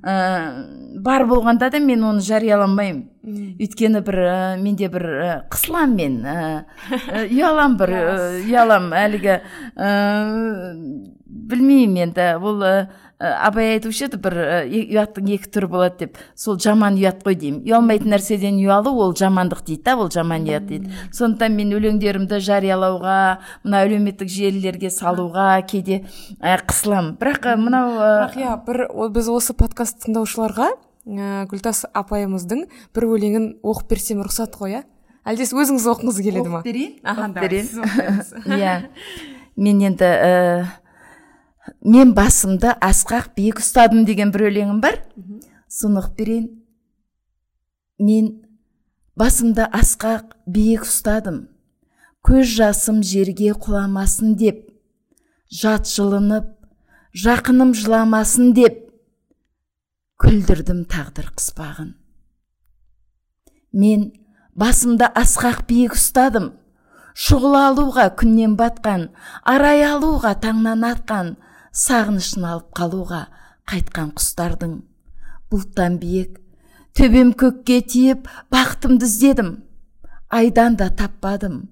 Ә, 0.07 0.13
бар 1.03 1.25
болғанда 1.27 1.71
да 1.71 1.79
мен 1.83 2.03
оны 2.07 2.23
жарияламаймын 2.23 3.59
өйткені 3.61 4.03
бір 4.07 4.19
ә, 4.23 4.37
менде 4.59 4.87
бір 4.91 5.07
ә, 5.11 5.33
қысыламын 5.51 5.97
мен 5.99 6.19
ә, 6.27 6.37
ұялам 7.31 7.75
бір 7.79 7.95
ұялам 8.47 8.91
әлгі 8.95 9.39
ә, 9.39 9.91
білмеймін 11.27 12.09
енді. 12.09 12.29
Бұл 12.43 12.67
абай 13.21 13.75
айтушы 13.75 14.07
еді 14.07 14.19
бір 14.25 14.37
ұяттың 14.65 15.29
екі 15.37 15.51
түрі 15.53 15.69
болады 15.71 15.99
деп. 16.05 16.19
Сол 16.35 16.57
жаман 16.61 16.97
ұят 16.97 17.21
қой 17.25 17.37
деймін. 17.37 17.63
Ұялмайтын 17.69 18.15
нәрседен 18.15 18.57
ұялу 18.63 18.95
ол 19.05 19.13
жамандық 19.17 19.61
дейді 19.67 19.85
да 19.85 19.97
ол 20.01 20.09
жаман 20.13 20.47
ұят 20.49 20.67
дейді. 20.71 20.93
Сондықтан 21.13 21.57
мен 21.59 21.75
өлеңдерімді 21.77 22.41
жариялауға 22.47 23.19
мына 23.67 23.83
әлеуметтік 23.85 24.33
желілерге 24.33 24.89
салуға 24.95 25.61
кейде 25.69 26.03
ә, 26.41 26.57
қысыламын 26.65 27.19
бірақ 27.21 27.51
мынау 27.61 27.93
бірақ 28.01 28.39
иә 28.41 28.57
бір 28.65 28.87
біз 29.13 29.29
осы 29.29 29.53
подкаст 29.53 30.01
тыңдаушыларға 30.07 30.73
ә, 30.73 31.45
гүлтас 31.51 31.85
апайымыздың 31.93 32.65
бір 32.97 33.09
өлеңін 33.11 33.51
оқып 33.61 33.93
берсем 33.93 34.25
рұқсат 34.25 34.57
қой 34.57 34.79
иә? 34.79 34.85
Әлде 35.29 35.45
өзіңіз 35.45 35.85
оқығыңыз 35.93 36.21
келеді 36.25 36.49
ма? 36.49 36.63
Оқып 36.63 36.71
берейін. 36.73 36.95
Оқып 37.05 37.41
берейін. 37.45 37.67
иә. 38.57 38.77
Мен 39.61 39.83
енді 39.85 40.09
мен 41.81 42.15
басымды 42.17 42.73
асқақ 42.81 43.33
биік 43.37 43.61
ұстадым 43.61 44.05
деген 44.09 44.33
бір 44.33 44.49
өлеңім 44.51 44.81
бар. 44.81 45.01
Соны 45.69 46.01
оқып 46.01 46.17
берейін. 46.19 46.47
Мен 47.99 48.31
басымды 49.19 49.67
асқақ 49.69 50.35
биік 50.47 50.87
ұстадым. 50.89 51.49
Көз 52.27 52.49
жасым 52.57 53.03
жерге 53.07 53.53
құламасын 53.57 54.35
деп 54.41 54.67
жат 55.51 55.89
жылынып 55.89 56.51
жақыным 57.17 57.73
жыламасын 57.75 58.53
деп 58.55 58.77
күлдірдім 60.21 60.85
тағдыр 60.91 61.31
қыспағын. 61.33 61.95
Мен 63.73 64.11
басымды 64.55 65.09
асқақ 65.17 65.65
биік 65.69 65.97
ұстадым. 65.97 66.53
Шұғыл 67.21 67.57
алуға 67.59 68.11
күннен 68.17 68.55
батқан 68.57 69.09
арай 69.49 69.83
алуға 69.85 70.37
таңнан 70.41 70.85
атқан 70.87 71.35
сағынышын 71.77 72.47
алып 72.47 72.71
қалуға 72.77 73.25
қайтқан 73.71 74.15
құстардың. 74.19 74.81
Бұлттан 75.51 75.99
биік 76.03 76.39
төбем 76.97 77.33
көкке 77.39 77.81
тиіп 77.83 78.29
бақытымды 78.53 79.07
іздедім. 79.07 79.53
Айдан 80.31 80.77
да 80.77 80.91
таппадым. 80.91 81.69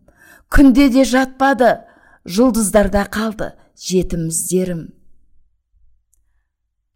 Күнде 0.50 0.88
де 0.90 1.04
жатпады. 1.04 1.84
Жұлдыздарда 2.28 3.06
қалды 3.08 3.52
жетім 3.78 4.28
іздерім. 4.28 4.88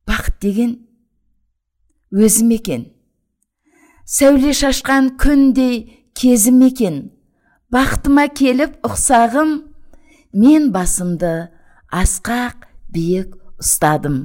Бақыт 0.07 0.41
деген 0.43 0.74
өзім 2.12 2.51
екен. 2.59 2.91
Сәуле 4.05 4.53
шашқан 4.53 5.15
күндей 5.16 6.05
кезім 6.19 6.61
екен. 6.66 6.99
Бақытыма 7.73 8.27
келіп 8.29 8.74
ұқсағым 8.85 9.55
мен 10.37 10.69
басымды 10.74 11.49
асқақ 11.89 12.66
биік 12.93 13.36
ұстадым. 13.62 14.19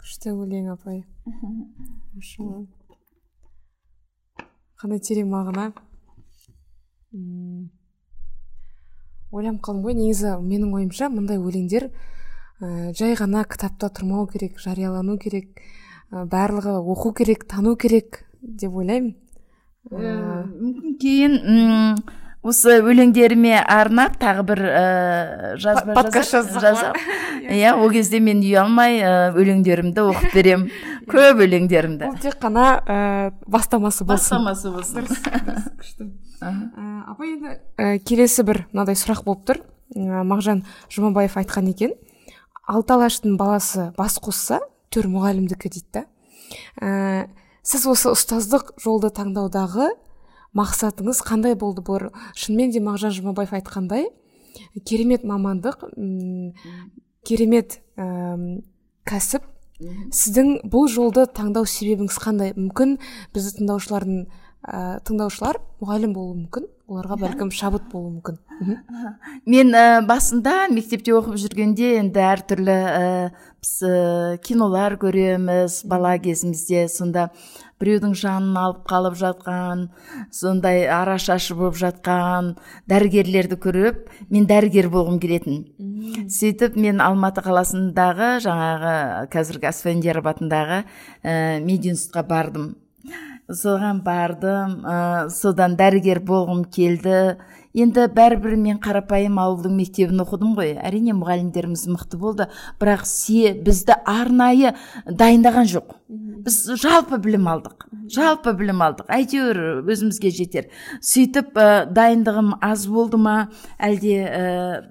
Күшті 0.00 0.32
өлең 0.34 0.72
апай. 0.74 1.04
Қандай 4.80 5.00
терең 5.06 5.30
мағына? 5.32 5.70
Ойланып 9.34 9.62
қалдым 9.64 9.84
ғой 9.86 9.96
негізі 9.98 10.34
менің 10.42 10.74
ойымша 10.78 11.08
мындай 11.10 11.38
өлеңдер 11.38 11.88
ә, 11.88 12.92
жай 12.94 13.14
ғана 13.18 13.44
кітапта 13.46 13.88
тұрмау 13.94 14.26
керек 14.30 14.58
жариялану 14.62 15.16
керек 15.22 15.62
ә, 16.10 16.24
барлығы 16.30 16.74
оқу 16.94 17.14
керек 17.18 17.46
тану 17.50 17.76
керек 17.78 18.24
деп 18.42 18.74
ойлаймын. 18.74 19.14
Мүмкін 19.90 20.94
кейін 21.02 21.34
осы 22.44 22.76
өлеңдеріме 22.84 23.56
арнап 23.56 24.18
тағы 24.20 24.44
бір 24.50 24.60
ә, 24.68 24.82
жазба 25.60 25.94
подкаст 25.96 26.34
жазсақ 26.60 26.98
иә 27.54 27.72
ол 27.78 27.88
кезде 27.92 28.20
мен 28.20 28.42
ұялмай 28.44 28.98
ә, 29.00 29.12
өлеңдерімді 29.32 30.04
оқып 30.10 30.36
берем. 30.36 30.66
Көп 31.10 31.40
өлеңдерімді. 31.44 32.08
Бұл 32.08 32.20
тек 32.20 32.36
қана 32.42 32.66
ә, 32.84 32.98
бастамасы 33.48 34.04
болсын. 34.04 34.44
Бастамасы 34.44 34.72
болсын. 34.74 35.08
Күшті 35.80 36.10
апа 36.44 37.28
енді 37.28 37.56
ә, 37.80 37.96
келесі 38.04 38.44
бір 38.44 38.64
мынадай 38.72 38.98
сұрақ 38.98 39.24
болып 39.24 39.44
тұр. 39.48 39.62
Мағжан 39.94 40.64
жұмабаев 40.92 41.36
айтқан 41.40 41.68
екен. 41.72 41.96
Алты 42.68 42.96
алаштың 42.96 43.38
баласы 43.40 43.90
бас 43.96 44.18
қосса 44.20 44.60
төр 44.92 45.08
мұғалімдікі 45.12 45.72
дейді 45.72 45.90
да. 45.96 46.06
Ә, 46.80 47.28
сіз 47.64 47.86
осы 47.88 48.12
ұстаздық 48.12 48.74
жолды 48.82 49.12
таңдаудағы 49.14 49.92
мақсатыңыз 50.58 51.22
қандай 51.26 51.56
болды 51.58 51.82
бұл 51.86 52.10
шынымен 52.38 52.74
де 52.74 52.82
мағжан 52.84 53.14
жұмабаев 53.16 53.54
айтқандай 53.58 54.08
керемет 54.86 55.24
мамандық 55.26 55.88
керемет 57.26 57.80
ә, 57.96 58.06
кәсіп. 59.08 59.50
Сіздің 60.14 60.60
бұл 60.70 60.86
жолды 60.92 61.24
таңдау 61.34 61.66
себебіңіз 61.68 62.18
қандай? 62.22 62.52
Мүмкін 62.54 62.98
бізді 63.34 63.58
тыңдаушылардың 63.58 64.20
ә, 64.64 65.00
тыңдаушылар 65.04 65.58
мұғалім 65.82 66.14
болуы 66.14 66.36
мүмкін 66.44 66.68
оларға 66.84 67.16
бәлкім 67.24 67.50
шабыт 67.54 67.88
болуы 67.90 68.14
мүмкін. 68.18 68.38
Мен 69.50 69.74
ә, 69.76 70.04
басында 70.06 70.68
мектепте 70.72 71.14
оқып 71.16 71.36
жүргенде 71.42 71.94
енді 71.98 72.22
әртүрлі 72.22 72.76
ә, 72.76 73.04
біз 73.64 73.74
ә, 73.88 73.94
кинолар 74.44 74.98
көреміз 75.00 75.80
бала 75.90 76.14
кезімізде 76.22 76.86
сонда. 76.92 77.30
Біреудің 77.82 78.14
жанын 78.18 78.56
алып 78.58 78.84
қалып 78.88 79.16
жатқан 79.18 79.88
сондай 80.34 80.84
арашашы 80.90 81.56
болып 81.58 81.76
жатқан 81.80 82.54
дәрігерлерді 82.90 83.58
көріп 83.60 84.04
мен 84.30 84.46
дәрігер 84.50 84.88
болғым 84.92 85.18
келетін. 85.22 85.64
Сөйтіп 86.30 86.78
мен 86.80 87.02
алматы 87.04 87.44
қаласындағы 87.44 88.38
жаңағы 88.44 88.94
қазіргі 89.34 89.70
асфендияров 89.70 90.30
атындағы 90.34 90.82
ә, 91.22 91.60
мединститутқа 91.64 92.24
бардым. 92.30 92.70
Соған 93.50 94.00
бардым 94.04 94.80
ә, 94.86 95.28
содан 95.28 95.76
дәрігер 95.76 96.22
болғым 96.24 96.64
келді. 96.64 97.36
Енді 97.74 98.06
бәрібір 98.14 98.54
мен 98.60 98.78
қарапайым 98.82 99.38
ауылдың 99.42 99.74
мектебін 99.74 100.22
оқыдым 100.22 100.54
ғой. 100.54 100.74
Әрине 100.78 101.14
мұғалімдеріміз 101.18 101.84
мықты 101.90 102.18
болды. 102.20 102.46
Бірақ 102.78 103.02
се 103.10 103.52
бізді 103.66 103.96
арнайы 104.06 104.74
дайындаған 105.06 105.66
жоқ. 105.72 105.96
Біз 106.44 106.58
жалпы 106.78 107.18
білім 107.24 107.48
алдық. 107.50 107.88
Жалпы 108.14 108.52
білім 108.54 108.82
алдық. 108.84 109.08
Әйтеуір 109.10 109.82
өзімізге 109.90 110.30
жетер. 110.34 110.68
Сөйтіп 111.02 111.58
ә, 111.58 111.66
дайындығым 111.90 112.52
аз 112.62 112.86
болды 112.86 113.18
ма? 113.18 113.48
Әлде 113.78 114.14
ә, 114.22 114.44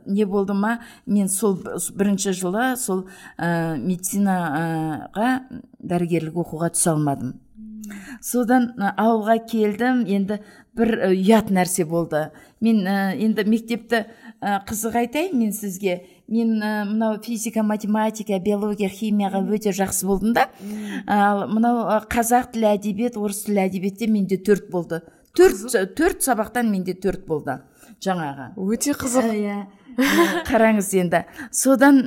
не 0.08 0.26
болды 0.26 0.58
ма? 0.58 0.80
Мен 1.06 1.30
сол 1.32 1.56
бірінші 1.96 2.36
жылы 2.36 2.74
сол 2.82 3.06
ә, 3.38 3.78
медицинаға 3.78 5.32
дәрігерлік 5.80 6.42
оқуға 6.44 6.74
түсе 6.74 6.92
алмадым. 6.98 7.38
Содан 8.24 8.72
ауылға 8.80 9.38
келдім. 9.50 10.04
Енді 10.08 10.40
бір 10.78 10.96
ұят 11.12 11.52
нәрсе 11.54 11.86
болды. 11.86 12.32
Мен 12.64 12.84
енді 12.88 13.46
мектепті 13.50 14.06
қызық 14.42 14.98
айтайын 15.04 15.38
мен 15.38 15.52
сізге. 15.54 16.04
Мен 16.28 16.56
мынау 16.58 17.20
физика 17.24 17.64
математика 17.64 18.40
биология 18.40 18.90
химияға 18.90 19.44
өте 19.54 19.74
жақсы 19.76 20.08
болдым 20.08 20.34
да. 20.34 20.48
Ал 21.08 21.48
мынау 21.52 22.00
қазақ 22.10 22.54
тілі 22.56 22.72
әдебиет 22.74 23.20
орыс 23.20 23.44
тілі 23.46 23.66
әдебиетте 23.68 24.08
менде 24.08 24.40
төрт 24.40 24.72
болды. 24.72 25.04
Төрт 25.38 25.96
төрт 25.98 26.26
сабақтан 26.26 26.70
менде 26.72 26.94
төрт 26.94 27.28
болды 27.28 27.60
жаңағы. 28.04 28.54
Өте 28.58 28.94
қызық. 28.98 29.30
Иә. 29.34 29.62
Қараңыз 30.48 30.90
енді. 30.98 31.24
Содан 31.54 32.00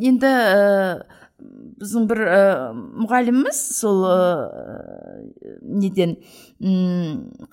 енді 0.00 0.30
біздің 1.78 2.06
бір 2.10 2.20
ә, 2.26 2.38
мұғаліміміз 2.74 3.58
сол 3.78 4.04
ә, 4.08 4.16
неден 5.62 6.16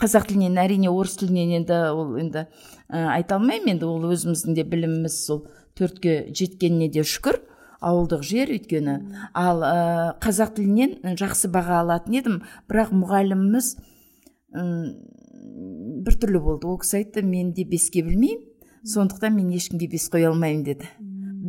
қазақ 0.02 0.30
тілінен 0.30 0.58
әрине 0.62 0.90
орыс 0.92 1.18
тілінен 1.22 1.54
енді 1.60 1.80
ол 1.94 2.16
енді 2.22 2.46
ә, 2.46 3.04
айта 3.16 3.38
алмаймын. 3.38 3.76
Енді 3.76 3.90
ол 3.90 4.08
өзіміздің 4.12 4.58
де 4.58 4.66
біліміміз 4.68 5.20
сол 5.28 5.46
төртке 5.78 6.26
жеткеніне 6.34 6.90
де 6.94 7.06
шүкір. 7.06 7.42
Ауылдық 7.86 8.24
жер 8.26 8.50
өйткені. 8.56 8.98
Ал 9.38 9.62
ә, 9.62 9.76
қазақ 10.24 10.56
тілінен 10.58 11.18
жақсы 11.20 11.52
баға 11.54 11.84
алатын 11.84 12.18
едім. 12.18 12.42
Бірақ 12.72 12.96
мұғаліміміз 12.96 13.76
біртүрлі 16.06 16.42
болды. 16.42 16.68
Ол 16.68 16.80
кісі 16.82 17.04
айтты 17.04 17.22
мен 17.26 17.54
де 17.54 17.66
беске 17.68 18.02
білмеймін 18.06 18.52
сондықтан 18.86 19.34
мен 19.34 19.50
ешкімге 19.56 19.90
бес 19.90 20.08
қоя 20.14 20.30
алмаймын 20.30 20.64
деді. 20.64 20.90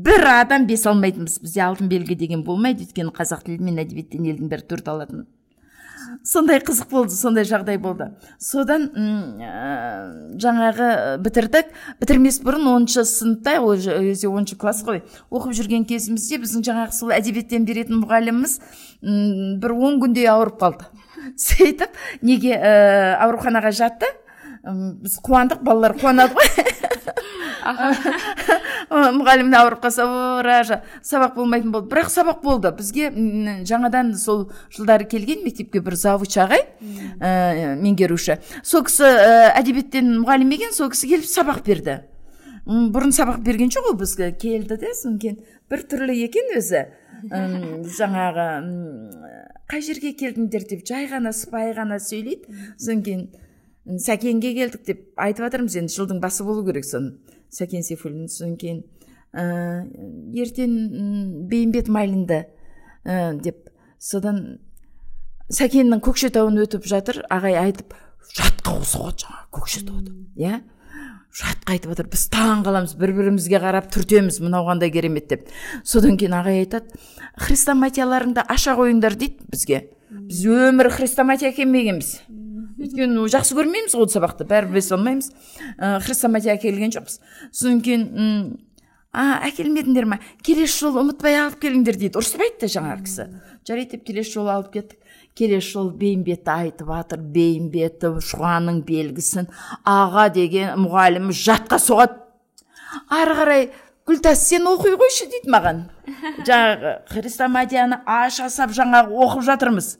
Бір 0.06 0.26
адам 0.30 0.66
бес 0.68 0.84
алмайтынбыз 0.86 1.40
бізде 1.42 1.64
алтын 1.66 1.88
белгі 1.90 2.14
деген 2.18 2.44
болмайды 2.46 2.84
өйткені 2.86 3.10
қазақ 3.14 3.42
тілі 3.46 3.64
мен 3.66 3.80
әдебиеттен 3.82 4.28
елдің 4.30 4.52
бәрі 4.52 4.66
төрт 4.70 4.90
алатын. 4.92 5.24
Сондай 6.22 6.60
қызық 6.62 6.90
болды 6.92 7.16
сондай 7.18 7.46
жағдай 7.48 7.80
болды. 7.82 8.12
Содан 8.38 8.86
ә, 8.94 10.36
жаңағы 10.38 10.90
бітірдік. 11.24 11.72
Бітірмес 11.98 12.38
бұрын 12.44 12.68
оныншы 12.70 13.02
сыныпта 13.08 13.56
кезде 13.58 14.30
оныншы 14.30 14.58
класс 14.60 14.84
қой 14.86 15.02
оқып 15.30 15.56
жүрген 15.58 15.86
кезімізде 15.90 16.38
біздің 16.44 16.66
жаңағы 16.68 16.94
сол 16.94 17.14
әдебиеттен 17.16 17.66
беретін 17.66 17.98
мұғаліміміз 18.04 18.58
бір 19.62 19.74
он 19.74 19.98
күндей 20.04 20.30
ауырып 20.30 20.60
қалды. 20.62 20.86
Сөйтіп 21.48 21.98
неге 22.22 22.54
ә, 22.54 23.18
ауруханаға 23.26 23.74
жатты. 23.74 24.12
Біз 24.62 25.18
қуандық 25.26 25.66
балалар 25.66 25.98
қуанады 25.98 26.38
ғой. 26.38 26.54
мұғалім 29.18 29.52
ауырып 29.56 29.82
қалса 29.84 30.06
ража 30.44 30.80
сабақ 31.05 31.36
болмайтын 31.36 31.72
болды. 31.74 31.90
Бірақ 31.93 32.10
сабақ 32.12 32.43
болды. 32.43 32.72
Бізге 32.76 33.10
жаңадан 33.68 34.14
сол 34.18 34.47
жылдары 34.74 35.09
келген 35.10 35.44
мектепке 35.44 35.80
бір 35.84 35.97
завуч 35.98 36.36
ағай 36.38 36.66
ә, 37.20 37.76
меңгеруші. 37.80 38.38
Сол 38.62 38.84
кісі 38.86 39.06
ә, 39.06 39.55
әдебиеттен 39.60 40.12
мұғалім 40.22 40.52
екен 40.59 40.76
сол 40.76 40.93
кісі 40.93 41.10
келіп 41.14 41.30
сабақ 41.30 41.64
берді. 41.66 42.01
Бұрын 42.66 43.14
сабақ 43.14 43.43
берген 43.47 43.70
жоқ 43.70 43.93
ол 43.93 43.98
бізге. 43.98 44.32
Келді 44.34 44.78
де 44.82 44.93
содан 44.94 45.18
кейін 45.22 45.36
түрлі 45.70 46.16
екен 46.26 46.51
өзі. 46.59 46.86
Жаңағы 47.97 48.47
қай 49.70 49.82
жерге 49.82 50.12
келдіңдер 50.18 50.66
деп 50.70 50.86
жай 50.86 51.06
ғана 51.10 51.32
сыпайы 51.34 51.74
ғана 51.78 52.01
сөйлейді. 52.02 52.59
Содан 52.78 53.05
кейін 53.06 54.01
сәкенге 54.02 54.52
келдік 54.56 54.82
деп 54.86 55.02
айтып 55.14 55.47
жатырмыз 55.47 55.78
енді 55.78 55.94
жылдың 55.94 56.20
басы 56.22 56.44
болу 56.47 56.64
керек 56.66 56.86
соны. 56.86 57.14
Сәкен 57.52 57.85
сейфуллин 57.86 58.28
содан 58.32 58.56
кейін 58.60 58.82
ә, 59.36 59.86
ертең 60.36 60.77
бейімбет 61.51 61.90
майлинді 61.93 62.44
ә, 63.05 63.35
деп. 63.40 63.68
Содан 63.98 64.59
сәкеннің 65.52 66.02
көкшетауын 66.05 66.59
өтіп 66.64 66.86
жатыр. 66.89 67.23
Ағай 67.32 67.56
айтып 67.60 67.94
жатқа 68.36 68.81
соғады 68.85 69.27
жаңағы 69.27 69.52
көкшетауды 69.59 70.16
иә? 70.40 70.62
Жатқа 71.36 71.74
айтып 71.74 71.93
жатыр 71.93 72.09
біз 72.12 72.23
таң 72.32 72.62
қаламыз 72.64 72.94
бір 72.97 73.12
бірімізге 73.16 73.60
қарап 73.60 73.90
түртеміз 73.93 74.40
мынау 74.40 74.64
қандай 74.70 74.93
керемет 74.93 75.28
деп. 75.28 75.51
Содан 75.85 76.16
кейін 76.16 76.39
ағай 76.39 76.62
айтады 76.64 76.97
хрестоматияларыңды 77.44 78.44
аша 78.48 78.77
қойыңдар 78.78 79.18
дейді 79.20 79.51
бізге. 79.52 79.82
Біз 80.09 80.44
өмірі 80.48 80.94
хрестоматия 80.97 81.52
әкелмегенбіз 81.52 82.14
өйткені 82.77 83.27
жақсы 83.32 83.57
көрмейміз 83.57 83.97
ғой 83.97 84.09
сабақты 84.12 84.47
бәрі 84.48 84.70
біле 84.73 84.82
салмаймыз 84.85 85.31
ә, 85.78 85.98
хрестоматия 86.05 86.57
әкелген 86.57 86.93
жоқпыз. 86.94 87.20
Содан 87.53 87.81
кейін 87.85 88.59
а 89.16 89.40
әкелмедіңдер 89.48 90.05
ма? 90.09 90.19
Келесі 90.44 90.85
жолы 90.85 91.01
ұмытпай 91.07 91.39
алып 91.40 91.57
келіңдер 91.62 91.97
дейді. 91.97 92.20
Ұрыспайды 92.20 92.66
да 92.66 92.69
жаңағы 92.69 93.07
кісі. 93.07 93.27
Жарайды 93.66 93.97
деп 93.97 94.05
келесі 94.11 94.35
жолы 94.36 94.53
алып 94.53 94.74
кеттік. 94.74 95.01
Келесі 95.36 95.73
жолы 95.73 95.94
бейімбетті 95.97 96.53
айтып 96.53 96.93
жатыр 96.93 97.24
бейімбетті 97.32 98.12
шұғаның 98.28 98.82
белгісін 98.85 99.48
аға 99.89 100.28
деген 100.36 100.77
мұғаліміміз 100.85 101.43
жатқа 101.48 101.81
соғады. 101.81 102.20
Ары 103.09 103.36
қарай 103.40 103.69
гүлтас 104.07 104.44
сен 104.51 104.69
оқи 104.69 104.93
қойшы 105.01 105.31
дейді 105.32 105.53
маған. 105.53 105.85
Жаңағы 106.44 106.93
хрестоматияны 107.12 108.03
аша 108.05 108.51
сап 108.53 108.77
жаңағы 108.77 109.16
оқып 109.16 109.48
жатырмыз 109.48 109.94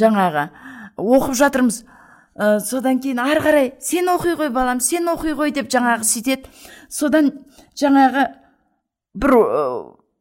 жаңағы 0.00 0.48
оқып 1.00 1.36
жатырмыз 1.38 1.84
ә, 2.34 2.60
содан 2.60 3.00
кейін 3.00 3.22
ары 3.24 3.42
қарай 3.44 3.72
сен 3.80 4.10
оқи 4.12 4.36
ғой 4.40 4.52
балам 4.54 4.80
сен 4.80 5.08
оқи 5.12 5.34
ғой 5.38 5.54
деп 5.54 5.70
жаңағы 5.72 6.06
сөйтеді. 6.08 6.50
Содан 6.88 7.32
жаңағы 7.78 8.28
бір 9.14 9.36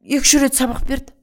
екі 0.04 0.24
үш 0.24 0.36
рет 0.42 0.58
сабақ 0.58 0.88
берді. 0.88 1.14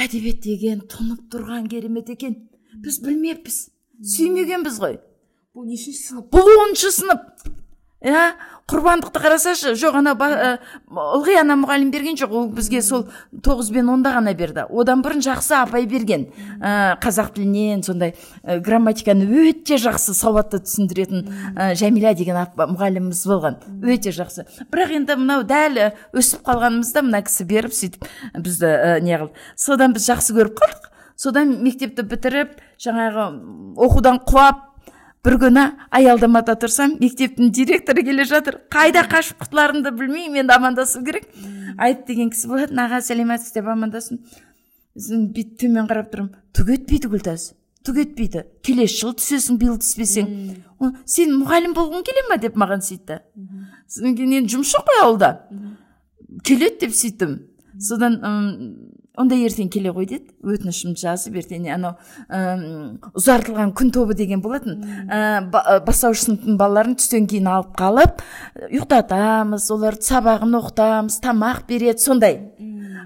Әдебиет 0.00 0.42
деген 0.42 0.82
тұнып 0.90 1.28
тұрған 1.32 1.68
керемет 1.70 2.10
екен. 2.10 2.48
Біз 2.74 2.98
білмеппіз. 3.04 3.68
Сүймегенбіз 4.02 4.80
ғой 4.82 4.98
бұл 5.54 5.68
нешінші 5.70 6.00
сынып? 6.00 6.30
Бұл 6.34 6.48
оныншы 6.64 6.90
сынып. 6.90 7.26
Иә? 8.04 8.34
Құрбандықты 8.70 9.20
қарасашы 9.20 9.74
жоқ 9.76 9.98
ана 9.98 10.14
ылғи 10.16 11.34
ана 11.36 11.56
мұғалім 11.60 11.90
берген 11.92 12.16
жоқ 12.16 12.32
ол 12.32 12.46
бізге 12.54 12.80
сол 12.82 13.04
тоғыз 13.44 13.68
бен 13.74 13.90
онда 13.92 14.14
ғана 14.14 14.32
берді. 14.34 14.64
Одан 14.72 15.02
бұрын 15.04 15.20
жақсы 15.24 15.52
апай 15.58 15.84
берген 15.84 16.30
ә, 16.62 16.96
қазақ 17.02 17.34
тілінен 17.36 17.84
сондай 17.84 18.14
ә, 18.40 18.56
грамматиканы 18.64 19.28
өте 19.28 19.76
жақсы 19.76 20.16
сауатты 20.16 20.62
түсіндіретін 20.64 21.28
ә, 21.52 21.74
жәмила 21.76 22.14
деген 22.16 22.40
мұғаліміміз 22.56 23.22
болған. 23.28 23.60
Өте 23.84 24.14
жақсы. 24.16 24.48
Бірақ 24.72 24.96
енді 24.96 25.18
мынау 25.20 25.44
дәл 25.44 25.92
өсіп 26.16 26.46
қалғанымызда 26.48 27.04
мына 27.04 27.20
кісі 27.28 27.44
беріп 27.44 27.76
сөйтіп 27.76 28.08
бізді 28.40 28.72
ә, 28.72 29.00
не 29.04 29.20
содан 29.60 29.92
біз 29.92 30.08
жақсы 30.08 30.40
көріп 30.40 30.56
қалдық. 30.56 30.92
Содан 31.20 31.60
мектепті 31.62 32.02
бітіріп 32.10 32.56
жаңағы 32.80 33.28
оқудан 33.78 34.18
құлап 34.26 34.73
бір 35.24 35.38
күні 35.40 35.64
аялдамада 35.94 36.54
тұрсам 36.60 36.96
мектептің 37.00 37.50
директоры 37.54 38.04
келе 38.06 38.28
жатыр. 38.28 38.60
Қайда 38.72 39.06
қашып 39.10 39.42
құтыларымды 39.44 39.94
білмеймін 39.96 40.44
енді 40.44 40.56
амандасу 40.58 41.04
керек. 41.04 41.28
Айт 41.78 42.06
деген 42.06 42.30
кісі 42.30 42.52
болатын 42.52 42.84
аға 42.84 43.00
сәлеметсіз 43.04 43.56
деп 43.56 43.68
амандастым 43.72 44.22
бүйтіп 44.94 45.60
төмен 45.64 45.90
қарап 45.90 46.12
тұрмын. 46.12 46.32
Түк 46.54 46.74
етпейді 46.76 47.10
гүлтас 47.10 47.52
түк 47.84 48.00
етпейді. 48.00 48.44
Келесі 48.64 49.00
жылы 49.02 49.16
түсесің 49.20 49.58
биыл 49.60 49.76
түспесең 49.82 50.28
сен 51.08 51.34
мұғалім 51.36 51.74
болғың 51.76 52.04
келе 52.06 52.22
ма 52.30 52.38
деп 52.40 52.56
маған 52.60 52.80
сөйтті. 52.84 53.20
Содан 53.88 54.16
кейін 54.16 54.38
енді 54.40 54.54
жұмыс 54.54 54.72
жоқ 54.72 54.86
қой 54.88 55.02
ауылда. 55.04 55.30
Келеді 56.48 56.86
деп 56.86 56.96
сөйттім. 56.96 57.34
Содан 57.76 58.16
онда 59.18 59.36
ертең 59.38 59.68
келе 59.72 59.92
ғой 59.94 60.08
деді. 60.10 60.32
Өтінішімді 60.42 61.00
жазып 61.04 61.36
ертең 61.38 61.68
анау 61.74 61.94
ұзартылған 63.14 63.74
күн 63.78 63.92
тобы 63.94 64.16
деген 64.18 64.42
болатын. 64.44 64.80
Ә, 65.08 65.50
бастауыш 65.86 66.26
сыныптың 66.26 66.58
балаларын 66.60 66.96
түстен 66.98 67.28
кейін 67.30 67.50
алып 67.52 67.76
қалып 67.78 68.24
ұйықтатамыз 68.70 69.68
оларды 69.74 70.08
сабағын 70.08 70.58
оқытамыз 70.60 71.20
тамақ 71.24 71.64
береді 71.68 72.02
сондай. 72.02 72.40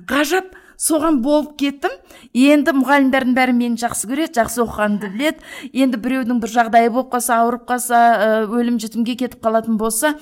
Ғажап 0.09 0.55
соған 0.79 1.21
болып 1.25 1.57
кеттім. 1.59 1.93
Енді 2.39 2.73
мұғалімдердің 2.79 3.35
бәрі 3.35 3.55
мені 3.57 3.81
жақсы 3.81 4.09
көреді 4.09 4.39
жақсы 4.39 4.63
оқығанымды 4.63 5.11
біледі. 5.13 5.47
Енді 5.75 5.99
біреудің 6.05 6.39
бір 6.43 6.53
жағдайы 6.55 6.93
болып 6.95 7.11
қалса 7.17 7.41
ауырып 7.43 7.65
қалса 7.69 8.03
өлім 8.47 8.79
жітімге 8.79 9.17
кетіп 9.19 9.43
қалатын 9.43 9.79
болса 9.81 10.15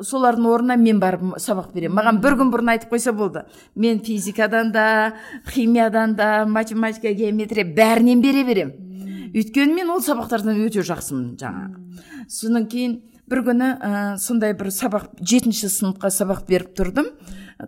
солардың 0.00 0.46
орнына 0.48 0.76
мен 0.76 1.00
барып 1.00 1.36
сабақ 1.42 1.72
беремін. 1.74 1.98
Маған 1.98 2.22
бір 2.22 2.38
күн 2.40 2.52
бұрын 2.54 2.74
айтып 2.76 2.94
қойса 2.94 3.12
болды. 3.12 3.44
Мен 3.74 4.00
физикадан 4.00 4.72
да 4.72 5.14
химиядан 5.48 6.14
да 6.14 6.46
математика 6.46 7.12
геометрия 7.12 7.64
бәрінен 7.64 8.22
бере 8.22 8.44
беремін 8.44 8.92
өйткені 9.32 9.76
мен 9.78 9.90
ол 9.92 10.02
сабақтардан 10.04 10.60
өте 10.66 10.84
жақсымын 10.84 11.36
жаңағы. 11.40 12.02
Содан 12.28 12.66
кейін 12.68 12.98
бір 13.30 13.42
күні 13.46 13.68
ә, 13.72 13.92
сондай 14.20 14.52
бір 14.58 14.68
сабақ 14.74 15.08
жетінші 15.20 15.70
сыныпқа 15.72 16.10
сабақ 16.12 16.44
беріп 16.48 16.74
тұрдым. 16.76 17.08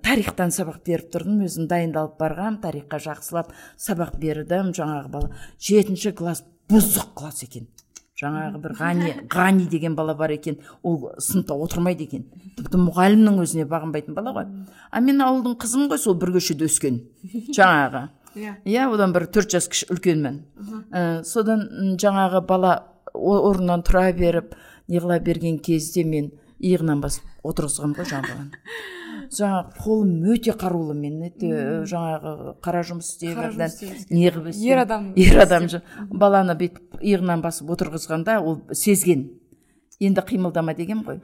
Тарихтан 0.05 0.53
сабақ 0.53 0.83
беріп 0.85 1.09
тұрдым. 1.15 1.41
Өзім 1.47 1.69
дайындалып 1.71 2.19
барғам 2.21 2.61
тарихқа 2.61 3.01
жақсылап 3.07 3.55
сабақ 3.81 4.19
бердім. 4.21 4.75
Жаңағы 4.77 5.13
бала 5.15 5.33
жетінші 5.57 6.13
класс 6.19 6.45
бұзық 6.69 7.15
класс 7.17 7.47
екен. 7.49 7.71
Жаңағы 8.25 8.61
бір 8.65 8.75
ғани 8.81 9.13
ғани 9.31 9.69
деген 9.71 9.95
бала 9.95 10.15
бар 10.19 10.35
екен. 10.35 10.59
Ол 10.83 11.13
сыныпта 11.19 11.55
отырмайды 11.55 12.09
екен. 12.09 12.25
Тіпті 12.59 12.81
мұғалімнің 12.89 13.41
өзіне 13.45 13.69
бағынбайтын 13.71 14.17
бала 14.17 14.35
ғой. 14.35 14.51
А 14.91 15.01
мен 15.05 15.23
ауылдың 15.23 15.59
қызымын 15.63 15.93
ғой 15.93 16.01
сол 16.03 16.19
бір 16.19 16.35
көшеде 16.39 16.69
өскен. 16.69 17.03
Жаңағы. 17.59 18.09
Иә. 18.35 18.57
Иә 18.67 18.89
одан 18.91 19.13
бір 19.15 19.29
төрт 19.31 19.55
жас 19.55 19.69
кіші 19.71 19.93
үлкенмін. 19.95 20.41
Ә, 20.91 21.23
содан 21.29 21.95
жаңағы 22.01 22.43
бала 22.49 22.75
орнынан 23.15 23.85
тұра 23.87 24.09
беріп 24.17 24.57
неғыла 24.91 25.21
берген 25.23 25.61
кезде 25.63 26.03
мен 26.05 26.33
иығынан 26.59 27.03
басып 27.05 27.34
отырғызғанмын 27.45 27.99
ғой 28.01 28.11
жаңағы. 28.11 28.35
Баланы 28.35 28.95
жаңағы 29.35 29.79
қолым 29.83 30.13
өте 30.35 30.55
қарулы 30.59 30.95
мен 30.97 31.23
өте 31.29 31.51
жаңағы 31.91 32.55
қара 32.65 32.83
жұмыс 32.87 33.15
істеп 33.15 34.11
неғып 34.13 34.51
ер 34.63 34.83
адам 34.85 35.13
ер 35.17 35.41
адам 35.45 35.69
баланы 36.11 36.57
бүйтіп 36.59 37.01
иығынан 37.01 37.43
басып 37.45 37.71
отырғызғанда 37.75 38.39
ол 38.43 38.61
сезген. 38.73 39.29
Енді 40.01 40.25
қимылдама 40.27 40.75
деген 40.75 41.05
ғой. 41.07 41.21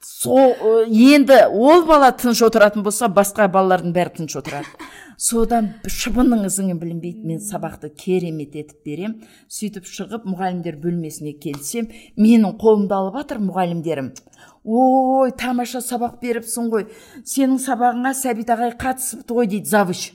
Сол 0.00 0.86
енді 0.86 1.46
ол 1.52 1.84
бала 1.86 2.12
тыныш 2.12 2.42
отыратын 2.46 2.82
болса 2.86 3.08
басқа 3.08 3.48
балалардың 3.52 3.94
бәрі 3.94 4.16
тыныш 4.18 4.38
отырады. 4.40 4.70
Содан 5.16 5.70
шыбынның 5.88 6.44
ізіңі 6.50 6.74
білінбейді 6.76 7.24
мен 7.24 7.38
сабақты 7.40 7.88
керемет 7.96 8.56
етіп 8.58 8.84
берем. 8.84 9.14
Сөйтіп 9.48 9.86
шығып 9.88 10.26
мұғалімдер 10.28 10.76
бөлмесіне 10.82 11.32
келсем 11.40 11.88
менің 12.20 12.58
қолымды 12.60 12.92
алып 12.92 13.16
жатыр 13.22 13.40
мұғалімдерім. 13.46 14.10
Ой 14.66 15.32
тамаша 15.38 15.80
сабақ 15.80 16.18
беріпсің 16.20 16.70
ғой. 16.72 16.86
Сенің 17.22 17.60
сабағыңа 17.62 18.12
сәбит 18.18 18.50
ағай 18.50 18.74
қатысыпты 18.74 19.36
ғой 19.38 19.50
дейді 19.52 19.70
завуч. 19.70 20.10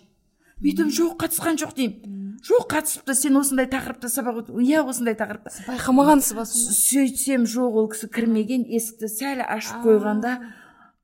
Бүйтіп 0.62 0.92
жоқ 0.94 1.16
қатысқан 1.24 1.60
жоқ 1.62 1.76
деймін. 1.78 2.18
Жоқ 2.42 2.68
қатысыпты 2.74 3.16
сен 3.16 3.38
осындай 3.38 3.68
тақырыпта 3.70 4.10
сабақ 4.10 4.50
иә 4.62 4.82
осындай 4.82 5.16
тақырыпта 5.16 5.54
байқамағансыз 5.68 6.34
ба 6.36 6.46
сөйтсем 6.50 7.46
жоқ 7.46 7.78
ол 7.78 7.88
кісі 7.94 8.10
кірмеген 8.10 8.66
есікті 8.66 9.10
сәл 9.14 9.44
ашып 9.46 9.86
қойғанда 9.86 10.32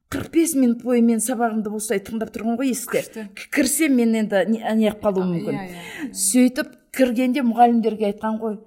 қырық 0.09 0.31
бес 0.33 0.55
минут 0.57 0.81
бойы 0.81 1.03
мен 1.05 1.21
сабағымды 1.21 1.69
осылай 1.77 2.01
тыңдап 2.01 2.33
тұрған 2.33 2.57
ғой 2.57 2.71
есікте. 2.73 3.27
Кірсем 3.53 3.93
мен 3.99 4.15
енді 4.17 4.43
неғып 4.49 5.03
қалуым 5.03 5.35
мүмкін 5.35 5.53
иә, 5.53 5.67
иә, 5.67 5.85
иә. 6.07 6.13
сөйтіп 6.17 6.73
кіргенде 6.97 7.45
мұғалімдерге 7.45 8.09
айтқан 8.09 8.41
ғой 8.41 8.57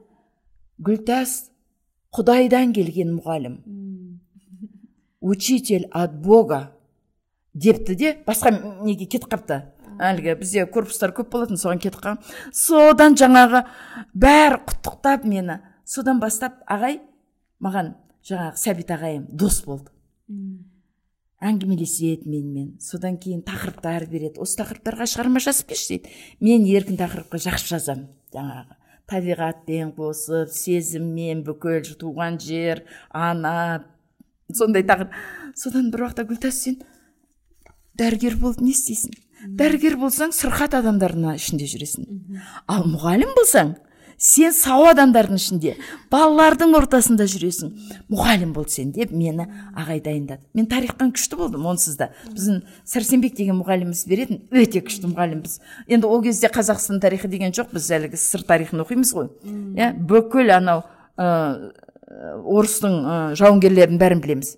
гүлтас 0.78 1.50
құдайдан 2.14 2.70
келген 2.76 3.16
мұғалім 3.16 3.58
учитель 5.20 5.86
от 5.90 6.12
бога 6.12 6.72
депті 7.54 7.94
де 7.94 8.16
басқа 8.26 8.52
неге 8.84 9.06
кетіп 9.06 9.28
қалыпты? 9.30 9.62
Әлгі 10.00 10.36
бізде 10.40 10.64
корпустар 10.70 11.12
көп 11.12 11.28
болатын 11.34 11.60
соған 11.60 11.80
кетіп 11.82 12.00
қалған 12.00 12.20
содан 12.56 13.16
жаңағы 13.20 13.64
бәрі 14.14 14.62
құттықтап 14.70 15.26
мені. 15.28 15.60
Содан 15.84 16.20
бастап 16.22 16.62
ағай 16.70 17.00
маған 17.60 17.94
жаңағы 18.24 18.56
сәбит 18.56 18.92
ағайым 18.94 19.26
дос 19.28 19.60
болды. 19.66 19.90
Әңгімелеседі 21.40 22.28
менімен. 22.28 22.74
Содан 22.80 23.16
кейін 23.20 23.40
тақырыптар 23.44 24.06
береді. 24.08 24.40
Осы 24.44 24.60
тақырыптарға 24.60 25.08
шығарма 25.08 25.40
жазып 25.40 25.72
берші 25.72 25.96
дейді. 25.96 26.12
Мен 26.44 26.66
еркін 26.68 27.00
тақырыпқа 27.00 27.40
жақсы 27.40 27.72
жазамын. 27.74 28.10
Жаңағы 28.34 28.76
табиғатпен 29.10 29.94
қосып 29.96 30.52
сезіммен 30.54 31.40
бүкіл 31.46 31.96
туған 31.98 32.36
жер 32.40 32.84
ана 33.10 33.86
сондай 34.56 34.86
тақырып 34.86 35.14
содан 35.56 35.90
бір 35.90 36.06
уақытта 36.06 36.26
гүлтас 36.28 36.62
сен 36.64 36.80
дәрігер 38.00 38.38
болып 38.40 38.62
не 38.64 38.72
істейсің? 38.74 39.14
Дәрігер 39.56 39.96
болсаң 40.00 40.34
сырқат 40.36 40.74
адамдардың 40.76 41.30
ішінде 41.34 41.68
жүресің. 41.70 42.08
Ал 42.68 42.84
мұғалім 42.88 43.32
болсаң 43.36 43.74
сен 44.20 44.52
сау 44.52 44.84
адамдардың 44.90 45.38
ішінде 45.40 45.72
балалардың 46.12 46.74
ортасында 46.76 47.24
жүресің. 47.30 47.72
Мұғалім 48.12 48.52
бол 48.52 48.66
сен 48.68 48.92
деп 48.92 49.14
мені 49.16 49.46
ағай 49.72 50.02
дайындады. 50.04 50.44
Мен 50.52 50.68
тарихтан 50.68 51.14
күшті 51.16 51.38
болдым 51.40 51.64
онсыз 51.72 51.96
да 51.96 52.10
біздің 52.28 52.60
сәрсенбек 52.84 53.36
деген 53.38 53.56
мұғаліміміз 53.62 54.04
беретін 54.12 54.42
өте 54.52 54.84
күшті 54.84 55.08
мұғалімбіз. 55.08 55.56
Енді 55.88 56.10
ол 56.12 56.20
кезде 56.24 56.52
қазақстан 56.52 57.00
тарихы 57.00 57.32
деген 57.32 57.56
жоқ 57.56 57.72
біз 57.72 57.88
әлгі 57.96 58.20
сыр 58.20 58.44
тарихын 58.44 58.84
оқимыз 58.84 59.14
ғой. 59.16 59.32
Иә 59.72 59.94
бүкіл 59.96 60.52
анау 60.58 60.84
орыстың 62.10 62.96
ә, 63.04 63.18
жауынгерлерінің 63.38 64.00
бәрін 64.00 64.22
білеміз. 64.24 64.54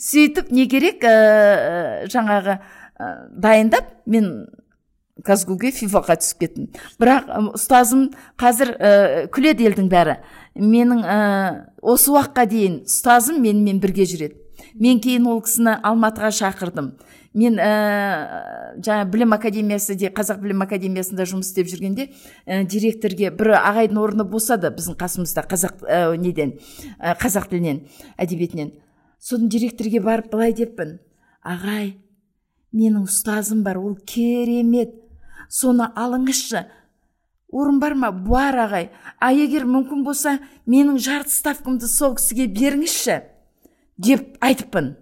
Сөйтіп 0.00 0.50
не 0.54 0.66
керек 0.70 1.04
ә, 1.06 2.06
жаңағы 2.10 2.56
ә, 2.58 3.10
дайындап 3.30 3.92
мен 4.10 4.48
казгуге 5.24 5.70
фифаға 5.74 6.16
түсіп 6.20 6.44
кеттім. 6.44 6.68
Бірақ 7.00 7.30
ұстазым 7.54 8.08
қазір 8.40 8.74
ә, 8.74 8.92
күледі 9.32 9.68
елдің 9.70 9.90
бәрі. 9.92 10.18
Менің 10.58 11.04
ә, 11.04 11.18
осы 11.82 12.12
уақытқа 12.14 12.46
дейін 12.50 12.80
ұстазым 12.88 13.40
менімен 13.44 13.80
бірге 13.82 14.08
жүреді. 14.08 14.36
Мен 14.80 15.00
кейін 15.02 15.28
ол 15.30 15.40
кісіні 15.44 15.78
алматыға 15.86 16.32
шақырдым. 16.36 16.94
Мен 17.34 17.58
ә, 17.62 18.74
жаңа 18.82 19.04
білім 19.10 19.34
академиясы 19.36 19.94
де 19.98 20.10
қазақ 20.10 20.40
білім 20.42 20.64
академиясында 20.64 21.26
жұмыс 21.30 21.52
істеп 21.52 21.68
жүргенде 21.70 22.08
ә, 22.46 22.64
директорге 22.64 23.30
бір 23.30 23.54
ағайдың 23.60 24.00
орны 24.02 24.26
босады 24.26 24.72
біздің 24.74 24.98
қасымызда 24.98 25.44
қазақ 25.50 25.84
ә, 25.86 26.16
неден 26.18 26.56
ә, 26.98 27.14
қазақ 27.20 27.50
тілінен 27.52 27.84
әдебиетінен. 28.18 28.72
Содан 29.20 29.48
директорге 29.52 30.00
барып 30.00 30.30
былай 30.32 30.54
деппін. 30.56 30.98
Ағай 31.44 31.94
менің 32.72 33.06
ұстазым 33.06 33.62
бар 33.62 33.78
ол 33.78 33.94
керемет. 34.06 34.94
Соны 35.50 35.90
алыңызшы. 35.94 36.64
Орын 37.50 37.80
бар 37.82 37.94
ма? 37.94 38.10
Бар 38.10 38.58
ағай. 38.64 38.90
А 39.18 39.32
егер 39.34 39.66
мүмкін 39.66 40.04
болса 40.06 40.38
менің 40.66 40.98
жарты 41.02 41.34
ставкамды 41.34 41.86
сол 41.90 42.14
кісіге 42.18 42.46
беріңізші 42.54 43.20
деп 43.98 44.36
айтыппын. 44.40 44.94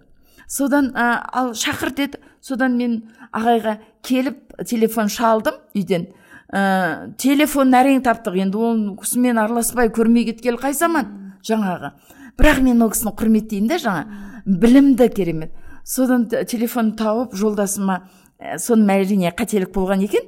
Содан 0.49 0.91
ә, 0.97 1.21
ал 1.31 1.53
шақыр 1.53 1.93
деді. 1.95 2.19
Содан 2.41 2.77
мен 2.79 3.03
ағайға 3.35 3.77
келіп 4.05 4.57
телефон 4.65 5.09
шалдым 5.11 5.59
үйден. 5.77 6.07
Ә, 6.49 7.13
телефон 7.21 7.75
әрең 7.77 8.01
таптық? 8.05 8.39
Енді 8.41 8.57
ол 8.57 8.79
кісімен 8.99 9.37
араласпай 9.37 9.91
көрмей 9.93 10.25
кеткелі 10.31 10.57
қай 10.61 10.73
заман? 10.73 11.37
Жаңағы. 11.45 11.93
Бірақ 12.39 12.63
мен 12.65 12.81
ол 12.81 12.93
кісіні 12.93 13.13
құрметтеймін 13.19 13.69
да 13.69 13.77
жаңа. 13.83 14.05
Білімді 14.45 15.09
керемет. 15.13 15.53
Содан 15.83 16.27
телефон 16.29 16.95
тауып 16.97 17.35
жолдасыма 17.37 18.01
соным 18.39 18.89
әрине 18.93 19.31
қателік 19.35 19.73
болған 19.75 20.03
екен. 20.05 20.27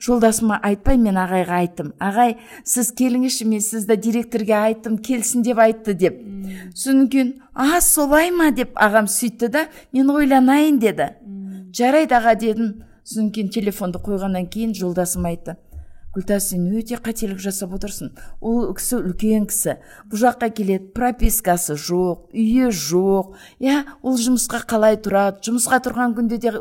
Жолдасыма 0.00 0.56
айтпай 0.64 0.96
мен 0.96 1.18
ағайға 1.20 1.58
айттым. 1.60 1.92
Ағай 2.00 2.38
сіз 2.64 2.90
келіңізші 2.96 3.46
мен 3.50 3.60
сізді 3.60 3.96
директорге 4.00 4.56
айттым 4.56 4.96
келсін 5.04 5.44
деп 5.44 5.60
айтты 5.60 5.94
деп. 5.94 6.16
Содан 6.74 7.08
кейін 7.12 7.34
а 7.52 7.80
солай 7.84 8.30
ма? 8.30 8.50
деп 8.50 8.72
ағам 8.80 9.10
сөйтті 9.12 9.50
да 9.52 9.66
мен 9.92 10.10
ойланайын 10.10 10.78
деді. 10.80 11.10
Жарайды 11.76 12.16
аға 12.16 12.34
дедім. 12.40 12.80
Содан 13.04 13.30
кейін 13.34 13.52
телефонды 13.52 14.00
қойғаннан 14.00 14.48
кейін 14.48 14.72
жолдасым 14.74 15.28
айтты. 15.28 15.56
Гүлтас 16.14 16.48
сен 16.50 16.64
өте 16.74 16.98
қателік 16.98 17.38
жасап 17.42 17.74
отырсың. 17.76 18.10
Ол 18.42 18.72
кісі 18.74 18.98
үлкен 18.98 19.46
кісі. 19.50 19.76
Бұл 20.10 20.22
жаққа 20.24 20.48
келеді 20.56 20.90
пропискасы 20.96 21.76
жоқ 21.78 22.34
үйі 22.34 22.70
жоқ. 22.74 23.36
Иә 23.62 23.84
ол 24.02 24.18
жұмысқа 24.18 24.64
қалай 24.70 24.98
тұрады? 24.98 25.38
Жұмысқа 25.46 25.78
тұрған 25.86 26.16
күнде 26.18 26.40
де 26.42 26.54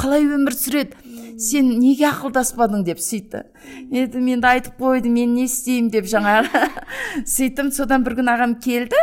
қалай 0.00 0.24
өмір 0.24 0.56
сүреді? 0.56 0.96
Сен 1.36 1.68
неге 1.82 2.08
ақылдаспадың 2.08 2.86
деп 2.88 3.02
сөйтті. 3.04 3.44
Енді 3.92 4.22
мен 4.24 4.44
айтып 4.44 4.80
қойдым 4.80 5.18
мен 5.18 5.34
не 5.36 5.44
істеймін 5.50 5.90
деп 5.92 6.08
жаңағы. 6.08 6.64
Сөйттім 7.34 7.74
содан 7.76 8.06
бір 8.06 8.16
күні 8.22 8.32
ағам 8.32 8.56
келді. 8.64 9.00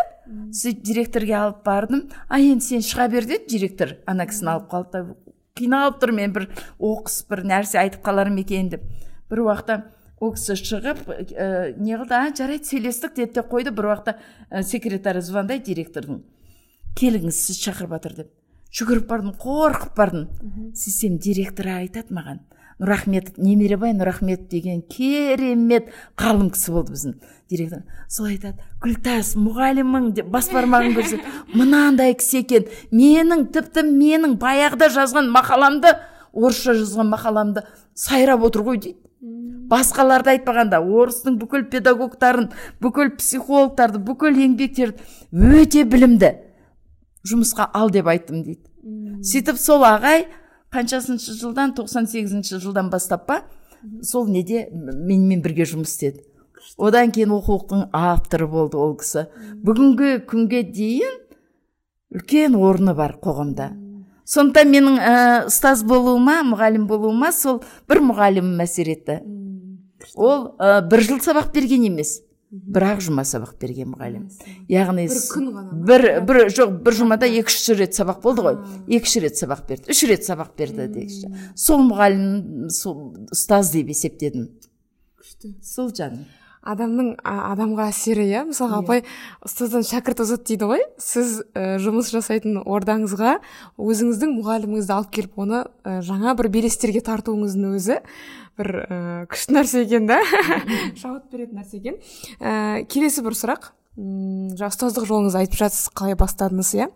Сөйтіп 0.56 0.82
директорге 0.88 1.38
алып 1.38 1.62
бардым. 1.68 2.08
А 2.28 2.40
енді 2.42 2.66
сен 2.66 2.86
шыға 2.86 3.10
бер 3.12 3.30
деді 3.30 3.52
директор. 3.54 3.98
Ана 4.10 4.26
кісіні 4.26 4.56
алып 4.56 4.72
қалды 4.72 4.92
да 4.96 5.32
қиналып 5.60 6.02
тұрмын 6.02 6.22
мен 6.24 6.36
бір 6.36 6.50
оқыс 6.80 7.22
бір 7.30 7.44
нәрсе 7.52 7.82
айтып 7.84 8.02
қалар 8.06 8.32
ма 8.32 8.42
екен 8.42 8.72
деп. 8.72 8.86
Бір 9.32 9.46
уақытта 9.48 9.80
ол 10.22 10.36
кісі 10.36 10.58
шығып 10.60 11.02
ә, 11.10 11.74
не 11.82 11.96
қылды 11.98 12.14
а 12.14 12.30
жарайды 12.36 12.68
сөйлестік 12.70 13.16
деді 13.18 13.40
де 13.40 13.46
қойды. 13.48 13.74
Бір 13.74 13.90
уақытта 13.90 14.18
ә, 14.52 14.62
секретары 14.62 15.24
звондайды 15.26 15.72
директордың. 15.72 16.22
Келіңіз 17.00 17.42
сіз 17.48 17.62
шақырып 17.64 17.96
жатыр 17.98 18.18
деп. 18.20 18.32
Жүгіріп 18.72 19.08
бардым 19.10 19.34
қорқып 19.40 19.96
бардым 19.98 20.28
сөйтсем 20.78 21.18
директор 21.20 21.72
айтады 21.74 22.14
маған 22.14 22.44
нұрахметов 22.82 23.38
немеребай 23.38 23.94
нұрахметов 23.94 24.48
деген 24.50 24.80
керемет 24.90 25.92
ғалым 26.18 26.50
кісі 26.54 26.74
болды 26.74 26.96
біздің 26.96 27.18
директор. 27.52 27.84
Сол 28.10 28.32
айтады 28.32 28.64
гүлтас 28.82 29.36
мұғалімің 29.38 30.10
деп 30.18 30.32
бас 30.34 30.50
бармағын 30.54 30.96
көрсетіп 30.98 31.28
мынандай 31.60 32.16
кісі 32.18 32.42
екен. 32.42 32.72
Менің 32.96 33.50
тіпті 33.54 33.86
менің 33.90 34.38
баяғыда 34.42 34.90
жазған 34.96 35.30
мақаламды 35.36 35.94
орысша 36.34 36.74
жазған 36.80 37.12
мақаламды 37.14 37.66
сайрап 37.94 38.48
отыр 38.48 38.66
ғой 38.66 38.82
дейді 38.82 39.11
басқаларды 39.22 40.34
айтпағанда 40.34 40.80
орыстың 40.82 41.38
бүкіл 41.42 41.68
педагогтарын 41.70 42.48
бүкіл 42.82 43.12
психологтарды 43.20 44.02
бүкіл 44.02 44.40
еңбектерді 44.48 45.62
өте 45.62 45.84
білімді 45.86 46.32
жұмысқа 47.30 47.68
ал 47.78 47.92
деп 47.94 48.10
айттым 48.10 48.42
дейді. 48.44 48.66
Сөйтіп 49.22 49.60
сол 49.62 49.86
ағай 49.86 50.26
қаншасыншы 50.74 51.36
жылдан 51.38 51.76
98 51.78 52.58
жылдан 52.64 52.90
бастап 52.90 53.28
па 53.28 53.42
сол 54.02 54.26
неде 54.28 54.68
менімен 54.74 55.44
бірге 55.46 55.70
жұмыс 55.70 55.94
істеді. 55.94 56.26
Одан 56.78 57.14
кейін 57.14 57.36
оқулықтың 57.38 57.92
авторы 57.94 58.48
болды 58.50 58.78
ол 58.82 58.96
кісі. 58.98 59.28
Бүгінгі 59.62 60.24
күнге 60.30 60.64
дейін 60.66 61.18
үлкен 62.18 62.58
орны 62.58 62.96
бар 62.98 63.18
қоғамда. 63.22 63.72
Сондықтан 64.26 64.72
менің 64.72 64.98
ә, 64.98 65.14
ұстаз 65.50 65.86
болуыма 65.88 66.42
мұғалім 66.50 66.88
болуыма 66.90 67.32
сол 67.36 67.62
бір 67.90 68.04
мұғалімім 68.10 68.62
әсер 68.66 68.92
етті. 68.94 69.22
Ол 70.16 70.52
ә, 70.58 70.82
бір 70.86 71.06
жыл 71.08 71.24
сабақ 71.24 71.54
берген 71.56 71.88
емес 71.90 72.20
бір 72.52 72.84
ақ 72.90 73.00
жұма 73.06 73.24
сабақ 73.24 73.54
берген 73.62 73.94
мұғалім. 73.94 74.26
Яғни 74.72 75.06
бір 75.08 75.22
күн 75.32 75.46
ғана 75.56 75.78
бір 75.88 76.06
бір 76.28 76.40
жоқ 76.52 76.74
бір 76.84 76.98
жұмада 76.98 77.30
екі 77.30 77.48
үш 77.48 77.70
рет 77.80 77.96
сабақ 77.96 78.20
болды 78.26 78.44
ғой. 78.44 78.58
Екі 78.92 79.08
үш 79.08 79.16
рет 79.24 79.40
сабақ 79.40 79.64
берді 79.70 79.94
үш 79.94 80.04
рет 80.10 80.28
сабақ 80.28 80.52
берді 80.60 80.90
дегіші 80.92 81.32
сол 81.56 81.86
мұғалім 81.88 82.68
сол 82.76 83.00
ұстаз 83.32 83.72
деп 83.72 83.94
есептедім. 83.96 84.50
Күшті. 85.22 85.56
Сол 85.64 85.94
жаным. 85.96 86.28
Адамның 86.62 87.16
адамға 87.26 87.88
әсері 87.90 88.26
иә? 88.30 88.44
мысалға 88.52 88.82
апай 88.84 89.02
ұстаздан 89.46 89.86
шәкірт 89.88 90.22
озады 90.22 90.46
дейді 90.52 90.70
ғой. 90.70 90.84
Сіз 91.02 91.40
ә, 91.58 91.78
жұмыс 91.82 92.12
жасайтын 92.14 92.60
ордаңызға 92.62 93.40
өзіңіздің 93.82 94.36
мұғаліміңізді 94.38 94.96
алып 94.96 95.14
келіп 95.18 95.42
оны 95.42 95.64
ә, 95.66 96.00
жаңа 96.06 96.36
бір 96.38 96.52
белестерге 96.54 97.02
тартуыңыздың 97.08 97.78
өзі 97.80 97.98
бір 98.62 98.72
ә, 98.86 99.00
күшті 99.32 99.58
нәрсе 99.58 99.86
екен 99.88 100.06
да? 100.10 100.20
Шабыт 101.02 101.30
беретін 101.34 101.62
нәрсе 101.62 101.82
екен. 101.82 101.98
Ә, 102.38 102.84
келесі 102.86 103.26
бір 103.26 103.38
сұрақ. 103.38 103.72
М 103.98 104.54
жаңа 104.54 104.70
ұстаздық 104.70 105.10
жолыңызды 105.10 105.42
айтып 105.42 105.64
жатсыз 105.66 105.90
қалай 105.98 106.20
бастадыңыз 106.20 106.76
иә? 106.78 106.92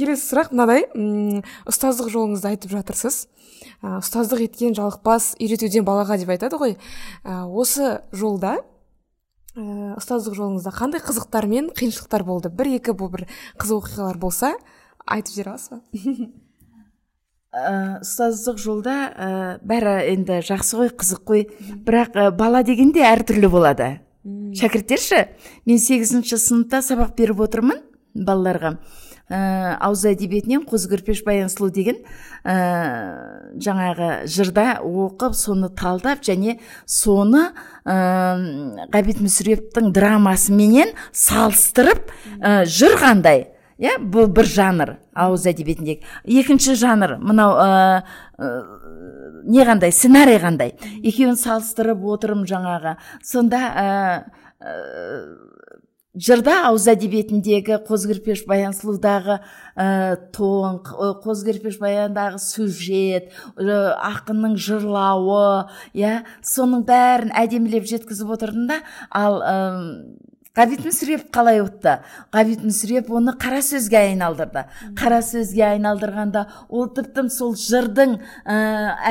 Келесі 0.00 0.30
сұрақ 0.30 0.54
мынадай. 0.54 0.86
Ұстаздық 1.68 2.08
жолыңызды 2.14 2.54
айтып 2.54 2.72
жатырсыз. 2.72 3.24
Ұстаздық 3.82 4.44
еткен 4.46 4.74
жалықпас 4.78 5.34
үйретуден 5.40 5.84
балаға 5.84 6.16
деп 6.20 6.30
айтады 6.32 6.60
ғой. 6.60 6.76
Осы 7.24 7.98
жолда 8.14 8.60
ә, 9.56 9.96
ұстаздық 9.98 10.36
жолыңызда 10.38 10.72
қандай 10.74 11.02
қызықтар 11.02 11.48
мен 11.50 11.70
қиыншылықтар 11.74 12.24
болды? 12.26 12.50
Бір 12.50 12.76
екі 12.76 12.94
бұл 12.94 13.10
бір 13.14 13.26
қызық 13.60 13.86
оқиғалар 13.86 14.20
болса 14.20 14.54
айтып 15.06 15.34
жібере 15.34 15.54
аласыз 15.54 15.70
ба? 15.74 15.80
Ә, 17.50 17.98
ұстаздық 18.04 18.60
жолда 18.62 18.96
ә, 19.10 19.28
бәрі 19.66 19.96
енді 20.12 20.38
жақсы 20.46 20.76
ғой 20.78 20.92
қызық 20.94 21.24
қой. 21.26 21.46
Бірақ 21.82 22.14
ә, 22.14 22.30
бала 22.30 22.62
дегенде 22.62 23.02
әртүрлі 23.02 23.50
болады. 23.50 23.88
Шәкірттер 24.54 25.00
мен 25.66 25.80
сегізінші 25.82 26.38
сыныпта 26.38 26.78
сабақ 26.84 27.16
беріп 27.18 27.42
отырмын 27.42 27.80
балаларға. 28.14 28.76
Ә, 29.30 29.76
ауыз 29.78 30.04
әдебиетінен 30.10 30.66
қозы 30.68 30.90
көрпеш 30.90 31.22
баян 31.26 31.50
сұлу 31.52 31.70
деген 31.72 32.00
ә, 32.42 32.56
жаңағы 33.62 34.10
жырда 34.30 34.80
оқып 34.82 35.36
соны 35.38 35.70
талдап 35.78 36.24
және 36.26 36.58
соны 36.84 37.46
ә, 37.84 37.96
ғабит 38.92 39.22
мүсіреповтің 39.22 39.94
драмасыменен 39.94 40.92
салыстырып 41.14 42.10
ә, 42.40 42.64
жыр 42.66 42.98
қандай 43.00 43.46
иә 43.80 43.96
бұл 44.02 44.28
бір 44.34 44.48
жанр 44.50 44.96
ауыз 45.16 45.46
әдебиетіндегі. 45.50 46.04
Екінші 46.28 46.74
жанр 46.78 47.16
мынау 47.22 47.54
ә, 47.56 47.68
не 49.48 49.64
қандай 49.64 49.92
сценарий 49.92 50.40
қандай? 50.42 50.74
Екеуін 51.00 51.38
салыстырып 51.40 52.04
отырмын 52.12 52.44
жаңағы. 52.50 52.96
Сонда 53.24 53.62
ә, 53.70 53.88
жырда 56.18 56.56
ауыз 56.68 56.88
әдебиетіндегі 56.90 57.76
қозы 57.86 58.10
көрпеш 58.10 58.42
баян 58.48 58.74
сұлудағы 58.74 59.36
ә, 59.78 60.16
тон 60.34 60.80
қозы 60.82 61.46
көрпеш 61.46 61.78
баяндағы 61.78 62.40
сюжет 62.42 63.30
ақынның 63.56 64.56
жырлауы 64.58 65.70
иә 65.94 66.16
соның 66.42 66.82
бәрін 66.88 67.30
әдемілеп 67.38 67.86
жеткізіп 67.90 68.34
отырдым 68.34 68.66
да 68.72 68.80
ал 69.14 69.38
ғабит 70.58 70.82
мүсірепов 70.82 71.28
қалай 71.30 71.60
ұтты 71.62 71.92
ғабит 72.34 72.64
мүсірепов 72.66 73.20
оны 73.20 73.34
қара 73.38 73.60
сөзге 73.62 74.00
айналдырды. 74.00 74.64
Қара 74.98 75.20
сөзге 75.22 75.62
айналдырғанда 75.68 76.42
ол 76.68 76.88
тіптім 76.96 77.28
сол 77.30 77.54
жырдың 77.54 78.16
ә, 78.42 78.56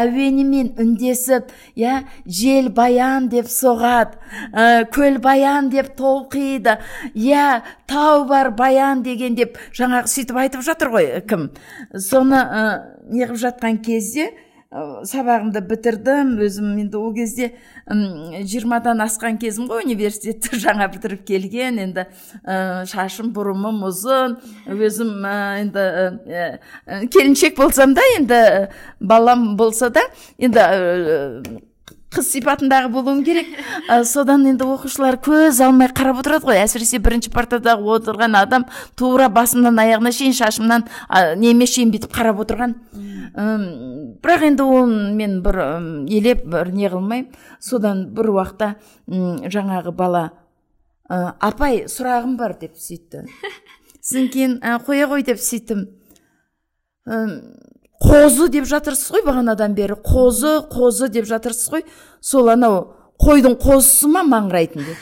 әуенімен 0.01 0.73
үндесіп 0.83 1.53
иә 1.79 2.01
жел 2.25 2.67
баян 2.75 3.29
деп 3.31 3.47
соғады 3.47 4.19
ә, 4.51 4.83
көл 4.91 5.21
баян 5.23 5.71
деп 5.71 5.93
толқиды 5.95 6.75
иә 7.15 7.63
тау 7.87 8.25
бар 8.27 8.51
баян 8.51 9.03
деген 9.07 9.39
деп 9.39 9.57
жаңағы 9.71 10.11
сөйтіп 10.11 10.43
айтып 10.43 10.67
жатыр 10.67 10.91
ғой 10.91 11.09
кім? 11.23 11.49
Соны 11.95 12.43
ә, 12.43 12.67
неғып 13.07 13.39
жатқан 13.39 13.79
кезде 13.85 14.33
сабағымды 14.69 15.63
бітірдім. 15.65 16.35
Өзім 16.45 16.75
енді 16.77 16.99
ол 16.99 17.13
кезде 17.15 17.55
жиырмадан 17.89 19.01
асқан 19.01 19.39
кезім 19.41 19.65
ғой 19.69 19.81
университетті 19.87 20.59
жаңа 20.65 20.89
бітіріп 20.93 21.23
келген. 21.25 21.79
Енді 21.81 22.05
ә, 22.45 22.85
шашым 22.89 23.31
бұрымым 23.33 23.81
ұзын. 23.89 24.37
Өзім 24.69 25.25
ә, 25.25 25.37
енді 25.63 25.87
ә, 26.29 27.01
келіншек 27.09 27.57
болсам 27.57 27.97
да 27.97 28.05
енді 28.19 28.43
балам 28.99 29.55
болса 29.57 29.89
да 29.89 30.05
енді 30.37 31.65
қыз 32.09 32.29
сипатындағы 32.33 32.89
болуым 32.93 33.21
керек. 33.25 33.49
Ә, 33.89 34.01
содан 34.07 34.45
енді 34.49 34.65
оқушылар 34.65 35.19
көз 35.21 35.59
алмай 35.61 35.91
қарап 35.93 36.23
отырады 36.23 36.47
ғой. 36.49 36.59
Әсіресе 36.63 36.97
бірінші 37.03 37.29
партадағы 37.33 37.85
отырған 37.95 38.37
адам 38.39 38.65
тура 38.97 39.29
басымнан 39.29 39.77
аяғына 39.83 40.11
шейін 40.15 40.33
шашымнан 40.37 40.87
ә, 41.05 41.35
неме 41.37 41.67
шейін 41.69 41.93
бүйтіп 41.93 42.13
қарап 42.15 42.41
отырған. 42.41 42.75
Бірақ 44.23 44.45
енді 44.49 44.65
ол 44.65 44.89
мен 44.89 45.39
бір 45.45 45.61
елеп 46.09 46.45
бір 46.49 46.73
не 46.73 46.89
қылмаймын. 46.89 47.29
Содан 47.61 48.07
бір 48.17 48.33
уақытта 48.33 48.73
жаңағы 49.07 49.93
бала 49.93 50.31
ә, 51.09 51.35
апай 51.37 51.85
сұрағым 51.85 52.37
бар 52.41 52.57
деп 52.57 52.77
сөйтті. 52.77 53.27
Содан 54.01 54.31
кейін 54.33 54.59
қоя 54.87 55.11
ғой 55.13 55.27
деп 55.29 55.41
сөйттім. 55.43 55.85
Қозы 57.99 58.47
деп 58.53 58.65
жатырсыз 58.69 59.11
ғой 59.15 59.25
бағанадан 59.27 59.75
бері. 59.75 59.97
Қозы 59.99 60.59
қозы 60.71 61.09
деп 61.11 61.25
жатырсыз 61.29 61.69
ғой. 61.73 61.83
Сол 62.21 62.49
анау 62.49 62.95
қойдың 63.19 63.57
қозысы 63.59 64.07
ма 64.11 64.23
маңырайтын 64.27 64.85
деп. 64.87 64.97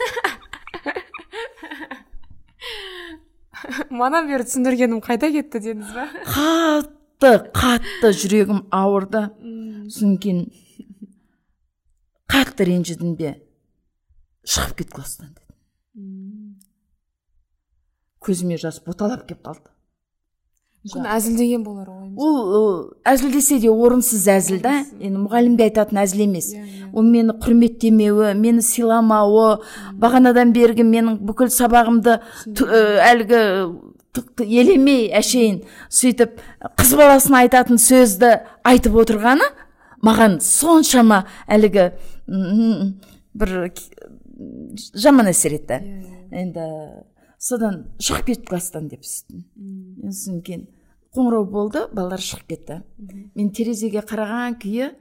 Манан 3.89 4.27
бері 4.29 4.45
түсіндіргенім 4.47 5.01
қайда 5.03 5.29
кетті 5.33 5.59
дедіңіз 5.59 5.91
ба? 5.93 6.07
Қатты 6.29 7.31
қатты 7.53 8.13
жүрегім 8.15 8.63
ауырды. 8.73 9.27
Содан 9.91 10.17
кейін 10.21 10.45
қатты 12.31 12.67
ренжідім 12.69 13.15
бе? 13.19 13.37
Шығып 14.47 14.77
кет 14.81 14.93
класстан 14.93 15.33
дедім. 15.33 16.59
Көзіме 18.23 18.57
жас 18.61 18.79
боталап 18.85 19.25
келіп 19.27 19.43
қалды. 19.45 19.69
Мүмкін 20.87 21.07
әзілдеген 21.11 21.63
болар 21.65 21.89
ғой 21.91 22.07
ол 22.17 22.93
әзілдесе 23.05 23.59
де 23.61 23.69
орынсыз 23.69 24.23
әзіл 24.31 24.61
да. 24.63 24.85
Енді 24.99 25.25
мұғалім 25.25 25.57
де 25.59 25.67
айтатын 25.67 25.99
әзіл 26.01 26.23
емес. 26.25 26.49
Ол 26.93 27.03
мені 27.05 27.35
құрметтемеуі 27.43 28.33
мені 28.39 28.63
сыйламауы 28.65 29.59
бағанадан 30.01 30.53
бергі 30.55 30.85
менің 30.87 31.19
бүкіл 31.27 31.51
сабағымды 31.53 32.17
әлгі 33.03 33.41
елемей 34.47 35.11
әшейін 35.13 35.59
сөйтіп 35.93 36.39
қыз 36.79 36.95
баласына 36.97 37.43
айтатын 37.45 37.77
сөзді 37.81 38.31
айтып 38.65 38.97
отырғаны 39.03 39.45
маған 40.01 40.39
соншама 40.41 41.25
әлгі 41.45 41.91
бір 43.37 43.53
жаман 44.95 45.29
әсер 45.29 45.59
етті. 45.59 45.83
Енді 46.31 46.65
содан 47.37 47.83
шығып 48.01 48.31
кет 48.31 48.49
класстан 48.49 48.89
деп 48.89 49.05
содан 49.05 50.41
кейін 50.41 50.65
қоңырау 51.15 51.47
болды 51.51 51.85
балалар 51.93 52.23
шығып 52.23 52.47
кетті. 52.53 52.81
Мен 53.35 53.51
терезеге 53.55 54.03
қараған 54.05 54.59
күйі 54.61 54.91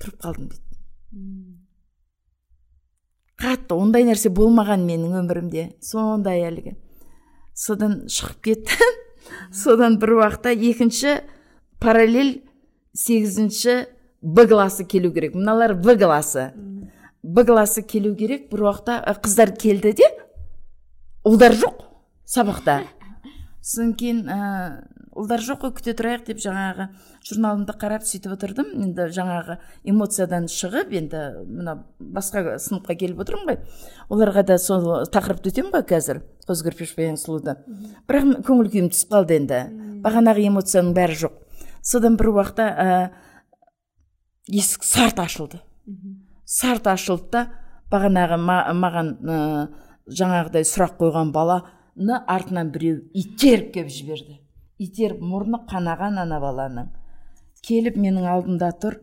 тұрып 0.00 0.20
қалдым 0.22 0.50
дейді 0.52 1.64
қатты 3.36 3.76
ондай 3.76 4.06
нәрсе 4.08 4.30
болмаған 4.32 4.84
менің 4.88 5.18
өмірімде. 5.20 5.66
Сондай 5.84 6.42
әлгі. 6.48 6.76
Содан 7.56 8.06
шығып 8.12 8.40
кетті 8.48 8.88
содан 9.52 9.98
бір 10.00 10.16
уақытта 10.20 10.54
екінші 10.54 11.18
параллель 11.82 12.40
сегізінші 12.96 13.76
б 14.22 14.46
классы 14.48 14.84
келу 14.88 15.12
керек. 15.12 15.34
Мыналар 15.34 15.74
в 15.74 15.96
классы 15.98 16.52
б 17.22 17.44
классы 17.44 17.82
келу 17.82 18.14
керек. 18.16 18.48
Бір 18.50 18.68
уақытта 18.70 19.02
қыздар 19.20 19.52
келді 19.56 19.92
де 20.00 20.10
ұлдар 21.24 21.56
жоқ 21.60 21.84
сабақта. 22.24 22.84
Содан 23.60 23.94
кейін 23.98 24.24
ә, 24.30 24.40
ұлдар 25.16 25.42
жоқ 25.42 25.62
қой 25.64 25.72
күте 25.78 25.94
тұрайық 25.96 26.26
деп 26.28 26.40
жаңағы 26.44 26.86
журналымды 27.26 27.74
қарап 27.80 28.04
сөйтіп 28.06 28.36
отырдым. 28.36 28.68
Енді 28.84 29.08
жаңағы 29.16 29.56
эмоциядан 29.88 30.46
шығып 30.52 30.92
енді 31.00 31.22
мына 31.48 31.76
басқа 31.98 32.58
сыныпқа 32.62 32.96
келіп 33.00 33.22
отырмын 33.24 33.48
ғой. 33.50 33.58
Оларға 34.12 34.44
да 34.52 34.58
сол 34.60 35.06
тақырыпты 35.10 35.52
өтемін 35.52 35.72
ғой 35.74 35.86
қазір 35.88 36.22
қоз 36.46 36.62
көрпеш 36.66 36.94
баян 36.98 37.16
сұлуды 37.20 37.56
бірақ 38.06 38.44
көңіл 38.46 38.70
күйім 38.74 38.90
түсіп 38.92 39.16
қалды 39.16 39.40
енді. 39.40 39.60
Бағанағы 40.04 40.46
эмоцияның 40.50 40.92
бәрі 40.94 41.20
жоқ. 41.24 41.38
Содан 41.82 42.16
бір 42.20 42.32
уақытта 42.34 42.66
ә, 42.66 43.10
есік 44.50 44.84
сарт 44.84 45.18
ашылды. 45.22 45.62
Сарт 46.44 46.86
ашылды 46.90 47.30
да 47.32 47.44
бағанағы 47.90 48.38
маған 48.38 49.12
ә, 49.22 49.38
жаңағыдай 50.06 50.66
сұрақ 50.66 50.98
қойған 51.00 51.32
баланы 51.34 52.18
артынан 52.26 52.70
біреу 52.74 53.00
итеріп 53.14 53.72
келіп 53.74 53.90
жіберді. 53.90 54.40
Итеріп 54.82 55.22
мұрны 55.22 55.62
қанаған 55.70 56.20
ана 56.22 56.40
баланың. 56.42 56.90
Келіп 57.66 57.96
менің 57.98 58.28
алдымда 58.30 58.70
тұр. 58.82 59.00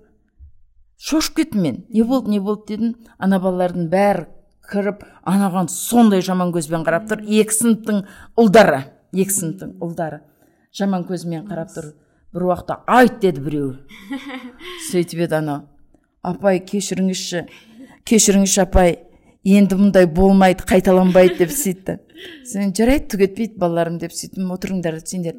Шошып 0.97 1.41
кеттім 1.41 1.61
мен. 1.61 1.83
Не 1.89 2.03
болды 2.07 2.31
не 2.31 2.39
болды 2.39 2.75
дедім 2.75 2.95
ана 3.17 3.39
балалардың 3.43 3.89
бәрі 3.91 4.27
кіріп 4.69 5.03
анаған 5.27 5.67
сондай 5.71 6.21
жаман 6.23 6.53
көзбен 6.55 6.85
қарап 6.87 7.09
тұр. 7.09 7.23
Екі 7.25 7.57
сыныптың 7.57 8.05
ұлдары 8.39 8.85
екі 9.13 9.33
сыныптың 9.35 9.75
ұлдары 9.83 10.21
жаман 10.73 11.05
көзімен 11.09 11.45
қарап 11.49 11.73
тұр. 11.73 11.91
Бір 12.33 12.47
уақытта 12.49 12.79
айт 12.89 13.19
деді 13.21 13.43
біреуі. 13.45 13.75
Сөйтіп 14.89 15.25
еді 15.27 15.37
анау. 15.37 15.65
Апай 16.25 16.61
кешіріңізші 16.65 17.43
кешіріңізші 18.09 18.63
апай. 18.63 18.97
Енді 19.43 19.77
мұндай 19.79 20.07
болмайды 20.07 20.63
қайталанбайды 20.67 21.43
деп 21.43 21.51
сөйтті. 21.51 21.97
Содан 22.47 22.73
жарайды 22.75 23.09
түк 23.11 23.25
етпейді 23.27 23.59
балаларым 23.59 23.99
деп 23.99 24.15
сөйтіп 24.15 24.51
отырыңдар 24.55 24.99
сендер 25.03 25.35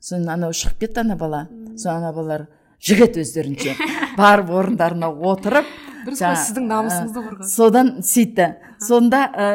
содан 0.00 0.30
анау 0.32 0.56
шығып 0.56 0.86
кетті 0.86 1.02
ана 1.04 1.16
бала. 1.20 1.46
Содан 1.76 2.02
ана 2.02 2.12
балалар 2.16 2.46
жігіт 2.82 3.18
өздерінше 3.22 3.76
барып 4.18 4.50
орындарына 4.56 5.12
отырып 5.12 5.68
сіздің 6.08 6.68
намысыңызды 6.70 7.24
қорғады 7.26 7.50
содан 7.52 7.92
сөйтті. 8.02 8.48
Сонда 8.82 9.26
ә, 9.28 9.48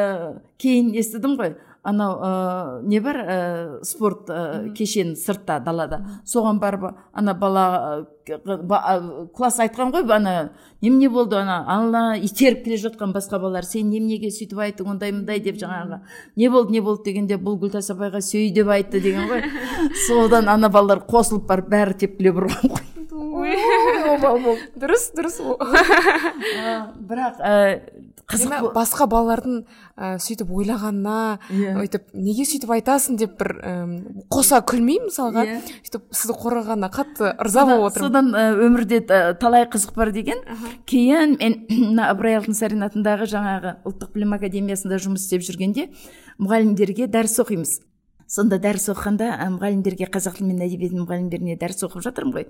кейін 0.62 0.94
естідім 0.96 1.34
ғой 1.40 1.56
анау 1.82 2.18
ә, 2.18 2.82
не 2.82 3.00
бар 3.00 3.16
ә, 3.16 3.84
спорт 3.86 4.28
ә, 4.30 4.72
кешені 4.76 5.16
сыртта 5.16 5.58
далада. 5.64 6.00
Соған 6.26 6.58
барып 6.60 6.90
ана 7.12 7.34
бала 7.38 8.06
ә, 8.26 9.26
класс 9.36 9.60
айтқан 9.62 9.92
ғой 9.94 10.04
ана 10.12 10.50
немене 10.82 11.08
болды 11.08 11.36
ана 11.38 11.64
ана 11.68 12.02
итеріп 12.18 12.64
келе 12.64 12.76
жатқан 12.82 13.14
басқа 13.14 13.38
балалар 13.38 13.64
сен 13.64 13.90
неменеге 13.90 14.30
сөйтіп 14.34 14.58
айттың 14.66 14.92
ондай 14.94 15.12
мындай 15.12 15.40
деп 15.40 15.56
жаңағы 15.60 16.00
не 16.36 16.48
болды 16.48 16.72
не 16.72 16.80
болды 16.80 17.10
дегенде 17.10 17.38
бұл 17.38 17.58
гүлтас 17.62 17.90
апайға 17.94 18.20
сөй 18.20 18.50
деп 18.52 18.68
айтты 18.68 19.00
деген 19.00 19.28
ғой. 19.30 19.44
Содан 20.06 20.48
ана 20.48 20.68
балалар 20.68 21.04
қосылып 21.08 21.46
барып 21.48 21.70
бәрі 21.72 21.98
тепкілеп 22.04 22.42
ұрған 22.42 22.74
ғой. 22.74 22.84
Дұрыс 24.78 25.10
дұрыс 25.16 25.40
бірақ 27.08 27.40
қызық 28.28 28.72
басқа 28.76 29.06
балалардың 29.08 29.62
ә, 29.96 30.08
сөйтіп 30.20 30.50
ойлағанына 30.52 31.38
yeah. 31.48 31.72
Иә. 31.72 31.84
өйтіп 31.84 32.10
неге 32.12 32.44
сөйтіп 32.44 32.74
айтасың 32.76 33.16
деп 33.20 33.38
бір 33.40 33.52
ә, 33.64 33.72
қоса 34.28 34.60
күлмей 34.68 35.00
мысалға 35.06 35.46
yeah. 35.48 35.62
Иә. 35.62 35.78
сөйтіп 35.86 36.04
сізді 36.12 36.36
қорғағанына 36.42 36.90
қатты 36.92 37.32
ырза 37.40 37.64
болып 37.64 37.88
отырмын 37.88 38.10
содан 38.10 38.30
ә, 38.36 38.44
өмірде 38.68 39.00
талай 39.40 39.64
қызық 39.72 39.96
бар 39.96 40.12
деген 40.12 40.44
uh 40.44 40.52
-huh. 40.52 40.76
кейін 40.84 41.38
мен 41.40 41.66
мына 41.96 42.12
ыбырай 42.12 42.36
алтынсарин 42.36 42.84
атындағы 42.84 43.24
жаңағы 43.32 43.76
ұлттық 43.88 44.12
білім 44.12 44.36
академиясында 44.36 45.00
жұмыс 45.00 45.24
істеп 45.24 45.42
жүргенде 45.48 45.88
мұғалімдерге 46.38 47.08
дәріс 47.08 47.40
оқимыз 47.40 47.80
сонда 48.28 48.58
дәріс 48.60 48.90
оқығанда 48.92 49.28
мұғалімдерге 49.54 50.08
қазақ 50.12 50.36
тілі 50.38 50.50
мен 50.50 50.60
әдебиеті 50.66 50.98
мұғалімдеріне 51.00 51.56
дәріс 51.60 51.84
оқып 51.86 52.04
жатырмын 52.04 52.34
ғой. 52.34 52.46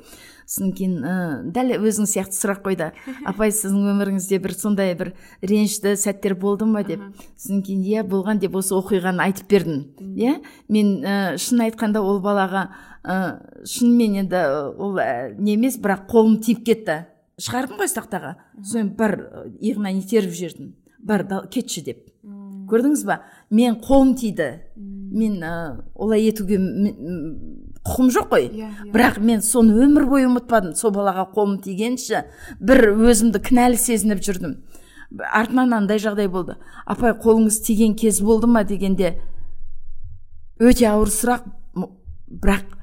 Содан 0.47 0.73
кейін 0.75 0.97
ә, 1.07 1.15
дәл 1.55 1.77
өзің 1.79 2.09
сияқты 2.11 2.35
сұрақ 2.35 2.65
қойды 2.67 2.91
апай 3.31 3.53
сіздің 3.55 3.87
өміріңізде 3.95 4.41
бір 4.43 4.55
сондай 4.59 4.97
бір 4.99 5.13
ренішті 5.43 5.95
сәттер 6.01 6.35
болды 6.39 6.67
ма 6.67 6.83
деп. 6.87 7.05
Содан 7.39 7.63
кейін 7.63 7.85
иә 7.87 8.05
болған 8.09 8.43
деп 8.43 8.59
осы 8.59 8.75
оқиғаны 8.75 9.23
айтып 9.29 9.49
бердім 9.55 9.85
иә? 10.19 10.39
Мен 10.69 10.99
ә, 11.07 11.37
шын 11.39 11.63
айтқанда 11.69 12.03
ол 12.03 12.19
балаға 12.25 12.69
ә, 13.05 13.39
шынымен 13.63 14.19
енді 14.25 14.43
ол 14.75 14.99
ә, 14.99 15.35
не 15.39 15.55
емес 15.55 15.79
бірақ 15.79 16.09
қолым 16.11 16.41
тиіп 16.43 16.67
кетті. 16.67 17.05
Шығардым 17.39 17.79
ғой 17.79 17.91
тақтаға 17.95 18.35
сосын 18.59 18.91
бір 18.99 19.15
иығынан 19.63 20.03
итеріп 20.03 20.35
жібердім. 20.35 20.73
Бар 20.99 21.23
кетші 21.53 21.85
деп. 21.87 22.09
Көрдіңіз 22.69 23.05
ба? 23.07 23.23
Мен 23.55 23.79
қолым 23.81 24.17
тиді. 24.19 24.49
Мен 25.11 25.43
ә, 25.43 25.85
олай 25.95 26.27
етуге 26.29 26.59
құқым 26.59 28.11
жоқ 28.13 28.29
қой. 28.31 28.49
Yeah, 28.49 28.69
иә, 28.69 28.87
иә. 28.89 28.93
бірақ 28.93 29.19
мен 29.25 29.43
соны 29.43 29.77
өмір 29.85 30.07
бойы 30.09 30.29
ұмытпадым. 30.29 30.75
Сол 30.77 30.93
балаға 30.93 31.29
қолым 31.35 31.59
тигенше 31.63 32.27
бір 32.61 32.93
өзімді 32.95 33.41
кінәлі 33.43 33.79
сезініп 33.81 34.23
жүрдім. 34.25 34.57
Артынан 35.33 35.73
андай 35.73 35.99
жағдай 36.03 36.29
болды. 36.29 36.59
Апай 36.87 37.15
қолыңыз 37.17 37.63
тиген 37.65 37.95
кез 37.97 38.21
болды 38.21 38.47
ма? 38.47 38.65
дегенде 38.65 39.19
өте 40.61 40.89
ауыр 40.91 41.09
сұрақ. 41.09 41.47
Бірақ 42.29 42.77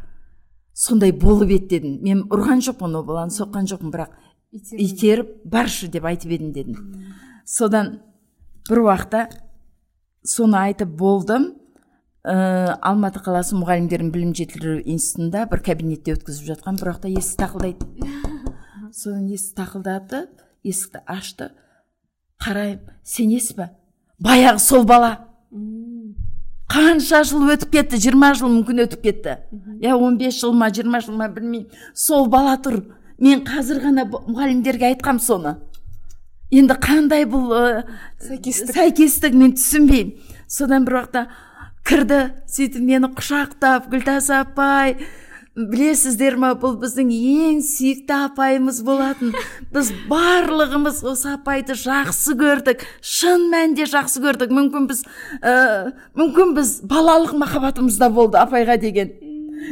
сондай 0.74 1.12
болып 1.12 1.52
еді 1.54 1.68
дедім. 1.76 2.00
Мен 2.02 2.24
ұрған 2.34 2.64
жоқпын 2.66 2.98
ол 2.98 3.06
баланы 3.06 3.32
соққан 3.36 3.70
жоқпын 3.70 3.92
бірақ 3.94 4.16
итеріп. 4.52 5.44
баршы 5.46 5.88
деп 5.88 6.06
айтып 6.06 6.32
едім 6.32 6.52
дедім. 6.52 7.06
Содан 7.46 8.00
бір 8.70 8.80
уақытта 8.88 9.28
соны 10.24 10.58
айтып 10.58 10.90
болдым. 10.98 11.54
Ә, 12.26 12.78
алматы 12.82 13.22
қаласы 13.22 13.56
мұғалімдердің 13.60 14.10
білім 14.14 14.32
жетілдіру 14.36 14.80
институтында 14.82 15.46
бір 15.52 15.62
кабинетте 15.66 16.16
өткізіп 16.16 16.50
жатқан 16.50 16.80
бір 16.82 16.92
уақытта 16.92 17.12
есік 17.14 17.38
тақылдайды. 17.44 17.86
Содан 18.96 19.28
есік 19.30 19.54
тақылдады 19.60 20.26
есікті 20.66 21.04
ашты. 21.06 21.52
Қараймын 22.42 22.98
сенесіз 23.06 23.56
ба? 23.60 23.70
Баяғы 24.20 24.64
сол 24.64 24.86
бала. 24.90 25.14
Қанша 26.72 27.22
жыл 27.28 27.46
өтіп 27.54 27.72
кетті 27.78 28.02
жиырма 28.02 28.34
жыл 28.36 28.50
мүмкін 28.50 28.86
өтіп 28.88 29.06
кетті. 29.06 29.38
Иә 29.84 29.94
он 29.94 30.18
бес 30.18 30.40
жыл 30.42 30.56
ма 30.58 30.72
жиырма 30.74 31.04
жыл 31.06 31.16
ма 31.20 31.30
білмеймін. 31.30 31.70
Сол 31.94 32.26
бала 32.32 32.58
тұр. 32.58 32.82
Мен 33.22 33.46
қазір 33.48 33.84
ғана 33.86 34.08
мұғалімдерге 34.10 34.90
айтқам 34.90 35.22
соны. 35.24 35.60
Енді 36.52 36.76
қандай 36.82 37.26
бұл 37.30 37.54
ә, 37.54 37.84
сәйкестік. 38.22 38.74
сәйкестік 38.76 39.38
мен 39.38 39.54
түсінбеймін. 39.56 40.16
Содан 40.48 40.86
бір 40.86 41.00
уақытта 41.00 41.28
кірді 41.86 42.22
сөйтіп 42.50 42.82
мені 42.82 43.12
құшақтап 43.18 43.92
гүлтас 43.92 44.32
апай 44.34 44.96
білесіздер 45.56 46.36
ма 46.42 46.50
бұл 46.60 46.76
біздің 46.82 47.12
ең 47.16 47.60
сүйікті 47.64 48.16
апайымыз 48.26 48.82
болатын. 48.84 49.32
Біз 49.72 49.92
барлығымыз 50.10 51.00
осы 51.08 51.32
апайды 51.38 51.78
жақсы 51.80 52.36
көрдік 52.40 52.84
шын 53.00 53.48
мәнінде 53.54 53.88
жақсы 53.88 54.24
көрдік. 54.26 54.52
Мүмкін 54.52 54.90
біз 54.90 55.06
ә, 55.40 55.94
мүмкін 56.20 56.56
біз 56.58 56.74
балалық 56.84 57.38
махаббатымыз 57.40 58.02
да 58.02 58.10
болды 58.12 58.42
апайға 58.42 58.76
деген 58.82 59.14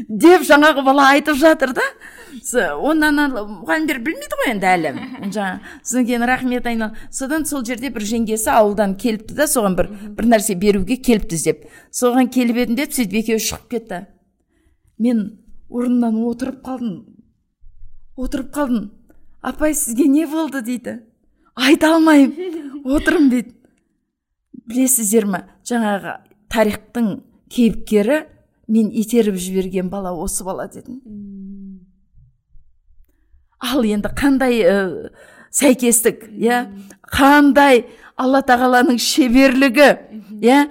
деп 0.07 0.47
жаңағы 0.47 0.85
бала 0.85 1.09
айтып 1.17 1.37
жатыр 1.41 1.75
да 1.75 1.89
оны 2.51 3.07
ана 3.07 3.27
мұғалімдер 3.31 3.99
білмейді 4.03 4.37
ғой 4.41 4.51
енді 4.51 4.67
әлі? 4.67 4.91
Жаңа 5.35 5.61
содан 5.83 6.07
кейін 6.09 6.25
рахмет 6.27 6.67
айнал. 6.67 6.97
Содан 7.11 7.45
сол 7.47 7.63
жерде 7.63 7.91
бір 7.93 8.03
жеңгесі 8.07 8.51
ауылдан 8.51 8.97
келіпті 8.99 9.37
да 9.37 9.47
соған 9.47 9.77
бір 9.77 9.89
бір 10.17 10.27
нәрсе 10.33 10.57
беруге 10.59 10.97
келіпті 10.97 11.39
іздеп 11.39 11.63
соған 11.95 12.27
келіп 12.33 12.59
едім 12.65 12.79
деп 12.79 12.91
сөйтіп 12.95 13.15
екеуі 13.21 13.45
шығып 13.47 13.69
кетті. 13.71 14.01
Мен 14.99 15.23
орнымнан 15.69 16.19
отырып 16.27 16.59
қалдым. 16.65 16.97
Отырып 18.19 18.51
қалдым. 18.55 18.91
Апай 19.41 19.73
сізге 19.73 20.09
не 20.11 20.27
болды 20.27 20.61
дейді. 20.61 20.99
Айта 21.55 21.95
алмаймын. 21.95 22.83
Отырмын 22.83 23.31
дейді. 23.31 23.55
Білесіздер 24.67 25.29
ма 25.31 25.45
жаңағы 25.67 26.19
тарихтың 26.51 27.09
кейіпкері 27.51 28.23
мен 28.67 28.91
итеріп 28.91 29.35
жіберген 29.39 29.89
бала 29.91 30.13
осы 30.15 30.45
бала 30.47 30.67
дедім 30.71 31.01
ал 33.63 33.85
енді 33.87 34.11
қандай 34.17 34.59
ә, 34.61 34.77
сәйкестік 35.53 36.27
иә? 36.35 36.65
Қандай 37.13 37.85
алла 38.19 38.43
тағаланың 38.45 38.99
шеберлігі 39.01 39.89
иә? 40.43 40.65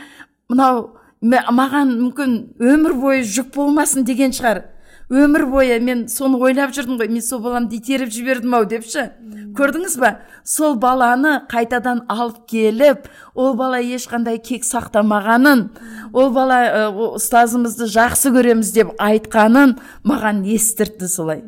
Мынау 0.52 0.90
маған 1.23 1.97
мүмкін 1.97 2.36
өмір 2.60 2.97
бойы 2.98 3.24
жүк 3.24 3.52
болмасын 3.55 4.05
деген 4.05 4.35
шығар. 4.35 4.66
Өмір 5.12 5.44
бойы 5.51 5.78
мен 5.85 6.06
соны 6.09 6.39
ойлап 6.40 6.73
жүрдім 6.73 6.97
ғой 7.01 7.10
мен 7.12 7.23
сол 7.24 7.43
баламды 7.44 7.77
итеріп 7.77 8.10
жібердім 8.12 8.55
ау 8.56 8.64
депші. 8.69 9.10
Көрдіңіз 9.56 9.98
ба? 10.01 10.12
Сол 10.44 10.78
баланы 10.81 11.43
қайтадан 11.52 12.05
алып 12.09 12.47
келіп 12.48 13.10
ол 13.35 13.52
бала 13.55 13.81
ешқандай 13.82 14.40
кек 14.40 14.64
сақтамағанын 14.64 15.66
ол 16.12 16.32
бала 16.32 16.62
ә, 16.64 16.86
ұстазымызды 17.19 17.90
жақсы 17.93 18.32
көреміз 18.32 18.73
деп 18.73 18.97
айтқанын 18.97 19.77
маған 20.09 20.47
естіртті 20.48 21.10
солай. 21.12 21.44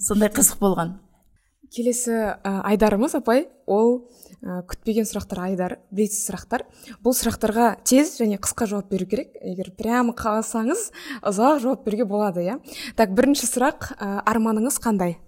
Сондай 0.00 0.30
қызық 0.32 0.60
болған. 0.62 0.96
Келесі 1.68 2.14
ә, 2.14 2.52
айдарымыз 2.70 3.14
апай 3.18 3.44
ол 3.68 4.08
ә, 4.40 4.62
күтпеген 4.70 5.04
сұрақтар 5.08 5.42
айдар 5.44 5.74
белгісіз 5.92 6.30
сұрақтар. 6.30 6.64
Бұл 7.04 7.16
сұрақтарға 7.16 7.66
тез 7.84 8.14
және 8.20 8.38
қысқа 8.40 8.68
жауап 8.70 8.88
беру 8.92 9.08
керек. 9.10 9.34
Егер 9.44 9.70
прямо 9.76 10.14
қаласаңыз 10.16 10.88
ұзақ 11.28 11.60
жауап 11.64 11.84
беруге 11.84 12.08
болады 12.08 12.46
иә. 12.46 12.56
Так 12.96 13.12
бірінші 13.16 13.50
сұрақ 13.50 13.92
ә, 13.98 14.22
арманыңыз 14.24 14.80
қандай? 14.80 15.18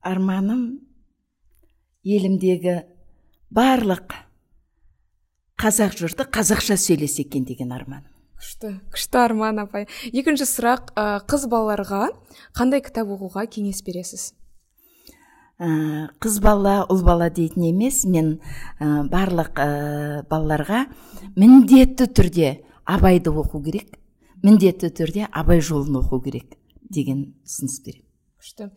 Арманым 0.00 0.80
елімдегі 2.02 2.80
барлық 3.52 4.16
қазақ 5.60 5.98
жұрты 6.00 6.24
қазақша 6.24 6.78
сөйлесе 6.80 7.26
екен 7.26 7.44
деген 7.44 7.74
арман 7.76 8.06
күшті 8.40 8.72
күшті 8.92 9.20
арман 9.20 9.60
апай. 9.60 9.86
Екінші 10.12 10.46
сұрақ 10.48 10.94
ә, 10.96 11.20
қыз 11.28 11.46
балаларға 11.52 12.08
қандай 12.56 12.80
кітап 12.84 13.10
оқуға 13.12 13.44
кеңес 13.52 13.82
бересіз? 13.84 14.32
Ә, 15.60 16.08
қыз 16.22 16.40
бала 16.40 16.86
ұл 16.88 17.04
бала 17.04 17.28
дейтін 17.28 17.68
емес 17.68 18.02
мен 18.08 18.38
ә, 18.80 19.04
барлық 19.12 19.60
ә, 19.60 19.68
балаларға 20.30 20.86
міндетті 21.36 22.08
түрде 22.16 22.54
абайды 22.88 23.28
оқу 23.30 23.60
керек 23.66 23.98
міндетті 24.42 24.88
түрде 24.96 25.28
абай 25.28 25.60
жолын 25.60 26.00
оқу 26.00 26.22
керек 26.24 26.56
деген 26.88 27.34
ұсыныс 27.44 27.80
беремін. 27.84 28.06
Күшті. 28.40 28.70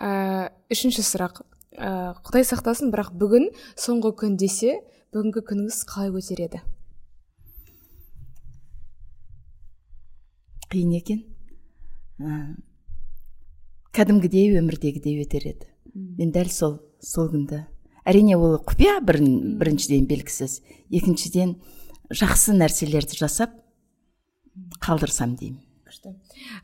Ә, 0.00 0.48
үшінші 0.72 1.04
сұрақ. 1.04 1.42
Ә, 1.76 2.16
құдай 2.24 2.48
сақтасын 2.48 2.88
бірақ 2.90 3.12
бүгін 3.20 3.50
соңғы 3.76 4.16
күн 4.24 4.40
десе 4.40 4.80
бүгінгі 5.12 5.44
күніңіз 5.44 5.84
қалай 5.90 6.14
өтер 6.16 6.46
еді? 6.48 6.64
Қиын 10.70 10.94
екен. 10.98 11.24
Ә, 12.20 12.54
кәдімгідей 13.96 14.54
өмірдегідей 14.60 15.20
өтер 15.24 15.48
еді. 15.50 15.68
Мен 15.94 16.30
дәл 16.34 16.50
сол 16.52 16.78
сол 17.02 17.30
күнді. 17.32 17.64
Әрине 18.06 18.36
ол 18.38 18.58
құпия 18.62 19.00
бір, 19.04 19.20
біріншіден 19.60 20.06
белгісіз. 20.10 20.60
Екіншіден 20.90 21.56
жақсы 22.10 22.54
нәрселерді 22.56 23.18
жасап 23.18 23.56
қалдырсам 24.82 25.36
деймін. 25.38 25.60
Күшті. 25.86 26.14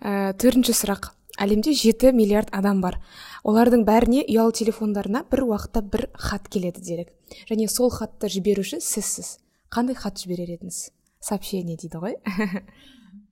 Ә, 0.00 0.32
төртінші 0.38 0.74
сұрақ. 0.76 1.12
Әлемде 1.36 1.74
жеті 1.76 2.14
миллиард 2.16 2.48
адам 2.56 2.80
бар. 2.80 2.96
Олардың 3.44 3.84
бәріне 3.84 4.22
ұялы 4.24 4.54
телефондарына 4.56 5.26
бір 5.30 5.44
уақытта 5.50 5.82
бір 5.84 6.06
хат 6.16 6.48
келеді 6.48 6.80
делік 6.80 7.12
және 7.50 7.68
сол 7.68 7.90
хатты 7.92 8.30
жіберуші 8.32 8.80
сізсіз. 8.80 9.36
Қандай 9.68 9.98
хат 9.98 10.22
жіберер 10.22 10.54
едіңіз? 10.56 10.78
Сообщение 11.20 11.76
дейді 11.76 12.00
ғой. 12.00 12.16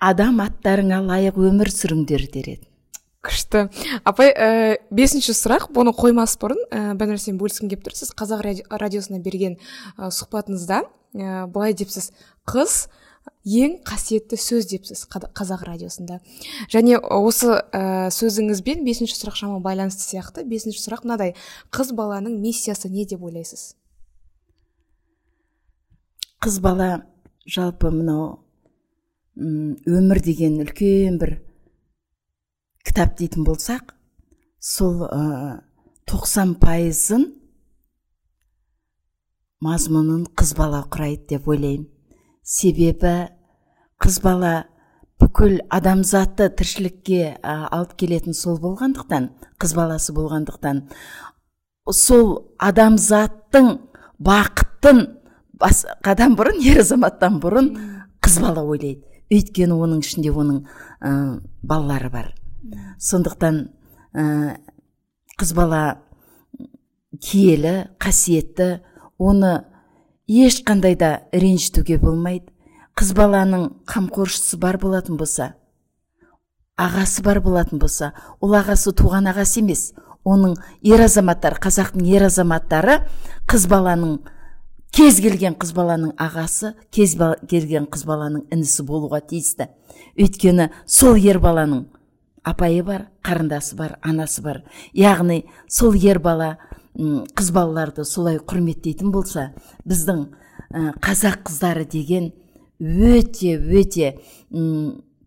адам 0.00 0.40
аттарыңа 0.42 1.04
лайық 1.04 1.38
өмір 1.50 1.70
сүріңдер 1.74 2.26
дер 2.32 2.52
едім 2.56 2.70
күшті. 3.20 3.66
Апай 4.08 4.32
ә, 4.32 4.78
бесінші 4.94 5.34
сұрақ 5.36 5.68
бұны 5.76 5.92
қоймас 5.96 6.38
бұрын 6.40 6.60
ә, 6.72 6.80
бір 6.96 7.12
нәрсені 7.12 7.36
бөліскім 7.40 7.68
келіп 7.68 7.84
тұр. 7.84 7.96
Сіз 7.98 8.14
қазақ 8.16 8.46
радиосына 8.80 9.20
берген 9.20 9.58
ә, 9.98 10.08
сұхбатыңызда 10.08 10.80
ә, 10.80 11.44
былай 11.52 11.76
депсіз. 11.76 12.10
Қыз 12.48 12.86
ең 13.44 13.76
қасиетті 13.84 14.40
сөз 14.40 14.70
депсіз 14.72 15.04
қазақ 15.10 15.66
радиосында. 15.68 16.20
Және 16.72 16.96
осы 16.96 17.60
ә, 17.60 18.08
сөзіңізбен 18.16 18.84
бесінші 18.88 19.18
сұрақ 19.20 19.36
шама 19.36 19.60
байланысты 19.60 20.06
сияқты. 20.06 20.46
Бесінші 20.48 20.80
сұрақ 20.80 21.04
мынадай. 21.04 21.36
Қыз 21.76 21.92
баланың 21.92 22.40
миссиясы 22.40 22.88
не? 22.88 23.04
деп 23.04 23.20
ойлайсыз? 23.20 23.74
Қыз 26.40 26.60
бала 26.64 27.02
жалпы 27.44 27.92
мынау 27.92 28.38
өмір 29.40 30.20
деген 30.20 30.60
үлкен 30.60 31.18
бір 31.20 31.38
кітап 32.84 33.16
дейтін 33.18 33.44
болсақ 33.46 33.94
сол 34.60 35.06
тоқсан 36.10 36.56
пайызын 36.60 37.28
мазмұнын 39.64 40.26
қыз 40.36 40.54
бала 40.56 40.82
құрайды 40.92 41.36
деп 41.36 41.48
ойлаймын. 41.48 41.88
Себебі 42.42 43.14
қыз 44.00 44.20
бала 44.24 44.54
бүкіл 45.20 45.60
адамзатты 45.72 46.48
тіршілікке 46.56 47.36
алып 47.44 47.92
келетін 48.00 48.36
сол 48.36 48.56
болғандықтан 48.60 49.28
қыз 49.60 49.74
баласы 49.76 50.14
болғандықтан 50.16 50.86
сол 51.92 52.54
адамзаттың 52.58 53.70
бақытын 54.20 55.04
басқадан 55.60 56.36
бұрын 56.40 56.60
ер 56.64 56.80
азаматтан 56.80 57.36
бұрын 57.42 57.70
қыз 58.24 58.40
бала 58.40 58.64
ойлайды. 58.64 59.04
Өйткені 59.30 59.76
оның 59.76 60.02
ішінде 60.04 60.32
оның 60.32 60.62
ә, 61.00 61.40
балалары 61.62 62.10
бар. 62.10 62.32
Сондықтан 62.98 63.62
ә, 64.14 64.56
қыз 65.38 65.54
бала 65.54 65.82
киелі 67.20 67.90
қасиетті 67.98 68.80
оны 69.18 69.64
ешқандай 70.28 70.96
да 70.96 71.22
ренжітуге 71.32 71.98
болмайды. 71.98 72.50
Қыз 72.98 73.14
баланың 73.16 73.70
қамқоршысы 73.88 74.58
бар 74.60 74.76
болатын 74.82 75.16
болса 75.16 75.54
ағасы 76.80 77.22
бар 77.22 77.40
болатын 77.44 77.80
болса 77.80 78.12
ол 78.40 78.54
ағасы 78.56 78.92
туған 78.96 79.28
ағасы 79.30 79.60
емес 79.60 79.90
оның 80.24 80.56
ер 80.86 81.02
азаматтар 81.04 81.58
қазақтың 81.60 82.06
ер 82.08 82.26
азаматтары 82.28 83.00
қыз 83.50 83.66
баланың 83.70 84.18
кез 84.94 85.20
келген 85.22 85.54
қыз 85.60 85.72
баланың 85.76 86.14
ағасы 86.20 86.74
кез 86.94 87.16
келген 87.50 87.86
қыз 87.90 88.04
баланың 88.08 88.46
інісі 88.50 88.84
болуға 88.88 89.20
тиісті. 89.20 89.68
Өйткені 90.18 90.70
сол 90.86 91.16
ер 91.16 91.38
баланың 91.40 91.86
апайы 92.44 92.82
бар 92.82 93.08
қарындасы 93.24 93.76
бар 93.76 93.98
анасы 94.02 94.42
бар. 94.42 94.62
Яғни 94.92 95.44
сол 95.68 95.94
ер 95.94 96.18
бала 96.18 96.56
қыз 96.96 97.52
балаларды 97.54 98.04
солай 98.04 98.40
құрметтейтін 98.42 99.12
болса 99.14 99.52
біздің 99.86 100.26
қазақ 101.02 101.44
қыздары 101.46 101.86
деген 101.88 102.32
өте 102.80 103.56
өте 103.58 104.14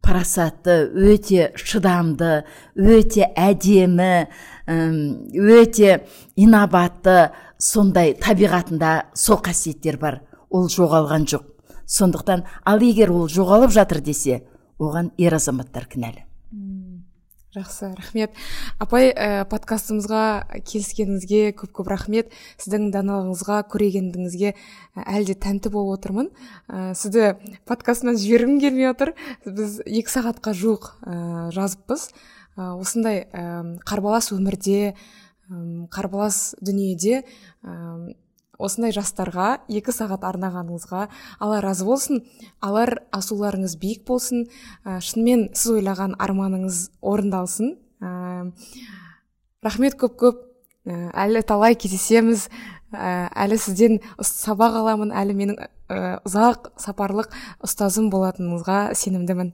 парасатты 0.04 0.76
өте 0.92 1.52
шыдамды 1.56 2.44
өте 2.76 3.30
әдемі 3.40 4.28
өте 4.68 6.02
инабатты 6.36 7.32
сондай 7.64 8.14
табиғатында 8.20 8.92
сол 9.16 9.40
қасиеттер 9.44 9.98
бар. 10.02 10.22
Ол 10.52 10.68
жоғалған 10.70 11.26
жоқ. 11.32 11.48
Сондықтан 11.88 12.44
ал 12.66 12.84
егер 12.84 13.12
ол 13.12 13.30
жоғалып 13.32 13.72
жатыр 13.72 14.02
десе 14.04 14.44
оған 14.80 15.12
ер 15.18 15.36
азаматтар 15.40 15.88
кінәлі. 15.88 16.28
Жақсы 17.54 17.92
рахмет. 17.94 18.32
Апай 18.82 19.12
ә, 19.14 19.44
подкастымызға 19.46 20.22
келіскеніңізге 20.66 21.52
көп 21.54 21.70
көп 21.78 21.92
рахмет. 21.92 22.32
Сіздің 22.58 22.88
даналығыңызға 22.96 23.60
көрегендігіңізге 23.70 24.56
әлде 25.04 25.36
тәнті 25.38 25.70
болып 25.70 26.00
отырмын. 26.00 26.32
Ә, 26.66 26.96
сізді 26.98 27.36
подкастымнан 27.70 28.18
жібергім 28.18 28.58
келмей 28.58 28.90
отыр. 28.90 29.14
Біз 29.46 29.84
екі 29.86 30.16
сағатқа 30.16 30.56
жуық 30.58 30.90
ә, 31.06 31.20
жазыппыз. 31.54 32.08
Ә, 32.58 32.74
осындай 32.74 33.28
ә, 33.30 33.78
қарбалас 33.86 34.34
өмірде 34.34 34.96
қарбалас 35.94 36.56
дүниеде 36.62 37.24
осындай 38.64 38.94
жастарға 38.96 39.48
екі 39.72 39.94
сағат 39.94 40.24
арнағаныңызға 40.28 41.08
алла 41.42 41.60
разы 41.64 41.86
болсын. 41.88 42.22
Алар 42.64 43.02
асуларыңыз 43.16 43.76
биік 43.82 44.06
болсын. 44.08 44.46
Ә, 44.86 45.00
шынымен 45.04 45.50
сіз 45.58 45.80
ойлаған 45.80 46.16
арманыңыз 46.22 46.86
орындалсын. 47.02 47.76
Рахмет 49.64 49.98
көп 50.00 50.16
көп. 50.22 50.46
Әлі 50.86 51.44
талай 51.48 51.76
кездесеміз. 51.80 52.48
Әлі 52.94 53.58
сізден 53.58 54.00
сабақ 54.22 54.78
аламын 54.84 55.14
әлі 55.18 55.36
менің 55.40 55.60
ұзақ 56.28 56.74
сапарлық 56.84 57.34
ұстазым 57.66 58.12
болатыныңызға 58.14 58.94
сенімдімін. 59.00 59.54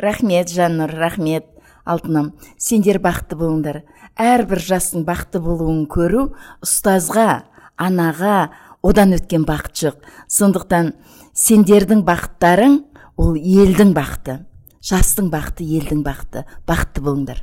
Рахмет 0.00 0.50
жаннұр 0.50 0.96
рахмет 0.98 1.46
алтыным. 1.84 2.32
Сендер 2.58 2.98
бақытты 3.04 3.38
болыңдар. 3.38 3.84
Әрбір 4.20 4.60
жастың 4.60 5.06
бақытты 5.08 5.40
болуын 5.42 5.86
көру 5.90 6.30
ұстазға 6.64 7.44
анаға 7.80 8.50
одан 8.84 9.16
өткен 9.16 9.46
бақыт 9.48 9.80
жоқ. 9.80 9.96
Сондықтан 10.28 10.92
сендердің 11.36 12.04
бақыттарың 12.04 12.80
ол 13.20 13.36
елдің 13.36 13.94
бақыты. 13.96 14.40
Жастың 14.84 15.30
бақыты 15.32 15.64
елдің 15.64 16.04
бақыты. 16.04 16.44
Бақытты 16.68 17.04
болыңдар. 17.04 17.42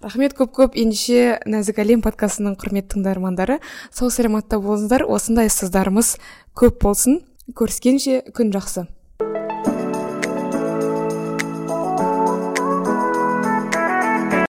Рахмет 0.00 0.32
көп 0.36 0.54
көп 0.56 0.76
ендеше 0.80 1.40
нәзік 1.44 1.82
әлем 1.82 2.00
подкастының 2.04 2.54
құрметті 2.60 2.94
тыңдармандары. 2.94 3.58
Сау 3.92 4.08
саламатта 4.08 4.56
болыңыздар. 4.60 5.04
Осындай 5.04 5.50
ұстаздарымыз 5.52 6.14
көп 6.56 6.80
болсын. 6.84 7.20
Көріскенше 7.52 8.22
күн 8.32 8.52
жақсы. 8.54 8.86